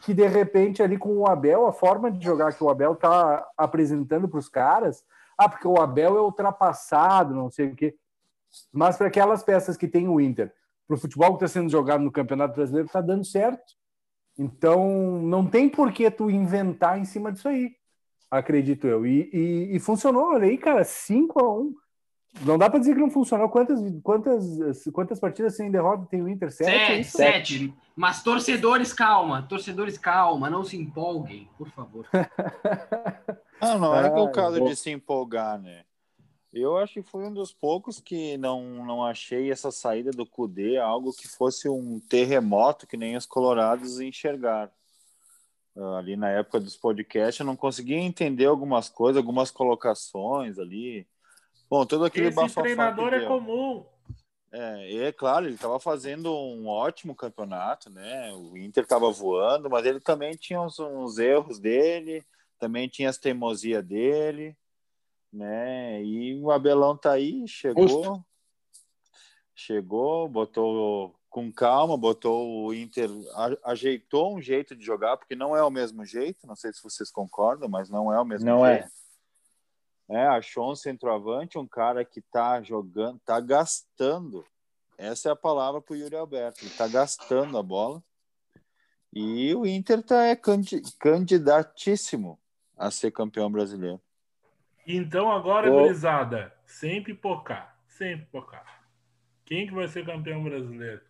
que 0.01 0.13
de 0.13 0.27
repente 0.27 0.83
ali 0.83 0.97
com 0.97 1.17
o 1.17 1.27
Abel, 1.27 1.65
a 1.65 1.73
forma 1.73 2.11
de 2.11 2.23
jogar 2.23 2.53
que 2.53 2.63
o 2.63 2.69
Abel 2.69 2.95
tá 2.95 3.47
apresentando 3.57 4.27
para 4.27 4.39
os 4.39 4.47
caras, 4.47 5.03
ah, 5.35 5.49
porque 5.49 5.67
o 5.67 5.81
Abel 5.81 6.17
é 6.17 6.21
ultrapassado, 6.21 7.33
não 7.33 7.49
sei 7.49 7.67
o 7.67 7.75
quê. 7.75 7.95
Mas 8.71 8.97
para 8.97 9.07
aquelas 9.07 9.43
peças 9.43 9.77
que 9.77 9.87
tem 9.87 10.07
o 10.07 10.19
Inter, 10.19 10.53
para 10.87 10.95
o 10.95 10.99
futebol 10.99 11.29
que 11.37 11.43
está 11.43 11.47
sendo 11.47 11.69
jogado 11.69 12.03
no 12.03 12.11
Campeonato 12.11 12.55
Brasileiro, 12.55 12.87
está 12.87 13.01
dando 13.01 13.25
certo. 13.25 13.73
Então, 14.37 15.21
não 15.21 15.45
tem 15.45 15.69
por 15.69 15.91
que 15.91 16.09
tu 16.09 16.29
inventar 16.29 16.99
em 16.99 17.05
cima 17.05 17.31
disso 17.31 17.47
aí, 17.47 17.71
acredito 18.29 18.87
eu. 18.87 19.05
E, 19.05 19.29
e, 19.31 19.75
e 19.75 19.79
funcionou, 19.79 20.33
olha 20.33 20.47
aí, 20.47 20.57
cara, 20.57 20.83
5 20.83 21.39
a 21.39 21.53
1 21.59 21.73
Não 22.41 22.57
dá 22.57 22.69
para 22.69 22.79
dizer 22.79 22.93
que 22.93 23.01
não 23.01 23.09
funcionou. 23.09 23.49
Quantas, 23.49 23.79
quantas, 24.01 24.83
quantas 24.93 25.19
partidas 25.19 25.55
sem 25.55 25.69
derrota 25.69 26.07
tem 26.09 26.21
o 26.21 26.29
Inter? 26.29 26.51
Sete? 26.51 26.71
Sete, 26.71 26.99
é 26.99 27.03
sete. 27.03 27.73
Mas 27.95 28.23
torcedores, 28.23 28.93
calma. 28.93 29.43
Torcedores, 29.43 29.97
calma. 29.97 30.49
Não 30.49 30.63
se 30.63 30.77
empolguem, 30.77 31.49
por 31.57 31.69
favor. 31.69 32.07
ah, 33.61 33.77
não 33.77 33.95
é, 33.95 34.07
é 34.07 34.11
o 34.11 34.31
caso 34.31 34.63
de 34.63 34.75
se 34.75 34.89
empolgar, 34.91 35.61
né? 35.61 35.83
Eu 36.53 36.77
acho 36.77 36.95
que 36.95 37.03
foi 37.03 37.23
um 37.23 37.33
dos 37.33 37.53
poucos 37.53 38.01
que 38.01 38.37
não, 38.37 38.85
não 38.85 39.05
achei 39.05 39.49
essa 39.49 39.71
saída 39.71 40.11
do 40.11 40.25
Cudê 40.25 40.77
algo 40.77 41.13
que 41.13 41.27
fosse 41.27 41.69
um 41.69 41.99
terremoto 41.99 42.85
que 42.85 42.97
nem 42.97 43.15
os 43.15 43.25
colorados 43.25 44.01
enxergaram. 44.01 44.71
Uh, 45.73 45.95
ali 45.95 46.17
na 46.17 46.29
época 46.29 46.59
dos 46.59 46.75
podcasts, 46.75 47.39
eu 47.39 47.45
não 47.45 47.55
conseguia 47.55 47.97
entender 47.97 48.45
algumas 48.45 48.89
coisas, 48.89 49.15
algumas 49.15 49.49
colocações 49.49 50.59
ali. 50.59 51.07
Bom, 51.69 51.85
todo 51.85 52.03
aquele 52.03 52.27
Esse 52.27 52.53
treinador 52.55 53.13
é 53.13 53.25
comum. 53.25 53.85
É, 54.51 55.05
é 55.05 55.11
claro, 55.13 55.45
ele 55.45 55.55
estava 55.55 55.79
fazendo 55.79 56.35
um 56.35 56.67
ótimo 56.67 57.15
campeonato, 57.15 57.89
né? 57.89 58.33
O 58.33 58.57
Inter 58.57 58.83
estava 58.83 59.09
voando, 59.09 59.69
mas 59.69 59.85
ele 59.85 60.01
também 60.01 60.35
tinha 60.35 60.59
uns, 60.61 60.77
uns 60.77 61.17
erros 61.17 61.57
dele, 61.57 62.25
também 62.59 62.89
tinha 62.89 63.09
as 63.09 63.17
teimosias 63.17 63.81
dele 63.85 64.53
né? 65.31 66.03
E 66.03 66.39
o 66.41 66.51
Abelão 66.51 66.97
tá 66.97 67.13
aí, 67.13 67.47
chegou, 67.47 68.23
chegou, 69.55 70.27
botou 70.27 71.15
com 71.29 71.51
calma, 71.51 71.97
botou 71.97 72.65
o 72.65 72.73
Inter, 72.73 73.09
ajeitou 73.63 74.35
um 74.35 74.41
jeito 74.41 74.75
de 74.75 74.83
jogar, 74.83 75.15
porque 75.15 75.35
não 75.35 75.55
é 75.55 75.63
o 75.63 75.71
mesmo 75.71 76.05
jeito, 76.05 76.45
não 76.45 76.55
sei 76.57 76.73
se 76.73 76.83
vocês 76.83 77.09
concordam, 77.09 77.69
mas 77.69 77.89
não 77.89 78.13
é 78.13 78.19
o 78.19 78.25
mesmo 78.25 78.45
não 78.45 78.65
jeito. 78.65 78.91
Não 80.09 80.15
é. 80.17 80.23
é. 80.23 80.27
Achou 80.27 80.71
um 80.71 80.75
centroavante, 80.75 81.57
um 81.57 81.67
cara 81.67 82.03
que 82.03 82.21
tá 82.21 82.61
jogando, 82.61 83.17
tá 83.25 83.39
gastando. 83.39 84.45
Essa 84.97 85.29
é 85.29 85.31
a 85.31 85.35
palavra 85.35 85.81
para 85.81 85.93
o 85.93 85.95
Yuri 85.95 86.17
Alberto. 86.17 86.65
Ele 86.65 86.73
tá 86.75 86.87
gastando 86.87 87.57
a 87.57 87.63
bola. 87.63 88.03
E 89.13 89.55
o 89.55 89.65
Inter 89.65 90.03
tá 90.03 90.25
é 90.25 90.39
candidatíssimo 90.99 92.39
a 92.77 92.91
ser 92.91 93.11
campeão 93.11 93.51
brasileiro. 93.51 94.01
Então 94.85 95.31
agora, 95.31 95.69
gurizada, 95.69 96.53
sempre 96.65 97.13
pocar, 97.13 97.77
sempre 97.87 98.25
pocar. 98.31 98.81
Quem 99.45 99.67
que 99.67 99.73
vai 99.73 99.87
ser 99.87 100.05
campeão 100.05 100.43
brasileiro? 100.43 101.01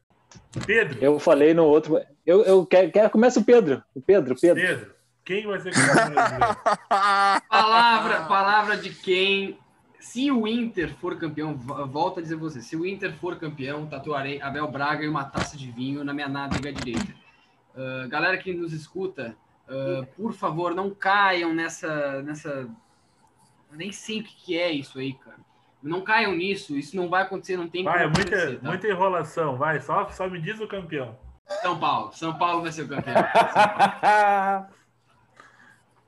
Pedro. 0.65 0.97
Eu 1.01 1.19
falei 1.19 1.53
no 1.53 1.65
outro. 1.65 1.99
Eu, 2.25 2.43
eu 2.43 2.65
quero, 2.65 2.91
quero 2.91 3.09
começa 3.09 3.39
o 3.39 3.43
Pedro. 3.43 3.83
O 3.93 4.01
Pedro, 4.01 4.35
Pedro. 4.39 4.61
Pedro. 4.61 4.95
Quem 5.23 5.45
vai 5.45 5.59
ser 5.59 5.71
campeão 5.71 6.11
brasileiro? 6.11 6.57
palavra, 7.49 8.21
palavra 8.23 8.77
de 8.77 8.89
quem. 8.89 9.57
Se 9.99 10.31
o 10.31 10.47
Inter 10.47 10.95
for 10.95 11.15
campeão, 11.17 11.55
volta 11.55 12.19
a 12.19 12.23
dizer 12.23 12.35
você, 12.35 12.59
se 12.59 12.75
o 12.75 12.85
Inter 12.85 13.13
for 13.17 13.37
campeão, 13.37 13.85
tatuarei 13.85 14.41
Abel 14.41 14.67
Braga 14.67 15.05
e 15.05 15.07
uma 15.07 15.25
taça 15.25 15.55
de 15.55 15.69
vinho 15.69 16.03
na 16.03 16.11
minha 16.11 16.27
nádega 16.27 16.73
direita. 16.73 17.13
Uh, 17.75 18.09
galera 18.09 18.35
que 18.37 18.51
nos 18.51 18.73
escuta, 18.73 19.35
uh, 19.67 20.03
por 20.17 20.33
favor, 20.33 20.73
não 20.73 20.89
caiam 20.89 21.53
nessa, 21.53 22.23
nessa 22.23 22.67
eu 23.71 23.77
nem 23.77 23.91
sei 23.91 24.19
o 24.19 24.23
que, 24.23 24.35
que 24.35 24.59
é 24.59 24.71
isso 24.71 24.99
aí, 24.99 25.13
cara. 25.13 25.39
Não 25.81 26.01
caiam 26.01 26.35
nisso, 26.35 26.77
isso 26.77 26.95
não 26.95 27.09
vai 27.09 27.23
acontecer, 27.23 27.57
não 27.57 27.67
tem 27.67 27.83
Vai, 27.83 28.03
é 28.03 28.07
muita, 28.07 28.57
tá? 28.57 28.67
muita 28.67 28.87
enrolação. 28.87 29.57
Vai, 29.57 29.79
só, 29.79 30.07
só 30.09 30.29
me 30.29 30.39
diz 30.39 30.59
o 30.59 30.67
campeão. 30.67 31.17
São 31.61 31.79
Paulo, 31.79 32.11
São 32.13 32.37
Paulo 32.37 32.61
vai 32.61 32.71
ser 32.71 32.83
o 32.83 32.87
campeão. 32.87 33.15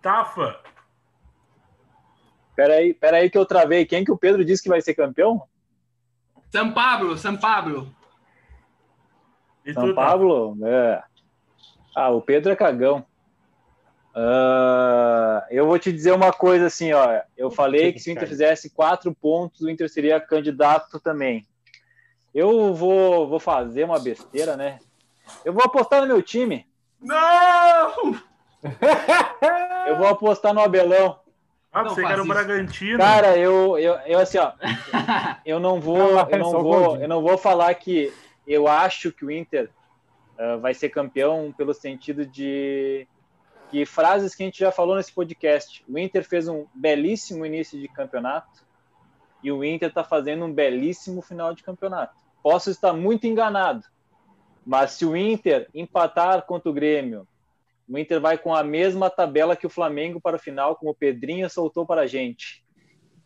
Tafa. 0.02 0.60
Peraí, 2.56 2.94
peraí 2.94 3.30
que 3.30 3.38
eu 3.38 3.45
travei. 3.45 3.85
Quem 3.85 4.03
que 4.03 4.11
o 4.11 4.18
Pedro 4.18 4.45
disse 4.45 4.61
que 4.61 4.69
vai 4.69 4.81
ser 4.81 4.94
campeão? 4.94 5.41
São 6.52 6.72
Pablo, 6.72 7.18
São 7.18 7.35
Pablo. 7.35 7.91
E 9.65 9.73
São? 9.73 9.95
Paulo? 9.95 10.56
É. 10.64 11.03
Ah, 11.95 12.10
o 12.10 12.22
Pedro 12.22 12.52
é 12.52 12.56
cagão. 12.56 13.06
Ah, 14.15 15.45
eu 15.49 15.65
vou 15.65 15.80
te 15.80 15.91
dizer 15.91 16.14
uma 16.14 16.31
coisa 16.31 16.68
assim, 16.68 16.94
ó. 16.94 17.22
Eu 17.35 17.49
falei 17.49 17.91
que 17.91 17.99
se 17.99 18.10
o 18.10 18.14
Inter 18.14 18.27
fizesse 18.27 18.69
quatro 18.69 19.14
pontos, 19.14 19.61
o 19.61 19.69
Inter 19.69 19.90
seria 19.90 20.19
candidato 20.19 20.99
também. 20.99 21.48
Eu 22.34 22.73
vou, 22.73 23.27
vou 23.27 23.40
fazer 23.40 23.84
uma 23.84 23.99
besteira, 23.99 24.56
né? 24.56 24.80
Eu 25.44 25.53
vou 25.53 25.64
apostar 25.64 26.02
no 26.02 26.07
meu 26.07 26.22
time. 26.22 26.68
Não! 27.02 28.15
Eu 29.85 29.98
vou 29.98 30.07
apostar 30.07 30.53
no 30.53 30.61
Abelão. 30.61 31.19
Ah, 31.72 31.84
Não 31.84 31.90
você 31.90 32.02
que 32.02 32.07
faz 32.07 32.14
era 32.14 32.23
o. 32.23 32.27
Bragantino. 32.27 32.98
Cara, 32.98 33.38
eu, 33.38 33.77
eu, 33.77 33.94
eu 34.06 34.19
assim, 34.19 34.38
ó, 34.38 34.53
eu 35.45 35.60
não 35.60 35.81
vou, 35.81 35.98
Não, 35.98 36.19
é 36.19 36.27
eu 36.31 36.38
não 36.40 36.52
vou, 36.52 36.98
eu 36.98 37.07
não 37.10 37.22
vou 37.22 37.38
falar 37.38 37.73
que 37.73 38.14
eu 38.48 38.68
acho 38.68 39.11
que 39.11 39.26
o 39.26 39.31
Inter 39.31 39.69
ah, 40.38 40.57
vai 40.57 40.73
ser 40.73 40.90
campeão 40.90 41.53
pelo 41.57 41.73
sentido 41.73 42.26
de 42.26 43.07
que 43.73 43.87
frases 43.87 44.35
que 44.35 44.43
a 44.43 44.45
gente 44.45 44.59
já 44.59 44.71
falou 44.71 44.95
nesse 44.95 45.11
podcast. 45.11 45.83
O 45.89 45.97
Inter 45.97 46.23
fez 46.23 46.47
um 46.47 46.67
belíssimo 46.75 47.43
início 47.43 47.79
de 47.79 47.87
campeonato 47.87 48.63
e 49.41 49.51
o 49.51 49.63
Inter 49.63 49.89
está 49.89 50.03
fazendo 50.03 50.45
um 50.45 50.53
belíssimo 50.53 51.23
final 51.23 51.55
de 51.55 51.63
campeonato. 51.63 52.15
Posso 52.43 52.69
estar 52.69 52.93
muito 52.93 53.25
enganado, 53.25 53.83
mas 54.63 54.91
se 54.91 55.07
o 55.07 55.17
Inter 55.17 55.67
empatar 55.73 56.45
contra 56.45 56.69
o 56.69 56.73
Grêmio, 56.73 57.27
o 57.89 57.97
Inter 57.97 58.21
vai 58.21 58.37
com 58.37 58.53
a 58.53 58.63
mesma 58.63 59.09
tabela 59.09 59.55
que 59.55 59.65
o 59.65 59.71
Flamengo 59.71 60.21
para 60.21 60.35
o 60.35 60.39
final, 60.39 60.75
como 60.75 60.91
o 60.91 60.95
Pedrinho 60.95 61.49
soltou 61.49 61.83
para 61.83 62.01
a 62.01 62.07
gente. 62.07 62.63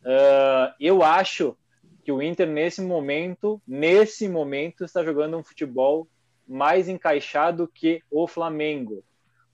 Ah, 0.05 0.73
eu 0.79 1.03
acho 1.03 1.57
que 2.05 2.11
o 2.11 2.21
Inter 2.21 2.47
nesse 2.47 2.81
momento, 2.81 3.61
nesse 3.67 4.29
momento, 4.29 4.85
está 4.85 5.03
jogando 5.03 5.37
um 5.37 5.43
futebol 5.43 6.07
mais 6.47 6.87
encaixado 6.87 7.67
que 7.67 8.01
o 8.09 8.25
Flamengo, 8.29 9.03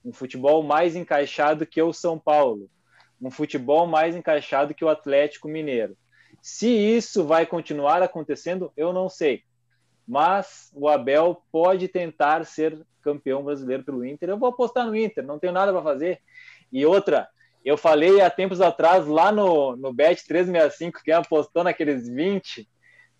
um 0.04 0.12
futebol 0.12 0.62
mais 0.62 0.94
encaixado 0.94 1.66
que 1.66 1.80
o 1.80 1.92
São 1.92 2.18
Paulo, 2.18 2.68
um 3.20 3.30
futebol 3.30 3.86
mais 3.86 4.14
encaixado 4.14 4.74
que 4.74 4.84
o 4.84 4.88
Atlético 4.88 5.48
Mineiro. 5.48 5.96
Se 6.42 6.68
isso 6.68 7.24
vai 7.24 7.46
continuar 7.46 8.02
acontecendo, 8.02 8.70
eu 8.76 8.92
não 8.92 9.08
sei. 9.08 9.42
Mas 10.06 10.70
o 10.74 10.88
Abel 10.88 11.42
pode 11.50 11.88
tentar 11.88 12.44
ser 12.44 12.78
campeão 13.00 13.42
brasileiro 13.42 13.82
pelo 13.82 14.04
Inter. 14.04 14.28
Eu 14.28 14.38
vou 14.38 14.50
apostar 14.50 14.86
no 14.86 14.94
Inter, 14.94 15.24
não 15.24 15.38
tenho 15.38 15.52
nada 15.52 15.72
para 15.72 15.82
fazer. 15.82 16.20
E 16.70 16.84
outra, 16.84 17.28
eu 17.64 17.78
falei 17.78 18.20
há 18.20 18.28
tempos 18.28 18.60
atrás 18.60 19.06
lá 19.06 19.32
no, 19.32 19.74
no 19.74 19.92
Bet 19.92 20.22
365, 20.26 21.00
quem 21.02 21.14
apostou 21.14 21.64
naqueles 21.64 22.06
20, 22.06 22.68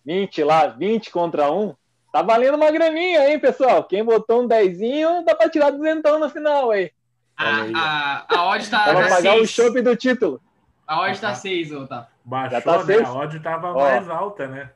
20 0.05 0.43
lá, 0.43 0.67
20 0.67 1.09
contra 1.09 1.51
1, 1.51 1.73
tá 2.15 2.21
valendo 2.21 2.55
uma 2.55 2.71
graninha, 2.71 3.29
hein, 3.29 3.37
pessoal? 3.37 3.83
Quem 3.83 4.01
botou 4.01 4.43
um 4.43 4.47
dezinho, 4.47 5.21
dá 5.25 5.35
para 5.35 5.49
tirar 5.49 5.71
duzentão 5.71 6.17
no 6.17 6.29
final 6.29 6.71
aí. 6.71 6.89
A, 7.35 7.63
a, 7.75 8.25
a 8.37 8.45
odd 8.51 8.69
tá 8.69 8.85
Dá 8.85 8.93
pra 8.93 9.01
já 9.09 9.15
pagar 9.17 9.33
o 9.33 9.37
seis. 9.39 9.49
chopp 9.49 9.81
do 9.81 9.95
título. 9.97 10.41
A 10.87 11.01
odd 11.01 11.19
tá 11.19 11.35
6, 11.35 11.71
ô, 11.73 11.85
tá. 11.85 12.07
Baixou, 12.23 12.51
Já 12.51 12.61
tá 12.61 12.77
né? 12.77 12.83
seis? 12.85 13.01
A 13.09 13.13
odd 13.13 13.35
estava 13.35 13.73
Ó. 13.73 13.79
mais 13.79 14.09
alta, 14.09 14.47
né? 14.47 14.69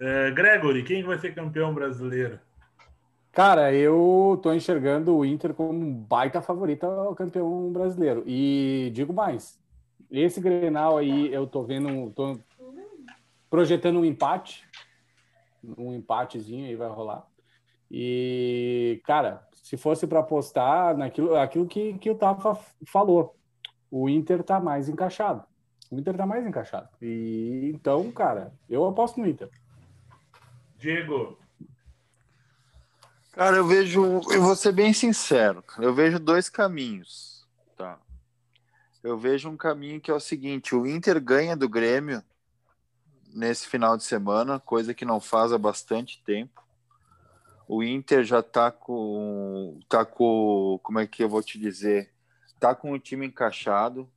É, 0.00 0.30
Gregory, 0.30 0.82
quem 0.84 1.02
vai 1.02 1.18
ser 1.18 1.34
campeão 1.34 1.74
brasileiro? 1.74 2.40
Cara, 3.30 3.70
eu 3.74 4.40
tô 4.42 4.54
enxergando 4.54 5.14
o 5.14 5.26
Inter 5.26 5.52
como 5.52 5.70
um 5.72 5.92
baita 5.92 6.40
favorito 6.40 6.84
ao 6.86 7.14
campeão 7.14 7.70
brasileiro. 7.70 8.24
E 8.26 8.90
digo 8.94 9.12
mais, 9.12 9.60
esse 10.10 10.40
Grenal 10.40 10.96
aí 10.96 11.30
eu 11.32 11.46
tô 11.46 11.62
vendo, 11.62 12.10
tô 12.12 12.38
projetando 13.50 14.00
um 14.00 14.04
empate, 14.04 14.66
um 15.76 15.94
empatezinho 15.94 16.66
aí 16.66 16.76
vai 16.76 16.88
rolar. 16.88 17.26
E, 17.90 19.00
cara, 19.04 19.46
se 19.62 19.76
fosse 19.76 20.06
para 20.06 20.20
apostar 20.20 20.96
naquilo 20.96 21.36
aquilo 21.36 21.66
que, 21.66 21.94
que 21.98 22.10
o 22.10 22.14
Tafa 22.14 22.58
falou, 22.86 23.36
o 23.90 24.08
Inter 24.08 24.42
tá 24.42 24.58
mais 24.58 24.88
encaixado. 24.88 25.44
O 25.90 25.98
Inter 25.98 26.16
tá 26.16 26.26
mais 26.26 26.46
encaixado. 26.46 26.88
E 27.00 27.70
então, 27.74 28.10
cara, 28.10 28.52
eu 28.68 28.86
aposto 28.86 29.20
no 29.20 29.28
Inter. 29.28 29.50
Diego. 30.78 31.38
Cara, 33.32 33.56
eu 33.56 33.66
vejo, 33.66 34.20
eu 34.30 34.42
vou 34.42 34.56
ser 34.56 34.72
bem 34.72 34.92
sincero, 34.92 35.64
eu 35.78 35.94
vejo 35.94 36.18
dois 36.18 36.50
caminhos, 36.50 37.48
tá? 37.76 37.98
Eu 39.02 39.16
vejo 39.16 39.48
um 39.48 39.56
caminho 39.56 40.00
que 40.02 40.10
é 40.10 40.14
o 40.14 40.20
seguinte, 40.20 40.74
o 40.74 40.86
Inter 40.86 41.18
ganha 41.18 41.56
do 41.56 41.66
Grêmio 41.66 42.22
nesse 43.32 43.66
final 43.66 43.96
de 43.96 44.04
semana, 44.04 44.60
coisa 44.60 44.94
que 44.94 45.04
não 45.04 45.20
faz 45.20 45.52
há 45.52 45.58
bastante 45.58 46.22
tempo. 46.24 46.62
O 47.68 47.82
Inter 47.82 48.24
já 48.24 48.42
tá 48.42 48.70
com, 48.70 49.80
tá 49.88 50.04
com, 50.04 50.78
como 50.82 50.98
é 50.98 51.06
que 51.06 51.22
eu 51.24 51.28
vou 51.28 51.42
te 51.42 51.58
dizer? 51.58 52.12
Tá 52.60 52.74
com 52.74 52.92
o 52.92 52.98
time 52.98 53.26
encaixado, 53.26 54.10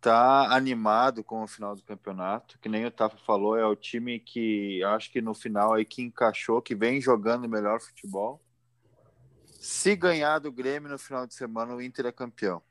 tá 0.00 0.54
animado 0.54 1.22
com 1.22 1.42
o 1.42 1.46
final 1.46 1.74
do 1.74 1.82
campeonato, 1.82 2.58
que 2.60 2.68
nem 2.68 2.86
o 2.86 2.90
Tafa 2.90 3.16
falou, 3.18 3.56
é 3.56 3.66
o 3.66 3.76
time 3.76 4.18
que 4.18 4.82
acho 4.84 5.10
que 5.10 5.20
no 5.20 5.34
final 5.34 5.74
aí 5.74 5.84
que 5.84 6.02
encaixou, 6.02 6.62
que 6.62 6.74
vem 6.74 7.00
jogando 7.00 7.48
melhor 7.48 7.80
futebol. 7.80 8.42
Se 9.58 9.96
ganhar 9.96 10.40
do 10.40 10.52
Grêmio 10.52 10.90
no 10.90 10.98
final 10.98 11.26
de 11.26 11.34
semana, 11.34 11.74
o 11.74 11.80
Inter 11.80 12.06
é 12.06 12.12
campeão. 12.12 12.62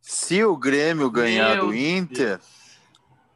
Se 0.00 0.42
o 0.44 0.56
Grêmio 0.56 1.10
ganhar 1.10 1.56
Meu 1.56 1.66
do 1.66 1.74
Inter, 1.74 2.40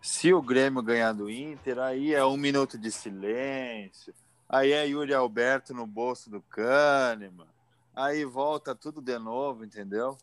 se 0.04 0.34
o 0.34 0.42
Grêmio 0.42 0.82
ganhar 0.82 1.12
do 1.12 1.30
Inter, 1.30 1.78
aí 1.78 2.12
é 2.12 2.22
um 2.22 2.36
minuto 2.36 2.76
de 2.76 2.92
silêncio, 2.92 4.12
aí 4.46 4.70
é 4.70 4.86
Yuri 4.86 5.14
Alberto 5.14 5.72
no 5.72 5.86
bolso 5.86 6.28
do 6.28 6.42
Kahneman, 6.42 7.48
aí 7.96 8.22
volta 8.22 8.74
tudo 8.74 9.00
de 9.00 9.18
novo, 9.18 9.64
entendeu? 9.64 10.18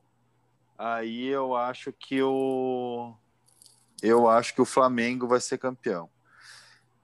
Aí 0.78 1.26
eu 1.26 1.56
acho 1.56 1.92
que 1.92 2.22
o 2.22 3.12
eu 4.04 4.30
acho 4.30 4.54
que 4.54 4.62
o 4.62 4.66
Flamengo 4.66 5.28
vai 5.28 5.40
ser 5.40 5.58
campeão. 5.58 6.08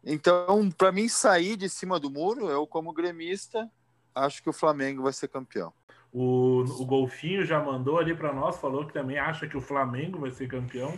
Então, 0.03 0.69
para 0.69 0.91
mim 0.91 1.09
sair 1.09 1.57
de 1.57 1.67
cima 1.67 1.99
do 1.99 2.11
muro, 2.11 2.47
eu 2.47 2.67
como 2.67 2.93
gremista, 2.93 3.67
acho 4.13 4.43
que 4.43 4.51
o 4.51 4.53
Flamengo 4.53 5.01
vai 5.01 5.13
ser 5.13 5.29
campeão. 5.29 5.73
O, 6.13 6.59
o 6.79 6.85
Golfinho 6.85 7.43
já 7.43 7.59
mandou 7.59 7.97
ali 7.97 8.15
para 8.15 8.31
nós, 8.31 8.57
falou 8.57 8.85
que 8.85 8.93
também 8.93 9.17
acha 9.17 9.47
que 9.47 9.57
o 9.57 9.61
Flamengo 9.61 10.19
vai 10.19 10.29
ser 10.29 10.47
campeão. 10.47 10.95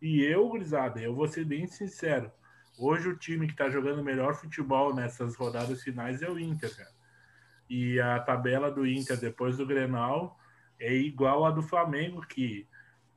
E 0.00 0.22
eu, 0.22 0.48
gurizada, 0.48 1.00
eu 1.00 1.14
vou 1.14 1.28
ser 1.28 1.44
bem 1.44 1.66
sincero. 1.66 2.30
Hoje 2.78 3.08
o 3.08 3.16
time 3.16 3.46
que 3.46 3.52
está 3.52 3.68
jogando 3.68 4.02
melhor 4.02 4.34
futebol 4.34 4.94
nessas 4.94 5.36
rodadas 5.36 5.82
finais 5.82 6.22
é 6.22 6.30
o 6.30 6.38
Inter, 6.38 6.74
cara. 6.74 6.90
E 7.68 8.00
a 8.00 8.18
tabela 8.18 8.70
do 8.70 8.86
Inter 8.86 9.18
depois 9.18 9.58
do 9.58 9.66
Grenal 9.66 10.38
é 10.78 10.92
igual 10.94 11.44
a 11.44 11.50
do 11.50 11.62
Flamengo, 11.62 12.22
que 12.22 12.66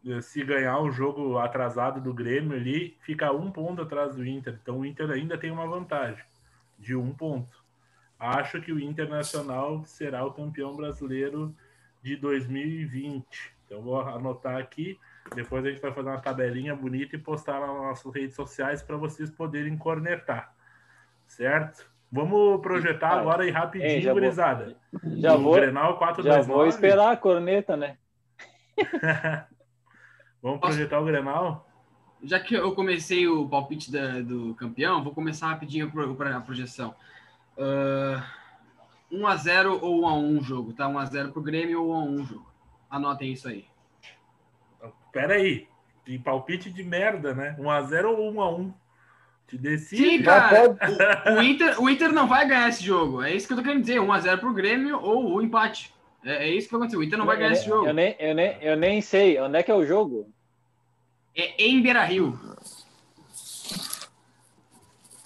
eh, 0.06 0.22
se 0.22 0.44
ganhar 0.44 0.80
o 0.80 0.92
jogo 0.92 1.38
atrasado 1.38 2.02
do 2.02 2.14
Grêmio 2.14 2.58
ali, 2.58 2.98
fica 3.00 3.32
um 3.32 3.50
ponto 3.50 3.82
atrás 3.82 4.16
do 4.16 4.26
Inter. 4.26 4.60
Então 4.62 4.80
o 4.80 4.86
Inter 4.86 5.10
ainda 5.10 5.38
tem 5.38 5.50
uma 5.50 5.66
vantagem 5.66 6.24
de 6.78 6.96
um 6.96 7.14
ponto. 7.14 7.64
Acho 8.20 8.62
que 8.62 8.72
o 8.72 8.80
Internacional 8.80 9.84
será 9.86 10.26
o 10.26 10.34
campeão 10.34 10.76
brasileiro 10.76 11.56
de 12.02 12.18
2020. 12.18 13.26
Então 13.66 13.82
vou 13.82 14.00
anotar 14.02 14.58
aqui. 14.58 15.00
Depois 15.36 15.66
a 15.66 15.70
gente 15.70 15.82
vai 15.82 15.92
fazer 15.92 16.10
uma 16.10 16.20
tabelinha 16.22 16.76
bonita 16.76 17.16
e 17.16 17.20
postar 17.20 17.60
lá 17.60 17.68
nas 17.68 17.82
nossas 17.82 18.14
redes 18.14 18.36
sociais 18.36 18.82
para 18.84 18.98
vocês 18.98 19.30
poderem 19.32 19.78
cornetar. 19.78 20.54
Certo? 21.28 21.90
Vamos 22.12 22.62
projetar 22.62 23.10
Cara, 23.10 23.22
agora 23.22 23.44
aí 23.44 23.50
rapidinho, 23.50 23.90
hein, 23.92 24.02
já 24.02 24.12
vou- 24.12 24.22
gurizada. 24.22 24.78
Já 25.18 25.34
O 25.36 25.42
vou, 25.42 25.54
Grenal 25.54 25.98
4 25.98 26.22
já 26.24 26.42
vou 26.42 26.68
esperar 26.68 27.12
a 27.12 27.18
corneta, 27.18 27.76
né? 27.76 27.98
Vamos 30.42 30.60
projetar 30.60 31.00
o 31.00 31.06
Grenal? 31.06 31.68
Já 32.22 32.40
que 32.40 32.54
eu 32.54 32.74
comecei 32.76 33.28
o 33.28 33.48
palpite 33.50 33.92
da- 33.92 34.22
do 34.22 34.54
campeão, 34.56 35.04
vou 35.04 35.14
começar 35.14 35.48
rapidinho 35.48 35.92
para 36.16 36.38
a 36.38 36.42
projeção. 36.42 36.94
Ah, 37.58 38.24
1x0 39.12 39.80
ou 39.82 40.02
1x1 40.04 40.40
o 40.40 40.44
jogo, 40.44 40.74
tá? 40.74 40.88
1x0 40.88 41.32
pro 41.32 41.42
Grêmio 41.42 41.84
ou 41.84 41.94
1x1 41.94 42.22
o 42.22 42.24
jogo. 42.26 42.54
Anotem 42.90 43.32
isso 43.32 43.48
aí. 43.48 43.66
Pera 45.14 45.36
aí. 45.36 45.68
Tem 46.06 46.20
palpite 46.20 46.70
de 46.70 46.84
merda, 46.84 47.34
né? 47.34 47.56
1x0 47.58 48.06
ou 48.10 48.34
1x1? 48.34 48.74
Te 49.48 49.58
decide. 49.58 50.04
Sim, 50.18 50.24
cara. 50.24 50.76
O, 51.32 51.36
o 51.38 51.42
Inter, 51.44 51.82
o 51.82 51.90
Inter 51.90 52.12
não 52.12 52.28
vai 52.28 52.46
ganhar 52.46 52.68
esse 52.68 52.84
jogo. 52.84 53.22
É 53.22 53.32
isso 53.34 53.48
que 53.48 53.54
eu 53.54 53.58
tô 53.58 53.64
querendo 53.64 53.82
dizer. 53.82 54.02
1x0 54.02 54.40
pro 54.40 54.54
Grêmio 54.54 55.00
ou 55.00 55.36
o 55.36 55.42
empate. 55.42 55.94
É, 56.26 56.48
é 56.48 56.50
isso 56.50 56.68
que 56.68 56.74
vai 56.74 56.80
acontecer. 56.82 56.98
O 56.98 57.04
Inter 57.04 57.18
não 57.18 57.26
vai 57.26 57.36
Eu 57.36 57.40
ganhar 57.40 57.52
nem- 57.52 57.60
esse 57.60 57.68
jogo. 57.70 57.88
Eu 57.88 57.94
nem, 57.94 58.16
eu, 58.20 58.36
nem, 58.36 58.58
eu 58.62 58.76
nem 58.76 59.02
sei. 59.02 59.40
Onde 59.40 59.58
é 59.60 59.64
que 59.64 59.72
é 59.72 59.76
o 59.76 59.86
jogo? 59.86 60.30
É 61.36 61.64
em 61.64 61.82
Beira 61.82 62.04
Rio. 62.04 62.38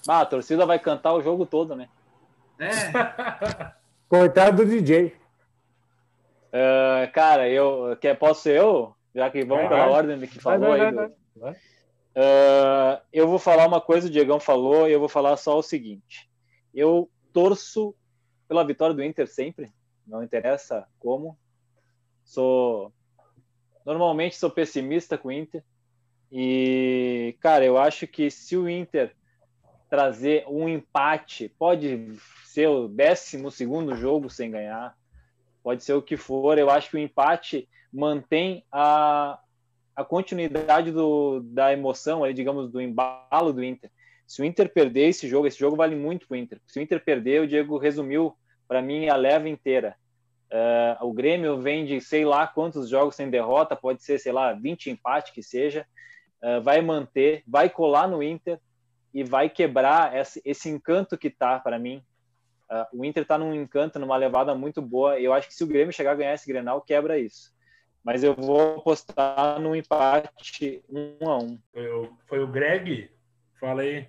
Ah, 0.08 0.22
a 0.22 0.26
torcida 0.26 0.66
vai 0.66 0.80
cantar 0.80 1.14
o 1.14 1.22
jogo 1.22 1.46
todo, 1.46 1.76
né? 1.76 1.90
É, 2.60 2.68
Coitado 4.08 4.64
do 4.64 4.70
DJ. 4.70 5.16
Ah, 6.52 7.08
cara, 7.14 7.50
eu 7.50 7.96
quer 8.00 8.18
posso 8.18 8.48
eu? 8.50 8.96
Já 9.18 9.32
que 9.32 9.44
vamos 9.44 9.64
Vai, 9.64 9.70
pela 9.70 9.86
vai. 9.86 9.94
ordem 9.96 10.20
do 10.20 10.28
que 10.28 10.40
falou 10.40 10.70
vai, 10.70 10.80
aí. 10.80 10.92
vai, 10.94 11.08
do-. 11.10 11.16
Ah, 12.16 13.02
eu 13.12 13.28
vou 13.28 13.40
falar 13.40 13.68
uma 13.68 13.82
coisa, 13.82 14.08
o 14.08 14.12
Diegão 14.12 14.40
falou, 14.40 14.88
e 14.88 14.92
eu 14.92 15.00
vou 15.00 15.10
falar 15.10 15.36
só 15.38 15.58
o 15.58 15.64
seguinte. 15.64 16.30
Eu 16.72 17.10
torço 17.34 17.96
pela 18.48 18.64
vitória 18.64 18.94
do 18.94 19.04
Inter 19.04 19.28
sempre, 19.28 19.74
não 20.06 20.22
interessa 20.24 20.88
como. 21.00 21.36
Sou 22.24 22.94
normalmente 23.84 24.36
sou 24.36 24.52
pessimista 24.52 25.18
com 25.18 25.30
o 25.30 25.32
Inter. 25.32 25.64
E, 26.32 27.36
cara, 27.40 27.66
eu 27.66 27.76
acho 27.76 28.06
que 28.06 28.30
se 28.30 28.56
o 28.56 28.70
Inter 28.70 29.16
trazer 29.90 30.46
um 30.48 30.70
empate, 30.70 31.50
pode 31.58 32.20
ser 32.46 32.68
o 32.68 32.88
12 32.88 33.50
segundo 33.50 33.96
jogo 33.96 34.30
sem 34.30 34.52
ganhar, 34.52 34.96
pode 35.68 35.84
ser 35.84 35.92
o 35.96 36.02
que 36.02 36.16
for. 36.16 36.58
Eu 36.58 36.70
acho 36.70 36.90
que 36.90 36.96
o 36.96 37.00
empate 37.00 37.68
mantém 37.92 38.64
a, 38.72 39.38
a 39.94 40.02
continuidade 40.02 40.94
do, 40.94 41.42
da 41.42 41.74
emoção, 41.74 42.22
digamos, 42.32 42.72
do 42.72 42.80
embalo 42.80 43.52
do 43.52 43.62
Inter. 43.62 43.92
Se 44.26 44.42
o 44.42 44.46
Inter 44.46 44.70
perder 44.70 45.10
esse 45.10 45.28
jogo, 45.28 45.46
esse 45.46 45.60
jogo 45.60 45.76
vale 45.76 45.94
muito 45.94 46.26
para 46.26 46.36
o 46.36 46.38
Inter. 46.38 46.62
Se 46.66 46.80
o 46.80 46.82
Inter 46.82 47.04
perder, 47.04 47.42
o 47.42 47.48
Diego 47.48 47.78
resumiu 47.78 48.34
para 48.66 48.82
mim 48.82 49.10
a 49.10 49.18
leva 49.18 49.50
inteira. 49.50 49.98
Uh, 50.50 51.06
o 51.06 51.12
Grêmio 51.12 51.60
vem 51.60 51.86
de 51.86 52.00
sei 52.00 52.24
lá 52.24 52.48
quantos 52.48 52.88
jogos 52.88 53.18
sem 53.18 53.30
derrota, 53.30 53.76
pode 53.76 54.02
ser, 54.02 54.20
sei 54.20 54.32
lá, 54.32 54.54
20 54.54 54.90
empate 54.90 55.34
que 55.34 55.44
seja, 55.44 55.86
uh, 56.42 56.62
vai 56.62 56.80
manter, 56.80 57.44
vai 57.46 57.70
colar 57.70 58.08
no 58.08 58.24
Inter 58.24 58.58
e 59.14 59.22
vai 59.22 59.50
quebrar 59.50 60.16
esse, 60.16 60.42
esse 60.46 60.70
encanto 60.70 61.18
que 61.18 61.30
tá 61.30 61.60
para 61.60 61.78
mim. 61.78 62.02
Uh, 62.70 63.00
o 63.00 63.06
Inter 63.06 63.26
tá 63.26 63.38
num 63.38 63.54
encanto, 63.56 63.98
numa 63.98 64.18
levada 64.18 64.54
muito 64.54 64.82
boa. 64.82 65.20
Eu 65.20 65.34
acho 65.34 65.48
que 65.48 65.54
se 65.54 65.64
o 65.64 65.68
Grêmio 65.68 65.94
chegar 65.94 66.12
a 66.12 66.16
ganhar 66.16 66.34
esse 66.34 66.48
Grenal, 66.48 66.82
quebra 66.82 67.18
isso. 67.18 67.56
Mas 68.04 68.24
eu 68.24 68.34
vou 68.34 68.78
apostar 68.78 69.60
num 69.60 69.76
empate 69.76 70.84
um 70.90 71.30
a 71.30 71.38
um. 71.38 71.60
Foi 71.74 71.88
o, 71.88 72.10
foi 72.28 72.40
o 72.40 72.48
Greg? 72.48 73.10
Falei. 73.60 74.08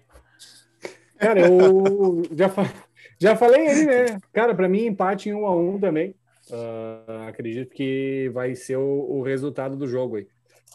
Cara, 1.18 1.40
eu 1.40 2.22
já, 2.32 2.48
fa- 2.48 2.72
já 3.18 3.34
falei 3.34 3.66
aí, 3.66 3.86
né? 3.86 4.20
Cara, 4.32 4.54
para 4.54 4.68
mim, 4.68 4.86
empate 4.86 5.28
em 5.28 5.34
um 5.34 5.46
a 5.46 5.54
um 5.54 5.78
também. 5.78 6.14
Ah, 6.50 7.26
acredito 7.28 7.74
que 7.74 8.30
vai 8.32 8.54
ser 8.54 8.76
o, 8.76 9.18
o 9.18 9.22
resultado 9.22 9.76
do 9.76 9.86
jogo 9.86 10.16
aí. 10.16 10.28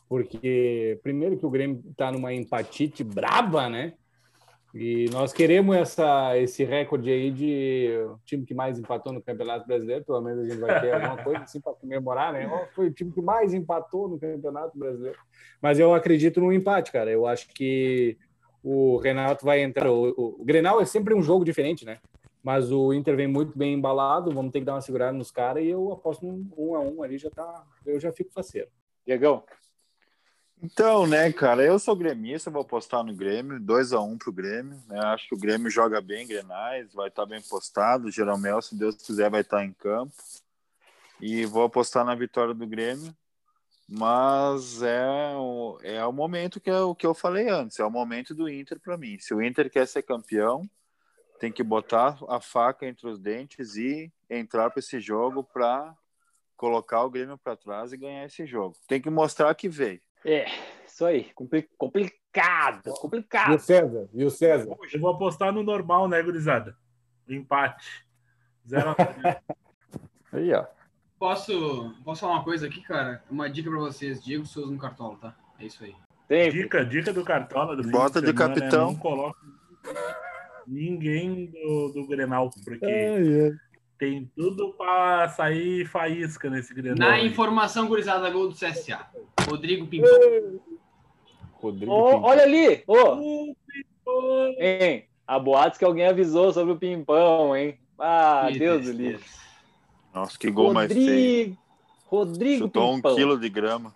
Porque, 0.10 1.00
primeiro, 1.02 1.38
que 1.38 1.46
o 1.46 1.50
Grêmio 1.50 1.82
tá 1.96 2.12
numa 2.12 2.34
empatite 2.34 3.04
braba, 3.04 3.70
né? 3.70 3.94
E 4.74 5.06
nós 5.12 5.32
queremos 5.32 5.76
essa, 5.76 6.36
esse 6.38 6.64
recorde 6.64 7.12
aí 7.12 7.30
de 7.30 7.90
o 8.08 8.20
time 8.26 8.44
que 8.44 8.56
mais 8.56 8.80
empatou 8.80 9.14
no 9.14 9.22
Campeonato 9.22 9.68
Brasileiro. 9.68 10.04
Pelo 10.04 10.20
menos 10.20 10.40
a 10.40 10.50
gente 10.50 10.60
vai 10.60 10.82
ter 10.82 10.94
alguma 10.94 11.24
coisa 11.24 11.44
assim 11.44 11.62
para 11.62 11.74
comemorar, 11.74 12.34
né? 12.34 12.50
Foi 12.74 12.88
o 12.88 12.92
time 12.92 13.12
que 13.12 13.22
mais 13.22 13.54
empatou 13.54 14.08
no 14.08 14.18
Campeonato 14.18 14.76
Brasileiro. 14.76 15.20
Mas 15.62 15.78
eu 15.78 15.94
acredito 15.94 16.42
no 16.42 16.52
empate, 16.52 16.92
cara. 16.92 17.12
Eu 17.12 17.28
acho 17.28 17.50
que 17.50 18.18
o 18.64 18.98
Renato 18.98 19.46
vai 19.46 19.62
entrar. 19.62 19.92
O, 19.92 20.10
o, 20.10 20.42
o 20.42 20.44
Grenal 20.44 20.82
é 20.82 20.86
sempre 20.86 21.14
um 21.14 21.22
jogo 21.22 21.46
diferente, 21.46 21.86
né? 21.86 22.00
Mas 22.42 22.72
o 22.72 22.92
Inter 22.94 23.16
vem 23.16 23.28
muito 23.28 23.56
bem 23.56 23.76
embalado. 23.76 24.34
Vamos 24.34 24.52
ter 24.52 24.60
que 24.60 24.66
dar 24.66 24.74
uma 24.74 24.82
segurada 24.82 25.16
nos 25.16 25.30
caras 25.30 25.64
e 25.64 25.68
eu 25.68 25.92
aposto 25.92 26.26
num 26.26 26.50
um 26.58 26.76
a 26.76 26.80
um 26.80 27.04
ali. 27.04 27.20
Já 27.20 27.30
tá, 27.30 27.64
eu 27.86 28.00
já 28.00 28.12
fico 28.12 28.34
faceiro. 28.34 28.70
Diegão, 29.06 29.44
Então, 30.66 31.06
né, 31.06 31.30
cara, 31.34 31.62
eu 31.62 31.78
sou 31.78 31.94
gremista, 31.94 32.50
vou 32.50 32.62
apostar 32.62 33.04
no 33.04 33.14
Grêmio, 33.14 33.60
2 33.60 33.92
a 33.92 34.00
1 34.00 34.18
pro 34.18 34.32
Grêmio, 34.32 34.82
né? 34.88 34.98
Acho 35.08 35.28
que 35.28 35.36
o 35.36 35.38
Grêmio 35.38 35.70
joga 35.70 36.00
bem 36.00 36.26
Grenais, 36.26 36.94
vai 36.94 37.10
estar 37.10 37.26
bem 37.26 37.42
postado, 37.42 38.10
Jeromel, 38.10 38.62
se 38.62 38.74
Deus 38.74 38.96
quiser, 38.96 39.30
vai 39.30 39.42
estar 39.42 39.66
em 39.66 39.74
campo. 39.74 40.14
E 41.20 41.46
vou 41.46 41.66
apostar 41.66 42.06
na 42.06 42.16
vitória 42.16 42.54
do 42.54 42.66
Grêmio. 42.66 43.14
Mas 43.90 44.82
é 44.82 45.36
o, 45.36 45.78
é 45.84 46.06
o 46.06 46.14
momento 46.14 46.62
que 46.62 46.70
é 46.70 46.80
o 46.80 46.96
que 46.96 47.06
eu 47.06 47.14
falei 47.14 47.50
antes, 47.50 47.78
é 47.80 47.84
o 47.84 47.92
momento 47.92 48.34
do 48.34 48.50
Inter 48.50 48.80
para 48.80 48.98
mim. 48.98 49.20
Se 49.20 49.34
o 49.34 49.42
Inter 49.42 49.70
quer 49.70 49.86
ser 49.86 50.04
campeão, 50.04 50.64
tem 51.42 51.52
que 51.52 51.62
botar 51.62 52.18
a 52.30 52.40
faca 52.40 52.88
entre 52.88 53.06
os 53.06 53.20
dentes 53.20 53.76
e 53.76 54.10
entrar 54.30 54.70
para 54.70 54.80
esse 54.80 55.02
jogo 55.02 55.44
para 55.44 55.94
colocar 56.56 57.04
o 57.04 57.10
Grêmio 57.10 57.38
para 57.38 57.58
trás 57.58 57.92
e 57.92 57.98
ganhar 57.98 58.26
esse 58.26 58.46
jogo. 58.46 58.78
Tem 58.88 59.02
que 59.02 59.10
mostrar 59.10 59.54
que 59.56 59.68
veio. 59.68 60.00
É, 60.26 60.46
isso 60.88 61.06
aí, 61.06 61.26
compli- 61.36 61.70
complicado, 61.78 62.82
E 62.88 62.90
o 62.90 62.94
complicado. 62.94 63.60
César? 63.60 64.10
E 64.14 64.24
o 64.24 64.30
César? 64.30 64.76
Eu 64.94 65.00
vou 65.00 65.12
apostar 65.12 65.52
no 65.52 65.64
normal, 65.64 66.08
né, 66.08 66.22
gurizada? 66.22 66.76
Empate. 67.28 68.06
0 68.68 68.90
a 68.92 68.96
3. 68.96 69.16
Aí, 70.34 70.54
ó. 70.54 70.66
posso, 71.20 71.94
posso 72.04 72.22
falar 72.22 72.34
uma 72.34 72.44
coisa 72.44 72.66
aqui, 72.68 72.82
cara? 72.82 73.24
Uma 73.30 73.50
dica 73.50 73.70
pra 73.70 73.80
vocês. 73.80 74.24
Diego 74.24 74.46
Souza 74.46 74.72
no 74.72 74.80
Cartola, 74.80 75.18
tá? 75.18 75.36
É 75.60 75.66
isso 75.66 75.84
aí. 75.84 75.96
Sempre. 76.28 76.64
Dica, 76.64 76.84
dica 76.86 77.14
do 77.14 77.24
Cartola. 77.24 77.76
Do 77.76 77.84
Bota 77.92 78.20
de 78.20 78.28
semana, 78.28 78.56
capitão. 78.56 78.88
Não 78.92 78.96
coloca 78.96 79.38
ninguém 80.66 81.48
do, 81.48 81.90
do 81.90 82.08
Grenal, 82.08 82.50
porque. 82.66 83.54
Tem 83.98 84.30
tudo 84.36 84.74
pra 84.74 85.30
sair 85.30 85.86
faísca 85.86 86.50
nesse 86.50 86.74
Grenal. 86.74 86.98
Na 86.98 87.16
aí. 87.16 87.28
informação 87.28 87.88
gurizada, 87.88 88.30
gol 88.30 88.50
do 88.50 88.56
CSA. 88.56 89.06
Rodrigo 89.48 89.88
Pimpão. 89.88 90.10
Rodrigo 91.54 91.92
Pinto. 92.12 92.24
olha 92.24 92.44
ali, 92.44 92.84
ô, 92.88 93.54
pô. 94.04 94.56
hein? 94.60 95.06
A 95.26 95.40
boatos 95.40 95.78
que 95.80 95.86
alguém 95.86 96.06
avisou 96.08 96.52
sobre 96.52 96.74
o 96.74 96.78
pimpão, 96.78 97.56
hein? 97.56 97.80
Ah, 97.98 98.48
Que 98.52 98.60
Deus 98.60 98.86
do. 98.86 99.20
Nossa, 100.14 100.38
que 100.38 100.52
gol 100.52 100.74
mais 100.74 100.92
feio. 100.92 101.06
Rodrigo, 101.08 101.58
Rodrigo 102.06 102.64
Chutou 102.66 102.92
um 102.92 102.96
Pimpão. 102.98 103.16
quilo 103.16 103.40
de 103.40 103.50
grama. 103.50 103.96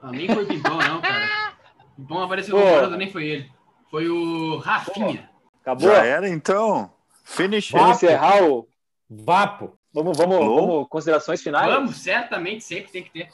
Ah, 0.00 0.12
nem 0.12 0.28
foi 0.28 0.46
Pimpão, 0.46 0.78
não, 0.78 1.00
cara. 1.00 1.52
Pimpão 1.96 2.22
apareceu 2.22 2.56
no 2.56 2.62
comparado, 2.62 2.96
nem 2.96 3.10
foi 3.10 3.26
ele. 3.26 3.50
Foi 3.90 4.08
o 4.08 4.58
Rafinha. 4.58 5.28
Acabou? 5.62 5.88
Já 5.90 6.04
era 6.04 6.28
então? 6.28 6.92
Finish. 7.24 7.72
Vamos 7.72 7.96
encerrar 7.96 8.44
o... 8.44 8.68
Vapo. 9.08 9.78
Vamos, 9.92 10.18
vamos, 10.18 10.36
Alô? 10.36 10.66
vamos, 10.66 10.88
considerações 10.88 11.42
finais? 11.42 11.72
Vamos, 11.72 11.96
certamente, 11.96 12.64
sempre 12.64 12.92
tem 12.92 13.02
que 13.02 13.10
ter. 13.10 13.28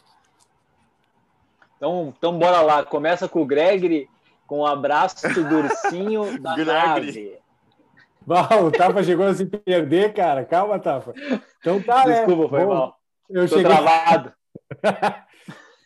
Então, 1.77 2.15
então 2.17 2.39
bora 2.39 2.61
lá. 2.61 2.85
Começa 2.85 3.29
com 3.29 3.43
o 3.43 3.47
Gregory, 3.47 4.09
com 4.47 4.61
o 4.61 4.67
abraço 4.67 5.29
do 5.29 5.57
ursinho 5.57 6.39
da 6.41 6.55
Gregory. 6.55 7.41
nave. 8.27 8.63
O 8.65 8.71
Tafa 8.71 9.03
chegou 9.03 9.27
a 9.27 9.35
se 9.35 9.47
perder, 9.47 10.13
cara. 10.15 10.45
Calma, 10.45 10.79
Tafa. 10.79 11.13
Então 11.59 11.83
tá, 11.83 12.07
né? 12.07 12.19
Desculpa, 12.25 12.49
foi 12.49 12.65
Bom, 12.65 12.75
mal. 12.75 12.97
Eu 13.29 13.49
Tô 13.49 13.57
cheguei, 13.57 13.73
travado. 13.73 14.33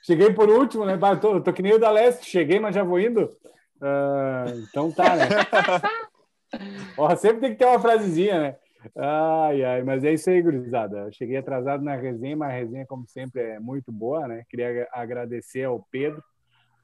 cheguei 0.05 0.33
por 0.35 0.51
último, 0.51 0.85
né? 0.85 0.99
Tô, 1.21 1.41
tô 1.41 1.53
que 1.53 1.63
nem 1.63 1.73
o 1.73 1.79
da 1.79 1.91
Leste. 1.91 2.29
Cheguei, 2.29 2.61
mas 2.61 2.75
já 2.75 2.85
vou 2.85 3.01
indo. 3.01 3.31
Ah, 3.81 4.45
então 4.69 4.93
tá, 4.93 5.17
né? 5.17 5.27
Ó, 6.99 7.15
sempre 7.17 7.41
tem 7.41 7.51
que 7.53 7.57
ter 7.57 7.67
uma 7.67 7.81
frasezinha, 7.81 8.41
né? 8.41 8.57
Ai, 8.95 9.65
ai, 9.65 9.83
mas 9.83 10.05
é 10.05 10.13
isso 10.13 10.29
aí, 10.31 10.43
gurizada. 10.43 10.99
Eu 10.99 11.13
cheguei 11.13 11.37
atrasado 11.37 11.83
na 11.83 11.97
resenha, 11.97 12.37
mas 12.37 12.51
a 12.51 12.53
resenha, 12.55 12.87
como 12.87 13.07
sempre, 13.09 13.41
é 13.43 13.59
muito 13.59 13.91
boa, 13.91 14.27
né? 14.29 14.45
Queria 14.49 14.69
ag- 14.69 14.89
agradecer 14.93 15.65
ao 15.65 15.85
Pedro 15.91 16.23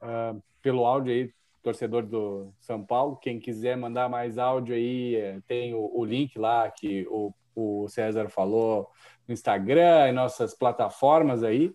ah, 0.00 0.34
pelo 0.62 0.84
áudio 0.86 1.12
aí, 1.12 1.30
torcedor 1.62 2.04
do 2.04 2.52
São 2.60 2.84
Paulo. 2.84 3.16
Quem 3.16 3.38
quiser 3.38 3.76
mandar 3.76 4.08
mais 4.08 4.38
áudio 4.38 4.74
aí, 4.74 5.16
eh, 5.16 5.40
tem 5.46 5.74
o, 5.74 5.90
o 5.94 6.04
link 6.04 6.38
lá 6.38 6.70
que 6.70 7.06
o, 7.08 7.32
o 7.54 7.88
César 7.88 8.28
falou 8.28 8.88
no 9.28 9.32
Instagram 9.32 10.08
e 10.08 10.12
nossas 10.12 10.54
plataformas 10.54 11.42
aí. 11.44 11.72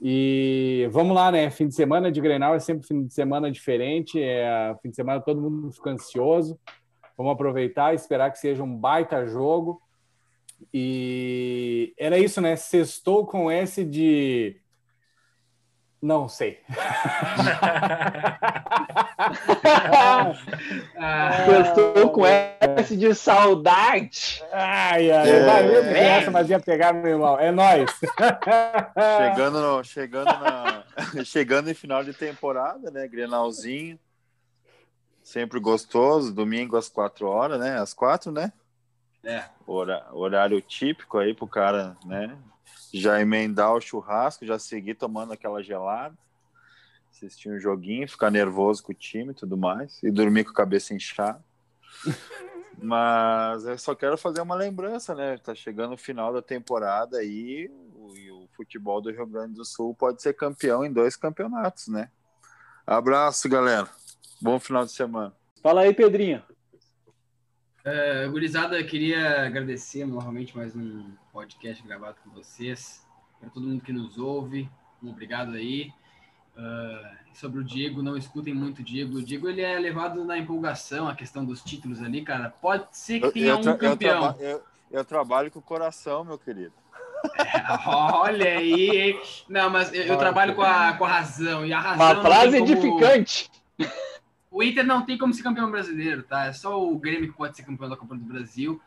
E 0.00 0.88
vamos 0.92 1.14
lá, 1.14 1.32
né? 1.32 1.50
Fim 1.50 1.66
de 1.68 1.74
semana 1.74 2.12
de 2.12 2.20
Grenal 2.20 2.54
é 2.54 2.60
sempre 2.60 2.86
fim 2.86 3.06
de 3.06 3.12
semana 3.12 3.50
diferente. 3.50 4.22
É 4.22 4.74
fim 4.82 4.90
de 4.90 4.96
semana 4.96 5.20
todo 5.20 5.40
mundo 5.40 5.72
fica 5.72 5.90
ansioso. 5.90 6.58
Vamos 7.18 7.32
aproveitar 7.32 7.92
e 7.92 7.96
esperar 7.96 8.30
que 8.30 8.38
seja 8.38 8.62
um 8.62 8.74
baita 8.74 9.26
jogo. 9.26 9.82
E 10.72 11.92
era 11.98 12.16
isso, 12.18 12.40
né? 12.40 12.56
Sextou 12.56 13.26
com 13.26 13.50
esse 13.52 13.84
de. 13.84 14.56
Não 16.00 16.28
sei. 16.28 16.60
Estou 21.60 22.10
com 22.10 22.22
esse 22.78 22.96
de 22.96 23.14
saudade. 23.14 24.42
Ai, 24.52 25.10
ai, 25.10 25.30
É. 25.30 25.98
essa, 26.18 26.30
mas 26.30 26.48
ia 26.48 26.60
pegar 26.60 26.92
meu 26.92 27.10
irmão. 27.12 27.38
É 27.38 27.50
nóis. 27.50 27.90
Chegando, 29.18 29.60
no- 29.60 29.84
chegando, 29.84 30.26
na, 30.26 30.84
chegando 31.24 31.70
em 31.70 31.74
final 31.74 32.02
de 32.04 32.12
temporada, 32.12 32.90
né? 32.90 33.06
Grenalzinho. 33.08 33.98
Sempre 35.28 35.60
gostoso. 35.60 36.32
Domingo 36.32 36.74
às 36.74 36.88
quatro 36.88 37.26
horas, 37.26 37.60
né? 37.60 37.78
Às 37.78 37.92
quatro, 37.92 38.32
né? 38.32 38.50
É. 39.22 39.44
Hora- 39.66 40.08
horário 40.10 40.58
típico 40.62 41.18
aí 41.18 41.34
pro 41.34 41.46
cara, 41.46 41.94
né? 42.06 42.34
Já 42.94 43.20
emendar 43.20 43.74
o 43.74 43.80
churrasco, 43.80 44.46
já 44.46 44.58
seguir 44.58 44.94
tomando 44.94 45.34
aquela 45.34 45.62
gelada. 45.62 46.16
Assistir 47.10 47.50
um 47.50 47.60
joguinho, 47.60 48.08
ficar 48.08 48.30
nervoso 48.30 48.82
com 48.82 48.92
o 48.92 48.94
time 48.94 49.32
e 49.32 49.34
tudo 49.34 49.54
mais. 49.54 50.02
E 50.02 50.10
dormir 50.10 50.44
com 50.44 50.52
a 50.52 50.54
cabeça 50.54 50.94
inchada. 50.94 51.44
Mas 52.80 53.66
eu 53.66 53.76
só 53.76 53.94
quero 53.94 54.16
fazer 54.16 54.40
uma 54.40 54.54
lembrança, 54.54 55.14
né? 55.14 55.36
Tá 55.36 55.54
chegando 55.54 55.92
o 55.92 55.98
final 55.98 56.32
da 56.32 56.40
temporada 56.40 57.18
aí 57.18 57.70
o, 57.94 58.16
e 58.16 58.30
o 58.30 58.48
futebol 58.56 59.02
do 59.02 59.10
Rio 59.10 59.26
Grande 59.26 59.52
do 59.52 59.64
Sul 59.66 59.94
pode 59.94 60.22
ser 60.22 60.32
campeão 60.32 60.86
em 60.86 60.90
dois 60.90 61.16
campeonatos, 61.16 61.88
né? 61.88 62.08
Abraço, 62.86 63.46
galera. 63.46 63.97
Bom 64.40 64.58
final 64.60 64.84
de 64.84 64.92
semana. 64.92 65.32
Fala 65.60 65.80
aí, 65.80 65.92
Pedrinho. 65.92 66.42
Uh, 67.84 68.30
gurizada, 68.30 68.82
queria 68.84 69.46
agradecer 69.46 70.06
novamente 70.06 70.56
mais 70.56 70.76
um 70.76 71.10
podcast 71.32 71.82
gravado 71.82 72.16
com 72.22 72.30
vocês. 72.30 73.04
Para 73.40 73.50
todo 73.50 73.66
mundo 73.66 73.82
que 73.82 73.92
nos 73.92 74.16
ouve, 74.16 74.68
um 75.02 75.10
obrigado 75.10 75.54
aí. 75.54 75.92
Uh, 76.56 77.18
sobre 77.34 77.60
o 77.60 77.64
Diego, 77.64 78.00
não 78.00 78.16
escutem 78.16 78.54
muito 78.54 78.80
o 78.80 78.84
Diego. 78.84 79.18
O 79.18 79.22
Diego 79.22 79.48
ele 79.48 79.62
é 79.62 79.76
levado 79.76 80.24
na 80.24 80.38
empolgação, 80.38 81.08
a 81.08 81.16
questão 81.16 81.44
dos 81.44 81.62
títulos 81.62 82.00
ali, 82.00 82.22
cara. 82.22 82.50
Pode 82.50 82.86
ser 82.92 83.20
que 83.20 83.30
tenha 83.32 83.48
eu, 83.48 83.60
eu 83.60 83.72
um 83.72 83.76
campeão. 83.76 84.26
Eu, 84.26 84.34
traba 84.34 84.64
eu, 84.90 85.04
trabalho 85.04 85.50
com 85.50 85.58
o 85.58 85.62
coração, 85.62 86.24
meu 86.24 86.38
querido. 86.38 86.74
É, 87.36 87.88
olha 87.88 88.58
aí. 88.58 89.20
Não, 89.48 89.68
mas 89.68 89.92
eu, 89.92 90.16
trabalho 90.16 90.54
com 90.54 90.62
a, 90.62 90.92
com 90.92 91.04
a 91.04 91.08
razão. 91.08 91.66
E 91.66 91.72
a 91.72 91.80
razão 91.80 92.06
Uma 92.06 92.22
frase 92.22 92.58
edificante. 92.58 93.50
O 94.50 94.62
Inter 94.62 94.84
não 94.84 95.04
tem 95.04 95.18
como 95.18 95.34
ser 95.34 95.42
campeão 95.42 95.70
brasileiro, 95.70 96.22
tá? 96.22 96.46
É 96.46 96.52
só 96.52 96.82
o 96.82 96.98
Grêmio 96.98 97.30
que 97.30 97.36
pode 97.36 97.56
ser 97.56 97.64
campeão 97.64 97.88
da 97.88 97.96
Copa 97.96 98.14
do 98.14 98.24
Brasil. 98.24 98.80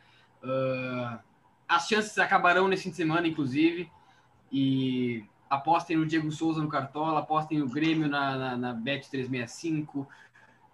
Uh, 0.44 1.20
as 1.68 1.88
chances 1.88 2.18
acabarão 2.18 2.68
nesse 2.68 2.84
fim 2.84 2.90
de 2.90 2.96
semana, 2.96 3.28
inclusive. 3.28 3.90
E 4.52 5.24
apostem 5.50 5.98
no 5.98 6.06
Diego 6.06 6.32
Souza 6.32 6.62
no 6.62 6.68
Cartola, 6.68 7.20
apostem 7.20 7.60
no 7.60 7.70
Grêmio 7.70 8.10
na, 8.10 8.38
na, 8.38 8.58
na 8.58 8.74
Bet 8.74 9.10
365. 9.10 10.00
O 10.00 10.08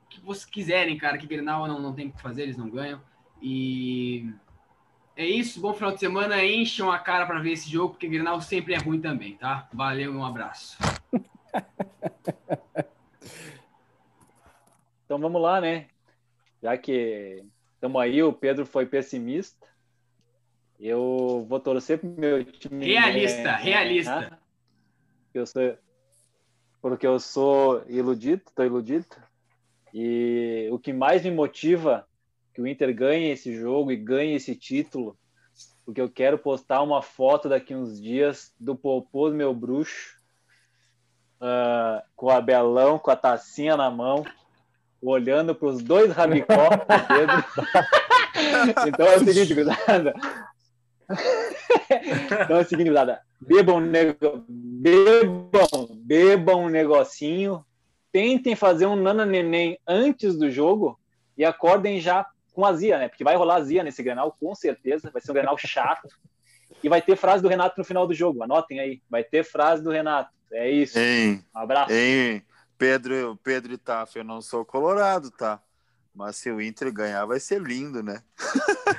que 0.09 0.21
vocês 0.21 0.45
quiserem, 0.45 0.97
cara, 0.97 1.17
que 1.17 1.27
Grenal 1.27 1.67
não, 1.67 1.81
não 1.81 1.93
tem 1.93 2.07
o 2.07 2.11
que 2.11 2.21
fazer, 2.21 2.43
eles 2.43 2.57
não 2.57 2.69
ganham. 2.69 3.01
E 3.41 4.31
é 5.15 5.25
isso, 5.25 5.59
bom 5.59 5.73
final 5.73 5.91
de 5.91 5.99
semana. 5.99 6.43
Encham 6.45 6.91
a 6.91 6.97
cara 6.97 7.25
para 7.25 7.39
ver 7.39 7.51
esse 7.51 7.69
jogo, 7.69 7.95
porque 7.95 8.07
Grenal 8.07 8.39
sempre 8.39 8.73
é 8.73 8.77
ruim 8.77 9.01
também, 9.01 9.35
tá? 9.35 9.67
Valeu 9.73 10.13
e 10.13 10.15
um 10.15 10.25
abraço. 10.25 10.77
Então 15.07 15.17
vamos 15.17 15.41
lá, 15.41 15.61
né? 15.61 15.87
Já 16.61 16.77
que 16.77 17.41
estamos 17.75 18.01
aí, 18.01 18.21
o 18.21 18.33
Pedro 18.33 18.65
foi 18.65 18.85
pessimista. 18.85 19.65
Eu 20.77 21.45
vou 21.47 21.61
torcer 21.61 21.97
pro 21.97 22.09
meu 22.09 22.43
time. 22.43 22.85
Realista, 22.85 23.55
realista. 23.55 24.19
Né? 24.19 24.37
Eu 25.33 25.47
sou, 25.47 25.77
porque 26.81 27.07
eu 27.07 27.17
sou 27.19 27.85
iludido, 27.87 28.43
estou 28.45 28.65
iludido. 28.65 29.05
E 29.93 30.67
o 30.73 30.77
que 30.77 30.91
mais 30.91 31.23
me 31.23 31.31
motiva 31.31 32.05
que 32.53 32.61
o 32.61 32.67
Inter 32.67 32.93
ganhe 32.93 33.29
esse 33.29 33.55
jogo 33.55 33.93
e 33.93 33.95
ganhe 33.95 34.35
esse 34.35 34.57
título, 34.57 35.17
porque 35.85 36.01
eu 36.01 36.09
quero 36.09 36.37
postar 36.37 36.81
uma 36.81 37.01
foto 37.01 37.47
daqui 37.47 37.73
uns 37.73 38.01
dias 38.01 38.53
do 38.59 38.75
Popô 38.75 39.29
do 39.29 39.35
meu 39.37 39.53
bruxo, 39.53 40.19
uh, 41.39 42.05
com 42.13 42.25
o 42.25 42.29
Abelão, 42.29 42.99
com 42.99 43.09
a 43.09 43.15
tacinha 43.15 43.77
na 43.77 43.89
mão, 43.89 44.25
olhando 45.01 45.53
para 45.53 45.67
os 45.67 45.81
dois 45.81 46.11
rabicó 46.11 46.69
do 46.69 47.07
Pedro. 47.07 47.43
então 48.87 49.07
é 49.07 49.15
o 49.17 49.19
seguinte, 49.19 49.53
gurizada. 49.53 50.13
então 52.43 52.57
é 52.57 52.61
o 52.61 52.65
seguinte, 52.65 52.87
gurizada. 52.87 53.21
Bebam, 53.39 53.79
nego... 53.79 54.45
bebam, 54.47 55.87
bebam 55.91 56.63
um 56.63 56.69
negocinho. 56.69 57.63
Tentem 58.11 58.55
fazer 58.55 58.85
um 58.85 58.95
nana 58.95 59.25
neném 59.25 59.77
antes 59.87 60.37
do 60.37 60.49
jogo 60.49 60.99
e 61.37 61.45
acordem 61.45 61.99
já 61.99 62.25
com 62.53 62.65
azia, 62.65 62.97
né? 62.97 63.07
Porque 63.07 63.23
vai 63.23 63.35
rolar 63.35 63.57
azia 63.57 63.83
nesse 63.83 64.01
Grenal, 64.01 64.35
com 64.39 64.55
certeza. 64.55 65.11
Vai 65.11 65.21
ser 65.21 65.31
um 65.31 65.35
Grenal 65.35 65.57
chato. 65.57 66.07
E 66.83 66.89
vai 66.89 67.01
ter 67.01 67.15
frase 67.15 67.43
do 67.43 67.49
Renato 67.49 67.75
no 67.77 67.85
final 67.85 68.07
do 68.07 68.13
jogo. 68.13 68.43
Anotem 68.43 68.79
aí. 68.79 69.01
Vai 69.09 69.23
ter 69.23 69.43
frase 69.43 69.83
do 69.83 69.91
Renato. 69.91 70.31
É 70.51 70.69
isso. 70.69 70.97
Hein, 70.97 71.43
um 71.55 71.59
abraço. 71.59 71.93
Hein, 71.93 72.43
Pedro, 72.77 73.39
Pedro 73.43 73.73
e 73.73 73.77
Taf, 73.77 74.17
eu 74.17 74.23
não 74.23 74.41
sou 74.41 74.63
colorado, 74.63 75.31
tá? 75.31 75.59
Mas 76.13 76.35
se 76.37 76.49
o 76.51 76.61
Inter 76.61 76.91
ganhar, 76.91 77.25
vai 77.25 77.39
ser 77.39 77.61
lindo, 77.61 78.01
né? 78.01 78.23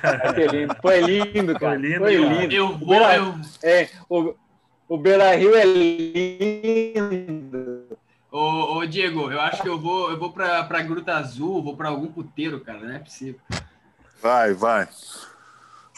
Vai 0.01 0.35
ser 0.35 0.51
lindo. 0.51 0.75
Foi 0.81 1.01
lindo, 1.01 1.59
cara. 1.59 1.77
Foi 1.77 1.87
lindo. 1.87 1.99
Foi 1.99 2.15
lindo. 2.15 2.53
Eu 2.53 2.77
vou, 2.77 2.87
Beira... 2.87 3.15
eu... 3.15 3.35
É, 3.61 3.89
o, 4.09 4.33
o 4.87 4.97
Beira 4.97 5.35
Rio 5.35 5.53
é 5.55 5.65
lindo. 7.05 7.97
Ô, 8.31 8.77
ô, 8.77 8.85
Diego, 8.85 9.31
eu 9.31 9.41
acho 9.41 9.61
que 9.61 9.67
eu 9.67 9.79
vou, 9.79 10.11
eu 10.11 10.19
vou 10.19 10.31
pra, 10.31 10.63
pra 10.63 10.81
Gruta 10.81 11.15
Azul, 11.17 11.63
vou 11.63 11.75
pra 11.75 11.89
algum 11.89 12.11
puteiro, 12.11 12.61
cara, 12.61 12.79
não 12.79 12.95
é 12.95 12.99
possível. 12.99 13.41
Vai, 14.21 14.53
vai. 14.53 14.87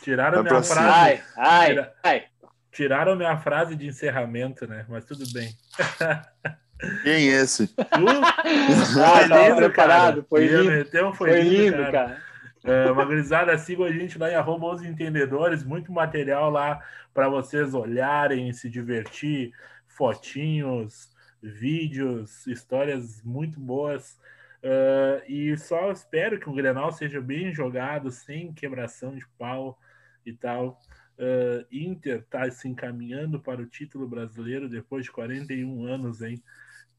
Tiraram 0.02 0.42
Vai 0.42 0.44
minha 0.44 0.56
pra 0.56 0.64
frase. 0.64 0.90
Ai, 0.90 1.24
ai, 1.36 1.68
Tira- 1.68 1.94
ai. 2.04 2.24
Tiraram 2.72 3.16
minha 3.16 3.38
frase 3.38 3.76
de 3.76 3.86
encerramento, 3.88 4.66
né? 4.66 4.86
Mas 4.88 5.04
tudo 5.06 5.26
bem. 5.34 5.54
Quem 7.04 7.30
é 7.30 7.42
esse? 7.42 7.68
Tu? 7.68 7.82
Ah, 9.00 9.28
tava 9.28 9.56
preparado. 9.56 10.26
Foi 10.30 10.48
lindo. 10.48 11.08
um 11.08 11.14
Foi 11.14 11.42
lindo, 11.42 11.78
cara. 11.78 11.92
cara. 11.92 12.32
É, 12.64 12.92
uma 12.92 13.06
grisada, 13.06 13.58
sigam 13.58 13.86
a 13.86 13.92
gente 13.92 14.20
lá 14.20 14.30
em 14.30 14.36
arroba 14.36 14.68
os 14.68 14.84
entendedores, 14.84 15.64
muito 15.64 15.92
material 15.92 16.52
lá 16.52 16.80
para 17.14 17.28
vocês 17.28 17.74
olharem, 17.74 18.54
se 18.54 18.70
divertir, 18.70 19.52
fotinhos, 19.88 21.10
vídeos, 21.42 22.46
histórias 22.46 23.22
muito 23.24 23.60
boas. 23.60 24.20
É, 24.62 25.24
e 25.28 25.58
só 25.58 25.92
espero 25.92 26.40
que 26.40 26.50
o 26.50 26.54
Grenal 26.54 26.92
seja 26.92 27.20
bem 27.20 27.54
jogado, 27.54 28.12
sem 28.12 28.54
quebração 28.54 29.16
de 29.16 29.26
pau 29.40 29.80
e 30.26 30.32
tal. 30.32 30.80
É, 31.18 31.66
Inter 31.72 32.20
está 32.20 32.50
se 32.52 32.68
encaminhando 32.68 33.40
para 33.40 33.62
o 33.62 33.66
título 33.66 34.08
brasileiro 34.08 34.70
depois 34.70 35.06
de 35.06 35.12
41 35.12 35.86
anos, 35.86 36.22
hein? 36.22 36.42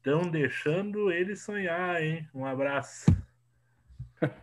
Estão 0.05 0.29
deixando 0.29 1.09
ele 1.09 1.33
sonhar, 1.33 2.03
hein? 2.03 2.27
Um 2.35 2.45
abraço. 2.45 3.05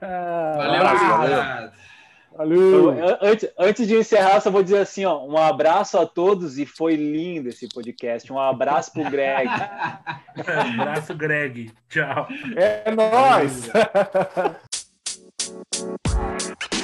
Valeu, 0.00 0.88
gurizada. 0.88 1.72
Valeu. 2.34 2.94
Eu- 2.94 3.18
antes, 3.20 3.50
antes 3.58 3.86
de 3.86 3.94
encerrar, 3.94 4.40
só 4.40 4.50
vou 4.50 4.62
dizer 4.62 4.78
assim, 4.78 5.04
ó, 5.04 5.22
um 5.22 5.36
abraço 5.36 5.98
a 5.98 6.06
todos 6.06 6.58
e 6.58 6.64
foi 6.64 6.96
lindo 6.96 7.50
esse 7.50 7.68
podcast. 7.68 8.32
Um 8.32 8.38
abraço 8.38 8.90
pro 8.90 9.04
Greg. 9.10 9.50
abraço, 10.80 11.14
Greg. 11.14 11.70
Tchau. 11.90 12.26
É 12.56 12.90
nóis! 12.90 13.68